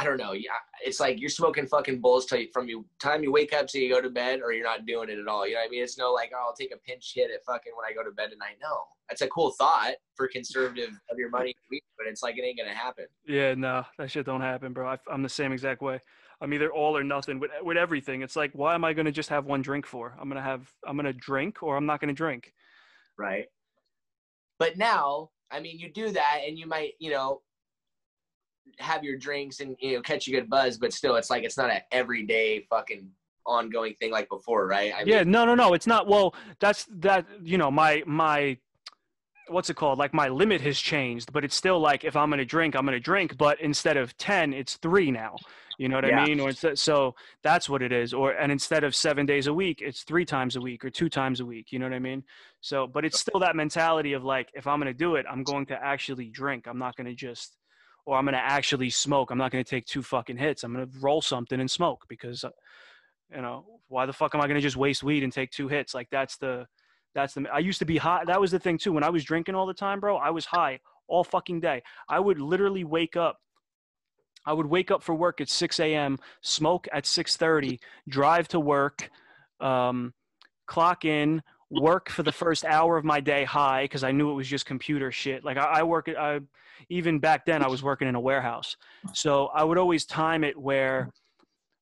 I 0.00 0.04
don't 0.04 0.16
know. 0.16 0.32
Yeah, 0.32 0.52
it's 0.82 0.98
like 0.98 1.20
you're 1.20 1.28
smoking 1.28 1.66
fucking 1.66 2.00
bowls 2.00 2.24
till 2.24 2.38
you, 2.38 2.48
from 2.54 2.68
you 2.68 2.86
time 3.00 3.22
you 3.22 3.30
wake 3.30 3.52
up 3.52 3.66
till 3.66 3.82
you 3.82 3.92
go 3.92 4.00
to 4.00 4.08
bed, 4.08 4.40
or 4.42 4.50
you're 4.50 4.64
not 4.64 4.86
doing 4.86 5.10
it 5.10 5.18
at 5.18 5.28
all. 5.28 5.46
You 5.46 5.52
know 5.54 5.60
what 5.60 5.66
I 5.66 5.70
mean? 5.70 5.82
It's 5.82 5.98
no 5.98 6.10
like, 6.10 6.32
oh, 6.34 6.42
I'll 6.48 6.54
take 6.54 6.72
a 6.74 6.78
pinch 6.78 7.12
hit 7.14 7.30
at 7.30 7.44
fucking 7.44 7.72
when 7.76 7.84
I 7.84 7.92
go 7.92 8.02
to 8.02 8.10
bed 8.10 8.30
tonight. 8.30 8.56
No, 8.62 8.84
that's 9.10 9.20
a 9.20 9.28
cool 9.28 9.50
thought 9.50 9.92
for 10.14 10.26
conservative 10.26 10.98
of 11.10 11.18
your 11.18 11.28
money, 11.28 11.54
but 11.98 12.06
it's 12.06 12.22
like 12.22 12.38
it 12.38 12.44
ain't 12.46 12.56
gonna 12.56 12.72
happen. 12.72 13.04
Yeah, 13.26 13.52
no, 13.54 13.84
that 13.98 14.10
shit 14.10 14.24
don't 14.24 14.40
happen, 14.40 14.72
bro. 14.72 14.88
I, 14.88 14.96
I'm 15.12 15.22
the 15.22 15.28
same 15.28 15.52
exact 15.52 15.82
way. 15.82 16.00
I'm 16.40 16.54
either 16.54 16.72
all 16.72 16.96
or 16.96 17.04
nothing 17.04 17.38
with 17.38 17.50
with 17.62 17.76
everything. 17.76 18.22
It's 18.22 18.36
like, 18.36 18.52
why 18.54 18.74
am 18.74 18.82
I 18.86 18.94
gonna 18.94 19.12
just 19.12 19.28
have 19.28 19.44
one 19.44 19.60
drink 19.60 19.84
for? 19.84 20.16
I'm 20.18 20.30
gonna 20.30 20.40
have, 20.40 20.72
I'm 20.86 20.96
gonna 20.96 21.12
drink, 21.12 21.62
or 21.62 21.76
I'm 21.76 21.84
not 21.84 22.00
gonna 22.00 22.14
drink. 22.14 22.54
right? 23.18 23.44
But 24.58 24.78
now, 24.78 25.28
I 25.50 25.60
mean, 25.60 25.78
you 25.78 25.92
do 25.92 26.10
that, 26.12 26.38
and 26.46 26.58
you 26.58 26.66
might, 26.66 26.92
you 26.98 27.10
know, 27.10 27.42
have 28.78 29.04
your 29.04 29.16
drinks 29.16 29.60
and 29.60 29.76
you 29.80 29.96
know 29.96 30.02
catch 30.02 30.28
a 30.28 30.30
good 30.30 30.48
buzz, 30.48 30.78
but 30.78 30.92
still, 30.92 31.16
it's 31.16 31.30
like 31.30 31.44
it's 31.44 31.56
not 31.56 31.70
an 31.70 31.80
everyday 31.92 32.66
fucking 32.70 33.08
ongoing 33.46 33.94
thing 34.00 34.10
like 34.12 34.28
before, 34.28 34.66
right? 34.66 34.92
I 34.94 35.02
yeah, 35.04 35.22
mean, 35.22 35.30
no, 35.32 35.44
no, 35.44 35.54
no. 35.54 35.74
It's 35.74 35.86
not. 35.86 36.06
Well, 36.06 36.34
that's 36.60 36.86
that. 36.98 37.26
You 37.42 37.58
know, 37.58 37.70
my 37.70 38.02
my, 38.06 38.58
what's 39.48 39.70
it 39.70 39.74
called? 39.74 39.98
Like 39.98 40.14
my 40.14 40.28
limit 40.28 40.60
has 40.62 40.78
changed, 40.78 41.32
but 41.32 41.44
it's 41.44 41.56
still 41.56 41.80
like 41.80 42.04
if 42.04 42.16
I'm 42.16 42.30
gonna 42.30 42.44
drink, 42.44 42.74
I'm 42.76 42.84
gonna 42.84 43.00
drink. 43.00 43.36
But 43.36 43.60
instead 43.60 43.96
of 43.96 44.16
ten, 44.16 44.52
it's 44.52 44.76
three 44.76 45.10
now. 45.10 45.36
You 45.78 45.88
know 45.88 45.96
what 45.96 46.06
Yeah. 46.06 46.20
I 46.20 46.26
mean? 46.26 46.40
Or 46.40 46.50
instead, 46.50 46.78
so 46.78 47.14
that's 47.42 47.66
what 47.66 47.80
it 47.80 47.90
is. 47.90 48.12
Or 48.12 48.32
and 48.32 48.52
instead 48.52 48.84
of 48.84 48.94
seven 48.94 49.24
days 49.24 49.46
a 49.46 49.54
week, 49.54 49.80
it's 49.80 50.02
three 50.02 50.26
times 50.26 50.56
a 50.56 50.60
week 50.60 50.84
or 50.84 50.90
two 50.90 51.08
times 51.08 51.40
a 51.40 51.46
week. 51.46 51.72
You 51.72 51.78
know 51.78 51.86
what 51.86 51.94
I 51.94 51.98
mean? 52.00 52.22
So, 52.60 52.86
but 52.86 53.06
it's 53.06 53.18
still 53.18 53.40
that 53.40 53.56
mentality 53.56 54.12
of 54.12 54.22
like, 54.22 54.50
if 54.52 54.66
I'm 54.66 54.78
gonna 54.78 54.92
do 54.92 55.14
it, 55.14 55.24
I'm 55.28 55.42
going 55.42 55.64
to 55.66 55.82
actually 55.82 56.28
drink. 56.28 56.66
I'm 56.66 56.78
not 56.78 56.96
gonna 56.96 57.14
just, 57.14 57.56
or 58.10 58.16
I'm 58.16 58.24
gonna 58.24 58.38
actually 58.38 58.90
smoke. 58.90 59.30
I'm 59.30 59.38
not 59.38 59.52
gonna 59.52 59.62
take 59.62 59.86
two 59.86 60.02
fucking 60.02 60.36
hits. 60.36 60.64
I'm 60.64 60.72
gonna 60.72 60.88
roll 61.00 61.22
something 61.22 61.60
and 61.60 61.70
smoke 61.70 62.06
because, 62.08 62.44
you 63.32 63.40
know, 63.40 63.64
why 63.86 64.04
the 64.04 64.12
fuck 64.12 64.34
am 64.34 64.40
I 64.40 64.48
gonna 64.48 64.60
just 64.60 64.76
waste 64.76 65.04
weed 65.04 65.22
and 65.22 65.32
take 65.32 65.52
two 65.52 65.68
hits? 65.68 65.94
Like 65.94 66.08
that's 66.10 66.36
the, 66.36 66.66
that's 67.14 67.34
the. 67.34 67.46
I 67.54 67.60
used 67.60 67.78
to 67.78 67.84
be 67.84 67.98
high. 67.98 68.24
That 68.24 68.40
was 68.40 68.50
the 68.50 68.58
thing 68.58 68.78
too. 68.78 68.92
When 68.92 69.04
I 69.04 69.10
was 69.10 69.22
drinking 69.22 69.54
all 69.54 69.64
the 69.64 69.72
time, 69.72 70.00
bro, 70.00 70.16
I 70.16 70.30
was 70.30 70.44
high 70.44 70.80
all 71.06 71.22
fucking 71.22 71.60
day. 71.60 71.84
I 72.08 72.18
would 72.18 72.40
literally 72.40 72.82
wake 72.82 73.16
up. 73.16 73.38
I 74.44 74.54
would 74.54 74.66
wake 74.66 74.90
up 74.90 75.04
for 75.04 75.14
work 75.14 75.40
at 75.40 75.48
6 75.48 75.78
a.m., 75.78 76.18
smoke 76.40 76.88
at 76.92 77.04
6:30, 77.04 77.78
drive 78.08 78.48
to 78.48 78.58
work, 78.58 79.08
um, 79.60 80.14
clock 80.66 81.04
in, 81.04 81.42
work 81.70 82.08
for 82.10 82.22
the 82.22 82.32
first 82.32 82.64
hour 82.64 82.96
of 82.96 83.04
my 83.04 83.20
day 83.20 83.44
high 83.44 83.84
because 83.84 84.02
I 84.02 84.12
knew 84.12 84.30
it 84.30 84.34
was 84.34 84.48
just 84.48 84.66
computer 84.66 85.12
shit. 85.12 85.44
Like 85.44 85.56
I, 85.56 85.64
I 85.64 85.82
work 85.82 86.08
I 86.08 86.40
even 86.88 87.18
back 87.18 87.44
then 87.44 87.62
I 87.62 87.68
was 87.68 87.82
working 87.82 88.08
in 88.08 88.14
a 88.14 88.20
warehouse, 88.20 88.76
so 89.12 89.46
I 89.48 89.64
would 89.64 89.78
always 89.78 90.04
time 90.04 90.44
it 90.44 90.58
where 90.58 91.10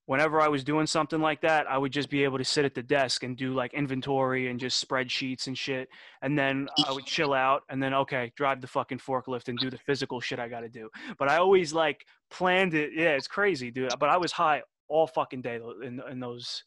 whenever 0.08 0.40
I 0.40 0.48
was 0.48 0.64
doing 0.64 0.86
something 0.86 1.20
like 1.20 1.42
that, 1.42 1.70
I 1.70 1.76
would 1.76 1.92
just 1.92 2.08
be 2.08 2.24
able 2.24 2.38
to 2.38 2.44
sit 2.44 2.64
at 2.64 2.74
the 2.74 2.82
desk 2.82 3.24
and 3.24 3.36
do 3.36 3.52
like 3.52 3.74
inventory 3.74 4.48
and 4.48 4.58
just 4.58 4.82
spreadsheets 4.82 5.48
and 5.48 5.58
shit. 5.58 5.90
And 6.22 6.36
then 6.36 6.66
I 6.86 6.92
would 6.92 7.04
chill 7.04 7.34
out 7.34 7.64
and 7.68 7.82
then, 7.82 7.92
okay, 7.92 8.32
drive 8.34 8.62
the 8.62 8.66
fucking 8.66 9.00
forklift 9.00 9.48
and 9.48 9.58
do 9.58 9.68
the 9.68 9.76
physical 9.76 10.18
shit 10.18 10.38
I 10.38 10.48
got 10.48 10.60
to 10.60 10.70
do. 10.70 10.88
But 11.18 11.28
I 11.28 11.36
always 11.36 11.74
like 11.74 12.06
planned 12.30 12.72
it. 12.72 12.92
Yeah, 12.94 13.10
it's 13.10 13.28
crazy, 13.28 13.70
dude. 13.70 13.92
But 14.00 14.08
I 14.08 14.16
was 14.16 14.32
high 14.32 14.62
all 14.88 15.06
fucking 15.06 15.42
day 15.42 15.60
in, 15.84 16.00
in 16.10 16.20
those 16.20 16.64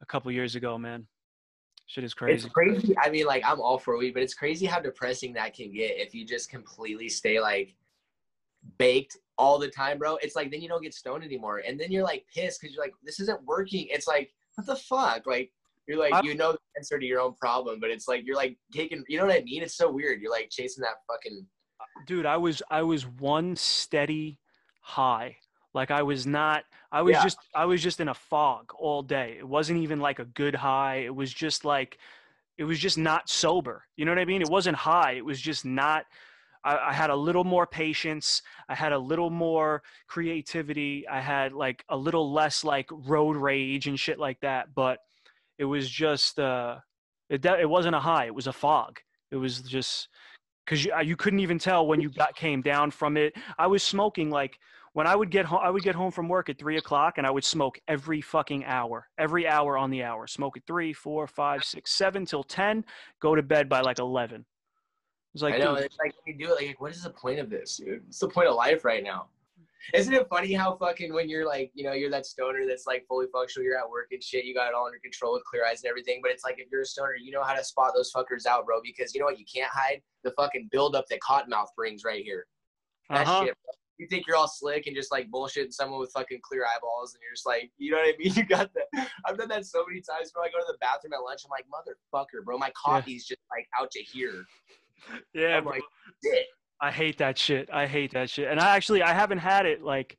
a 0.00 0.06
couple 0.06 0.30
years 0.30 0.54
ago, 0.54 0.78
man. 0.78 1.08
Shit 1.86 2.04
is 2.04 2.14
crazy. 2.14 2.34
It's 2.34 2.52
crazy. 2.52 2.94
I 2.98 3.10
mean, 3.10 3.26
like, 3.26 3.44
I'm 3.46 3.60
all 3.60 3.78
for 3.78 3.96
weed, 3.96 4.14
but 4.14 4.22
it's 4.22 4.34
crazy 4.34 4.66
how 4.66 4.80
depressing 4.80 5.32
that 5.34 5.54
can 5.54 5.72
get 5.72 5.96
if 5.98 6.14
you 6.14 6.26
just 6.26 6.50
completely 6.50 7.08
stay 7.08 7.40
like 7.40 7.74
baked 8.78 9.16
all 9.38 9.58
the 9.58 9.68
time, 9.68 9.98
bro. 9.98 10.16
It's 10.16 10.34
like 10.34 10.50
then 10.50 10.60
you 10.60 10.68
don't 10.68 10.82
get 10.82 10.94
stoned 10.94 11.22
anymore, 11.22 11.62
and 11.66 11.78
then 11.78 11.92
you're 11.92 12.02
like 12.02 12.26
pissed 12.34 12.60
because 12.60 12.74
you're 12.74 12.84
like, 12.84 12.94
this 13.04 13.20
isn't 13.20 13.44
working. 13.44 13.86
It's 13.90 14.08
like, 14.08 14.32
what 14.56 14.66
the 14.66 14.76
fuck? 14.76 15.26
Like 15.26 15.52
you're 15.86 15.98
like, 15.98 16.24
you 16.24 16.34
know 16.34 16.52
the 16.52 16.58
answer 16.76 16.98
to 16.98 17.06
your 17.06 17.20
own 17.20 17.34
problem, 17.34 17.78
but 17.80 17.90
it's 17.90 18.08
like 18.08 18.26
you're 18.26 18.36
like 18.36 18.56
taking, 18.72 19.04
you 19.08 19.18
know 19.18 19.26
what 19.26 19.36
I 19.36 19.42
mean? 19.42 19.62
It's 19.62 19.76
so 19.76 19.90
weird. 19.90 20.20
You're 20.20 20.32
like 20.32 20.50
chasing 20.50 20.82
that 20.82 20.96
fucking. 21.06 21.46
Dude, 22.06 22.26
I 22.26 22.36
was 22.36 22.62
I 22.70 22.82
was 22.82 23.06
one 23.06 23.54
steady 23.54 24.40
high. 24.80 25.36
Like 25.76 25.90
I 25.90 26.02
was 26.02 26.26
not. 26.26 26.64
I 26.90 27.02
was 27.02 27.12
yeah. 27.12 27.22
just 27.22 27.38
I 27.54 27.66
was 27.66 27.82
just 27.82 28.00
in 28.00 28.08
a 28.08 28.14
fog 28.14 28.72
all 28.78 29.02
day. 29.02 29.36
It 29.38 29.46
wasn't 29.46 29.80
even 29.80 30.00
like 30.00 30.18
a 30.18 30.24
good 30.24 30.54
high. 30.54 30.96
It 31.04 31.14
was 31.14 31.32
just 31.32 31.66
like 31.66 31.98
it 32.56 32.64
was 32.64 32.78
just 32.78 32.96
not 32.96 33.28
sober. 33.28 33.84
You 33.94 34.06
know 34.06 34.10
what 34.10 34.18
I 34.18 34.24
mean? 34.24 34.40
It 34.40 34.48
wasn't 34.48 34.78
high. 34.78 35.12
It 35.12 35.24
was 35.24 35.38
just 35.38 35.66
not 35.66 36.06
I, 36.64 36.88
I, 36.88 36.92
had 36.94 37.10
a 37.10 37.14
little 37.14 37.44
more 37.44 37.66
patience. 37.66 38.40
I 38.70 38.74
had 38.74 38.92
a 38.92 38.98
little 38.98 39.28
more 39.28 39.82
creativity. 40.08 41.06
I 41.06 41.20
had 41.20 41.52
like 41.52 41.84
a 41.90 41.96
little 41.96 42.32
less 42.32 42.64
like 42.64 42.88
road 42.90 43.36
rage 43.36 43.86
and 43.86 44.00
shit 44.00 44.18
like 44.18 44.40
that. 44.40 44.74
But 44.74 45.00
it 45.58 45.66
was 45.66 45.90
just, 45.90 46.40
uh, 46.40 46.78
it, 47.28 47.44
it 47.44 47.68
wasn't 47.68 47.94
a 47.94 48.00
high. 48.00 48.24
It 48.24 48.34
was 48.34 48.46
a 48.46 48.52
fog. 48.52 48.98
It 49.30 49.36
was 49.36 49.60
just 49.60 50.08
because 50.64 50.84
you, 50.84 50.92
you 51.04 51.16
couldn't 51.16 51.40
even 51.40 51.58
tell 51.58 51.86
when 51.86 52.00
you 52.00 52.08
got 52.08 52.34
came 52.34 52.62
down 52.62 52.90
from 52.90 53.18
it. 53.18 53.34
I 53.58 53.66
was 53.66 53.82
smoking 53.82 54.30
like 54.30 54.58
when 54.96 55.06
I 55.06 55.14
would 55.14 55.30
get 55.30 55.44
home, 55.44 55.60
I 55.62 55.68
would 55.68 55.82
get 55.82 55.94
home 55.94 56.10
from 56.10 56.26
work 56.26 56.48
at 56.48 56.58
three 56.58 56.78
o'clock 56.78 57.18
and 57.18 57.26
I 57.26 57.30
would 57.30 57.44
smoke 57.44 57.78
every 57.86 58.22
fucking 58.22 58.64
hour, 58.64 59.06
every 59.18 59.46
hour 59.46 59.76
on 59.76 59.90
the 59.90 60.02
hour. 60.02 60.26
Smoke 60.26 60.56
at 60.56 60.66
three, 60.66 60.94
four, 60.94 61.26
five, 61.26 61.64
six, 61.64 61.92
seven 61.92 62.24
till 62.24 62.42
ten. 62.42 62.82
Go 63.20 63.34
to 63.34 63.42
bed 63.42 63.68
by 63.68 63.82
like 63.82 63.98
eleven. 63.98 64.46
It's 65.34 65.42
like, 65.42 65.56
I 65.56 65.58
know. 65.58 65.74
It's 65.74 65.98
like 66.02 66.14
you 66.26 66.38
do 66.38 66.50
it, 66.50 66.66
like, 66.66 66.80
what 66.80 66.92
is 66.92 67.02
the 67.02 67.10
point 67.10 67.40
of 67.40 67.50
this, 67.50 67.76
dude? 67.76 68.06
What's 68.06 68.20
the 68.20 68.28
point 68.28 68.48
of 68.48 68.54
life 68.54 68.86
right 68.86 69.04
now? 69.04 69.26
Isn't 69.92 70.14
it 70.14 70.26
funny 70.30 70.54
how 70.54 70.76
fucking 70.76 71.12
when 71.12 71.28
you're 71.28 71.46
like, 71.46 71.70
you 71.74 71.84
know, 71.84 71.92
you're 71.92 72.10
that 72.10 72.24
stoner 72.24 72.66
that's 72.66 72.86
like 72.86 73.04
fully 73.06 73.26
functional, 73.30 73.66
you're 73.66 73.78
at 73.78 73.90
work 73.90 74.08
and 74.12 74.24
shit, 74.24 74.46
you 74.46 74.54
got 74.54 74.68
it 74.68 74.74
all 74.74 74.86
under 74.86 74.98
control 74.98 75.34
with 75.34 75.44
clear 75.44 75.66
eyes 75.66 75.82
and 75.84 75.90
everything. 75.90 76.20
But 76.22 76.30
it's 76.30 76.42
like 76.42 76.54
if 76.56 76.68
you're 76.72 76.80
a 76.80 76.86
stoner, 76.86 77.16
you 77.22 77.32
know 77.32 77.42
how 77.42 77.54
to 77.54 77.62
spot 77.62 77.92
those 77.94 78.10
fuckers 78.16 78.46
out, 78.46 78.64
bro. 78.64 78.80
Because 78.82 79.14
you 79.14 79.20
know 79.20 79.26
what, 79.26 79.38
you 79.38 79.44
can't 79.44 79.70
hide 79.70 80.00
the 80.24 80.30
fucking 80.30 80.70
buildup 80.72 81.04
that 81.10 81.20
Cottonmouth 81.20 81.68
brings 81.76 82.02
right 82.02 82.24
here. 82.24 82.46
That 83.10 83.26
uh-huh. 83.26 83.44
shit. 83.44 83.54
Bro. 83.62 83.74
You 83.98 84.06
think 84.08 84.26
you're 84.26 84.36
all 84.36 84.48
slick 84.48 84.86
and 84.86 84.94
just 84.94 85.10
like 85.10 85.30
bullshitting 85.30 85.72
someone 85.72 86.00
with 86.00 86.12
fucking 86.12 86.40
clear 86.42 86.64
eyeballs, 86.64 87.14
and 87.14 87.22
you're 87.22 87.34
just 87.34 87.46
like, 87.46 87.70
you 87.78 87.90
know 87.92 87.98
what 87.98 88.08
I 88.08 88.14
mean? 88.18 88.32
You 88.36 88.44
got 88.44 88.70
that. 88.74 89.08
I've 89.24 89.38
done 89.38 89.48
that 89.48 89.64
so 89.64 89.84
many 89.88 90.02
times, 90.02 90.32
bro. 90.32 90.42
I 90.42 90.48
go 90.48 90.58
to 90.58 90.66
the 90.68 90.78
bathroom 90.80 91.14
at 91.14 91.22
lunch, 91.22 91.42
I'm 91.44 91.50
like, 91.50 91.64
motherfucker, 91.66 92.44
bro, 92.44 92.58
my 92.58 92.70
coffee's 92.76 93.26
yeah. 93.28 93.34
just 93.34 93.42
like 93.50 93.66
out 93.80 93.90
to 93.92 94.02
here 94.02 94.44
yeah, 95.34 95.56
I'm 95.56 95.64
like, 95.64 95.82
I 96.80 96.90
hate 96.90 97.18
that 97.18 97.38
shit. 97.38 97.68
I 97.72 97.86
hate 97.86 98.12
that 98.12 98.30
shit. 98.30 98.48
And 98.48 98.60
I 98.60 98.76
actually 98.76 99.02
I 99.02 99.12
haven't 99.12 99.38
had 99.38 99.66
it 99.66 99.82
like 99.82 100.18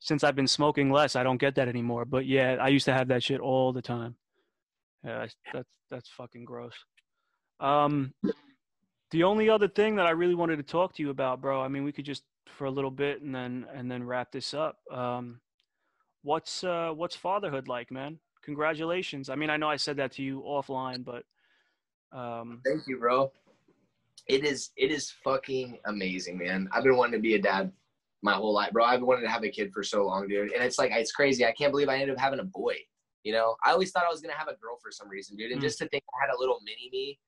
since 0.00 0.24
I've 0.24 0.36
been 0.36 0.46
smoking 0.46 0.90
less. 0.90 1.16
I 1.16 1.22
don't 1.22 1.38
get 1.38 1.54
that 1.56 1.68
anymore. 1.68 2.04
But 2.04 2.26
yeah, 2.26 2.56
I 2.60 2.68
used 2.68 2.84
to 2.86 2.92
have 2.92 3.08
that 3.08 3.22
shit 3.22 3.40
all 3.40 3.72
the 3.72 3.82
time. 3.82 4.14
Yeah, 5.04 5.26
that's 5.52 5.68
that's 5.90 6.08
fucking 6.10 6.44
gross. 6.44 6.74
Um, 7.60 8.12
the 9.10 9.24
only 9.24 9.48
other 9.48 9.68
thing 9.68 9.96
that 9.96 10.06
I 10.06 10.10
really 10.10 10.34
wanted 10.34 10.56
to 10.56 10.62
talk 10.62 10.94
to 10.94 11.02
you 11.02 11.10
about, 11.10 11.40
bro. 11.40 11.60
I 11.62 11.68
mean, 11.68 11.84
we 11.84 11.92
could 11.92 12.04
just 12.04 12.22
for 12.48 12.66
a 12.66 12.70
little 12.70 12.90
bit 12.90 13.22
and 13.22 13.34
then 13.34 13.66
and 13.74 13.90
then 13.90 14.04
wrap 14.04 14.32
this 14.32 14.54
up. 14.54 14.78
Um, 14.90 15.40
what's 16.22 16.64
uh 16.64 16.90
what's 16.94 17.16
fatherhood 17.16 17.68
like, 17.68 17.90
man? 17.90 18.18
Congratulations. 18.42 19.28
I 19.28 19.34
mean, 19.34 19.50
I 19.50 19.56
know 19.56 19.68
I 19.68 19.76
said 19.76 19.96
that 19.96 20.12
to 20.12 20.22
you 20.22 20.42
offline, 20.46 21.04
but 21.04 21.24
um, 22.16 22.60
thank 22.64 22.86
you, 22.86 22.98
bro 22.98 23.30
it 24.26 24.44
is 24.44 24.70
it 24.76 24.90
is 24.90 25.12
fucking 25.22 25.78
amazing, 25.86 26.38
man. 26.38 26.68
I've 26.72 26.84
been 26.84 26.96
wanting 26.96 27.12
to 27.12 27.20
be 27.20 27.34
a 27.34 27.42
dad 27.42 27.72
my 28.22 28.32
whole 28.32 28.52
life, 28.52 28.72
bro. 28.72 28.84
I've 28.84 29.02
wanting 29.02 29.24
to 29.24 29.30
have 29.30 29.44
a 29.44 29.50
kid 29.50 29.72
for 29.72 29.82
so 29.82 30.04
long, 30.04 30.26
dude. 30.28 30.52
And 30.52 30.64
it's 30.64 30.78
like 30.78 30.90
it's 30.92 31.12
crazy. 31.12 31.44
I 31.44 31.52
can't 31.52 31.72
believe 31.72 31.88
I 31.88 31.94
ended 31.94 32.16
up 32.16 32.20
having 32.20 32.40
a 32.40 32.44
boy. 32.44 32.76
You 33.22 33.32
know, 33.32 33.56
I 33.64 33.70
always 33.70 33.90
thought 33.90 34.04
I 34.04 34.10
was 34.10 34.20
gonna 34.20 34.34
have 34.34 34.48
a 34.48 34.56
girl 34.56 34.78
for 34.82 34.90
some 34.90 35.08
reason, 35.08 35.36
dude. 35.36 35.52
And 35.52 35.60
mm. 35.60 35.64
just 35.64 35.78
to 35.78 35.88
think 35.88 36.02
I 36.08 36.26
had 36.26 36.34
a 36.34 36.38
little 36.38 36.60
mini 36.64 36.88
me. 36.90 37.18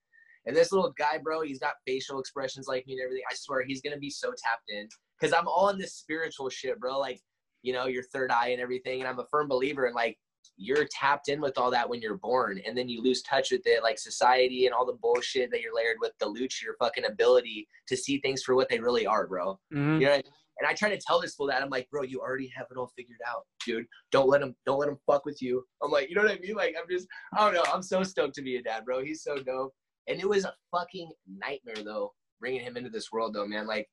And 0.47 0.57
this 0.57 0.73
little 0.73 0.93
guy, 0.97 1.19
bro, 1.19 1.43
he's 1.43 1.59
got 1.59 1.75
facial 1.87 2.19
expressions 2.19 2.67
like 2.67 2.87
me 2.87 2.95
and 2.95 3.03
everything. 3.03 3.25
I 3.31 3.35
swear 3.35 3.63
he's 3.65 3.81
gonna 3.81 3.99
be 3.99 4.11
so 4.11 4.29
tapped 4.31 4.71
in. 4.71 4.89
Cause 5.21 5.33
I'm 5.33 5.49
all 5.49 5.69
in 5.71 5.79
this 5.79 5.95
spiritual 5.95 6.49
shit, 6.49 6.79
bro. 6.79 6.99
Like, 6.99 7.21
you 7.63 7.73
know, 7.73 7.87
your 7.87 8.05
third 8.05 8.31
eye 8.31 8.49
and 8.49 8.61
everything. 8.61 9.01
And 9.01 9.09
I'm 9.09 9.19
a 9.19 9.27
firm 9.31 9.49
believer 9.49 9.87
in 9.87 9.95
like 9.95 10.17
you're 10.57 10.87
tapped 10.91 11.29
in 11.29 11.41
with 11.41 11.59
all 11.59 11.71
that 11.71 11.89
when 11.89 12.01
you're 12.01 12.17
born 12.19 12.61
and 12.67 12.77
then 12.77 12.89
you 12.89 13.03
lose 13.03 13.23
touch 13.23 13.51
with 13.51 13.63
it 13.65 13.83
like 13.83 13.99
society 13.99 14.67
and 14.67 14.75
all 14.75 14.87
the 14.87 14.97
bullshit 15.01 15.51
that 15.51 15.61
you're 15.61 15.75
layered 15.75 15.97
with 16.01 16.13
dilutes 16.19 16.63
your 16.63 16.75
fucking 16.79 17.05
ability 17.05 17.67
to 17.87 17.97
see 17.97 18.19
things 18.21 18.43
for 18.43 18.55
what 18.55 18.69
they 18.69 18.79
really 18.79 19.07
are 19.07 19.27
bro 19.27 19.59
mm-hmm. 19.73 20.01
you 20.01 20.07
know 20.07 20.21
and 20.59 20.67
I 20.67 20.75
try 20.75 20.91
to 20.91 20.99
tell 20.99 21.21
this 21.21 21.35
fool 21.35 21.47
that 21.47 21.63
I'm 21.63 21.71
like, 21.71 21.89
bro, 21.91 22.03
you 22.03 22.21
already 22.21 22.53
have 22.57 22.67
it 22.71 22.77
all 22.77 22.91
figured 22.97 23.21
out, 23.27 23.43
dude. 23.65 23.87
Don't 24.11 24.29
let 24.29 24.43
him, 24.43 24.57
don't 24.67 24.81
let 24.81 24.89
him 24.89 24.99
fuck 25.07 25.25
with 25.25 25.41
you. 25.41 25.63
I'm 25.83 25.91
like, 25.91 26.09
you 26.09 26.17
know 26.17 26.23
what 26.23 26.33
I 26.33 26.39
mean? 26.41 26.57
Like, 26.57 26.75
I'm 26.77 26.89
just, 26.91 27.07
I 27.33 27.45
don't 27.45 27.55
know. 27.55 27.73
I'm 27.73 27.83
so 27.83 28.03
stoked 28.03 28.35
to 28.35 28.43
be 28.43 28.57
a 28.57 28.63
dad, 28.63 28.85
bro. 28.85 29.05
He's 29.05 29.23
so 29.23 29.37
dope. 29.37 29.73
And 30.09 30.19
it 30.19 30.29
was 30.29 30.45
a 30.45 30.55
fucking 30.73 31.11
nightmare 31.29 31.85
though, 31.85 32.13
bringing 32.41 32.61
him 32.61 32.77
into 32.77 32.91
this 32.91 33.13
world 33.13 33.35
though, 33.35 33.47
man. 33.47 33.69
Like, 33.69 33.89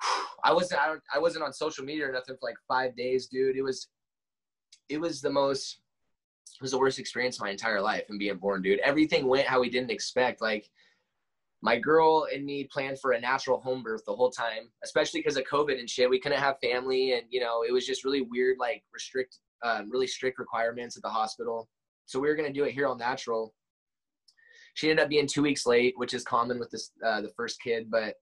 I 0.44 0.52
wasn't, 0.52 0.80
I, 0.80 0.94
I 1.14 1.18
wasn't 1.18 1.44
on 1.44 1.52
social 1.52 1.84
media 1.84 2.08
or 2.08 2.12
nothing 2.12 2.36
for 2.40 2.48
like 2.48 2.56
five 2.66 2.96
days, 2.96 3.26
dude. 3.26 3.56
It 3.56 3.62
was, 3.62 3.88
it 4.88 5.00
was 5.00 5.20
the 5.20 5.30
most 5.30 5.80
it 6.58 6.62
was 6.62 6.72
the 6.72 6.78
worst 6.78 6.98
experience 6.98 7.36
of 7.36 7.42
my 7.42 7.50
entire 7.50 7.80
life 7.80 8.04
and 8.08 8.18
being 8.18 8.36
born, 8.36 8.62
dude. 8.62 8.80
Everything 8.80 9.28
went 9.28 9.46
how 9.46 9.60
we 9.60 9.70
didn't 9.70 9.92
expect. 9.92 10.40
Like 10.40 10.68
my 11.62 11.78
girl 11.78 12.26
and 12.32 12.44
me 12.44 12.64
planned 12.64 12.98
for 13.00 13.12
a 13.12 13.20
natural 13.20 13.60
home 13.60 13.82
birth 13.82 14.02
the 14.06 14.14
whole 14.14 14.30
time, 14.30 14.70
especially 14.82 15.20
because 15.20 15.36
of 15.36 15.44
COVID 15.44 15.78
and 15.78 15.88
shit. 15.88 16.10
We 16.10 16.20
couldn't 16.20 16.40
have 16.40 16.56
family, 16.62 17.12
and 17.12 17.22
you 17.30 17.40
know, 17.40 17.62
it 17.62 17.72
was 17.72 17.86
just 17.86 18.04
really 18.04 18.22
weird, 18.22 18.56
like 18.58 18.82
restrict, 18.92 19.38
um, 19.62 19.88
really 19.90 20.06
strict 20.06 20.38
requirements 20.38 20.96
at 20.96 21.02
the 21.02 21.08
hospital. 21.08 21.68
So 22.06 22.18
we 22.18 22.28
were 22.28 22.34
gonna 22.34 22.52
do 22.52 22.64
it 22.64 22.72
here 22.72 22.86
all 22.86 22.96
natural. 22.96 23.54
She 24.74 24.90
ended 24.90 25.04
up 25.04 25.10
being 25.10 25.26
two 25.26 25.42
weeks 25.42 25.66
late, 25.66 25.94
which 25.96 26.14
is 26.14 26.24
common 26.24 26.58
with 26.58 26.70
this 26.70 26.90
uh, 27.04 27.20
the 27.20 27.32
first 27.36 27.60
kid, 27.62 27.88
but 27.90 28.14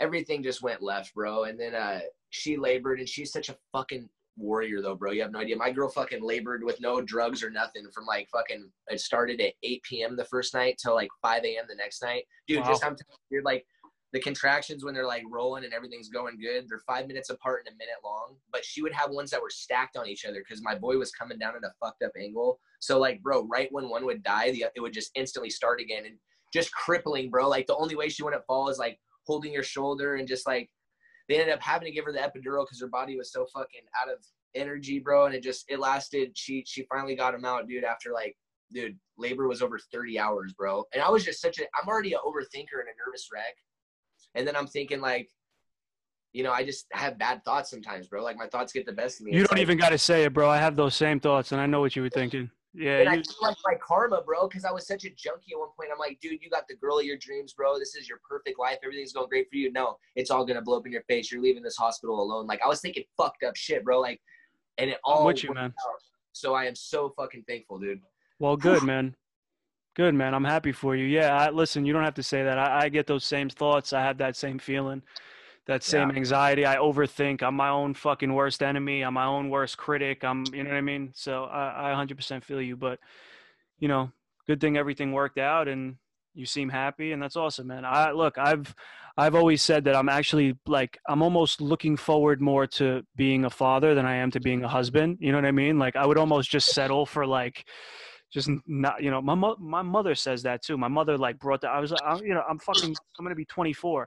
everything 0.00 0.42
just 0.42 0.62
went 0.62 0.82
left, 0.82 1.14
bro. 1.14 1.44
And 1.44 1.60
then 1.60 1.74
uh, 1.74 2.00
she 2.30 2.56
labored, 2.56 2.98
and 2.98 3.08
she's 3.08 3.32
such 3.32 3.48
a 3.48 3.56
fucking 3.72 4.08
warrior 4.36 4.80
though, 4.80 4.96
bro. 4.96 5.12
You 5.12 5.22
have 5.22 5.32
no 5.32 5.40
idea. 5.40 5.56
My 5.56 5.70
girl 5.70 5.88
fucking 5.88 6.22
labored 6.22 6.64
with 6.64 6.80
no 6.80 7.00
drugs 7.00 7.42
or 7.42 7.50
nothing 7.50 7.84
from 7.94 8.06
like 8.06 8.28
fucking. 8.32 8.70
It 8.88 9.00
started 9.00 9.40
at 9.40 9.52
8 9.62 9.82
p.m. 9.82 10.16
the 10.16 10.24
first 10.24 10.54
night 10.54 10.80
till 10.82 10.94
like 10.94 11.10
5 11.22 11.44
a.m. 11.44 11.64
the 11.68 11.74
next 11.76 12.02
night, 12.02 12.24
dude. 12.48 12.60
Wow. 12.60 12.68
Just 12.68 12.84
I'm 12.84 12.96
you're 13.30 13.42
like 13.42 13.64
the 14.12 14.20
contractions 14.20 14.84
when 14.84 14.92
they're 14.92 15.06
like 15.06 15.22
rolling 15.30 15.64
and 15.64 15.72
everything's 15.72 16.08
going 16.08 16.40
good. 16.40 16.66
They're 16.68 16.82
five 16.86 17.06
minutes 17.06 17.30
apart 17.30 17.62
and 17.66 17.74
a 17.74 17.78
minute 17.78 17.94
long. 18.04 18.34
But 18.50 18.64
she 18.64 18.82
would 18.82 18.92
have 18.92 19.10
ones 19.10 19.30
that 19.30 19.40
were 19.40 19.50
stacked 19.50 19.96
on 19.96 20.08
each 20.08 20.24
other 20.24 20.40
because 20.40 20.62
my 20.62 20.74
boy 20.74 20.98
was 20.98 21.12
coming 21.12 21.38
down 21.38 21.54
at 21.54 21.62
a 21.62 21.70
fucked 21.78 22.02
up 22.02 22.12
angle. 22.18 22.58
So 22.80 22.98
like, 22.98 23.22
bro, 23.22 23.46
right 23.46 23.68
when 23.70 23.88
one 23.88 24.04
would 24.06 24.22
die, 24.24 24.50
the 24.50 24.66
it 24.74 24.80
would 24.80 24.92
just 24.92 25.12
instantly 25.14 25.50
start 25.50 25.80
again 25.80 26.06
and 26.06 26.16
just 26.52 26.72
crippling, 26.72 27.30
bro. 27.30 27.48
Like 27.48 27.66
the 27.66 27.76
only 27.76 27.94
way 27.94 28.08
she 28.08 28.24
wouldn't 28.24 28.46
fall 28.46 28.68
is 28.68 28.78
like 28.78 28.98
holding 29.30 29.52
your 29.52 29.62
shoulder 29.62 30.16
and 30.16 30.26
just 30.26 30.44
like 30.44 30.68
they 31.28 31.36
ended 31.38 31.54
up 31.54 31.62
having 31.62 31.86
to 31.86 31.92
give 31.92 32.04
her 32.04 32.12
the 32.12 32.18
epidural 32.18 32.64
because 32.64 32.80
her 32.80 32.88
body 32.88 33.16
was 33.16 33.32
so 33.32 33.46
fucking 33.54 33.82
out 34.02 34.12
of 34.12 34.18
energy, 34.56 34.98
bro. 34.98 35.26
And 35.26 35.34
it 35.34 35.42
just 35.44 35.64
it 35.68 35.78
lasted. 35.78 36.32
She 36.34 36.64
she 36.66 36.84
finally 36.92 37.14
got 37.14 37.32
him 37.32 37.44
out, 37.44 37.68
dude. 37.68 37.84
After 37.84 38.12
like, 38.12 38.36
dude, 38.72 38.98
labor 39.16 39.46
was 39.46 39.62
over 39.62 39.78
30 39.78 40.18
hours, 40.18 40.52
bro. 40.52 40.82
And 40.92 41.00
I 41.00 41.08
was 41.08 41.24
just 41.24 41.40
such 41.40 41.60
a 41.60 41.62
I'm 41.80 41.88
already 41.88 42.12
an 42.14 42.18
overthinker 42.26 42.80
and 42.80 42.88
a 42.88 42.96
nervous 43.06 43.28
wreck. 43.32 43.54
And 44.34 44.46
then 44.46 44.56
I'm 44.56 44.66
thinking 44.66 45.00
like, 45.00 45.28
you 46.32 46.42
know, 46.42 46.50
I 46.50 46.64
just 46.64 46.86
have 46.90 47.16
bad 47.16 47.44
thoughts 47.44 47.70
sometimes, 47.70 48.08
bro. 48.08 48.24
Like 48.24 48.36
my 48.36 48.48
thoughts 48.48 48.72
get 48.72 48.84
the 48.84 48.92
best 48.92 49.20
of 49.20 49.26
me. 49.26 49.32
You 49.32 49.42
it's 49.42 49.50
don't 49.50 49.58
like, 49.58 49.62
even 49.62 49.78
got 49.78 49.90
to 49.90 49.98
say 49.98 50.24
it, 50.24 50.32
bro. 50.32 50.50
I 50.50 50.58
have 50.58 50.74
those 50.74 50.96
same 50.96 51.20
thoughts, 51.20 51.52
and 51.52 51.60
I 51.60 51.66
know 51.66 51.80
what 51.80 51.94
you 51.94 52.02
were 52.02 52.10
thinking. 52.10 52.50
Yeah, 52.72 52.98
and 52.98 53.04
you, 53.04 53.10
I 53.10 53.22
feel 53.22 53.34
like 53.42 53.56
my 53.64 53.74
karma, 53.84 54.22
bro, 54.22 54.46
because 54.46 54.64
I 54.64 54.70
was 54.70 54.86
such 54.86 55.04
a 55.04 55.10
junkie 55.10 55.52
at 55.54 55.58
one 55.58 55.70
point. 55.76 55.90
I'm 55.92 55.98
like, 55.98 56.20
dude, 56.20 56.40
you 56.40 56.48
got 56.50 56.68
the 56.68 56.76
girl 56.76 57.00
of 57.00 57.04
your 57.04 57.16
dreams, 57.16 57.52
bro. 57.52 57.78
This 57.78 57.96
is 57.96 58.08
your 58.08 58.20
perfect 58.28 58.60
life. 58.60 58.78
Everything's 58.84 59.12
going 59.12 59.28
great 59.28 59.48
for 59.50 59.56
you. 59.56 59.72
No, 59.72 59.96
it's 60.14 60.30
all 60.30 60.44
gonna 60.46 60.62
blow 60.62 60.78
up 60.78 60.86
in 60.86 60.92
your 60.92 61.02
face. 61.08 61.32
You're 61.32 61.42
leaving 61.42 61.64
this 61.64 61.76
hospital 61.76 62.22
alone. 62.22 62.46
Like 62.46 62.60
I 62.64 62.68
was 62.68 62.80
thinking 62.80 63.04
fucked 63.16 63.42
up 63.42 63.56
shit, 63.56 63.84
bro. 63.84 64.00
Like, 64.00 64.20
and 64.78 64.90
it 64.90 64.98
all 65.02 65.20
I'm 65.20 65.26
with 65.26 65.42
you, 65.42 65.52
man. 65.52 65.64
Out. 65.64 65.74
So 66.32 66.54
I 66.54 66.66
am 66.66 66.76
so 66.76 67.12
fucking 67.16 67.44
thankful, 67.48 67.80
dude. 67.80 68.00
Well, 68.38 68.56
good, 68.56 68.84
man. 68.84 69.16
Good 69.96 70.14
man. 70.14 70.34
I'm 70.34 70.44
happy 70.44 70.72
for 70.72 70.94
you. 70.94 71.04
Yeah. 71.04 71.36
I, 71.36 71.50
listen, 71.50 71.84
you 71.84 71.92
don't 71.92 72.04
have 72.04 72.14
to 72.14 72.22
say 72.22 72.42
that. 72.44 72.58
I, 72.58 72.84
I 72.84 72.88
get 72.88 73.06
those 73.06 73.24
same 73.24 73.50
thoughts. 73.50 73.92
I 73.92 74.00
have 74.00 74.16
that 74.18 74.36
same 74.36 74.58
feeling, 74.58 75.02
that 75.70 75.84
same 75.84 76.10
Yeah. 76.10 76.16
anxiety. 76.16 76.66
I 76.66 76.76
overthink. 76.76 77.42
I'm 77.42 77.54
my 77.54 77.68
own 77.68 77.94
fucking 77.94 78.32
worst 78.34 78.62
enemy. 78.62 79.02
I'm 79.02 79.14
my 79.14 79.24
own 79.24 79.50
worst 79.50 79.78
critic. 79.78 80.24
I'm, 80.24 80.44
you 80.52 80.64
know 80.64 80.70
what 80.70 80.76
I 80.76 80.80
mean? 80.80 81.12
So 81.14 81.44
I, 81.44 81.92
I 81.92 81.94
100% 81.94 82.42
feel 82.42 82.60
you. 82.60 82.76
But, 82.76 82.98
you 83.78 83.86
know, 83.88 84.10
good 84.46 84.60
thing 84.60 84.76
everything 84.76 85.12
worked 85.12 85.38
out 85.38 85.68
and 85.68 85.96
you 86.34 86.44
seem 86.44 86.68
happy 86.68 87.12
and 87.12 87.22
that's 87.22 87.36
awesome, 87.36 87.68
man. 87.68 87.84
I 87.84 88.10
look, 88.10 88.36
I've, 88.36 88.74
I've 89.16 89.34
always 89.36 89.62
said 89.62 89.84
that 89.84 89.94
I'm 89.94 90.08
actually 90.08 90.58
like, 90.66 90.98
I'm 91.08 91.22
almost 91.22 91.60
looking 91.60 91.96
forward 91.96 92.40
more 92.40 92.66
to 92.78 93.02
being 93.14 93.44
a 93.44 93.50
father 93.50 93.94
than 93.94 94.06
I 94.06 94.16
am 94.16 94.30
to 94.32 94.40
being 94.40 94.64
a 94.64 94.68
husband. 94.68 95.18
You 95.20 95.30
know 95.30 95.38
what 95.38 95.44
I 95.46 95.52
mean? 95.52 95.78
Like 95.78 95.94
I 95.94 96.04
would 96.04 96.18
almost 96.18 96.50
just 96.50 96.68
settle 96.70 97.06
for 97.06 97.26
like, 97.26 97.64
just 98.32 98.48
not 98.66 99.02
you 99.02 99.10
know 99.10 99.20
my 99.20 99.34
mo- 99.34 99.56
my 99.58 99.82
mother 99.82 100.14
says 100.14 100.44
that 100.44 100.62
too 100.62 100.78
my 100.78 100.86
mother 100.86 101.18
like 101.18 101.36
brought 101.40 101.60
that 101.62 101.72
i 101.72 101.80
was 101.80 101.92
I, 101.92 102.14
you 102.22 102.32
know 102.32 102.44
i'm 102.48 102.60
fucking 102.60 102.94
i'm 103.18 103.24
gonna 103.24 103.34
be 103.34 103.44
24 103.44 104.06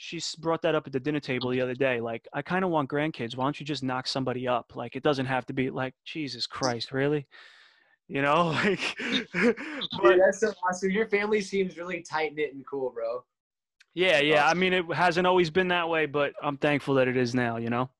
she 0.00 0.20
brought 0.38 0.62
that 0.62 0.76
up 0.76 0.86
at 0.86 0.92
the 0.92 1.00
dinner 1.00 1.18
table 1.18 1.50
the 1.50 1.60
other 1.60 1.74
day 1.74 2.00
like 2.00 2.28
i 2.32 2.40
kind 2.40 2.64
of 2.64 2.70
want 2.70 2.88
grandkids 2.88 3.36
why 3.36 3.42
don't 3.44 3.58
you 3.58 3.66
just 3.66 3.82
knock 3.82 4.06
somebody 4.06 4.46
up 4.46 4.76
like 4.76 4.94
it 4.94 5.02
doesn't 5.02 5.26
have 5.26 5.44
to 5.44 5.52
be 5.52 5.70
like 5.70 5.92
jesus 6.04 6.46
christ 6.46 6.92
really 6.92 7.26
you 8.06 8.22
know 8.22 8.46
like 8.64 8.96
but 9.34 9.56
Dude, 10.02 10.20
that's 10.24 10.38
so 10.38 10.52
awesome. 10.66 10.90
Your 10.92 11.08
family 11.08 11.40
seems 11.40 11.76
really 11.76 12.00
tight 12.00 12.34
knit 12.34 12.54
and 12.54 12.64
cool, 12.64 12.90
bro. 12.90 13.24
yeah 13.94 14.20
yeah 14.20 14.46
i 14.46 14.54
mean 14.54 14.72
it 14.72 14.84
hasn't 14.94 15.26
always 15.26 15.50
been 15.50 15.68
that 15.68 15.88
way 15.88 16.06
but 16.06 16.32
i'm 16.44 16.56
thankful 16.56 16.94
that 16.94 17.08
it 17.08 17.16
is 17.16 17.34
now 17.34 17.56
you 17.56 17.68
know 17.68 17.90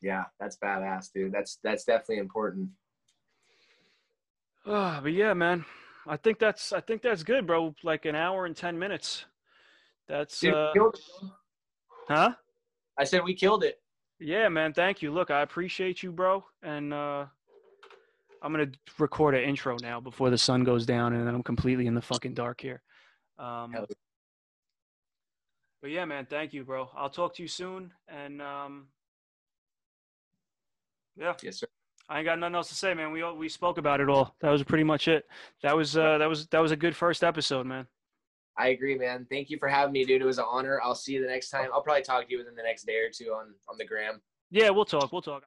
Yeah, 0.00 0.24
that's 0.40 0.56
badass, 0.56 1.12
dude. 1.12 1.32
That's 1.32 1.58
that's 1.62 1.84
definitely 1.84 2.18
important. 2.18 2.70
Ah, 4.64 5.00
but 5.02 5.12
yeah 5.12 5.34
man 5.34 5.66
i 6.06 6.16
think 6.16 6.38
that's 6.38 6.72
i 6.72 6.80
think 6.80 7.02
that's 7.02 7.22
good 7.22 7.46
bro 7.46 7.74
like 7.84 8.06
an 8.06 8.14
hour 8.14 8.46
and 8.46 8.56
10 8.56 8.78
minutes 8.78 9.26
that's 10.08 10.40
Dude, 10.40 10.54
uh 10.54 10.72
huh 12.08 12.32
I 12.98 13.04
said 13.04 13.22
we 13.22 13.34
killed 13.34 13.62
it. 13.62 13.80
Yeah, 14.20 14.48
man. 14.48 14.72
Thank 14.72 15.02
you. 15.02 15.12
Look, 15.12 15.30
I 15.30 15.42
appreciate 15.42 16.02
you, 16.02 16.10
bro. 16.10 16.44
And 16.62 16.92
uh, 16.92 17.26
I'm 18.42 18.52
gonna 18.52 18.72
record 18.98 19.36
an 19.36 19.44
intro 19.44 19.76
now 19.80 20.00
before 20.00 20.30
the 20.30 20.38
sun 20.38 20.64
goes 20.64 20.84
down, 20.84 21.12
and 21.12 21.26
then 21.26 21.34
I'm 21.34 21.44
completely 21.44 21.86
in 21.86 21.94
the 21.94 22.02
fucking 22.02 22.34
dark 22.34 22.60
here. 22.60 22.82
Um, 23.38 23.72
but 25.80 25.90
yeah, 25.90 26.04
man. 26.04 26.26
Thank 26.28 26.52
you, 26.52 26.64
bro. 26.64 26.90
I'll 26.96 27.10
talk 27.10 27.34
to 27.36 27.42
you 27.42 27.48
soon. 27.48 27.92
And 28.08 28.42
um, 28.42 28.88
yeah, 31.16 31.34
Yes, 31.42 31.58
sir. 31.58 31.66
I 32.08 32.18
ain't 32.18 32.24
got 32.24 32.38
nothing 32.38 32.54
else 32.54 32.70
to 32.70 32.74
say, 32.74 32.94
man. 32.94 33.12
We 33.12 33.22
all, 33.22 33.36
we 33.36 33.48
spoke 33.48 33.76
about 33.76 34.00
it 34.00 34.08
all. 34.08 34.34
That 34.40 34.50
was 34.50 34.64
pretty 34.64 34.84
much 34.84 35.08
it. 35.08 35.26
That 35.62 35.76
was 35.76 35.96
uh, 35.96 36.18
that 36.18 36.28
was 36.28 36.46
that 36.48 36.60
was 36.60 36.72
a 36.72 36.76
good 36.76 36.96
first 36.96 37.22
episode, 37.22 37.66
man. 37.66 37.86
I 38.58 38.68
agree, 38.68 38.98
man. 38.98 39.26
Thank 39.30 39.50
you 39.50 39.58
for 39.58 39.68
having 39.68 39.92
me, 39.92 40.04
dude. 40.04 40.20
It 40.20 40.24
was 40.24 40.38
an 40.38 40.46
honor. 40.48 40.80
I'll 40.82 40.96
see 40.96 41.12
you 41.12 41.22
the 41.22 41.28
next 41.28 41.50
time. 41.50 41.68
I'll 41.72 41.82
probably 41.82 42.02
talk 42.02 42.26
to 42.26 42.30
you 42.30 42.38
within 42.38 42.56
the 42.56 42.62
next 42.62 42.84
day 42.84 42.96
or 42.96 43.08
two 43.08 43.32
on 43.32 43.54
on 43.68 43.78
the 43.78 43.84
gram. 43.84 44.20
Yeah, 44.50 44.70
we'll 44.70 44.84
talk. 44.84 45.12
We'll 45.12 45.22
talk. 45.22 45.36